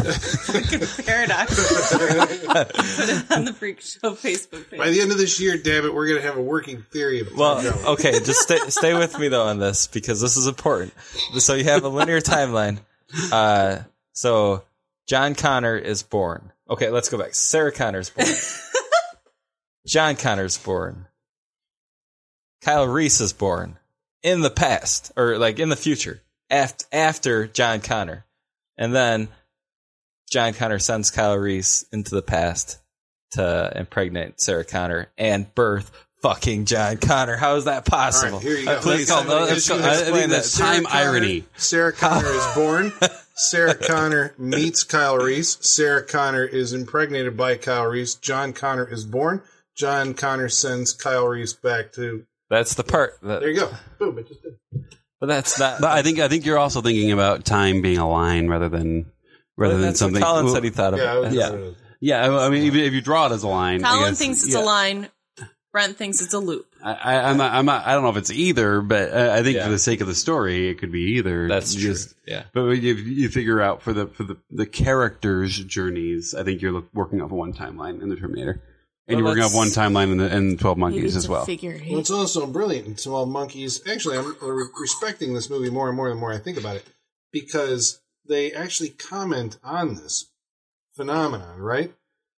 paradox. 1.06 1.56
put 1.56 3.10
it 3.10 3.32
on 3.32 3.46
the 3.46 3.54
Freak 3.54 3.82
Show 3.82 4.12
Facebook 4.16 4.70
page. 4.70 4.80
By 4.80 4.90
the 4.90 5.02
end 5.02 5.12
of 5.12 5.18
this 5.18 5.40
year, 5.40 5.58
damn 5.58 5.86
it, 5.86 5.94
we're 5.94 6.08
going 6.08 6.20
to 6.20 6.26
have 6.28 6.38
a 6.38 6.42
working 6.42 6.82
theory 6.82 7.20
of 7.20 7.28
time 7.30 7.38
Well, 7.38 7.62
travel. 7.62 7.88
okay, 7.92 8.12
just 8.14 8.40
stay 8.42 8.58
stay 8.70 8.94
with 8.94 9.20
me 9.20 9.28
though 9.28 9.44
on 9.48 9.60
this 9.60 9.88
because 9.88 10.20
this 10.22 10.36
is 10.38 10.48
important. 10.48 10.94
So 11.38 11.54
you 11.54 11.66
have 11.66 11.84
a 11.84 11.90
linear 11.90 12.22
timeline. 12.22 12.80
Uh, 13.32 13.80
so 14.18 14.64
John 15.08 15.36
Connor 15.36 15.78
is 15.78 16.02
born. 16.02 16.52
Okay, 16.68 16.90
let's 16.90 17.08
go 17.08 17.20
back. 17.20 17.36
Sarah 17.36 17.72
Connor's 17.72 18.10
born. 18.10 18.28
John 19.86 20.16
Connor's 20.16 20.58
born. 20.58 21.06
Kyle 22.64 22.88
Reese 22.88 23.22
is 23.22 23.32
born 23.32 23.78
in 24.24 24.42
the 24.42 24.50
past 24.50 25.12
or 25.16 25.38
like 25.38 25.60
in 25.60 25.70
the 25.70 25.76
future 25.76 26.24
after 26.50 26.86
after 26.92 27.46
John 27.46 27.80
Connor, 27.80 28.26
and 28.76 28.94
then 28.94 29.28
John 30.32 30.54
Connor 30.56 30.80
sends 30.80 31.12
Kyle 31.12 31.38
Reese 31.38 31.86
into 31.92 32.16
the 32.16 32.24
past 32.24 32.80
to 33.34 33.72
impregnate 33.76 34.42
Sarah 34.42 34.66
Connor 34.66 35.12
and 35.16 35.54
birth 35.54 35.92
fucking 36.24 36.66
John 36.66 36.98
Connor. 36.98 37.36
How 37.38 37.56
is 37.56 37.66
that 37.66 37.86
possible? 37.86 38.40
right, 38.40 38.48
here 38.48 38.58
you 38.58 38.66
go. 38.66 38.72
Uh, 38.72 38.82
please, 38.82 39.10
Let's 39.12 39.30
let's 39.30 39.70
I 39.70 39.92
explain 40.02 40.30
that's 40.32 40.58
time 40.58 40.86
Connor- 40.86 40.96
irony. 41.04 41.44
Sarah 41.56 41.94
Connor 41.94 42.28
is 42.32 42.46
born. 42.56 42.92
Sarah 43.38 43.76
Connor 43.76 44.34
meets 44.38 44.84
Kyle 44.84 45.18
Reese. 45.18 45.58
Sarah 45.62 46.04
Connor 46.04 46.44
is 46.44 46.74
impregnated 46.74 47.38
by 47.38 47.56
Kyle 47.56 47.86
Reese. 47.86 48.16
John 48.16 48.52
Connor 48.54 48.86
is 48.92 49.06
born. 49.06 49.42
John 49.76 50.14
Connor 50.14 50.50
sends 50.50 50.92
Kyle 50.92 51.28
Reese 51.28 51.54
back 51.54 51.92
to. 51.94 52.26
That's 52.50 52.74
the 52.74 52.84
part. 52.84 53.20
That, 53.22 53.42
There 53.42 53.50
you 53.50 53.60
go. 53.60 53.70
Boom. 54.00 54.18
It 54.20 54.28
just 54.28 54.42
did. 54.42 54.58
but 55.20 55.28
that's 55.28 55.58
that. 55.58 55.82
But 55.82 55.92
I 55.92 56.02
think 56.02 56.20
I 56.20 56.28
think 56.28 56.46
you're 56.46 56.58
also 56.58 56.82
thinking 56.82 57.12
about 57.12 57.46
time 57.46 57.82
being 57.82 58.00
a 58.00 58.10
line 58.10 58.48
rather 58.48 58.70
than 58.70 59.12
rather 59.56 59.76
than 59.76 59.84
that's 59.84 60.00
something. 60.00 60.20
what 60.22 60.28
Colin 60.28 60.46
well, 60.46 60.54
said 60.56 60.64
he 60.64 60.70
thought 60.72 60.94
of. 60.94 61.00
Yeah, 61.00 61.18
it. 61.18 61.22
was 61.22 61.34
Yeah. 61.34 61.58
Yeah, 62.00 62.26
I 62.26 62.46
I 62.46 62.50
mean, 62.50 62.76
if 62.76 62.94
you 62.94 63.02
draw 63.02 63.28
it 63.28 63.32
as 63.34 63.44
a 63.44 63.48
line, 63.48 63.82
Colin 63.84 64.10
guess- 64.10 64.18
thinks 64.20 64.44
it's 64.44 64.54
yeah. 64.54 64.62
a 64.62 64.66
line. 64.66 65.10
Brent 65.72 65.98
thinks 65.98 66.22
it's 66.22 66.34
a 66.34 66.40
loop. 66.40 66.66
I, 66.88 66.94
I, 67.16 67.30
I'm 67.30 67.38
not, 67.38 67.54
I'm 67.54 67.66
not, 67.66 67.86
I 67.86 67.94
don't 67.94 68.04
know 68.04 68.10
if 68.10 68.18
it's 68.18 68.32
either, 68.32 68.82
but 68.82 69.12
uh, 69.12 69.34
I 69.34 69.44
think 69.44 69.56
Yeah. 69.58 69.66
for 69.66 69.72
the 69.72 69.80
sake 69.80 70.02
of 70.02 70.08
the 70.08 70.16
story, 70.16 70.70
it 70.70 70.76
could 70.80 70.92
be 70.92 71.18
either. 71.18 71.48
That's 71.48 71.76
You 71.76 71.94
true. 71.94 72.04
yeah. 72.26 72.44
But 72.54 72.66
when 72.66 72.82
you, 72.82 72.94
you 72.96 73.30
figure 73.30 73.62
out 73.62 73.82
for 73.82 73.94
the 73.94 74.08
for 74.08 74.24
the, 74.24 74.38
the 74.50 74.66
characters' 74.66 75.58
journeys, 75.64 76.34
I 76.34 76.44
think 76.44 76.62
you're 76.62 76.72
look- 76.72 76.94
working 76.94 77.22
off 77.22 77.32
one 77.32 77.54
timeline 77.54 78.02
in 78.02 78.10
the 78.10 78.16
Terminator, 78.16 78.62
and 79.08 79.16
Well, 79.16 79.18
you're 79.18 79.26
working 79.26 79.44
off 79.44 79.52
that's- 79.54 79.76
one 79.78 79.94
timeline 79.94 80.12
in 80.12 80.18
the 80.18 80.36
in 80.36 80.58
Twelve 80.58 80.78
Monkeys 80.78 81.16
as 81.16 81.28
well. 81.28 81.46
Figure 81.46 81.80
Well, 81.90 82.00
it's 82.00 82.12
also 82.12 82.48
brilliant 82.48 82.88
in 82.88 82.96
Twelve 82.96 83.28
Monkeys. 83.30 83.82
Actually, 83.88 84.18
I'm 84.18 84.36
respecting 84.80 85.34
this 85.34 85.50
movie 85.50 85.70
more 85.70 85.88
and 85.90 85.96
more 85.98 86.10
the 86.10 86.16
more 86.16 86.32
I 86.32 86.38
think 86.38 86.58
about 86.58 86.78
it 86.78 86.86
because 87.34 88.00
they 88.28 88.52
actually 88.54 88.90
comment 88.90 89.58
on 89.64 89.96
this 89.96 90.28
phenomenon. 90.96 91.60
Right, 91.60 91.94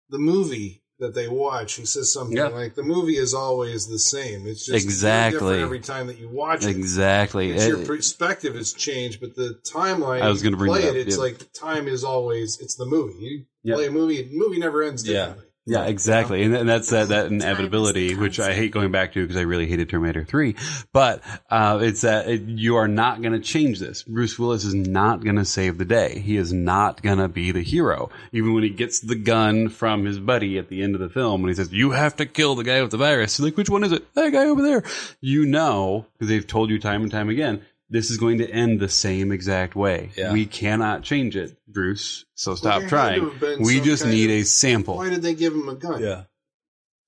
the 0.09 0.19
movie 0.19 0.83
that 1.01 1.15
they 1.15 1.29
watch, 1.29 1.75
he 1.75 1.87
says 1.87 2.13
something 2.13 2.37
Yeah. 2.37 2.49
like, 2.49 2.75
"The 2.75 2.83
movie 2.83 3.17
is 3.17 3.33
always 3.35 3.87
the 3.87 3.99
same. 3.99 4.47
It's 4.47 4.67
just 4.67 4.85
Exactly. 4.85 5.39
different 5.39 5.63
every 5.63 5.81
time 5.81 6.07
that 6.09 6.19
you 6.19 6.29
watch 6.29 6.65
it." 6.65 6.71
Exactly. 6.71 7.53
It's 7.53 7.67
your 7.67 7.83
uh, 7.83 7.87
perspective 7.87 8.55
has 8.57 8.73
changed, 8.73 9.21
but 9.21 9.35
the 9.37 9.59
timeline. 9.65 10.23
I 10.23 10.29
was 10.29 10.43
going 10.43 10.55
gonna 10.55 10.57
bring 10.57 10.73
play 10.73 10.85
it. 10.85 10.91
up, 10.91 10.97
It's 10.97 11.17
yeah. 11.17 11.23
like 11.23 11.53
time 11.53 11.87
is 11.89 12.03
always. 12.05 12.59
It's 12.61 12.75
the 12.75 12.87
movie. 12.87 13.15
You 13.21 13.45
Yeah. 13.63 13.75
play 13.77 13.87
a 13.87 13.91
movie. 13.91 14.29
Movie 14.33 14.59
never 14.59 14.83
ends 14.83 15.07
Yeah. 15.07 15.35
Yeah, 15.69 15.85
exactly, 15.85 16.45
and, 16.45 16.57
and 16.57 16.66
that's 16.66 16.89
that, 16.89 17.09
that 17.09 17.27
inevitability, 17.27 18.14
which 18.14 18.41
I 18.41 18.55
hate 18.55 18.73
going 18.73 18.91
back 18.91 19.12
to 19.12 19.21
because 19.21 19.37
I 19.37 19.43
really 19.43 19.66
hated 19.66 19.91
Terminator 19.91 20.25
Three. 20.25 20.57
But 20.95 21.23
uh, 21.51 21.81
it's 21.83 22.01
that 22.01 22.27
it, 22.27 22.41
you 22.41 22.77
are 22.77 22.89
not 22.89 23.21
going 23.21 23.35
to 23.35 23.39
change 23.39 23.79
this. 23.79 24.03
Bruce 24.03 24.39
Willis 24.39 24.64
is 24.64 24.73
not 24.73 25.23
going 25.23 25.37
to 25.37 25.45
save 25.45 25.77
the 25.77 25.85
day. 25.85 26.21
He 26.21 26.39
is 26.39 26.55
not 26.55 27.03
going 27.03 27.19
to 27.19 27.29
be 27.29 27.53
the 27.53 27.61
hero. 27.61 28.09
Even 28.33 28.55
when 28.55 28.62
he 28.62 28.71
gets 28.71 29.01
the 29.01 29.14
gun 29.14 29.69
from 29.69 30.07
his 30.07 30.19
buddy 30.19 30.57
at 30.57 30.71
the 30.71 30.83
end 30.83 30.95
of 30.95 31.03
the 31.03 31.11
film, 31.11 31.43
and 31.43 31.51
he 31.51 31.55
says, 31.55 31.71
"You 31.71 31.91
have 31.91 32.16
to 32.16 32.25
kill 32.25 32.55
the 32.55 32.64
guy 32.64 32.81
with 32.81 32.91
the 32.91 32.97
virus," 32.97 33.37
He's 33.37 33.45
like, 33.45 33.59
"Which 33.59 33.69
one 33.69 33.85
is 33.85 33.93
it? 33.93 34.14
That 34.14 34.33
guy 34.33 34.47
over 34.47 34.62
there." 34.62 34.85
You 35.21 35.45
know, 35.45 36.07
because 36.14 36.29
they've 36.29 36.47
told 36.47 36.71
you 36.71 36.79
time 36.79 37.03
and 37.03 37.12
time 37.12 37.29
again. 37.29 37.61
This 37.91 38.11
is 38.11 38.18
going 38.18 38.39
to 38.39 38.51
end 38.51 38.80
the 38.80 38.89
same 38.89 39.32
exact 39.32 39.74
way. 39.74 40.11
Yeah. 40.16 40.32
We 40.32 40.45
cannot 40.45 41.03
change 41.05 41.36
it, 41.36 41.57
Bruce. 41.66 42.26
So 42.34 42.55
stop 42.55 42.72
there 42.74 42.80
had 42.82 42.89
trying. 42.89 43.20
to 43.20 43.30
have 43.30 43.41
been 43.41 43.62
We 43.62 43.80
just 43.80 44.05
need 44.05 44.30
of- 44.30 44.36
a 44.36 44.45
sample. 44.45 44.97
Why 44.97 45.09
did 45.11 45.22
they 45.22 45.34
give 45.34 45.55
him 45.55 45.68
a 45.68 45.74
gun? 45.74 46.03
Yeah. 46.03 46.24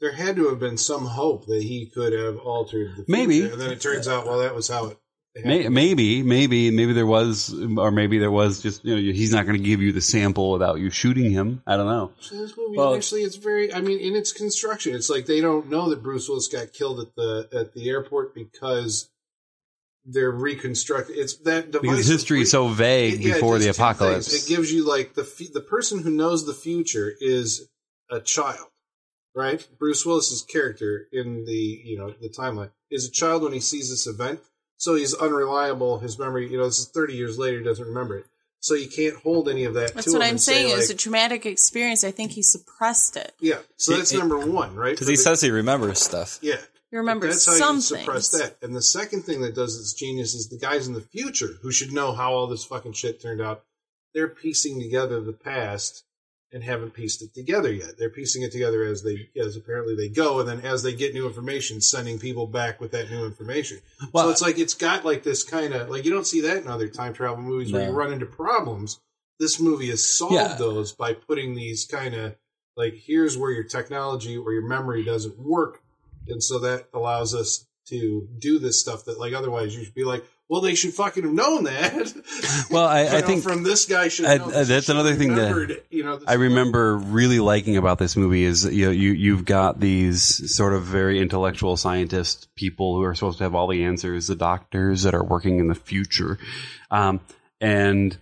There 0.01 0.13
had 0.13 0.37
to 0.37 0.49
have 0.49 0.59
been 0.59 0.79
some 0.79 1.05
hope 1.05 1.45
that 1.47 1.63
he 1.63 1.85
could 1.87 2.15
have 2.15 2.39
altered 2.39 2.93
the 2.93 3.05
future. 3.05 3.07
Maybe. 3.09 3.41
and 3.43 3.61
then 3.61 3.71
it 3.71 3.83
turns 3.83 4.09
out, 4.09 4.25
well, 4.27 4.39
that 4.39 4.55
was 4.55 4.69
how 4.69 4.87
it. 4.87 4.99
May, 5.45 5.59
happened. 5.59 5.75
maybe, 5.77 6.23
maybe, 6.25 6.71
maybe 6.73 6.93
there 6.93 7.07
was, 7.07 7.55
or 7.77 7.91
maybe 7.93 8.19
there 8.19 8.33
was 8.33 8.61
just, 8.63 8.85
you 8.85 8.97
know, 8.97 9.01
he's 9.01 9.31
not 9.33 9.45
going 9.47 9.57
to 9.59 9.63
give 9.63 9.81
you 9.81 9.93
the 9.93 10.01
sample 10.01 10.51
without 10.51 10.81
you 10.81 10.91
shooting 10.91 11.31
him. 11.31 11.63
I 11.69 11.77
don't 11.77 11.87
know. 11.87 12.11
So 12.19 12.35
this 12.37 12.57
movie 12.57 12.79
Well- 12.79 12.95
actually, 12.97 13.23
it's 13.23 13.37
very. 13.37 13.73
I 13.73 13.81
mean, 13.81 14.01
in 14.01 14.17
its 14.17 14.33
construction, 14.33 14.93
it's 14.95 15.09
like 15.11 15.27
they 15.27 15.41
don't 15.41 15.69
know 15.69 15.91
that 15.91 16.03
Bruce 16.03 16.29
Willis 16.29 16.49
got 16.49 16.73
killed 16.73 16.99
at 17.01 17.15
the 17.15 17.49
at 17.53 17.75
the 17.75 17.89
airport 17.91 18.35
because 18.35 19.09
they're 20.05 20.31
reconstructing. 20.31 21.17
It's 21.19 21.37
that 21.39 21.71
device. 21.71 21.83
Because 21.91 22.07
history 22.07 22.41
is 22.43 22.51
so 22.51 22.69
vague 22.69 23.15
It- 23.15 23.21
yeah, 23.21 23.35
before 23.35 23.57
does 23.57 23.65
the 23.65 23.71
apocalypse. 23.71 24.29
things. 24.29 24.45
It 24.45 24.49
gives 24.49 24.73
you 24.73 24.85
like 24.87 25.15
the 25.15 25.23
f- 25.23 25.53
the 25.53 25.61
person 25.61 26.01
who 26.01 26.11
knows 26.11 26.47
the 26.47 26.55
future 26.55 27.13
is 27.21 27.69
a 28.11 28.21
child, 28.21 28.69
right? 29.35 29.67
Bruce 29.79 30.05
Willis's 30.07 30.43
character 30.43 31.07
in 31.13 31.45
the 31.45 31.83
you 31.85 31.99
know 31.99 32.15
the 32.21 32.29
timeline 32.29 32.71
is 32.91 33.07
a 33.07 33.11
child 33.11 33.43
when 33.43 33.53
he 33.53 33.61
sees 33.61 33.89
this 33.91 34.07
event, 34.07 34.41
so 34.77 34.95
he's 34.95 35.15
unreliable. 35.15 35.99
His 36.01 36.19
memory, 36.19 36.51
you 36.51 36.59
know, 36.59 36.65
this 36.65 36.79
is 36.79 36.89
thirty 36.89 37.15
years 37.15 37.39
later, 37.39 37.59
he 37.59 37.65
doesn't 37.65 37.87
remember 37.87 38.17
it, 38.19 38.27
so 38.61 38.75
you 38.75 38.89
can't 38.89 39.17
hold 39.17 39.49
any 39.49 39.65
of 39.65 39.75
that. 39.75 39.95
That's 39.95 40.07
to 40.07 40.13
what 40.13 40.23
him 40.23 40.23
I'm 40.23 40.31
and 40.31 40.41
say, 40.41 40.55
saying. 40.55 40.71
It 40.71 40.77
was 40.77 40.91
a 40.91 40.95
traumatic 40.95 41.47
experience. 41.47 42.03
I 42.05 42.11
think 42.11 42.33
he 42.33 42.43
suppressed 42.43 43.17
it. 43.17 43.33
yeah. 43.39 43.59
So 43.77 43.93
He- 43.93 43.99
that's 43.99 44.11
he- 44.11 44.19
number 44.19 44.39
one, 44.39 44.75
right? 44.75 44.93
Because 44.95 45.09
he 45.09 45.15
the- 45.17 45.23
says 45.23 45.41
he 45.43 45.51
remembers 45.51 46.01
stuff. 46.01 46.39
yeah. 46.43 46.57
You 46.91 46.99
remember 46.99 47.29
That's 47.29 47.47
how 47.47 47.53
some 47.53 47.77
you 47.77 47.83
suppress 47.83 48.31
things. 48.31 48.43
that. 48.43 48.57
And 48.63 48.75
the 48.75 48.83
second 48.83 49.23
thing 49.23 49.41
that 49.43 49.55
does 49.55 49.79
its 49.79 49.93
genius 49.93 50.35
is 50.35 50.49
the 50.49 50.59
guys 50.59 50.89
in 50.89 50.95
the 50.95 51.01
future 51.01 51.51
who 51.63 51.71
should 51.71 51.93
know 51.93 52.13
how 52.13 52.33
all 52.33 52.47
this 52.49 52.65
fucking 52.65 52.93
shit 52.95 53.23
turned 53.23 53.41
out. 53.41 53.65
They're 54.13 54.29
piecing 54.29 54.81
together 54.81 55.21
the 55.21 55.33
past 55.33 56.05
and 56.53 56.65
haven't 56.65 56.95
pieced 56.95 57.23
it 57.23 57.33
together 57.33 57.73
yet. 57.73 57.97
They're 57.97 58.11
piecing 58.11 58.43
it 58.43 58.51
together 58.51 58.83
as 58.83 59.05
they 59.05 59.29
as 59.41 59.55
apparently 59.57 59.95
they 59.95 60.09
go, 60.09 60.41
and 60.41 60.49
then 60.49 60.61
as 60.63 60.83
they 60.83 60.93
get 60.93 61.15
new 61.15 61.29
information, 61.29 61.81
sending 61.81 62.19
people 62.19 62.49
back 62.49 62.81
with 62.81 62.91
that 62.91 63.09
new 63.09 63.25
information. 63.25 63.79
Well- 64.13 64.25
so 64.25 64.31
it's 64.31 64.43
like 64.43 64.59
it's 64.59 64.75
got 64.75 65.05
like 65.05 65.23
this 65.23 65.45
kind 65.45 65.73
of 65.75 65.89
like 65.91 66.05
you 66.05 66.11
don't 66.11 66.27
see 66.27 66.41
that 66.41 66.57
in 66.57 66.67
other 66.67 66.89
time 66.89 67.13
travel 67.13 67.37
movies 67.41 67.73
where 67.73 67.87
you 67.87 67.93
run 67.93 68.13
into 68.13 68.27
problems. 68.27 68.99
This 69.39 69.61
movie 69.61 69.91
has 69.91 70.05
solved 70.05 70.35
Yeah. 70.35 70.57
those 70.57 70.91
by 70.93 71.13
putting 71.15 71.55
these 71.55 71.85
kind 71.87 72.15
of 72.17 72.35
like 72.77 72.95
here's 72.95 73.39
where 73.39 73.53
your 73.53 73.63
technology 73.65 74.37
or 74.37 74.53
your 74.53 74.67
memory 74.67 75.05
doesn't 75.05 75.39
work 75.39 75.83
and 76.31 76.43
so 76.43 76.59
that 76.61 76.87
allows 76.95 77.35
us 77.35 77.67
to 77.87 78.29
do 78.39 78.59
this 78.59 78.81
stuff 78.81 79.05
that 79.07 79.19
like 79.19 79.33
otherwise 79.33 79.77
you 79.77 79.85
should 79.85 79.95
be 79.95 80.05
like 80.05 80.25
Well, 80.49 80.61
they 80.61 80.75
should 80.75 80.95
fucking 80.95 81.25
have 81.25 81.33
known 81.33 81.65
that. 81.65 82.13
Well, 82.71 82.87
I, 82.87 83.01
I 83.01 83.21
know, 83.21 83.27
think 83.27 83.43
from 83.43 83.65
this 83.65 83.87
guy 83.87 84.07
should. 84.09 84.27
I- 84.27 84.37
know 84.37 84.45
uh, 84.45 84.63
that's 84.65 84.87
should 84.87 84.95
another 84.95 85.15
thing 85.17 85.35
that 85.35 85.85
you 85.91 86.05
know, 86.05 86.21
I 86.27 86.35
remember 86.35 86.97
really 86.97 87.41
liking 87.41 87.77
about 87.77 87.99
this 87.99 88.17
movie 88.17 88.45
is 88.45 88.65
you 88.65 88.87
know, 88.87 88.93
you 88.93 89.11
you've 89.11 89.45
got 89.45 89.81
these 89.81 90.55
sort 90.55 90.73
of 90.73 90.85
very 90.85 91.21
intellectual 91.21 91.77
scientist 91.77 92.49
people 92.55 92.95
who 92.97 93.03
are 93.03 93.15
supposed 93.15 93.39
to 93.39 93.45
have 93.45 93.55
all 93.57 93.67
the 93.67 93.83
answers, 93.85 94.29
the 94.29 94.37
doctors 94.37 95.03
that 95.03 95.15
are 95.15 95.25
working 95.25 95.59
in 95.59 95.67
the 95.67 95.75
future, 95.75 96.39
um, 96.93 97.21
and 97.61 98.17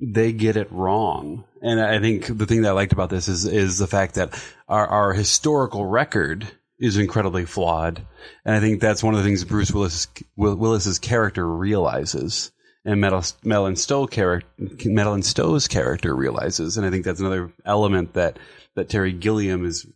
they 0.00 0.32
get 0.32 0.56
it 0.56 0.72
wrong. 0.72 1.44
And 1.60 1.78
I 1.78 1.98
think 2.00 2.38
the 2.38 2.46
thing 2.46 2.62
that 2.62 2.70
I 2.70 2.72
liked 2.72 2.92
about 2.94 3.10
this 3.10 3.28
is 3.28 3.44
is 3.44 3.76
the 3.76 3.86
fact 3.86 4.14
that 4.14 4.32
our, 4.66 4.86
our 4.86 5.12
historical 5.12 5.84
record 5.84 6.48
is 6.80 6.96
incredibly 6.96 7.44
flawed, 7.44 8.02
and 8.44 8.56
I 8.56 8.60
think 8.60 8.80
that's 8.80 9.02
one 9.02 9.14
of 9.14 9.18
the 9.20 9.24
things 9.24 9.44
Bruce 9.44 9.70
Willis 9.72 10.08
Will- 10.36 10.56
Willis's 10.56 10.98
character 10.98 11.46
realizes 11.46 12.50
and 12.84 13.00
Madeleine 13.00 13.76
Stowe 13.76 14.06
character, 14.06 14.48
Madeleine 14.86 15.22
Stowe's 15.22 15.68
character 15.68 16.16
realizes, 16.16 16.76
and 16.78 16.86
I 16.86 16.90
think 16.90 17.04
that's 17.04 17.20
another 17.20 17.52
element 17.66 18.14
that 18.14 18.38
that 18.76 18.88
Terry 18.88 19.12
Gilliam 19.12 19.66
is 19.66 19.86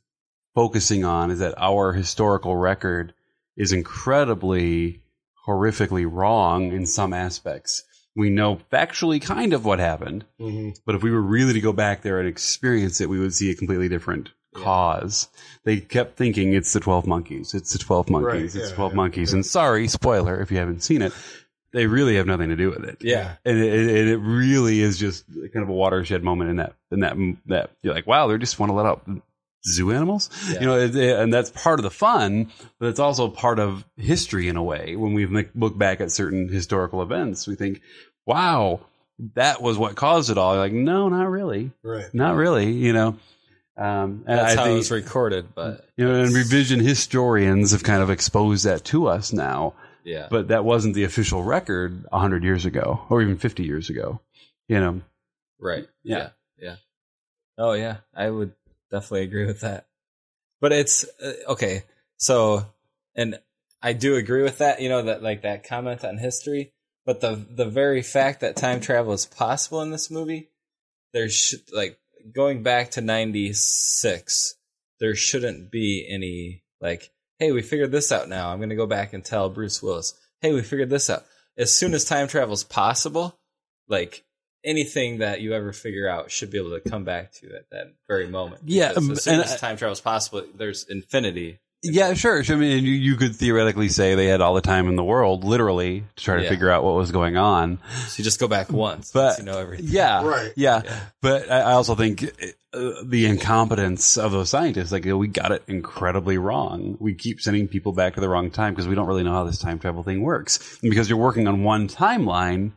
focusing 0.55 1.05
on 1.05 1.31
is 1.31 1.39
that 1.39 1.55
our 1.57 1.93
historical 1.95 2.55
record 2.57 3.15
is 3.57 3.73
incredibly 3.73 5.01
horrifically 5.47 6.07
wrong 6.11 6.73
in 6.73 6.87
some 6.87 7.13
aspects. 7.13 7.83
We 8.17 8.31
know 8.31 8.61
factually 8.73 9.21
kind 9.21 9.53
of 9.53 9.65
what 9.65 9.79
happened, 9.79 10.25
Mhm. 10.41 10.77
but 10.87 10.95
if 10.95 11.03
we 11.03 11.11
were 11.11 11.21
really 11.23 11.53
to 11.55 11.61
go 11.61 11.73
back 11.73 12.03
there 12.03 12.19
and 12.21 12.29
experience 12.29 13.01
it, 13.01 13.09
we 13.09 13.19
would 13.19 13.35
see 13.35 13.51
a 13.51 13.57
completely 13.57 13.89
different 13.89 14.31
cause. 14.55 15.29
They 15.65 15.79
kept 15.81 16.17
thinking 16.17 16.53
it's 16.53 16.73
the 16.73 16.81
12 16.81 17.07
monkeys. 17.07 17.55
It's 17.55 17.73
the 17.73 17.79
12 17.79 18.11
monkeys. 18.11 18.27
Right, 18.55 18.63
it's 18.63 18.71
yeah, 18.71 18.75
12 18.77 18.93
yeah, 18.93 18.97
monkeys. 18.97 19.31
yeah. 19.33 19.37
And 19.37 19.47
sorry, 19.47 19.89
spoiler 19.89 20.41
if 20.41 20.51
you 20.51 20.59
haven't 20.59 20.83
seen 20.83 21.01
it, 21.03 21.13
they 21.73 21.87
really 21.87 22.17
have 22.17 22.27
nothing 22.27 22.51
to 22.51 22.57
do 22.57 22.71
with 22.71 22.85
it 22.85 22.99
Yeah. 23.01 23.35
and 23.45 23.59
it, 23.59 23.73
it, 23.75 24.09
it 24.09 24.19
really 24.19 24.81
is 24.81 24.97
just 24.97 25.25
kind 25.27 25.63
of 25.65 25.69
a 25.69 25.73
watershed 25.73 26.23
moment 26.23 26.51
in 26.51 26.57
that 26.57 26.75
in 26.93 27.01
that 27.01 27.17
that 27.47 27.71
you're 27.83 27.93
like 27.93 28.07
wow 28.07 28.29
they're 28.29 28.39
just 28.39 28.61
want 28.61 28.71
to 28.71 28.75
let 28.75 28.87
out 28.87 29.05
zoo 29.67 29.91
animals 29.91 30.31
Yeah. 30.49 30.61
you 30.61 30.67
know 30.67 30.79
it, 30.79 30.95
it- 30.95 31.19
and 31.19 31.35
that's 31.35 31.51
part 31.51 31.81
of 31.81 31.83
the 31.83 31.91
fun 31.91 32.53
but 32.79 32.91
it's 32.91 33.01
also 33.01 33.29
part 33.29 33.59
of 33.59 33.85
history 33.97 34.47
in 34.47 34.57
a 34.57 34.63
way 34.63 34.95
when 34.95 35.15
we 35.15 35.27
look- 35.27 35.51
look 35.57 35.77
back 35.77 36.01
at 36.01 36.13
certain 36.13 36.49
historical 36.49 37.03
events 37.03 37.49
we 37.49 37.57
think 37.57 37.81
wow 38.25 38.79
that 39.35 39.61
was 39.61 39.77
what 39.77 39.97
caused 39.97 40.31
it 40.31 40.39
all 40.39 40.55
like 40.57 40.73
no 40.73 41.09
not 41.09 41.29
really 41.29 41.73
right. 41.83 42.13
not 42.15 42.37
really 42.37 42.71
you 42.71 42.93
know 42.93 43.17
um, 43.77 44.25
and 44.27 44.39
That's 44.39 44.57
I 44.57 44.57
how 44.57 44.71
it 44.71 44.75
was 44.75 44.91
recorded, 44.91 45.55
but 45.55 45.89
you 45.97 46.07
know, 46.07 46.15
and 46.23 46.33
revision 46.33 46.81
historians 46.81 47.73
have 47.73 47.83
kind 47.83 48.03
of 48.03 48.11
exposed 48.11 48.65
that 48.65 48.85
to 48.87 49.09
us 49.09 49.33
now 49.33 49.75
yeah. 50.05 50.29
but 50.31 50.49
that 50.49 50.65
wasn't 50.65 50.95
the 50.95 51.05
official 51.05 51.43
record 51.43 52.05
100 52.11 52.45
years 52.45 52.67
ago 52.67 53.01
or 53.09 53.23
even 53.23 53.37
50 53.37 53.65
years 53.65 53.91
ago 53.91 54.21
you 54.69 54.79
know 54.79 55.01
Right. 55.65 55.87
Yeah. 56.03 56.17
Yeah. 56.19 56.29
Yeah. 56.59 56.77
Oh 57.57 57.73
yeah, 57.73 57.99
I 58.15 58.29
would 58.29 58.53
definitely 58.91 59.23
agree 59.23 59.47
with 59.47 59.61
that. 59.61 59.87
But 60.61 60.73
it's 60.73 61.05
uh, 61.23 61.33
okay. 61.49 61.85
So, 62.17 62.67
and 63.15 63.39
I 63.83 63.93
do 63.93 64.17
agree 64.17 64.43
with 64.43 64.59
that. 64.59 64.81
You 64.81 64.89
know 64.89 65.03
that 65.03 65.23
like 65.23 65.43
that 65.43 65.67
comment 65.67 66.05
on 66.05 66.19
history. 66.19 66.73
But 67.07 67.21
the 67.21 67.47
the 67.49 67.67
very 67.67 68.03
fact 68.03 68.41
that 68.41 68.57
time 68.57 68.81
travel 68.81 69.13
is 69.13 69.27
possible 69.27 69.83
in 69.83 69.91
this 69.91 70.11
movie, 70.11 70.49
there's 71.13 71.35
should 71.35 71.61
like 71.73 71.99
going 72.33 72.63
back 72.63 72.93
to 72.93 73.01
'96. 73.01 74.55
There 75.01 75.15
shouldn't 75.15 75.71
be 75.71 76.07
any 76.09 76.63
like, 76.81 77.11
hey, 77.39 77.53
we 77.53 77.63
figured 77.63 77.93
this 77.93 78.13
out 78.13 78.29
now. 78.29 78.51
I'm 78.51 78.59
going 78.59 78.71
to 78.71 78.77
go 78.77 78.87
back 78.87 79.13
and 79.13 79.25
tell 79.25 79.49
Bruce 79.49 79.83
Willis, 79.83 80.15
hey, 80.41 80.53
we 80.53 80.63
figured 80.63 80.91
this 80.91 81.11
out. 81.11 81.25
As 81.57 81.73
soon 81.73 81.95
as 81.95 82.05
time 82.05 82.29
travel 82.29 82.55
is 82.55 82.65
possible, 82.65 83.39
like 83.89 84.25
anything 84.65 85.19
that 85.19 85.41
you 85.41 85.53
ever 85.53 85.73
figure 85.73 86.09
out 86.09 86.31
should 86.31 86.51
be 86.51 86.59
able 86.59 86.79
to 86.79 86.89
come 86.89 87.05
back 87.05 87.33
to 87.35 87.47
at 87.55 87.71
that 87.71 87.95
very 88.09 88.29
moment. 88.29 88.63
Yeah, 88.65 88.89
Because 88.89 89.05
um, 89.05 89.13
as 89.13 89.23
soon 89.23 89.35
and 89.35 89.45
as 89.45 89.61
time 89.61 89.77
travel 89.77 89.93
is 89.93 90.01
possible, 90.01 90.45
there's 90.55 90.85
infinity. 90.89 91.61
Yeah 91.85 92.15
sure 92.15 92.43
i 92.49 92.55
mean 92.55 92.85
you, 92.85 92.93
you 92.93 93.17
could 93.17 93.37
theoretically 93.37 93.89
say 93.89 94.15
they 94.15 94.27
had 94.27 94.41
all 94.41 94.55
the 94.55 94.61
time 94.61 94.89
in 94.89 94.97
the 94.97 95.05
world 95.05 95.45
literally 95.45 96.03
to 96.17 96.25
try 96.25 96.37
to 96.37 96.43
Yeah. 96.43 96.49
figure 96.49 96.71
out 96.71 96.83
what 96.83 96.95
was 96.95 97.13
going 97.13 97.37
on 97.37 97.79
So 98.09 98.15
you 98.19 98.25
just 98.25 98.41
go 98.41 98.49
back 98.49 98.71
once, 98.73 99.13
But- 99.13 99.39
you 99.39 99.45
know 99.45 99.59
everything. 99.59 99.87
yeah 99.89 100.25
Right. 100.25 100.53
yeah, 100.57 100.83
Yeah. 100.85 101.01
but 101.21 101.51
I 101.51 101.61
I 101.61 101.73
also 101.73 101.95
think 101.95 102.25
uh, 102.73 102.91
the 103.05 103.27
incompetence 103.27 104.17
of 104.17 104.33
those 104.33 104.51
scientists 104.51 104.91
like 104.93 105.05
you 105.05 105.13
know, 105.13 105.19
we 105.19 105.29
got 105.29 105.53
it 105.53 105.63
incredibly 105.69 106.39
wrong 106.39 106.97
we 106.99 107.15
keep 107.15 107.41
sending 107.41 107.69
people 107.69 107.93
back 107.93 108.15
to 108.15 108.21
the 108.21 108.29
wrong 108.29 108.51
time 108.51 108.73
because 108.75 108.89
we 108.89 108.95
don't 108.95 109.07
really 109.07 109.23
know 109.23 109.33
how 109.33 109.45
this 109.45 109.59
time 109.59 109.79
travel 109.79 110.03
thing 110.03 110.23
works 110.23 110.79
and 110.83 110.91
because 110.91 111.09
you're 111.09 111.19
working 111.19 111.47
on 111.47 111.63
one 111.63 111.87
timeline 111.89 112.73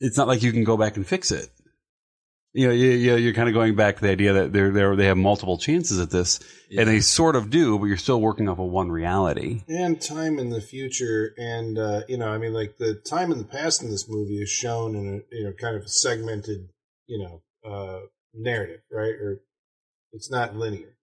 it's 0.00 0.16
not 0.16 0.28
like 0.28 0.42
you 0.42 0.52
can 0.52 0.62
go 0.64 0.76
back 0.76 0.96
and 0.96 1.06
fix 1.06 1.30
it 1.32 1.48
you 2.54 2.66
know, 2.66 2.72
you, 2.72 2.90
you, 2.90 3.16
you're 3.16 3.34
kind 3.34 3.48
of 3.48 3.54
going 3.54 3.74
back 3.76 3.96
to 3.96 4.02
the 4.02 4.10
idea 4.10 4.32
that 4.32 4.52
they're, 4.52 4.70
they're, 4.70 4.96
they 4.96 5.06
have 5.06 5.16
multiple 5.18 5.58
chances 5.58 6.00
at 6.00 6.10
this, 6.10 6.40
Yeah. 6.70 6.80
and 6.82 6.90
they 6.90 7.00
sort 7.00 7.36
of 7.36 7.50
do, 7.50 7.78
but 7.78 7.84
you're 7.86 7.96
still 7.96 8.20
working 8.20 8.48
off 8.48 8.58
of 8.58 8.70
one 8.70 8.90
reality. 8.90 9.62
and 9.68 10.00
time 10.00 10.38
in 10.38 10.50
the 10.50 10.60
future 10.60 11.34
and 11.38 11.78
uh, 11.78 12.02
you 12.08 12.16
know 12.16 12.28
i 12.28 12.38
mean 12.38 12.52
like 12.52 12.78
the 12.78 12.94
time 12.94 13.32
in 13.32 13.38
the 13.38 13.44
past 13.44 13.82
in 13.82 13.90
this 13.90 14.08
movie 14.08 14.40
is 14.42 14.48
shown 14.50 14.94
in 14.94 15.06
a 15.30 15.34
you 15.36 15.44
know 15.44 15.52
kind 15.52 15.76
of 15.76 15.82
a 15.82 15.88
segmented 15.88 16.68
you 17.06 17.18
know 17.22 17.42
uh, 17.70 18.00
narrative 18.34 18.80
right 18.90 19.14
or 19.14 19.40
it's 20.12 20.30
not 20.30 20.56
linear 20.56 20.94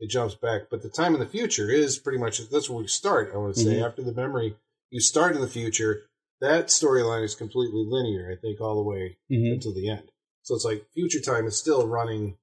it 0.00 0.08
jumps 0.10 0.34
back 0.34 0.62
but 0.70 0.82
the 0.82 0.88
time 0.88 1.14
in 1.14 1.20
the 1.20 1.26
future 1.26 1.70
is 1.70 1.98
pretty 1.98 2.18
much 2.18 2.38
that's 2.50 2.68
where 2.70 2.80
we 2.82 2.86
start 2.88 3.30
i 3.34 3.36
want 3.38 3.54
to 3.54 3.60
say 3.60 3.76
Mhm. 3.76 3.86
after 3.86 4.02
the 4.02 4.12
memory 4.12 4.56
you 4.90 5.00
start 5.00 5.34
in 5.34 5.40
the 5.40 5.48
future 5.48 6.02
that 6.40 6.66
storyline 6.68 7.24
is 7.24 7.34
completely 7.34 7.84
linear 7.86 8.30
i 8.32 8.36
think 8.40 8.60
all 8.60 8.76
the 8.76 8.88
way 8.88 9.16
Mm-hmm. 9.30 9.54
until 9.54 9.72
the 9.74 9.88
end 9.88 10.10
so 10.50 10.56
it's 10.56 10.64
like 10.64 10.84
future 10.92 11.20
time 11.20 11.46
is 11.46 11.56
still 11.56 11.86
running 11.86 12.36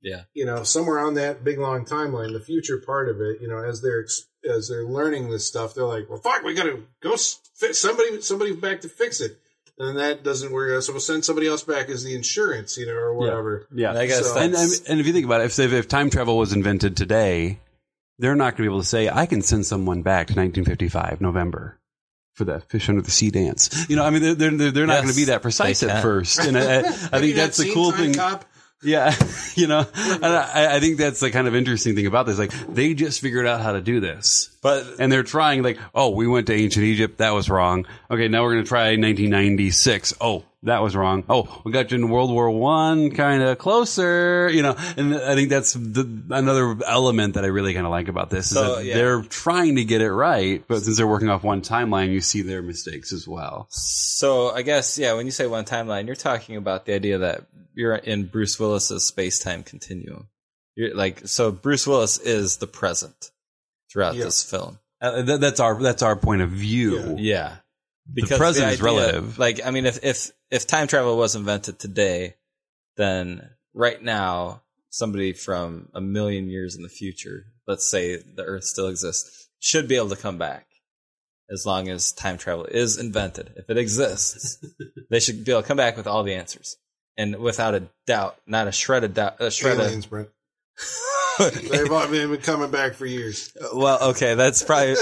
Yeah. 0.00 0.22
you 0.34 0.44
know 0.46 0.62
somewhere 0.64 0.98
on 0.98 1.14
that 1.14 1.44
big 1.44 1.58
long 1.58 1.84
timeline 1.84 2.32
the 2.32 2.40
future 2.40 2.78
part 2.78 3.08
of 3.08 3.20
it 3.20 3.40
you 3.40 3.48
know 3.48 3.58
as 3.62 3.82
they're 3.82 4.06
as 4.50 4.68
they're 4.68 4.84
learning 4.84 5.30
this 5.30 5.46
stuff 5.46 5.74
they're 5.74 5.84
like 5.84 6.08
well 6.08 6.18
fuck 6.18 6.42
we 6.42 6.54
gotta 6.54 6.80
go 7.02 7.12
s- 7.12 7.38
fi- 7.54 7.72
somebody 7.72 8.20
somebody 8.22 8.54
back 8.54 8.80
to 8.80 8.88
fix 8.88 9.20
it 9.20 9.38
and 9.78 9.98
that 9.98 10.22
doesn't 10.24 10.50
work 10.52 10.82
so 10.82 10.92
we'll 10.92 11.00
send 11.00 11.24
somebody 11.24 11.46
else 11.46 11.62
back 11.62 11.88
as 11.88 12.02
the 12.04 12.14
insurance 12.14 12.76
you 12.76 12.86
know 12.86 12.92
or 12.94 13.14
whatever 13.14 13.66
Yeah, 13.74 13.90
And 13.90 13.98
I 13.98 14.06
guess 14.06 14.26
So- 14.26 14.36
and, 14.38 14.54
that's 14.54 14.78
and 14.80 14.88
and 14.88 15.00
if 15.00 15.06
you 15.06 15.12
think 15.12 15.24
about 15.26 15.40
it, 15.42 15.44
if 15.46 15.58
if 15.72 15.88
time 15.88 16.10
travel 16.10 16.36
was 16.38 16.52
invented 16.52 16.96
today, 16.96 17.60
they're 18.18 18.34
not 18.36 18.56
going 18.56 18.56
to 18.58 18.62
be 18.62 18.66
able 18.74 18.80
to 18.80 18.86
say, 18.86 19.08
"I 19.08 19.26
can 19.26 19.40
send 19.42 19.64
someone 19.66 20.02
back 20.02 20.26
to 20.28 20.34
1955 20.34 21.20
November." 21.20 21.78
For 22.34 22.44
that 22.44 22.64
fish 22.70 22.88
under 22.88 23.02
the 23.02 23.10
sea 23.10 23.30
dance, 23.30 23.86
you 23.90 23.96
know, 23.96 24.04
I 24.04 24.10
mean, 24.10 24.22
they're 24.22 24.50
they're, 24.50 24.70
they're 24.70 24.86
not 24.86 24.94
Yes, 24.94 25.02
going 25.02 25.12
to 25.14 25.20
be 25.20 25.24
that 25.24 25.42
precise 25.42 25.82
at 25.82 26.00
first, 26.02 26.38
and 26.40 26.56
I, 26.56 26.78
I, 26.78 26.78
I 26.78 27.20
think 27.20 27.36
that's 27.36 27.58
the 27.58 27.72
cool 27.74 27.92
thing. 27.92 28.14
Cop? 28.14 28.46
Yeah, 28.82 29.14
you 29.54 29.66
know, 29.66 29.86
and 29.94 30.24
I, 30.24 30.76
I 30.76 30.80
think 30.80 30.98
that's 30.98 31.20
the 31.20 31.30
kind 31.30 31.46
of 31.46 31.54
interesting 31.54 31.94
thing 31.94 32.06
about 32.06 32.26
this. 32.26 32.38
Like, 32.38 32.52
they 32.68 32.94
just 32.94 33.20
figured 33.20 33.46
out 33.46 33.60
how 33.60 33.72
to 33.72 33.80
do 33.80 34.00
this, 34.00 34.50
but 34.60 34.84
and 34.98 35.10
they're 35.10 35.22
trying. 35.22 35.62
Like, 35.62 35.78
oh, 35.94 36.10
we 36.10 36.26
went 36.26 36.46
to 36.48 36.54
ancient 36.54 36.84
Egypt, 36.84 37.18
that 37.18 37.30
was 37.30 37.48
wrong. 37.48 37.86
Okay, 38.10 38.28
now 38.28 38.42
we're 38.42 38.52
going 38.54 38.64
to 38.64 38.68
try 38.68 38.96
1996. 38.96 40.14
Oh, 40.20 40.44
that 40.64 40.80
was 40.82 40.94
wrong. 40.94 41.24
Oh, 41.28 41.60
we 41.64 41.72
got 41.72 41.90
you 41.90 41.98
in 41.98 42.08
World 42.08 42.30
War 42.30 42.50
One, 42.50 43.10
kind 43.10 43.42
of 43.42 43.58
closer. 43.58 44.48
You 44.50 44.62
know, 44.62 44.76
and 44.96 45.14
I 45.14 45.34
think 45.34 45.48
that's 45.48 45.72
the, 45.72 46.02
another 46.30 46.76
element 46.86 47.34
that 47.34 47.44
I 47.44 47.48
really 47.48 47.74
kind 47.74 47.86
of 47.86 47.90
like 47.90 48.08
about 48.08 48.30
this 48.30 48.46
is 48.46 48.56
So, 48.56 48.76
that 48.76 48.84
yeah. 48.84 48.94
they're 48.94 49.22
trying 49.22 49.76
to 49.76 49.84
get 49.84 50.00
it 50.00 50.12
right, 50.12 50.62
but 50.66 50.82
since 50.82 50.96
they're 50.96 51.06
working 51.06 51.28
off 51.28 51.42
one 51.44 51.62
timeline, 51.62 52.10
you 52.12 52.20
see 52.20 52.42
their 52.42 52.62
mistakes 52.62 53.12
as 53.12 53.26
well. 53.26 53.66
so 53.70 54.50
I 54.50 54.62
guess 54.62 54.98
yeah, 54.98 55.14
when 55.14 55.26
you 55.26 55.32
say 55.32 55.46
one 55.46 55.64
timeline, 55.64 56.06
you're 56.06 56.16
talking 56.16 56.56
about 56.56 56.84
the 56.84 56.94
idea 56.94 57.18
that 57.18 57.44
you're 57.74 57.94
in 57.94 58.26
Bruce 58.26 58.58
Willis's 58.58 59.04
space 59.04 59.38
time 59.38 59.62
continuum. 59.62 60.28
You're 60.74 60.94
like 60.94 61.26
so 61.26 61.50
Bruce 61.52 61.86
Willis 61.86 62.18
is 62.18 62.56
the 62.58 62.66
present 62.66 63.30
throughout 63.90 64.14
Yeah. 64.14 64.24
this 64.24 64.42
film. 64.42 64.78
Uh, 65.00 65.22
that, 65.22 65.40
that's 65.40 65.60
our 65.60 65.80
that's 65.82 66.02
our 66.02 66.16
point 66.16 66.42
of 66.42 66.50
view. 66.50 67.16
Yeah. 67.18 67.56
The 68.12 68.26
present 68.36 68.66
is 68.72 68.80
idea- 68.80 68.84
relative. 68.84 69.38
Like, 69.38 69.64
I 69.64 69.70
mean, 69.70 69.86
if, 69.86 70.02
if, 70.04 70.32
if 70.50 70.66
time 70.66 70.88
travel 70.88 71.16
was 71.16 71.36
invented 71.36 71.78
today, 71.78 72.34
then 72.96 73.48
right 73.74 74.02
now, 74.02 74.62
somebody 74.90 75.32
from 75.32 75.88
a 75.94 76.00
million 76.00 76.50
years 76.50 76.74
in 76.74 76.82
the 76.82 76.88
future, 76.88 77.46
let's 77.66 77.86
say 77.86 78.16
the 78.16 78.42
Earth 78.44 78.64
still 78.64 78.88
exists, 78.88 79.48
should 79.60 79.86
be 79.86 79.94
able 79.96 80.08
to 80.10 80.16
come 80.16 80.36
back 80.36 80.66
as 81.48 81.64
long 81.64 81.88
as 81.88 82.12
time 82.12 82.38
travel 82.38 82.64
is 82.64 82.98
invented. 82.98 83.52
If 83.56 83.70
it 83.70 83.78
exists, 83.78 84.58
they 85.10 85.20
should 85.20 85.44
be 85.44 85.52
able 85.52 85.62
to 85.62 85.68
come 85.68 85.76
back 85.76 85.96
with 85.96 86.08
all 86.08 86.24
the 86.24 86.34
answers. 86.34 86.76
And 87.16 87.36
without 87.36 87.74
a 87.74 87.84
doubt, 88.06 88.36
not 88.46 88.68
a 88.68 88.72
shred 88.72 89.04
of 89.04 89.14
doubt, 89.14 89.36
a 89.40 89.50
shred 89.50 89.78
aliens 89.78 90.06
brent 90.06 90.28
they've 91.38 91.90
all 91.90 92.06
been 92.08 92.36
coming 92.38 92.70
back 92.70 92.94
for 92.94 93.06
years 93.06 93.56
well, 93.72 94.10
okay, 94.10 94.34
that's 94.34 94.62
probably 94.62 94.92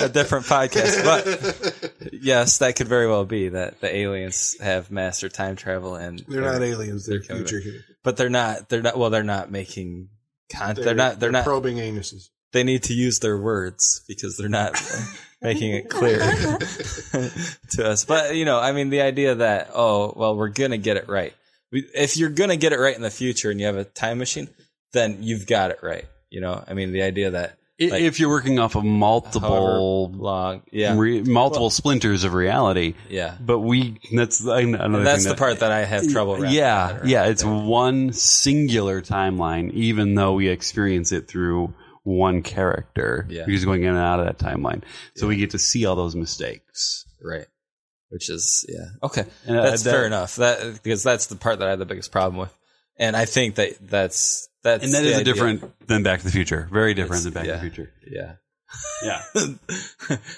a 0.00 0.08
different 0.08 0.46
podcast, 0.46 1.04
but 1.04 1.92
yes, 2.12 2.58
that 2.58 2.76
could 2.76 2.88
very 2.88 3.06
well 3.06 3.24
be 3.24 3.48
that 3.50 3.80
the 3.80 3.94
aliens 3.94 4.56
have 4.60 4.90
mastered 4.90 5.32
time 5.32 5.56
travel 5.56 5.94
and 5.94 6.20
they're 6.28 6.42
not 6.42 6.62
aliens 6.62 7.06
they're, 7.06 7.18
they're 7.18 7.26
coming 7.26 7.46
future 7.46 7.84
but 8.02 8.16
they're 8.16 8.28
not 8.28 8.68
they're 8.68 8.82
not 8.82 8.98
well 8.98 9.10
they're 9.10 9.22
not 9.22 9.50
making 9.50 10.08
con- 10.52 10.74
they're, 10.74 10.94
not 10.94 11.20
they're, 11.20 11.30
not 11.30 11.44
probing 11.44 11.76
anuses 11.76 12.28
they 12.52 12.64
need 12.64 12.84
to 12.84 12.94
use 12.94 13.18
their 13.20 13.38
words 13.38 14.04
because 14.06 14.36
they're 14.36 14.48
not 14.48 14.80
making 15.42 15.72
it 15.72 15.88
clear 15.88 16.18
to 17.70 17.88
us. 17.88 18.04
But 18.04 18.36
you 18.36 18.44
know, 18.44 18.58
I 18.58 18.72
mean, 18.72 18.90
the 18.90 19.00
idea 19.00 19.36
that 19.36 19.70
oh, 19.74 20.12
well, 20.14 20.36
we're 20.36 20.50
gonna 20.50 20.76
get 20.76 20.98
it 20.98 21.08
right. 21.08 21.32
If 21.72 22.16
you're 22.16 22.30
gonna 22.30 22.56
get 22.56 22.72
it 22.72 22.78
right 22.78 22.94
in 22.94 23.02
the 23.02 23.10
future 23.10 23.50
and 23.50 23.58
you 23.58 23.66
have 23.66 23.76
a 23.76 23.84
time 23.84 24.18
machine, 24.18 24.48
then 24.92 25.18
you've 25.22 25.46
got 25.46 25.70
it 25.70 25.78
right. 25.82 26.04
You 26.30 26.40
know, 26.40 26.62
I 26.66 26.74
mean, 26.74 26.92
the 26.92 27.02
idea 27.02 27.30
that 27.32 27.58
Like- 27.80 28.02
if 28.02 28.20
you're 28.20 28.28
working 28.28 28.58
off 28.58 28.74
of 28.76 28.84
multiple 28.84 30.12
long, 30.14 30.62
yeah, 30.70 30.96
re- 30.96 31.22
multiple 31.22 31.70
splinters 31.70 32.24
of 32.24 32.32
reality, 32.34 32.94
yeah. 33.08 33.34
but 33.40 33.58
we 33.60 33.98
that's 34.14 34.46
I- 34.46 34.64
that's 34.64 35.24
the 35.24 35.34
part 35.34 35.60
that 35.60 35.72
I 35.72 35.84
have 35.84 36.08
trouble. 36.08 36.44
Yeah, 36.46 37.00
yeah, 37.04 37.24
it's 37.26 37.44
one 37.44 38.12
singular 38.12 39.00
timeline, 39.02 39.72
even 39.72 40.14
though 40.14 40.34
we 40.34 40.48
experience 40.48 41.10
it 41.12 41.26
through 41.28 41.74
one 42.04 42.42
character. 42.42 43.26
Yeah. 43.30 43.44
We're 43.46 43.64
going 43.64 43.82
in 43.82 43.90
and 43.90 43.98
out 43.98 44.20
of 44.20 44.26
that 44.26 44.38
timeline, 44.38 44.82
so 45.16 45.26
we 45.26 45.36
get 45.36 45.50
to 45.50 45.58
see 45.58 45.84
all 45.86 45.96
those 45.96 46.14
mistakes. 46.16 47.04
right. 47.22 47.46
Which 48.12 48.28
is 48.28 48.66
yeah 48.68 48.86
okay. 49.02 49.24
And, 49.46 49.58
uh, 49.58 49.62
that's 49.62 49.82
that- 49.82 49.90
fair 49.90 50.06
enough. 50.06 50.36
That 50.36 50.82
because 50.82 51.02
that's 51.02 51.26
the 51.26 51.36
part 51.36 51.58
that 51.58 51.66
I 51.66 51.70
had 51.70 51.78
the 51.78 51.86
biggest 51.86 52.12
problem 52.12 52.38
with, 52.38 52.56
and 52.98 53.16
I 53.16 53.24
think 53.24 53.54
that 53.56 53.76
that's 53.80 54.48
that's 54.62 54.84
And 54.84 54.92
that 54.92 55.04
is 55.04 55.18
a 55.18 55.24
different 55.24 55.86
than 55.88 56.02
Back 56.02 56.20
to 56.20 56.26
the 56.26 56.30
Future. 56.30 56.68
Very 56.70 56.94
different 56.94 57.24
than 57.24 57.32
Back 57.32 57.46
yeah. 57.46 57.56
to 57.56 57.64
the 57.64 57.70
Future. 57.70 57.92
Yeah. 58.06 58.34
Yeah, 59.02 59.22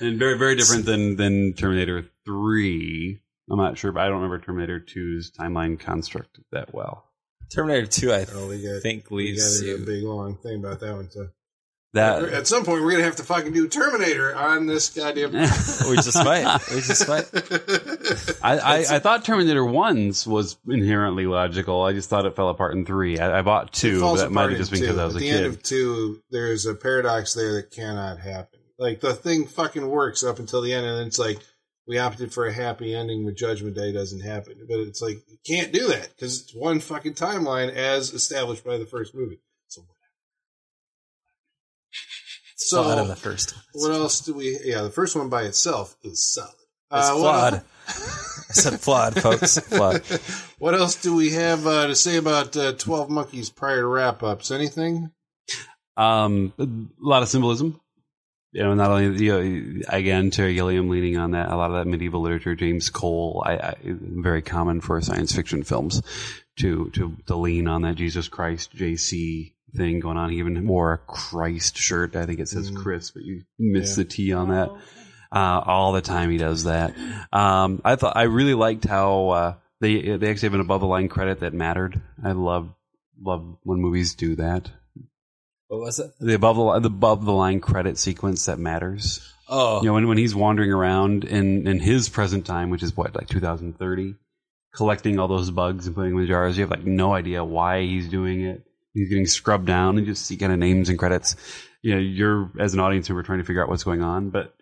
and 0.01 0.18
very 0.18 0.37
very 0.37 0.57
different 0.57 0.87
than 0.87 1.16
than 1.16 1.53
Terminator 1.55 2.05
Three. 2.25 3.20
I'm 3.51 3.59
not 3.59 3.79
sure, 3.79 3.93
but 3.93 4.01
I 4.01 4.07
don't 4.07 4.22
remember 4.22 4.39
Terminator 4.41 4.81
2's 4.81 5.31
timeline 5.31 5.79
construct 5.79 6.41
that 6.51 6.75
well. 6.75 7.05
Terminator 7.53 7.87
Two, 7.87 8.12
I 8.12 8.27
Oh, 8.33 8.49
we 8.49 8.62
got 8.62 8.83
think 8.83 9.11
we 9.11 9.27
leaves 9.27 9.61
got 9.61 9.68
a 9.83 9.85
big 9.85 10.03
long 10.03 10.37
thing 10.39 10.59
about 10.59 10.81
that 10.81 10.95
one 10.95 11.09
too. 11.12 11.29
That 11.95 12.24
At 12.24 12.49
some 12.49 12.64
point, 12.64 12.82
we're 12.82 12.90
gonna 12.90 13.05
have 13.05 13.16
to 13.16 13.22
fucking 13.22 13.53
do 13.53 13.68
Terminator 13.68 14.34
on 14.34 14.66
this 14.66 14.90
goddamn. 14.90 15.30
We 15.88 15.97
just 15.97 16.16
might. 16.24 16.61
We 16.72 16.80
just 16.80 17.09
might. 17.09 17.30
I, 18.42 18.59
I, 18.59 18.97
I 18.97 18.99
thought 18.99 19.24
Terminator 19.24 19.64
One's 19.64 20.26
was 20.26 20.57
inherently 20.66 21.26
logical. 21.26 21.82
I 21.82 21.92
just 21.92 22.11
thought 22.11 22.26
it 22.26 22.34
fell 22.34 22.49
apart 22.49 22.74
in 22.74 22.84
three. 22.84 23.20
I, 23.20 23.38
I 23.38 23.42
bought 23.42 23.72
two, 23.72 24.01
but 24.01 24.16
that 24.16 24.32
might 24.32 24.51
have 24.51 24.59
just 24.59 24.72
been 24.72 24.80
because. 24.80 24.99
I 24.99 25.05
was 25.05 25.14
At 25.14 25.22
a 25.22 25.24
the 25.24 25.30
end 25.30 25.47
of 25.47 25.62
two, 25.62 26.20
there's 26.30 26.66
a 26.66 26.74
paradox 26.74 27.34
there 27.34 27.55
that 27.55 27.70
cannot 27.70 28.18
happen. 28.18 28.59
Like 28.76 28.99
the 28.99 29.14
thing 29.14 29.47
fucking 29.47 29.88
works 29.88 30.24
up 30.24 30.40
until 30.40 30.62
the 30.62 30.74
end, 30.74 30.84
and 30.84 30.99
then 30.99 31.07
it's 31.07 31.18
like 31.20 31.38
we 31.86 31.99
opted 31.99 32.34
for 32.34 32.47
a 32.47 32.53
happy 32.53 32.92
ending 32.92 33.24
with 33.24 33.36
Judgment 33.36 33.76
Day 33.76 33.92
doesn't 33.92 34.20
happen. 34.20 34.66
But 34.68 34.80
it's 34.80 35.01
like 35.01 35.18
you 35.28 35.38
can't 35.47 35.72
do 35.72 35.86
that 35.88 36.09
because 36.09 36.40
it's 36.40 36.55
one 36.55 36.80
fucking 36.80 37.14
timeline 37.14 37.72
as 37.72 38.12
established 38.12 38.64
by 38.64 38.78
the 38.78 38.86
first 38.86 39.14
movie. 39.14 39.38
So, 42.57 42.76
so 42.76 42.82
Flawed 42.84 42.98
in 42.98 43.09
the 43.09 43.16
first. 43.16 43.55
one. 43.72 43.90
what 43.90 43.92
else 44.00 44.20
do 44.20 44.34
we? 44.34 44.59
Yeah, 44.64 44.82
the 44.82 44.90
first 44.90 45.16
one 45.16 45.28
by 45.28 45.42
itself 45.42 45.96
is 46.02 46.32
solid. 46.32 46.50
It's 46.92 47.09
Uh, 47.11 47.14
flawed. 47.16 47.55
el- 47.55 47.64
I 47.88 48.52
said 48.52 48.80
flawed, 48.80 49.20
folks. 49.20 49.59
Flawed. 49.59 50.02
What 50.59 50.74
else 50.74 50.94
do 50.94 51.14
we 51.14 51.30
have 51.32 51.66
uh, 51.66 51.88
to 51.88 51.94
say 51.94 52.16
about 52.16 52.57
uh, 52.57 52.72
Twelve 52.72 53.11
Monkeys 53.11 53.50
prior 53.50 53.80
to 53.80 53.86
wrap 53.86 54.22
ups? 54.22 54.50
Anything? 54.50 55.11
Um, 55.96 56.52
a 56.59 56.66
lot 57.00 57.22
of 57.22 57.28
symbolism. 57.28 57.80
You 58.52 58.62
know, 58.62 58.74
not 58.74 58.90
only 58.90 59.24
you 59.24 59.32
know, 59.32 59.82
again 59.88 60.30
Terry 60.30 60.55
Gilliam 60.55 60.88
leaning 60.88 61.18
on 61.18 61.32
that 61.32 61.50
a 61.50 61.57
lot 61.57 61.70
of 61.72 61.76
that 61.76 61.90
medieval 61.90 62.20
literature. 62.20 62.55
James 62.55 62.88
Cole, 62.88 63.42
I, 63.44 63.55
I 63.57 63.74
very 63.84 64.42
common 64.42 64.80
for 64.80 65.00
science 65.00 65.34
fiction 65.34 65.64
films 65.64 66.00
to 66.61 66.88
to 66.90 67.16
to 67.26 67.34
lean 67.36 67.66
on 67.66 67.82
that 67.82 67.96
Jesus 67.96 68.28
Christ 68.28 68.74
JC 68.76 69.53
thing 69.77 70.01
going 70.01 70.16
on. 70.16 70.31
He 70.31 70.39
even 70.39 70.66
wore 70.66 70.93
a 70.93 70.99
Christ 70.99 71.77
shirt. 71.77 72.16
I 72.16 72.27
think 72.27 72.41
it 72.41 72.49
says 72.49 72.70
Mhm. 72.70 72.77
Chris, 72.83 73.11
but 73.11 73.22
you 73.25 73.43
miss 73.59 73.91
Yeah. 73.91 74.05
the 74.05 74.09
T 74.09 74.33
on 74.33 74.49
that. 74.51 74.70
uh, 75.33 75.61
all 75.66 75.93
the 75.93 76.01
time 76.01 76.31
he 76.31 76.39
does 76.39 76.62
that. 76.64 76.95
Um, 77.33 77.81
I 77.85 77.97
thought 77.97 78.16
I 78.16 78.22
really 78.25 78.55
liked 78.55 78.85
how 78.85 79.29
uh, 79.31 79.55
they 79.81 80.16
they 80.16 80.31
actually 80.31 80.47
have 80.47 80.55
an 80.55 80.61
above 80.61 80.81
the 80.81 80.87
line 80.87 81.09
credit 81.09 81.41
that 81.41 81.53
mattered. 81.53 82.01
I 82.22 82.33
love 82.33 82.72
love 83.20 83.57
when 83.64 83.81
movies 83.81 84.14
do 84.14 84.37
that. 84.37 84.70
What 85.68 85.81
was 85.81 85.99
it? 85.99 86.12
The 86.20 86.35
above 86.35 86.57
the 86.57 86.89
the 86.89 86.95
above 86.95 87.25
the 87.25 87.33
line 87.33 87.59
credit 87.61 87.99
sequence 87.99 88.47
that 88.47 88.59
matters. 88.61 89.29
Oh, 89.49 89.81
You 89.83 89.89
know, 89.89 89.95
when 89.95 90.07
when 90.09 90.18
he's 90.18 90.35
wandering 90.37 90.70
around 90.70 91.25
in 91.25 91.66
in 91.66 91.81
his 91.81 92.09
present 92.09 92.47
time, 92.47 92.70
which 92.70 92.83
is 92.85 92.97
what 92.97 93.14
like 93.16 93.29
2030, 93.29 94.14
collecting 94.75 95.18
all 95.18 95.27
those 95.29 95.51
bugs 95.51 95.87
and 95.87 95.97
putting 95.97 96.12
them 96.12 96.20
in 96.20 96.29
jars, 96.29 96.57
you 96.57 96.62
have 96.62 96.70
like 96.70 96.85
no 96.87 97.12
idea 97.12 97.45
why 97.45 97.83
he's 97.83 98.09
doing 98.09 98.43
it. 98.43 98.62
He's 98.95 99.09
getting 99.09 99.26
scrubbed 99.26 99.66
down 99.66 99.99
and 99.99 100.07
just 100.07 100.24
see 100.24 100.36
kind 100.36 100.53
of 100.53 100.59
names 100.59 100.88
and 100.88 100.99
credits. 100.99 101.36
You 101.82 101.95
know, 101.95 102.01
you're 102.01 102.51
as 102.59 102.72
an 102.72 102.80
audience 102.80 103.09
member 103.09 103.22
trying 103.22 103.40
to 103.40 103.45
figure 103.45 103.62
out 103.62 103.68
what's 103.68 103.84
going 103.84 104.03
on, 104.03 104.30
but 104.30 104.55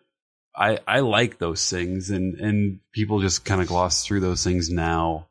I 0.55 0.79
I 0.87 1.01
like 1.01 1.39
those 1.39 1.69
things, 1.69 2.11
and 2.11 2.35
and 2.41 2.81
people 2.93 3.21
just 3.21 3.45
kind 3.45 3.61
of 3.61 3.69
gloss 3.69 4.05
through 4.05 4.21
those 4.21 4.43
things 4.43 4.71
now, 4.71 5.29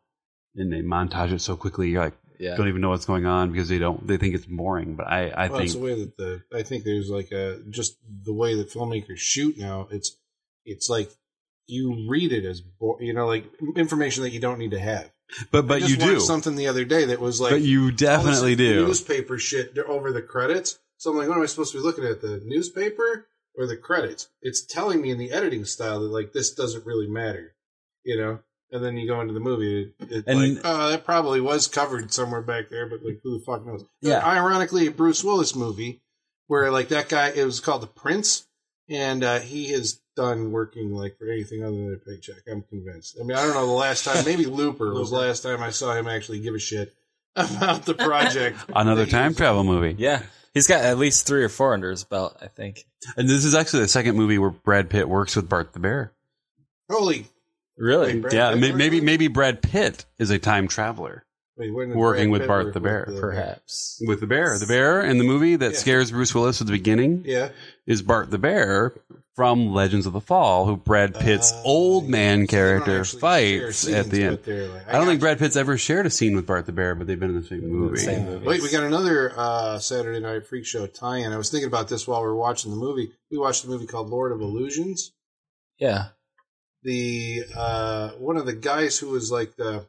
and 0.55 0.71
they 0.71 0.81
montage 0.81 1.31
it 1.31 1.41
so 1.41 1.55
quickly. 1.55 1.89
You're 1.89 2.03
like, 2.03 2.17
yeah. 2.39 2.55
don't 2.55 2.67
even 2.67 2.81
know 2.81 2.89
what's 2.89 3.05
going 3.05 3.25
on 3.25 3.51
because 3.51 3.69
they 3.69 3.77
don't 3.77 4.05
they 4.07 4.17
think 4.17 4.35
it's 4.35 4.45
boring. 4.45 4.95
But 4.95 5.07
I 5.07 5.29
I 5.29 5.47
well, 5.47 5.59
think 5.59 5.65
it's 5.65 5.75
the 5.75 5.79
way 5.79 5.99
that 5.99 6.17
the 6.17 6.43
I 6.53 6.63
think 6.63 6.83
there's 6.83 7.09
like 7.09 7.31
a 7.31 7.59
just 7.69 7.97
the 8.23 8.33
way 8.33 8.55
that 8.55 8.71
filmmakers 8.71 9.17
shoot 9.17 9.57
now. 9.57 9.87
It's 9.91 10.17
it's 10.65 10.89
like 10.89 11.11
you 11.67 12.07
read 12.09 12.31
it 12.31 12.45
as 12.45 12.61
bo- 12.61 12.99
you 12.99 13.13
know 13.13 13.27
like 13.27 13.45
information 13.75 14.23
that 14.23 14.31
you 14.31 14.39
don't 14.39 14.59
need 14.59 14.71
to 14.71 14.79
have. 14.79 15.11
But 15.51 15.67
but 15.67 15.87
you 15.89 15.95
do 15.97 16.19
something 16.19 16.55
the 16.55 16.67
other 16.67 16.85
day 16.85 17.05
that 17.05 17.19
was 17.19 17.39
like 17.39 17.51
but 17.51 17.61
you 17.61 17.91
definitely 17.91 18.55
do. 18.55 18.85
newspaper 18.85 19.37
shit 19.37 19.77
over 19.79 20.11
the 20.11 20.21
credits. 20.21 20.79
So 20.97 21.11
I'm 21.11 21.17
like, 21.17 21.27
what 21.27 21.37
am 21.37 21.43
I 21.43 21.47
supposed 21.47 21.71
to 21.71 21.79
be 21.79 21.83
looking 21.83 22.05
at? 22.05 22.21
The 22.21 22.41
newspaper 22.45 23.27
or 23.55 23.65
the 23.65 23.77
credits? 23.77 24.27
It's 24.41 24.61
telling 24.61 25.01
me 25.01 25.09
in 25.09 25.17
the 25.17 25.31
editing 25.31 25.65
style 25.65 25.99
that 26.01 26.07
like 26.09 26.31
this 26.33 26.53
doesn't 26.53 26.85
really 26.85 27.07
matter, 27.07 27.53
you 28.03 28.17
know. 28.17 28.39
And 28.73 28.83
then 28.85 28.95
you 28.95 29.05
go 29.07 29.19
into 29.19 29.33
the 29.33 29.39
movie, 29.41 29.93
it, 29.99 30.11
it 30.11 30.23
And- 30.27 30.55
like, 30.55 30.61
oh, 30.63 30.89
that 30.91 31.03
probably 31.03 31.41
was 31.41 31.67
covered 31.67 32.13
somewhere 32.13 32.41
back 32.41 32.69
there, 32.69 32.87
but 32.87 33.03
like, 33.03 33.19
who 33.23 33.37
the 33.37 33.43
fuck 33.43 33.65
knows? 33.65 33.83
Yeah. 33.99 34.25
Ironically, 34.25 34.87
a 34.87 34.91
Bruce 34.91 35.23
Willis 35.25 35.55
movie 35.55 36.01
where 36.47 36.71
like 36.71 36.87
that 36.89 37.09
guy, 37.09 37.29
it 37.29 37.43
was 37.43 37.59
called 37.59 37.81
The 37.81 37.87
Prince, 37.87 38.47
and 38.91 39.23
uh, 39.23 39.39
he 39.39 39.69
has 39.69 40.01
done 40.15 40.51
working 40.51 40.93
like 40.93 41.17
for 41.17 41.31
anything 41.31 41.63
other 41.63 41.75
than 41.75 41.93
a 41.93 41.97
paycheck. 41.97 42.43
I'm 42.51 42.61
convinced. 42.63 43.17
I 43.19 43.23
mean, 43.23 43.37
I 43.37 43.43
don't 43.43 43.53
know 43.53 43.65
the 43.65 43.71
last 43.71 44.03
time. 44.03 44.25
Maybe 44.25 44.45
Looper 44.45 44.93
was 44.93 45.09
the 45.09 45.17
last 45.17 45.41
time 45.41 45.63
I 45.63 45.69
saw 45.69 45.95
him 45.95 46.07
actually 46.07 46.41
give 46.41 46.53
a 46.53 46.59
shit 46.59 46.93
about 47.35 47.85
the 47.85 47.93
project. 47.93 48.57
Another 48.75 49.05
time 49.05 49.33
travel 49.33 49.63
movie. 49.63 49.95
Yeah. 49.97 50.23
He's 50.53 50.67
got 50.67 50.83
at 50.83 50.97
least 50.97 51.25
three 51.25 51.43
or 51.45 51.49
four 51.49 51.73
under 51.73 51.89
his 51.89 52.03
belt, 52.03 52.37
I 52.41 52.47
think. 52.47 52.85
And 53.15 53.29
this 53.29 53.45
is 53.45 53.55
actually 53.55 53.83
the 53.83 53.87
second 53.87 54.17
movie 54.17 54.37
where 54.37 54.49
Brad 54.49 54.89
Pitt 54.89 55.07
works 55.07 55.37
with 55.37 55.47
Bart 55.47 55.71
the 55.71 55.79
Bear. 55.79 56.11
Holy 56.89 57.25
Really? 57.77 58.15
Wait, 58.15 58.21
Brad 58.21 58.33
yeah, 58.33 58.53
Pitt 58.53 58.75
maybe 58.75 58.99
maybe 58.99 59.29
Brad 59.29 59.61
Pitt 59.61 60.05
is 60.19 60.29
a 60.29 60.37
time 60.37 60.67
traveler 60.67 61.01
Wait, 61.07 61.15
when 61.15 61.21
did 61.21 61.30
Working 61.69 62.29
Brad 62.29 62.39
with 62.41 62.47
Bart 62.47 62.65
work 62.65 62.73
the 62.73 62.79
with 62.79 62.83
Bear, 62.83 63.05
Perhaps. 63.19 64.01
with 64.07 64.19
the 64.19 64.27
bear. 64.27 64.57
The 64.57 64.65
bear 64.65 65.01
in 65.01 65.17
the 65.17 65.23
movie 65.23 65.55
that 65.57 65.73
Yeah. 65.73 65.77
scares 65.77 66.11
Bruce 66.11 66.33
Willis 66.33 66.59
at 66.61 66.67
the 66.67 66.73
beginning 66.73 67.23
Yeah, 67.25 67.49
is 67.85 68.01
Bart 68.01 68.31
the 68.31 68.37
Bear 68.37 68.93
from 69.35 69.73
Legends 69.73 70.05
of 70.05 70.13
the 70.13 70.19
Fall, 70.21 70.65
who 70.65 70.75
Brad 70.75 71.15
Pitt's 71.15 71.53
Uh, 71.53 71.61
old 71.63 72.09
man 72.09 72.41
They 72.41 72.47
character 72.47 72.99
actually 72.99 73.19
fights 73.21 73.87
at 73.87 74.09
the 74.09 74.23
end. 74.23 74.39
like- 74.45 74.87
I 74.87 74.93
don't 74.93 75.05
think 75.07 75.19
got 75.19 75.25
Brad 75.25 75.39
Pitt's 75.39 75.55
ever 75.55 75.77
shared 75.77 76.05
a 76.05 76.09
scene 76.09 76.35
with 76.35 76.45
Bart 76.45 76.65
the 76.65 76.71
Bear, 76.73 76.95
but 76.95 77.07
they've 77.07 77.19
been 77.19 77.29
in 77.35 77.41
the 77.41 77.47
same 77.47 77.67
movie. 77.67 77.97
Same 77.97 78.27
you. 78.27 78.45
Wait, 78.45 78.61
we 78.61 78.69
got 78.69 78.83
another 78.83 79.31
uh, 79.37 79.79
Saturday 79.79 80.19
Night 80.19 80.45
Freak 80.47 80.65
Show 80.65 80.85
tie-in. 80.87 81.31
I 81.31 81.37
was 81.37 81.49
thinking 81.49 81.67
about 81.67 81.87
this 81.87 82.07
while 82.07 82.21
we 82.21 82.27
were 82.27 82.35
watching 82.35 82.71
the 82.71 82.77
movie. 82.77 83.11
We 83.31 83.37
watched 83.37 83.63
a 83.63 83.67
movie 83.67 83.87
called 83.87 84.09
Lord 84.09 84.31
of 84.33 84.41
Illusions. 84.41 85.11
Yeah. 85.79 86.07
The 86.83 87.43
uh, 87.55 88.09
one 88.11 88.37
of 88.37 88.45
the 88.45 88.53
guys 88.53 88.97
who 88.97 89.09
was 89.09 89.31
like 89.31 89.55
the 89.55 89.85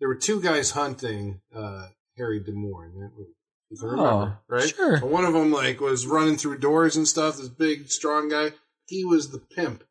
there 0.00 0.08
were 0.08 0.14
two 0.16 0.40
guys 0.42 0.70
hunting 0.72 1.40
uh, 1.54 1.88
Harry 2.16 2.40
D'Amour 2.40 2.86
in 2.86 3.00
that 3.00 3.10
movie. 3.16 3.30
You 3.70 3.78
can 3.78 3.88
remember, 3.88 4.10
Oh, 4.10 4.36
right? 4.48 4.68
sure. 4.68 4.94
And 4.96 5.10
one 5.10 5.24
of 5.24 5.32
them 5.32 5.50
like 5.52 5.80
was 5.80 6.06
running 6.06 6.36
through 6.36 6.58
doors 6.58 6.96
and 6.96 7.06
stuff. 7.08 7.36
This 7.38 7.48
big, 7.48 7.90
strong 7.90 8.28
guy. 8.28 8.52
He 8.86 9.04
was 9.04 9.30
the 9.30 9.38
pimp 9.38 9.82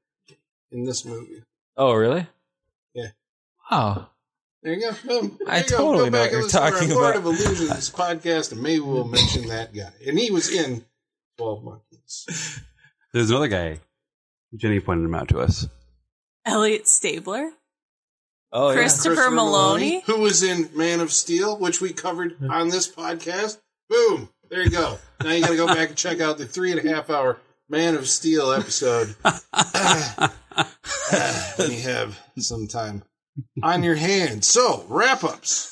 in 0.72 0.86
this 0.86 1.04
movie. 1.06 1.44
Oh, 1.76 1.94
really? 1.94 2.28
Yeah. 2.94 3.08
Wow. 3.70 4.10
There 4.64 4.74
you 4.74 4.80
go. 4.80 4.92
Boom. 5.06 5.38
There 5.44 5.54
I 5.54 5.58
you 5.60 5.64
totally 5.66 5.98
go 5.98 6.06
know 6.06 6.12
back 6.12 6.22
what 6.22 6.32
you're 6.32 6.42
listen 6.44 6.60
to 6.62 6.66
our 6.66 6.72
talking 6.72 6.90
Lord 6.92 7.16
about. 7.18 7.30
of 7.30 7.40
Illusions 7.40 7.90
podcast, 7.96 8.52
and 8.54 8.62
maybe 8.64 8.80
we'll 8.80 9.04
mention 9.08 9.48
that 9.50 9.74
guy. 9.76 9.92
And 10.08 10.18
he 10.18 10.32
was 10.32 10.50
in 10.52 10.86
Twelve 11.38 11.64
Monkeys. 11.64 12.62
There's 13.12 13.30
another 13.30 13.48
guy. 13.50 13.80
Jenny 14.56 14.80
pointed 14.80 15.04
him 15.06 15.14
out 15.16 15.28
to 15.30 15.40
us. 15.40 15.68
Elliot 16.46 16.88
Stabler. 16.88 17.52
Oh, 18.58 18.70
yeah. 18.70 18.76
Christopher 18.76 19.30
Meloni? 19.30 20.02
who 20.04 20.22
was 20.22 20.42
in 20.42 20.70
Man 20.74 21.02
of 21.02 21.12
Steel, 21.12 21.58
which 21.58 21.82
we 21.82 21.92
covered 21.92 22.38
on 22.50 22.70
this 22.70 22.90
podcast. 22.90 23.58
Boom. 23.90 24.30
There 24.50 24.62
you 24.62 24.70
go. 24.70 24.98
Now 25.22 25.32
you 25.32 25.42
got 25.42 25.50
to 25.50 25.58
go 25.58 25.68
back 25.68 25.90
and 25.90 25.98
check 25.98 26.22
out 26.22 26.38
the 26.38 26.46
three 26.46 26.72
and 26.72 26.80
a 26.80 26.90
half 26.90 27.10
hour 27.10 27.38
Man 27.68 27.96
of 27.96 28.08
Steel 28.08 28.54
episode 28.54 29.08
when 31.58 31.72
you 31.72 31.82
have 31.82 32.18
some 32.38 32.68
time 32.68 33.04
on 33.62 33.84
your 33.84 33.96
hands. 33.96 34.48
So, 34.48 34.86
wrap 34.88 35.26
ups. 35.26 35.72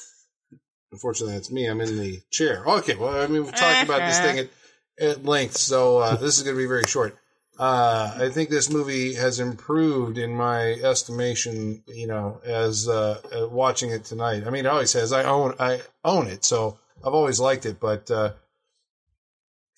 Unfortunately, 0.91 1.35
that's 1.35 1.51
me. 1.51 1.68
I'm 1.68 1.80
in 1.80 1.97
the 1.97 2.19
chair. 2.31 2.65
Okay, 2.65 2.95
well, 2.95 3.22
I 3.22 3.27
mean, 3.27 3.45
we've 3.45 3.55
talked 3.55 3.85
about 3.88 3.99
this 3.99 4.19
thing 4.19 4.39
at, 4.99 5.10
at 5.10 5.26
length, 5.26 5.55
so 5.55 5.99
uh, 5.99 6.15
this 6.18 6.38
is 6.38 6.43
going 6.43 6.57
to 6.57 6.61
be 6.61 6.68
very 6.68 6.84
short. 6.85 7.18
Uh, 7.57 8.15
I 8.19 8.30
think 8.30 8.49
this 8.49 8.71
movie 8.71 9.13
has 9.13 9.39
improved 9.39 10.17
in 10.17 10.35
my 10.35 10.71
estimation. 10.73 11.84
You 11.88 12.07
know, 12.07 12.41
as 12.43 12.88
uh, 12.88 13.21
uh, 13.31 13.47
watching 13.47 13.91
it 13.91 14.05
tonight. 14.05 14.43
I 14.47 14.49
mean, 14.49 14.65
it 14.65 14.69
always 14.69 14.93
has. 14.93 15.13
I 15.13 15.23
own 15.23 15.53
I 15.59 15.81
own 16.03 16.27
it, 16.27 16.43
so 16.45 16.80
I've 17.05 17.13
always 17.13 17.39
liked 17.39 17.65
it, 17.65 17.80
but 17.80 18.09
uh, 18.09 18.34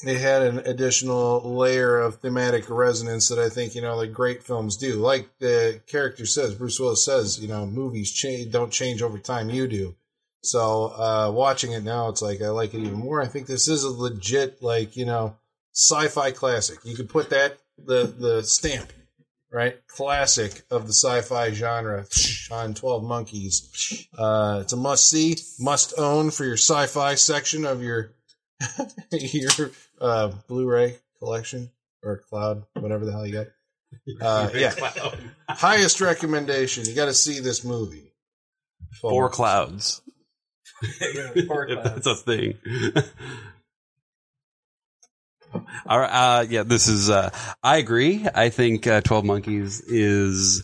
it 0.04 0.20
had 0.20 0.42
an 0.42 0.60
additional 0.60 1.42
layer 1.56 2.00
of 2.00 2.20
thematic 2.20 2.70
resonance 2.70 3.28
that 3.30 3.40
I 3.40 3.50
think 3.50 3.76
you 3.76 3.82
know, 3.82 3.96
like 3.96 4.14
great 4.14 4.44
films 4.44 4.78
do. 4.78 4.96
Like 4.96 5.30
the 5.40 5.82
character 5.88 6.26
says, 6.26 6.56
Bruce 6.56 6.80
Willis 6.80 7.04
says, 7.04 7.40
you 7.40 7.48
know, 7.48 7.66
movies 7.66 8.12
change 8.12 8.52
don't 8.52 8.72
change 8.72 9.02
over 9.02 9.18
time. 9.18 9.50
You 9.50 9.68
do. 9.68 9.96
So 10.44 10.94
uh, 10.98 11.32
watching 11.32 11.72
it 11.72 11.84
now, 11.84 12.08
it's 12.10 12.22
like 12.22 12.42
I 12.42 12.50
like 12.50 12.74
it 12.74 12.82
even 12.82 13.00
more. 13.00 13.22
I 13.22 13.28
think 13.28 13.48
this 13.48 13.68
is 13.68 13.84
a 13.84 13.90
legit, 13.90 14.62
like 14.62 14.96
you 14.96 15.06
know, 15.06 15.38
sci-fi 15.74 16.32
classic. 16.32 16.80
You 16.84 16.96
could 16.96 17.10
put 17.10 17.32
that 17.32 17.58
the 17.78 18.06
the 18.06 18.44
stamp, 18.44 18.92
right? 19.52 19.76
Classic 19.88 20.64
of 20.70 20.88
the 20.88 20.94
sci-fi 20.94 21.52
genre 21.52 22.06
on 22.52 22.74
Twelve 22.74 23.04
Monkeys. 23.04 24.08
Uh, 24.18 24.60
it's 24.62 24.74
a 24.74 24.78
must 24.78 25.10
see, 25.10 25.38
must 25.60 25.94
own 25.98 26.32
for 26.32 26.46
your 26.46 26.58
sci-fi 26.58 27.16
section 27.16 27.66
of 27.66 27.82
your 27.82 28.12
your 29.12 29.72
uh, 30.00 30.32
Blu-ray 30.48 30.98
collection 31.20 31.72
or 32.04 32.22
cloud, 32.30 32.64
whatever 32.74 33.06
the 33.06 33.12
hell 33.12 33.26
you 33.26 33.34
got. 33.34 33.48
Uh, 34.22 34.50
yeah, 34.56 34.74
highest 35.50 36.02
recommendation. 36.02 36.86
You 36.86 36.94
got 36.96 37.06
to 37.06 37.14
see 37.14 37.40
this 37.40 37.64
movie. 37.64 38.14
Four 39.02 39.30
clouds. 39.30 40.02
Four 41.48 41.68
if 41.68 41.84
that's 41.84 42.08
a 42.08 42.16
thing. 42.16 42.58
All 45.88 46.00
right, 46.00 46.10
uh, 46.40 46.46
yeah, 46.50 46.64
this 46.64 46.88
is. 46.88 47.10
Uh, 47.10 47.30
I 47.64 47.78
agree. 47.78 48.28
I 48.34 48.50
think 48.50 48.88
uh, 48.88 49.02
Twelve 49.02 49.26
Monkeys 49.26 49.82
is 49.82 50.64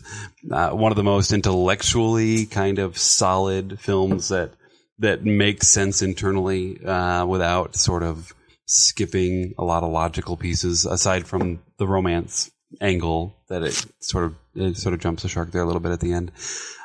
uh, 0.50 0.70
one 0.70 0.92
of 0.92 0.96
the 0.96 1.04
most 1.04 1.32
intellectually 1.32 2.46
kind 2.46 2.78
of 2.78 2.98
solid 2.98 3.80
films 3.80 4.28
that 4.28 4.52
that 4.98 5.24
make 5.24 5.62
sense 5.62 6.02
internally 6.02 6.84
uh, 6.84 7.26
without 7.26 7.76
sort 7.76 8.02
of 8.02 8.32
skipping 8.66 9.54
a 9.58 9.64
lot 9.64 9.82
of 9.82 9.90
logical 9.90 10.36
pieces. 10.36 10.86
Aside 10.86 11.26
from 11.26 11.62
the 11.78 11.86
romance 11.86 12.50
angle, 12.80 13.36
that 13.48 13.62
it 13.62 13.86
sort 14.00 14.24
of 14.24 14.34
it 14.54 14.76
sort 14.76 14.94
of 14.94 15.00
jumps 15.00 15.22
the 15.22 15.28
shark 15.28 15.50
there 15.50 15.62
a 15.62 15.66
little 15.66 15.80
bit 15.80 15.92
at 15.92 16.00
the 16.00 16.12
end 16.12 16.32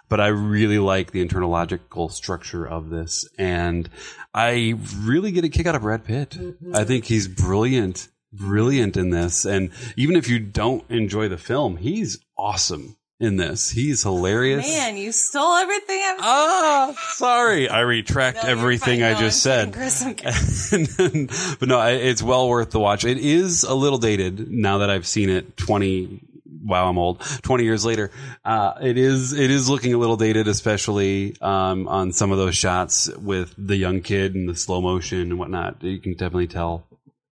but 0.09 0.21
I 0.21 0.27
really 0.27 0.79
like 0.79 1.11
the 1.11 1.21
internal 1.21 1.49
logical 1.49 2.09
structure 2.09 2.65
of 2.65 2.89
this. 2.89 3.27
And 3.37 3.89
I 4.37 4.75
really 4.99 5.31
get 5.31 5.43
a 5.45 5.49
kick 5.49 5.65
out 5.65 5.75
of 5.75 5.81
Brad 5.81 6.03
Pitt. 6.03 6.31
Mm-hmm. 6.31 6.75
I 6.75 6.83
think 6.83 7.05
he's 7.05 7.27
brilliant, 7.27 8.07
brilliant 8.31 8.95
in 8.95 9.09
this. 9.09 9.45
And 9.45 9.71
even 9.95 10.15
if 10.15 10.29
you 10.29 10.37
don't 10.39 10.83
enjoy 10.91 11.27
the 11.27 11.37
film, 11.37 11.77
he's 11.77 12.19
awesome 12.37 12.97
in 13.19 13.37
this. 13.37 13.71
He's 13.71 14.03
hilarious. 14.03 14.67
Man, 14.67 14.95
you 14.95 15.11
stole 15.11 15.55
everything 15.55 15.97
I 16.01 16.15
Ah, 16.19 16.95
sorry. 17.13 17.67
I 17.67 17.79
retract 17.79 18.43
No, 18.43 18.49
everything. 18.49 19.01
I 19.01 19.13
No, 19.13 19.19
just 19.21 19.41
said. 19.41 19.73
kidding, 19.73 20.15
Chris, 20.15 20.71
I'm 21.01 21.55
but 21.59 21.67
no, 21.67 21.81
it's 21.87 22.21
well 22.21 22.47
worth 22.47 22.69
the 22.69 22.79
watch. 22.79 23.05
It 23.05 23.17
is 23.17 23.63
a 23.63 23.73
little 23.73 23.97
dated 23.97 24.51
now 24.51 24.77
that 24.77 24.91
I've 24.91 25.07
seen 25.07 25.31
it 25.31 25.57
20 25.57 26.26
wow 26.67 26.89
I'm 26.89 26.97
old 26.97 27.19
20 27.19 27.63
years 27.63 27.85
later 27.85 28.11
uh, 28.45 28.73
it 28.81 28.97
is 28.97 29.33
it 29.33 29.49
is 29.49 29.69
looking 29.69 29.93
a 29.93 29.97
little 29.97 30.17
dated 30.17 30.47
especially 30.47 31.35
um, 31.41 31.87
on 31.87 32.11
some 32.11 32.31
of 32.31 32.37
those 32.37 32.55
shots 32.55 33.09
with 33.17 33.53
the 33.57 33.75
young 33.75 34.01
kid 34.01 34.35
and 34.35 34.47
the 34.47 34.55
slow 34.55 34.81
motion 34.81 35.21
and 35.21 35.39
whatnot 35.39 35.83
you 35.83 35.99
can 35.99 36.13
definitely 36.13 36.47
tell 36.47 36.85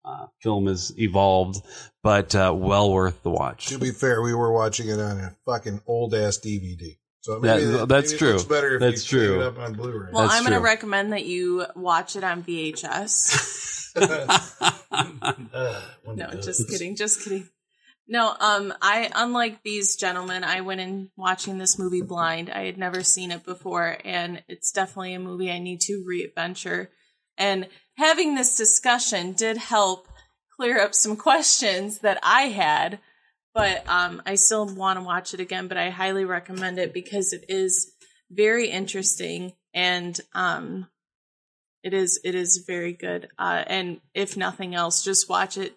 uh, 0.05 0.27
film 0.43 0.67
has 0.67 0.93
evolved 0.99 1.65
but 2.03 2.35
uh, 2.35 2.53
well 2.55 2.93
worth 2.93 3.23
the 3.23 3.31
watch 3.31 3.67
To 3.67 3.79
be 3.79 3.91
fair, 3.91 4.23
we 4.23 4.35
were 4.35 4.53
watching 4.53 4.89
it 4.89 5.01
on 5.01 5.19
a 5.19 5.37
fucking 5.47 5.81
old 5.87 6.15
ass 6.15 6.39
DVD. 6.39 6.97
So 7.25 7.41
maybe 7.41 7.65
that, 7.65 7.89
that's 7.89 8.11
maybe 8.11 8.19
true. 8.19 8.29
It 8.29 8.33
looks 8.33 8.45
better 8.45 8.75
if 8.75 8.81
That's 8.81 9.11
you 9.11 9.19
true. 9.19 9.41
it 9.41 9.47
up 9.47 9.59
on 9.59 9.73
Blu-ray. 9.73 10.11
Well, 10.13 10.25
That's 10.25 10.35
I'm 10.35 10.43
going 10.43 10.53
to 10.53 10.61
recommend 10.61 11.15
that 11.15 11.25
you 11.25 11.65
watch 11.75 12.17
it 12.17 12.23
on 12.23 12.43
VHS. 12.43 13.95
no, 16.07 16.31
just 16.43 16.69
kidding, 16.69 16.97
just 16.97 17.25
kidding. 17.25 17.49
No, 18.07 18.37
um, 18.39 18.75
I 18.83 19.11
unlike 19.15 19.63
these 19.63 19.97
gentlemen, 19.97 20.45
I 20.45 20.61
went 20.61 20.81
in 20.81 21.11
watching 21.17 21.57
this 21.57 21.79
movie 21.79 22.03
blind. 22.03 22.51
I 22.51 22.65
had 22.67 22.77
never 22.77 23.03
seen 23.03 23.31
it 23.31 23.45
before, 23.45 23.97
and 24.05 24.43
it's 24.47 24.73
definitely 24.73 25.15
a 25.15 25.19
movie 25.19 25.51
I 25.51 25.59
need 25.59 25.81
to 25.83 26.05
re-adventure. 26.07 26.91
And 27.39 27.67
having 27.97 28.35
this 28.35 28.57
discussion 28.57 29.33
did 29.33 29.57
help 29.57 30.07
clear 30.57 30.81
up 30.81 30.95
some 30.95 31.17
questions 31.17 32.01
that 32.01 32.19
I 32.23 32.43
had. 32.43 32.99
But 33.55 33.89
um, 33.89 34.21
I 34.27 34.35
still 34.35 34.67
want 34.67 34.99
to 34.99 35.05
watch 35.05 35.33
it 35.33 35.41
again. 35.41 35.69
But 35.69 35.77
I 35.77 35.91
highly 35.91 36.25
recommend 36.25 36.79
it 36.79 36.93
because 36.93 37.33
it 37.33 37.45
is 37.49 37.93
very 38.31 38.69
interesting 38.69 39.53
and 39.73 40.21
um, 40.35 40.89
it 41.83 41.95
is 41.95 42.21
it 42.25 42.35
is 42.35 42.65
very 42.67 42.93
good. 42.93 43.29
Uh, 43.39 43.63
and 43.67 44.01
if 44.13 44.37
nothing 44.37 44.75
else, 44.75 45.05
just 45.05 45.29
watch 45.29 45.57
it 45.57 45.77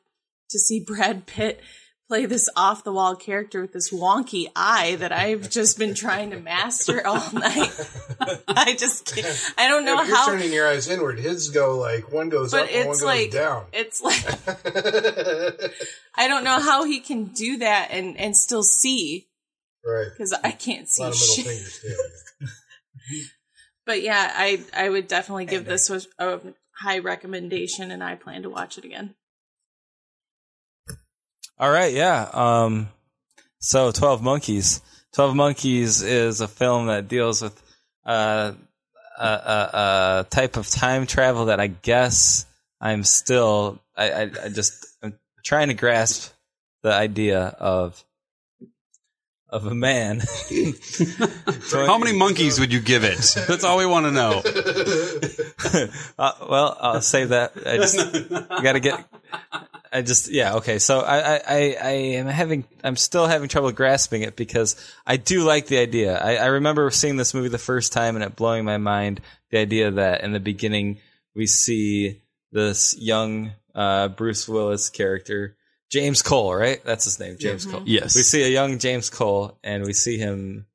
to 0.50 0.60
see 0.60 0.84
Brad 0.88 1.26
Pitt 1.26 1.62
play 2.08 2.26
this 2.26 2.50
off 2.56 2.84
the 2.86 2.92
wall 2.94 3.16
character 3.16 3.62
with 3.62 3.74
this 3.74 3.92
wonky 3.92 4.46
eye 4.56 4.96
that 5.00 5.12
I've 5.12 5.50
just 5.50 5.78
been 5.78 5.94
trying 5.94 6.32
to 6.32 6.40
master 6.40 7.06
all 7.06 7.22
night. 7.34 7.90
I 8.48 8.76
just 8.78 9.14
can't. 9.14 9.54
I 9.58 9.68
don't 9.68 9.84
know 9.86 10.02
if 10.02 10.08
you're 10.08 10.16
how. 10.16 10.28
turning 10.28 10.54
your 10.54 10.68
eyes 10.68 10.88
inward, 10.88 11.20
his 11.20 11.50
go 11.50 11.78
like 11.78 12.12
one 12.12 12.30
goes 12.30 12.52
But 12.52 12.64
up 12.64 12.70
and 12.74 12.88
one 12.88 12.94
it's 12.94 13.02
goes 13.02 13.34
down. 13.34 13.66
it's 13.74 14.02
like 14.02 14.26
I 16.16 16.28
don't 16.28 16.44
know 16.44 16.60
how 16.60 16.86
he 16.86 17.00
can 17.00 17.26
do 17.26 17.58
that 17.58 17.90
and 17.92 18.18
and 18.18 18.36
still 18.38 18.64
see 18.64 19.28
right. 19.86 20.08
because 20.12 20.34
I 20.44 20.52
can't 20.52 20.86
A 20.86 20.88
see 20.88 21.04
lot 21.04 21.12
of 21.14 21.20
middle 21.20 21.36
shit. 21.36 21.46
fingers 21.46 21.80
too. 21.82 22.48
But 23.86 24.02
yeah, 24.02 24.32
I 24.36 24.62
I 24.74 24.90
would 24.90 25.08
definitely 25.08 25.46
give 25.46 25.66
this 25.66 25.90
a, 25.90 26.02
a 26.20 26.40
high 26.82 27.00
recommendation, 27.00 27.90
and 27.92 28.04
I 28.04 28.16
plan 28.16 28.44
to 28.44 28.50
watch 28.50 28.78
it 28.78 28.84
again. 28.86 29.16
All 31.60 31.72
right, 31.72 31.94
yeah. 31.94 32.30
Um, 32.34 32.90
so 33.60 33.92
Twelve 33.92 34.22
Monkeys. 34.22 34.82
Twelve 35.14 35.36
Monkeys 35.36 36.02
is 36.04 36.42
a 36.42 36.48
film 36.48 36.88
that 36.88 37.08
deals 37.08 37.42
with 37.42 37.60
uh, 38.06 38.54
a, 39.18 39.24
a, 39.24 39.70
a 39.74 40.28
type 40.30 40.58
of 40.58 40.70
time 40.70 41.08
travel 41.08 41.46
that 41.46 41.60
I 41.60 41.68
guess 41.68 42.46
I'm 42.80 43.04
still. 43.04 43.80
I, 43.96 44.12
I, 44.12 44.22
I 44.44 44.50
just 44.50 44.86
I'm 45.02 45.18
trying 45.44 45.70
to 45.70 45.74
grasp 45.74 46.32
the 46.84 46.94
idea 46.94 47.40
of 47.40 48.04
of 49.50 49.66
a 49.66 49.76
man. 49.76 50.22
how 51.72 51.98
many 51.98 52.18
monkeys 52.18 52.60
would 52.60 52.74
you 52.74 52.82
give 52.82 53.04
it 53.04 53.18
that's 53.48 53.64
all 53.64 53.78
we 53.78 53.86
want 53.86 54.06
to 54.06 54.12
know 54.12 54.42
uh, 56.20 56.32
well, 56.50 56.78
I'll 56.80 57.02
save 57.02 57.30
that. 57.30 57.54
I 57.66 57.78
just 57.78 57.98
got 58.30 58.74
to 58.74 58.80
get. 58.80 59.06
I 59.92 60.02
just 60.02 60.30
yeah 60.30 60.56
okay. 60.56 60.80
So 60.80 61.00
I, 61.00 61.18
I 61.18 61.42
I 61.48 61.78
I 61.82 61.92
am 61.92 62.28
having 62.28 62.66
I'm 62.84 62.96
still 62.96 63.28
having 63.28 63.48
trouble 63.48 63.72
grasping 63.72 64.22
it 64.22 64.36
because 64.36 64.76
I 65.06 65.18
do 65.18 65.44
like 65.44 65.68
the 65.68 65.78
idea. 65.78 66.18
I, 66.18 66.36
I 66.36 66.46
remember 66.48 66.90
seeing 66.92 67.18
this 67.18 67.34
movie 67.34 67.50
the 67.50 67.58
first 67.58 67.94
time 67.94 68.16
and 68.16 68.24
it 68.24 68.36
blowing 68.36 68.66
my 68.66 68.78
mind. 68.78 69.22
The 69.52 69.60
idea 69.60 69.92
that 69.92 70.24
in 70.24 70.34
the 70.34 70.40
beginning 70.40 71.00
we 71.36 71.48
see 71.48 72.22
this 72.52 72.96
young 72.98 73.52
uh, 73.74 74.10
Bruce 74.10 74.48
Willis 74.48 74.90
character, 74.90 75.57
James 75.90 76.22
Cole, 76.22 76.54
right? 76.54 76.84
That's 76.84 77.06
his 77.06 77.20
name, 77.20 77.38
James 77.40 77.66
Cole. 77.66 77.84
yes 77.86 78.16
We 78.16 78.24
see 78.24 78.44
a 78.44 78.50
young 78.50 78.80
James 78.80 79.10
Cole, 79.10 79.58
and 79.64 79.84
we 79.84 79.94
see 79.94 80.18
him 80.18 80.66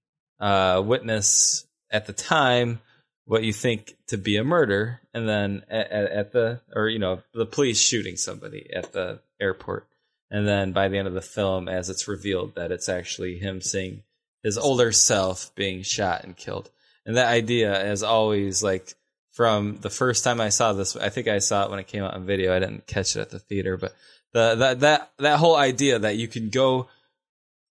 uh, 0.40 0.82
witness 0.84 1.66
at 1.90 2.06
the 2.06 2.12
time 2.12 2.80
what 3.24 3.44
you 3.44 3.52
think 3.52 3.94
to 4.08 4.18
be 4.18 4.36
a 4.36 4.44
murder, 4.44 5.00
and 5.14 5.28
then 5.28 5.62
at, 5.68 5.90
at, 5.90 6.10
at 6.10 6.32
the 6.32 6.60
or 6.74 6.88
you 6.88 6.98
know 6.98 7.22
the 7.34 7.46
police 7.46 7.80
shooting 7.80 8.16
somebody 8.16 8.70
at 8.74 8.92
the 8.92 9.20
airport, 9.40 9.86
and 10.30 10.46
then 10.46 10.72
by 10.72 10.88
the 10.88 10.98
end 10.98 11.08
of 11.08 11.14
the 11.14 11.20
film, 11.22 11.68
as 11.68 11.88
it's 11.88 12.08
revealed 12.08 12.54
that 12.56 12.72
it's 12.72 12.88
actually 12.88 13.38
him 13.38 13.60
seeing 13.60 14.02
his 14.42 14.58
older 14.58 14.92
self 14.92 15.54
being 15.54 15.82
shot 15.82 16.24
and 16.24 16.36
killed, 16.36 16.70
and 17.06 17.16
that 17.16 17.28
idea 17.28 17.72
has 17.72 18.02
always 18.02 18.62
like 18.62 18.94
from 19.32 19.78
the 19.80 19.90
first 19.90 20.24
time 20.24 20.40
I 20.40 20.50
saw 20.50 20.72
this, 20.72 20.94
I 20.96 21.08
think 21.08 21.26
I 21.26 21.38
saw 21.38 21.64
it 21.64 21.70
when 21.70 21.78
it 21.78 21.86
came 21.86 22.02
out 22.02 22.14
on 22.14 22.26
video. 22.26 22.54
I 22.54 22.58
didn't 22.58 22.86
catch 22.86 23.16
it 23.16 23.20
at 23.20 23.30
the 23.30 23.38
theater, 23.38 23.76
but 23.76 23.94
the 24.32 24.54
that 24.56 24.80
that 24.80 25.12
that 25.18 25.38
whole 25.38 25.56
idea 25.56 25.98
that 25.98 26.16
you 26.16 26.28
can 26.28 26.50
go 26.50 26.88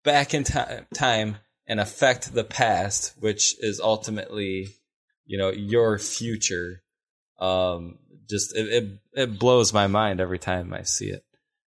back 0.05 0.35
in 0.35 0.45
ti- 0.45 0.85
time 0.95 1.37
and 1.67 1.81
affect 1.81 2.33
the 2.33 2.45
past, 2.45 3.15
which 3.19 3.57
is 3.61 3.81
ultimately, 3.81 4.69
you 5.27 5.39
know, 5.39 5.51
your 5.51 5.99
future. 5.99 6.83
Um, 7.39 7.99
just 8.29 8.57
it, 8.57 8.69
it 8.69 8.99
it 9.13 9.39
blows 9.39 9.73
my 9.73 9.87
mind 9.87 10.21
every 10.21 10.39
time 10.39 10.73
I 10.73 10.83
see 10.83 11.11
it, 11.11 11.25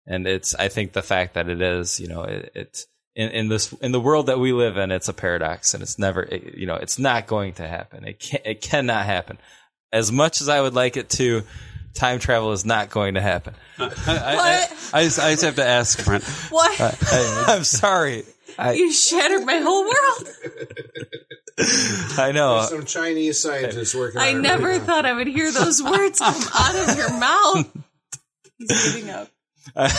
and 0.06 0.28
it's 0.28 0.53
I 0.56 0.70
think 0.70 0.94
the 0.94 1.02
fact 1.02 1.34
that 1.34 1.49
it 1.49 1.62
is, 1.62 1.99
you 1.99 2.07
know, 2.07 2.24
it, 2.24 2.52
it's 2.53 2.88
in, 3.16 3.30
in 3.30 3.48
this 3.48 3.74
in 3.74 3.91
the 3.91 3.99
world 3.99 4.28
that 4.28 4.40
we 4.40 4.53
live 4.53 4.78
in, 4.78 4.91
it's 4.91 5.07
a 5.07 5.14
paradox, 5.14 5.74
and 5.74 5.82
it's 5.82 5.98
never, 5.98 6.22
it, 6.24 6.56
you 6.56 6.68
know, 6.68 6.76
it's 6.76 6.99
not 6.99 7.28
going 7.28 7.53
to 7.53 7.68
happen. 7.68 8.06
It 8.06 8.20
can 8.20 8.41
it 8.45 8.62
cannot 8.62 9.06
happen. 9.06 9.38
As 9.91 10.12
much 10.12 10.41
as 10.41 10.49
I 10.49 10.62
would 10.62 10.74
like 10.74 10.98
it 10.98 11.10
to, 11.12 11.44
time 11.95 12.19
travel 12.19 12.51
is 12.51 12.65
not 12.65 12.89
going 12.89 13.15
to 13.15 13.22
happen. 13.22 13.55
I, 13.80 13.88
I, 14.93 14.99
I, 14.99 15.03
just, 15.03 15.19
I 15.19 15.31
just 15.31 15.43
have 15.43 15.55
to 15.55 15.65
ask, 15.65 16.03
Brent. 16.05 16.23
What? 16.49 16.80
I'm 17.47 17.63
sorry. 17.63 18.23
I, 18.57 18.73
you 18.73 18.91
shattered 18.91 19.45
my 19.45 19.57
whole 19.57 19.84
world. 19.84 20.30
I 22.17 22.31
know. 22.34 22.61
Some 22.69 22.85
Chinese 22.85 23.41
scientists 23.41 23.95
working. 23.95 24.19
I 24.22 24.34
on 24.34 24.41
never 24.41 24.67
right 24.67 24.77
now. 24.80 24.85
thought 24.85 25.05
I 25.05 25.13
would 25.13 25.27
hear 25.27 25.51
those 25.51 25.81
words 25.81 26.19
come 26.19 26.35
out 26.53 26.89
of 26.89 26.97
your 26.97 27.17
mouth. 27.17 27.67
He's 28.57 28.93
giving 28.93 29.09
up. 29.09 29.30
I, 29.76 29.91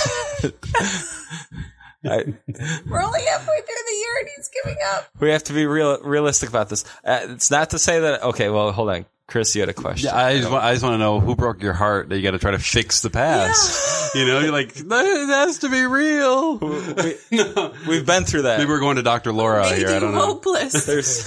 We're 2.05 3.03
only 3.03 3.21
halfway 3.25 3.57
through 3.57 3.85
the 3.87 3.97
year 3.97 4.15
and 4.21 4.29
he's 4.37 4.49
giving 4.63 4.79
up. 4.95 5.09
we 5.19 5.31
have 5.31 5.43
to 5.45 5.53
be 5.53 5.67
real 5.67 5.99
realistic 6.03 6.49
about 6.49 6.69
this. 6.69 6.85
Uh, 7.05 7.21
it's 7.31 7.51
not 7.51 7.71
to 7.71 7.79
say 7.79 7.99
that. 8.01 8.23
Okay, 8.23 8.49
well, 8.49 8.71
hold 8.73 8.91
on, 8.91 9.07
Chris. 9.29 9.55
You 9.55 9.63
had 9.63 9.69
a 9.69 9.75
question. 9.75 10.11
Yeah, 10.13 10.17
I 10.25 10.39
just, 10.39 10.51
want, 10.51 10.65
I 10.65 10.73
just 10.73 10.85
want 10.85 10.95
to 10.95 10.99
know 10.99 11.19
who 11.21 11.35
broke 11.35 11.63
your 11.63 11.73
heart 11.73 12.09
that 12.09 12.17
you 12.17 12.23
got 12.23 12.31
to 12.33 12.39
try 12.39 12.53
to 12.53 12.59
fix 12.59 13.01
the 13.01 13.11
past. 13.11 14.15
You 14.15 14.25
know, 14.27 14.39
you're 14.39 14.53
like, 14.53 14.73
that 14.75 15.05
it 15.05 15.27
has 15.29 15.59
to 15.59 15.69
be 15.69 15.85
real. 15.85 16.59
we, 16.59 17.15
We've 17.89 18.07
been 18.07 18.25
through 18.25 18.43
that. 18.43 18.59
Maybe 18.59 18.71
we're 18.71 18.79
going 18.81 18.97
to 18.97 19.03
Dr. 19.03 19.33
Laura 19.33 19.63
Made 19.63 19.79
here. 19.79 19.89
I 19.89 19.99
don't 19.99 20.13
know. 20.13 20.25
hopeless. 20.27 20.87
There's, 20.87 21.25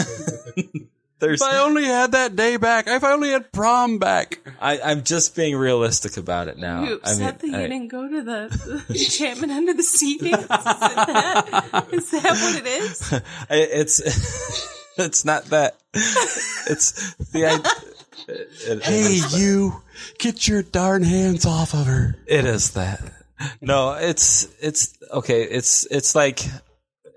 there's. 1.19 1.41
If 1.41 1.47
I 1.47 1.57
only 1.57 1.83
had 1.83 2.13
that 2.13 2.37
day 2.37 2.55
back. 2.55 2.87
If 2.87 3.03
I 3.03 3.11
only 3.11 3.31
had 3.31 3.51
prom 3.51 3.99
back. 3.99 4.39
I, 4.61 4.79
I'm 4.79 5.03
just 5.03 5.35
being 5.35 5.57
realistic 5.57 6.15
about 6.15 6.47
it 6.47 6.57
now. 6.57 6.83
you 6.85 7.01
I 7.03 7.09
mean, 7.11 7.19
that 7.19 7.43
you 7.43 7.53
I- 7.55 7.61
didn't 7.63 7.89
go 7.89 8.07
to 8.07 8.21
the, 8.21 8.83
the 8.87 8.93
enchantment 8.97 9.51
under 9.51 9.73
the 9.73 9.83
sea 9.83 10.17
dance? 10.17 10.43
Is 10.43 10.47
that, 10.47 11.87
is 11.91 12.11
that 12.11 12.23
what 12.23 12.55
it 12.55 12.65
is? 12.65 13.21
It's 13.49 14.69
it's 14.97 15.25
not 15.25 15.45
that. 15.47 15.75
It's 15.93 17.13
the 17.31 17.45
idea. 17.45 17.71
It, 18.27 18.83
Hey, 18.83 19.19
you, 19.37 19.81
get 20.19 20.47
your 20.47 20.61
darn 20.61 21.01
hands 21.03 21.45
off 21.45 21.73
of 21.73 21.85
her. 21.87 22.15
it 22.27 22.45
is 22.45 22.71
that. 22.71 23.01
No, 23.61 23.93
it's 23.93 24.47
it's 24.61 24.97
okay. 25.11 25.43
It's 25.43 25.85
it's 25.89 26.13
like 26.13 26.41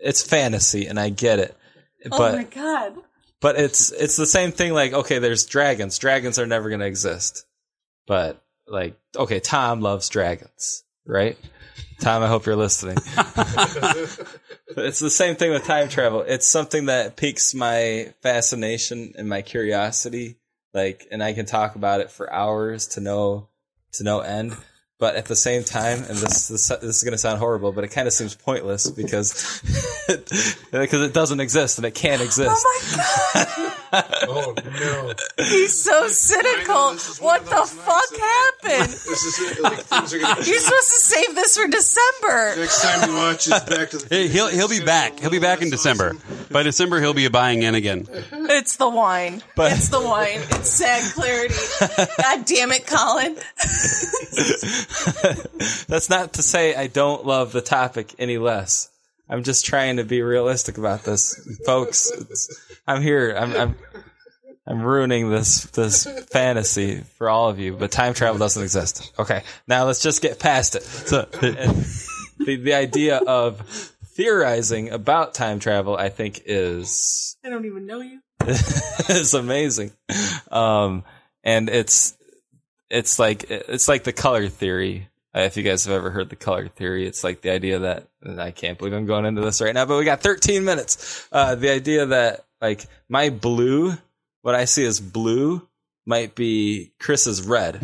it's 0.03 0.23
fantasy, 0.23 0.86
and 0.86 0.99
I 0.99 1.09
get 1.11 1.39
it, 1.40 1.57
oh 2.11 2.16
but 2.19 2.35
my 2.36 2.44
god. 2.44 2.94
but 3.40 3.59
it's 3.59 3.90
it's 3.90 4.16
the 4.16 4.27
same 4.27 4.53
thing. 4.53 4.73
Like 4.73 4.93
okay, 4.93 5.19
there's 5.19 5.44
dragons. 5.47 5.99
Dragons 5.99 6.39
are 6.39 6.47
never 6.47 6.70
gonna 6.70 6.86
exist, 6.86 7.44
but 8.07 8.40
like 8.69 8.97
okay, 9.16 9.40
Tom 9.40 9.81
loves 9.81 10.09
dragons, 10.09 10.85
right? 11.05 11.36
Tom, 12.02 12.22
I 12.22 12.28
hope 12.28 12.46
you're 12.46 12.56
listening. 12.56 12.98
It's 14.76 15.00
the 15.00 15.10
same 15.10 15.36
thing 15.36 15.50
with 15.50 15.64
time 15.64 15.88
travel. 15.90 16.22
It's 16.22 16.46
something 16.46 16.86
that 16.86 17.16
piques 17.16 17.54
my 17.54 18.14
fascination 18.22 19.12
and 19.18 19.28
my 19.28 19.42
curiosity. 19.42 20.36
Like, 20.72 21.06
and 21.10 21.22
I 21.22 21.34
can 21.34 21.44
talk 21.44 21.74
about 21.74 22.00
it 22.00 22.10
for 22.10 22.32
hours 22.32 22.86
to 22.88 23.00
no 23.00 23.48
to 23.92 24.04
no 24.04 24.20
end. 24.20 24.56
But 25.02 25.16
at 25.16 25.24
the 25.24 25.34
same 25.34 25.64
time, 25.64 25.98
and 26.04 26.16
this 26.16 26.46
this, 26.46 26.68
this 26.68 26.84
is 26.98 27.02
going 27.02 27.10
to 27.10 27.18
sound 27.18 27.40
horrible, 27.40 27.72
but 27.72 27.82
it 27.82 27.88
kind 27.88 28.06
of 28.06 28.12
seems 28.14 28.36
pointless 28.36 28.88
because 28.88 29.60
because 30.70 31.02
it 31.02 31.12
doesn't 31.12 31.40
exist 31.40 31.78
and 31.78 31.84
it 31.84 31.96
can't 31.96 32.20
oh 32.20 32.24
exist. 32.24 32.64
Oh 32.64 33.34
my 33.34 33.44
god. 33.44 33.72
Oh 33.94 34.54
no! 34.56 35.12
He's 35.44 35.84
so 35.84 36.08
cynical. 36.08 36.92
this 36.92 37.10
is 37.10 37.20
one 37.20 37.42
What 37.42 37.50
the 37.50 37.76
fuck 37.76 38.16
happened? 38.16 38.88
This 38.92 39.24
is 39.24 39.58
it. 39.58 39.60
Like 39.60 39.90
gonna. 39.90 40.08
You're 40.10 40.60
supposed 40.60 40.88
to 40.88 41.00
save 41.00 41.34
this 41.34 41.58
for 41.58 41.66
December. 41.66 42.56
Next 42.56 42.80
time 42.80 43.10
you 43.10 43.16
watch 43.16 43.48
is 43.48 43.60
Back 43.64 43.90
to 43.90 43.98
the. 43.98 44.06
Hey, 44.08 44.28
he'll 44.28 44.46
he'll 44.48 44.68
be 44.68 44.82
back. 44.82 45.18
He'll 45.20 45.30
be 45.30 45.40
back 45.40 45.60
in 45.60 45.68
December. 45.68 46.14
awesome. 46.14 46.41
By 46.52 46.62
December, 46.62 47.00
he'll 47.00 47.14
be 47.14 47.28
buying 47.28 47.62
in 47.62 47.74
again. 47.74 48.06
It's 48.32 48.76
the 48.76 48.88
wine. 48.88 49.42
But- 49.56 49.72
it's 49.72 49.88
the 49.88 50.00
wine. 50.00 50.40
It's 50.50 50.70
sad 50.70 51.12
clarity. 51.14 51.54
God 52.20 52.44
damn 52.44 52.72
it, 52.72 52.86
Colin. 52.86 53.34
That's 55.88 56.10
not 56.10 56.34
to 56.34 56.42
say 56.42 56.74
I 56.74 56.86
don't 56.86 57.26
love 57.26 57.52
the 57.52 57.60
topic 57.60 58.14
any 58.18 58.38
less. 58.38 58.90
I'm 59.28 59.42
just 59.44 59.64
trying 59.64 59.96
to 59.96 60.04
be 60.04 60.22
realistic 60.22 60.78
about 60.78 61.04
this, 61.04 61.58
folks. 61.64 62.10
I'm 62.86 63.00
here. 63.00 63.34
I'm, 63.38 63.56
I'm 63.56 63.76
I'm 64.66 64.82
ruining 64.82 65.30
this 65.30 65.64
this 65.66 66.06
fantasy 66.30 66.98
for 67.16 67.28
all 67.28 67.48
of 67.48 67.58
you. 67.58 67.74
But 67.74 67.90
time 67.90 68.14
travel 68.14 68.38
doesn't 68.38 68.62
exist. 68.62 69.12
Okay, 69.18 69.42
now 69.66 69.86
let's 69.86 70.02
just 70.02 70.22
get 70.22 70.38
past 70.38 70.76
it. 70.76 70.82
So 70.82 71.22
the 71.32 72.06
the 72.38 72.74
idea 72.74 73.16
of 73.18 73.92
theorizing 74.14 74.90
about 74.90 75.34
time 75.34 75.59
travel, 75.59 75.97
I 75.97 76.09
think, 76.09 76.43
is 76.47 77.36
I 77.44 77.48
don't 77.48 77.64
even 77.66 77.86
know 77.86 78.01
you. 78.01 78.20
is 78.47 79.34
amazing. 79.34 79.93
Um, 80.51 81.05
and 81.44 81.68
it's 81.68 82.16
it's 82.90 83.18
like 83.18 83.51
it's 83.51 83.89
like 83.89 84.05
the 84.05 84.12
color 84.12 84.48
theory. 84.48 85.09
Uh, 85.34 85.40
If 85.40 85.56
you 85.56 85.62
guys 85.62 85.86
have 85.86 85.94
ever 85.94 86.10
heard 86.10 86.28
the 86.28 86.36
color 86.36 86.68
theory, 86.68 87.06
it's 87.06 87.24
like 87.24 87.40
the 87.40 87.51
idea 87.51 87.80
that 87.80 88.09
and 88.22 88.40
I 88.40 88.51
can't 88.51 88.78
believe 88.78 88.93
I'm 88.93 89.06
going 89.06 89.24
into 89.24 89.40
this 89.40 89.60
right 89.60 89.74
now, 89.74 89.86
but 89.86 89.98
we 89.98 90.05
got 90.05 90.20
13 90.20 90.64
minutes. 90.64 91.26
Uh, 91.32 91.55
the 91.55 91.70
idea 91.70 92.06
that 92.06 92.44
like 92.60 92.84
my 93.09 93.30
blue, 93.30 93.94
what 94.43 94.55
I 94.55 94.66
see 94.66 94.84
as 94.84 95.01
blue, 95.01 95.66
might 96.06 96.34
be 96.34 96.93
Chris's 97.01 97.43
red, 97.47 97.80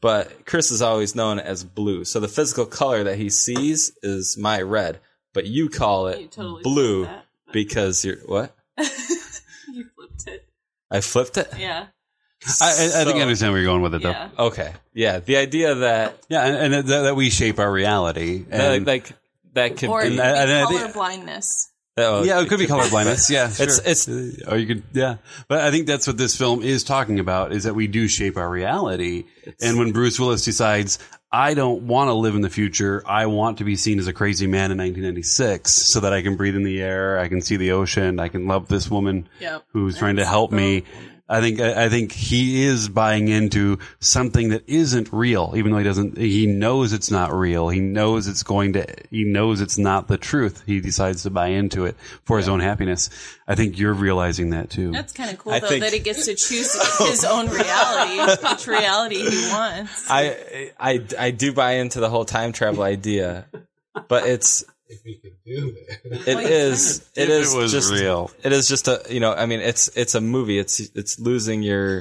but 0.00 0.44
Chris 0.46 0.70
is 0.70 0.82
always 0.82 1.14
known 1.14 1.38
as 1.38 1.64
blue. 1.64 2.04
So 2.04 2.20
the 2.20 2.28
physical 2.28 2.66
color 2.66 3.04
that 3.04 3.16
he 3.16 3.30
sees 3.30 3.92
is 4.02 4.36
my 4.36 4.60
red, 4.62 5.00
but 5.34 5.46
you 5.46 5.68
call 5.68 6.08
it 6.08 6.20
You 6.20 6.26
totally 6.28 6.62
blue 6.62 7.04
that. 7.04 7.24
because 7.52 8.04
you're 8.04 8.16
what? 8.26 8.54
You 8.78 9.84
flipped 9.96 10.26
it. 10.26 10.48
I 10.90 11.00
flipped 11.00 11.36
it. 11.36 11.48
Yeah. 11.58 11.86
I, 12.60 12.64
I, 12.70 13.00
I 13.02 13.04
think 13.04 13.16
I 13.18 13.20
understand 13.20 13.52
where 13.52 13.60
you're 13.60 13.70
going 13.70 13.82
with 13.82 13.94
it, 13.94 14.02
though. 14.02 14.10
Yeah. 14.10 14.30
Okay. 14.38 14.72
Yeah. 14.94 15.18
The 15.20 15.36
idea 15.36 15.74
that, 15.74 16.18
Yeah, 16.28 16.44
and, 16.46 16.74
and 16.74 16.88
that, 16.88 17.02
that 17.02 17.16
we 17.16 17.28
shape 17.30 17.58
our 17.58 17.70
reality. 17.70 18.44
that 18.44 18.72
And, 18.76 18.86
like 18.86 19.12
that 19.52 19.76
could 19.76 19.88
Or 19.90 20.00
be. 20.02 20.08
and 20.08 20.20
and 20.20 20.66
color 20.68 20.80
think- 20.80 20.94
blindness. 20.94 21.70
oh, 21.98 22.22
yeah, 22.24 22.40
it 22.40 22.48
could 22.48 22.58
be 22.58 22.66
color 22.66 22.88
blindness. 22.88 23.28
Yeah, 23.30 23.48
sure. 23.50 23.66
It's 23.66 23.78
it's 24.08 24.42
or 24.48 24.56
you 24.56 24.66
could, 24.66 24.82
yeah. 24.92 25.16
But 25.48 25.60
I 25.60 25.70
think 25.70 25.86
that's 25.86 26.06
what 26.06 26.16
this 26.16 26.34
film 26.36 26.62
is 26.62 26.82
talking 26.82 27.18
about: 27.20 27.52
is 27.52 27.64
that 27.64 27.74
we 27.74 27.86
do 27.88 28.08
shape 28.08 28.36
our 28.38 28.48
reality. 28.48 29.24
and 29.60 29.78
when 29.78 29.92
Bruce 29.92 30.18
Willis 30.18 30.42
decides, 30.44 30.98
I 31.32 31.54
don't 31.54 31.82
want 31.82 32.08
to 32.08 32.14
live 32.14 32.34
in 32.34 32.40
the 32.40 32.50
future, 32.50 33.04
I 33.06 33.26
want 33.26 33.58
to 33.58 33.64
be 33.64 33.76
seen 33.76 34.00
as 34.00 34.08
a 34.08 34.12
crazy 34.12 34.48
man 34.48 34.72
in 34.72 34.78
1996, 34.78 35.70
so 35.70 36.00
that 36.00 36.12
I 36.12 36.22
can 36.22 36.34
breathe 36.36 36.56
in 36.56 36.64
the 36.64 36.82
air, 36.82 37.20
I 37.20 37.28
can 37.28 37.40
see 37.40 37.56
the 37.56 37.70
ocean, 37.70 38.18
I 38.18 38.26
can 38.28 38.48
love 38.48 38.66
this 38.66 38.90
woman 38.90 39.28
Yep. 39.38 39.64
who's 39.72 39.96
trying 39.96 40.16
to 40.16 40.26
help 40.26 40.50
the 40.50 40.56
me. 40.56 40.84
I 41.30 41.40
think 41.40 41.60
I 41.60 41.84
I 41.84 41.88
think 41.88 42.10
he 42.10 42.64
is 42.64 42.88
buying 42.88 43.28
into 43.28 43.78
something 44.00 44.48
that 44.48 44.68
isn't 44.68 45.12
real, 45.12 45.54
even 45.56 45.70
though 45.70 45.78
he 45.78 45.84
doesn't. 45.84 46.18
He 46.18 46.46
knows 46.46 46.92
it's 46.92 47.10
not 47.10 47.32
real. 47.32 47.68
He 47.68 47.78
knows 47.78 48.26
it's 48.26 48.42
going 48.42 48.72
to. 48.72 48.84
He 49.10 49.22
knows 49.22 49.60
it's 49.60 49.78
not 49.78 50.08
the 50.08 50.18
truth. 50.18 50.64
He 50.66 50.80
decides 50.80 51.22
to 51.22 51.30
buy 51.30 51.46
into 51.48 51.84
it 51.84 51.96
for 52.24 52.36
his 52.36 52.48
own 52.48 52.58
happiness. 52.58 53.10
I 53.46 53.54
think 53.54 53.78
you're 53.78 53.94
realizing 53.94 54.50
that 54.50 54.70
too. 54.70 54.90
That's 54.90 55.12
kind 55.12 55.30
of 55.30 55.38
cool, 55.38 55.52
I 55.52 55.60
though, 55.60 55.68
think- 55.68 55.84
that 55.84 55.92
he 55.92 56.00
gets 56.00 56.26
to 56.26 56.34
choose 56.34 56.76
oh. 57.00 57.06
his 57.08 57.24
own 57.24 57.48
reality, 57.48 58.48
which 58.48 58.66
reality 58.66 59.30
he 59.30 59.48
wants. 59.52 60.06
I 60.10 60.72
I 60.80 61.04
I 61.16 61.30
do 61.30 61.52
buy 61.52 61.74
into 61.74 62.00
the 62.00 62.10
whole 62.10 62.24
time 62.24 62.52
travel 62.52 62.82
idea, 62.82 63.46
but 64.08 64.26
it's 64.26 64.64
If 64.90 65.04
we 65.04 65.18
could 65.18 65.36
do 65.46 65.72
that. 65.72 66.26
it 66.26 66.34
Well, 66.34 66.42
you 66.42 66.48
is 66.48 66.98
If 67.14 67.18
it 67.18 67.28
is 67.30 67.54
it 67.54 67.56
was 67.56 67.70
just 67.70 67.92
real. 67.92 68.30
It 68.42 68.52
is 68.52 68.68
just 68.68 68.88
a 68.88 69.02
you 69.08 69.20
know 69.20 69.32
I 69.32 69.46
mean 69.46 69.60
it's 69.60 69.88
it's 69.96 70.16
a 70.16 70.20
movie. 70.20 70.58
It's 70.58 70.80
it's 70.80 71.18
losing 71.20 71.62
your 71.62 72.00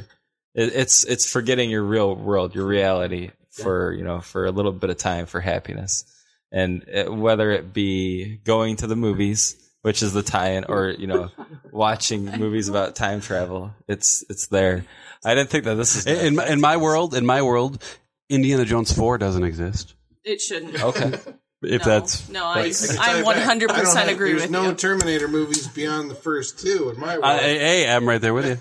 it, 0.56 0.74
it's 0.74 1.03
it's 1.03 1.32
forgetting 1.32 1.70
your 1.70 1.84
real 1.84 2.16
world, 2.16 2.56
your 2.56 2.66
reality 2.66 3.32
for 3.52 3.94
you 3.94 4.03
know 4.03 4.22
for 4.22 4.45
a 4.45 4.52
little 4.52 4.72
bit 4.72 4.90
of 4.90 4.98
time 4.98 5.28
for 5.28 5.40
happiness, 5.40 6.03
and 6.52 6.84
it, 6.88 7.14
whether 7.14 7.52
it 7.52 7.74
be 7.74 8.38
going 8.38 8.78
to 8.78 8.88
the 8.88 8.95
movies. 8.95 9.56
Which 9.82 10.03
is 10.03 10.11
the 10.11 10.22
tie-in, 10.22 10.66
or 10.66 10.90
you 10.90 11.07
know, 11.07 11.32
watching 11.72 12.26
movies 12.26 12.68
about 12.68 12.98
time 12.98 13.22
travel. 13.22 13.74
It's 13.88 14.26
it's 14.30 14.48
there. 14.48 14.84
I 15.24 15.36
didn't 15.36 15.52
think 15.52 15.64
that 15.64 15.76
this 15.76 15.95
is 15.95 16.06
In, 16.06 16.38
in, 16.38 16.52
in 16.52 16.60
my 16.60 16.76
world, 16.76 17.14
in 17.14 17.26
my 17.26 17.41
world, 17.41 17.82
Indiana 18.28 18.66
Jones 18.66 18.91
Four 18.91 19.18
doesn't 19.18 19.45
exist. 19.45 19.95
It 20.26 20.41
shouldn't. 20.41 20.84
okay. 20.84 21.14
If 21.61 21.86
no, 21.86 21.91
that's 21.91 22.30
no, 22.30 22.45
I, 22.45 22.72
I 22.99 23.19
I 23.19 23.23
100 23.23 23.23
tie 23.23 23.26
it 23.26 23.34
back. 23.44 23.44
I 23.44 23.57
don't 23.57 23.68
percent 23.68 23.98
have- 24.07 24.15
agree 24.15 24.30
There's 24.31 24.44
with 24.44 24.52
no 24.52 24.69
you. 24.69 24.76
Terminator 24.76 25.27
movies 25.27 25.68
beyond 25.68 26.10
the 26.10 26.15
first 26.15 26.60
two 26.60 26.90
in 26.94 26.99
my 26.99 27.14
world. 27.18 27.26
I, 27.26 27.38
hey, 27.40 27.90
I'm 27.90 28.07
right 28.07 28.22
there 28.22 28.34
with 28.34 28.45
you. 28.45 28.57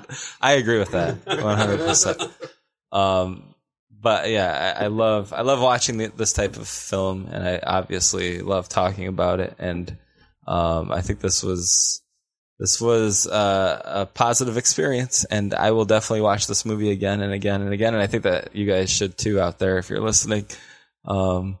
I 0.40 0.52
agree 0.54 0.78
with 0.78 0.90
that 0.90 1.24
100%. 1.24 2.30
Um, 2.92 3.54
but 4.00 4.30
yeah, 4.30 4.74
I, 4.78 4.84
I 4.84 4.86
love 4.88 5.32
I 5.32 5.42
love 5.42 5.60
watching 5.60 5.98
the, 5.98 6.08
this 6.08 6.32
type 6.32 6.56
of 6.56 6.68
film, 6.68 7.28
and 7.30 7.46
I 7.46 7.60
obviously 7.64 8.40
love 8.40 8.68
talking 8.68 9.06
about 9.08 9.40
it. 9.40 9.54
And 9.58 9.96
um, 10.46 10.92
I 10.92 11.00
think 11.00 11.20
this 11.20 11.42
was 11.42 12.02
this 12.58 12.80
was 12.80 13.26
uh, 13.26 13.82
a 13.84 14.06
positive 14.06 14.56
experience, 14.56 15.24
and 15.24 15.54
I 15.54 15.72
will 15.72 15.84
definitely 15.84 16.22
watch 16.22 16.46
this 16.46 16.64
movie 16.64 16.90
again 16.90 17.20
and 17.20 17.32
again 17.32 17.60
and 17.60 17.72
again. 17.72 17.94
And 17.94 18.02
I 18.02 18.06
think 18.06 18.22
that 18.24 18.54
you 18.54 18.66
guys 18.66 18.90
should 18.90 19.18
too 19.18 19.40
out 19.40 19.58
there 19.58 19.78
if 19.78 19.90
you're 19.90 20.00
listening. 20.00 20.46
Um, 21.04 21.58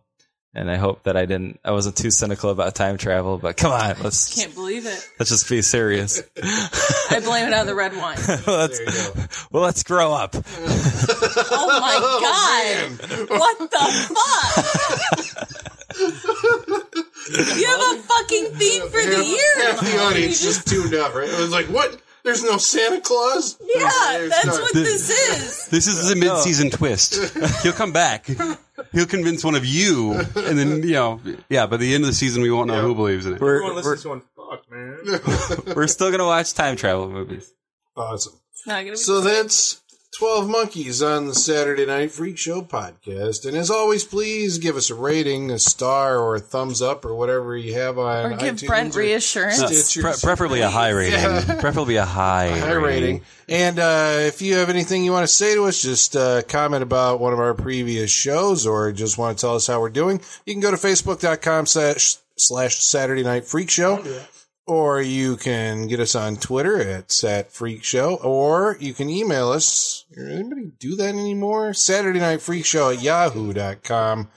And 0.54 0.70
I 0.70 0.76
hope 0.76 1.02
that 1.04 1.16
I 1.16 1.26
didn't, 1.26 1.60
I 1.64 1.70
wasn't 1.72 1.96
too 1.96 2.10
cynical 2.10 2.50
about 2.50 2.74
time 2.74 2.96
travel, 2.98 3.38
but 3.38 3.56
come 3.56 3.70
on, 3.70 3.96
let's, 4.02 4.34
Can't 4.34 4.54
believe 4.54 4.86
it. 4.86 5.08
let's 5.18 5.30
just 5.30 5.48
be 5.48 5.62
serious. 5.62 6.20
I 7.10 7.20
blame 7.22 7.46
it 7.48 7.54
on 7.54 7.66
the 7.66 7.74
red 7.74 7.94
wine. 7.96 8.16
let's, 8.46 8.78
There 8.78 8.88
you 8.88 9.14
go. 9.14 9.26
well, 9.52 9.62
let's 9.62 9.82
grow 9.84 10.12
up. 10.12 10.34
Oh 10.34 11.78
my 11.80 11.98
god! 12.98 13.28
What 13.30 13.58
the 13.70 13.84
fuck? 14.14 15.98
you 17.56 17.66
have 17.66 17.80
a 17.80 18.02
fucking 18.02 18.46
theme 18.56 18.82
for 18.88 19.02
the 19.02 19.24
year. 19.24 19.66
Half 19.70 19.80
the 19.80 19.98
audience 20.00 20.40
just 20.42 20.66
tuned 20.66 20.94
out, 20.94 21.14
right? 21.14 21.28
It 21.28 21.38
was 21.38 21.50
like, 21.50 21.66
what? 21.66 22.00
There's 22.28 22.44
no 22.44 22.58
Santa 22.58 23.00
Claus? 23.00 23.56
Yeah, 23.74 23.88
There's 24.12 24.30
that's 24.30 24.46
not. 24.46 24.60
what 24.60 24.74
this 24.74 25.08
is. 25.08 25.68
This 25.70 25.86
is 25.86 26.10
a 26.10 26.14
mid-season 26.14 26.68
twist. 26.68 27.34
He'll 27.62 27.72
come 27.72 27.90
back. 27.92 28.26
He'll 28.92 29.06
convince 29.06 29.42
one 29.42 29.54
of 29.54 29.64
you, 29.64 30.12
and 30.12 30.58
then 30.58 30.82
you 30.82 30.92
know, 30.92 31.20
yeah. 31.48 31.64
By 31.64 31.78
the 31.78 31.94
end 31.94 32.04
of 32.04 32.08
the 32.08 32.14
season, 32.14 32.42
we 32.42 32.50
won't 32.50 32.68
know 32.68 32.82
who 32.82 32.94
believes 32.94 33.24
in 33.24 33.32
it. 33.34 33.40
We're, 33.40 33.56
Everyone 33.56 33.76
we're, 33.76 33.92
listens 33.92 34.02
to 34.02 34.08
one. 34.10 34.22
Fuck, 34.36 34.70
man. 34.70 35.74
we're 35.74 35.86
still 35.86 36.08
going 36.08 36.20
to 36.20 36.26
watch 36.26 36.52
time 36.52 36.76
travel 36.76 37.08
movies. 37.08 37.50
Awesome. 37.96 38.34
It's 38.52 38.66
not 38.66 38.80
gonna 38.80 38.90
be. 38.90 38.96
So 38.96 39.22
that's 39.22 39.80
12 40.16 40.48
Monkeys 40.48 41.02
on 41.02 41.26
the 41.26 41.34
Saturday 41.34 41.84
Night 41.86 42.10
Freak 42.10 42.38
Show 42.38 42.62
podcast. 42.62 43.46
And 43.46 43.56
as 43.56 43.70
always, 43.70 44.04
please 44.04 44.58
give 44.58 44.74
us 44.76 44.90
a 44.90 44.94
rating, 44.94 45.50
a 45.50 45.58
star, 45.58 46.18
or 46.18 46.36
a 46.36 46.40
thumbs 46.40 46.80
up, 46.80 47.04
or 47.04 47.14
whatever 47.14 47.56
you 47.56 47.74
have 47.74 47.98
on 47.98 48.32
or 48.32 48.36
give 48.36 48.56
iTunes 48.56 48.66
Brent 48.66 48.96
or 48.96 49.00
reassurance. 49.00 49.58
Stitcher. 49.58 50.00
Pre- 50.02 50.14
preferably 50.20 50.60
a 50.62 50.70
high 50.70 50.90
rating. 50.90 51.20
Preferably 51.58 51.96
a 51.96 52.04
high, 52.04 52.58
high 52.58 52.72
rating. 52.72 53.22
And 53.48 53.78
uh, 53.78 54.16
if 54.20 54.42
you 54.42 54.56
have 54.56 54.70
anything 54.70 55.04
you 55.04 55.12
want 55.12 55.24
to 55.24 55.32
say 55.32 55.54
to 55.54 55.64
us, 55.64 55.80
just 55.80 56.16
uh, 56.16 56.42
comment 56.42 56.82
about 56.82 57.20
one 57.20 57.32
of 57.32 57.38
our 57.38 57.54
previous 57.54 58.10
shows 58.10 58.66
or 58.66 58.90
just 58.92 59.18
want 59.18 59.38
to 59.38 59.40
tell 59.40 59.54
us 59.54 59.66
how 59.66 59.80
we're 59.80 59.90
doing, 59.90 60.20
you 60.46 60.54
can 60.54 60.60
go 60.60 60.70
to 60.70 60.76
facebook.com 60.76 61.66
slash, 61.66 62.16
slash 62.36 62.78
Saturday 62.82 63.22
Night 63.22 63.44
Freak 63.44 63.70
Show. 63.70 64.02
Or 64.68 65.00
you 65.00 65.38
can 65.38 65.86
get 65.86 65.98
us 65.98 66.14
on 66.14 66.36
Twitter 66.36 66.78
at 66.78 67.10
Sat 67.10 67.50
Freak 67.50 67.82
Show, 67.82 68.16
or 68.16 68.76
you 68.78 68.92
can 68.92 69.08
email 69.08 69.48
us. 69.50 70.04
Anybody 70.14 70.72
do 70.78 70.94
that 70.96 71.08
anymore? 71.14 71.72
Saturday 71.72 72.20
Night 72.20 72.42
Freak 72.42 72.66
Show 72.66 72.90
at 72.90 73.00
yahoo.com. 73.00 74.28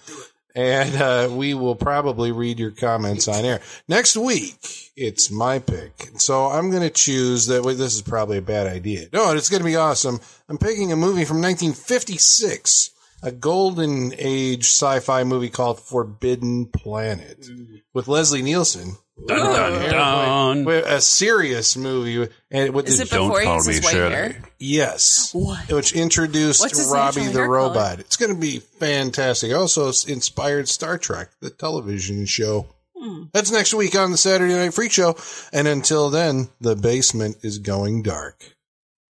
And 0.56 1.02
uh, 1.02 1.30
we 1.32 1.54
will 1.54 1.76
probably 1.76 2.32
read 2.32 2.60
your 2.60 2.72
comments 2.72 3.28
on 3.28 3.44
air. 3.44 3.60
Next 3.90 4.16
week, 4.16 4.92
it's 4.96 5.30
my 5.32 5.60
pick. 5.60 6.12
So 6.18 6.46
I'm 6.46 6.70
going 6.70 6.84
to 6.84 6.90
choose 6.90 7.48
that. 7.48 7.64
Wait, 7.64 7.78
this 7.78 7.94
is 7.94 8.02
probably 8.02 8.38
a 8.38 8.42
bad 8.42 8.68
idea. 8.68 9.08
No, 9.12 9.34
it's 9.34 9.50
going 9.50 9.62
to 9.62 9.66
be 9.66 9.76
awesome. 9.76 10.22
I'm 10.48 10.58
picking 10.58 10.94
a 10.94 10.98
movie 10.98 11.26
from 11.26 11.42
1956, 11.42 12.92
a 13.22 13.32
golden 13.34 14.14
age 14.18 14.66
sci 14.66 15.00
fi 15.02 15.26
movie 15.26 15.50
called 15.50 15.82
Forbidden 15.82 16.68
Planet 16.68 17.46
with 17.94 18.08
Leslie 18.08 18.42
Nielsen. 18.42 18.96
Dun, 19.28 19.38
dun, 19.38 19.92
dun. 19.92 20.66
With 20.66 20.86
A 20.86 21.02
serious 21.02 21.78
movie. 21.78 22.32
And 22.50 22.74
with 22.74 22.88
Is 22.88 22.98
the, 22.98 23.04
it 23.04 23.10
before 23.12 23.40
he 23.40 23.46
call 23.46 23.64
me 23.64 23.74
his 23.74 23.84
white 23.84 23.92
Shirley. 23.92 24.14
hair? 24.14 24.44
Yes. 24.60 25.34
What? 25.34 25.72
Which 25.72 25.94
introduced 25.94 26.62
Robby 26.92 27.28
the 27.28 27.44
robot. 27.44 27.76
color? 27.76 28.00
It's 28.00 28.18
going 28.18 28.34
to 28.34 28.40
be 28.40 28.60
fantastic. 28.60 29.54
Also 29.54 29.88
inspired 30.08 30.68
Star 30.70 30.98
Trek, 30.98 31.30
the 31.40 31.50
television 31.50 32.26
show. 32.26 32.68
Hmm. 32.98 33.24
That's 33.34 33.52
next 33.52 33.74
week 33.74 33.96
on 33.96 34.12
the 34.12 34.18
Saturday 34.18 34.54
Night 34.54 34.74
Freak 34.74 34.92
Show. 34.92 35.16
And 35.52 35.68
until 35.68 36.10
then, 36.10 36.50
the 36.60 36.76
basement 36.76 37.38
is 37.42 37.58
going 37.58 38.04
dark. 38.04 38.56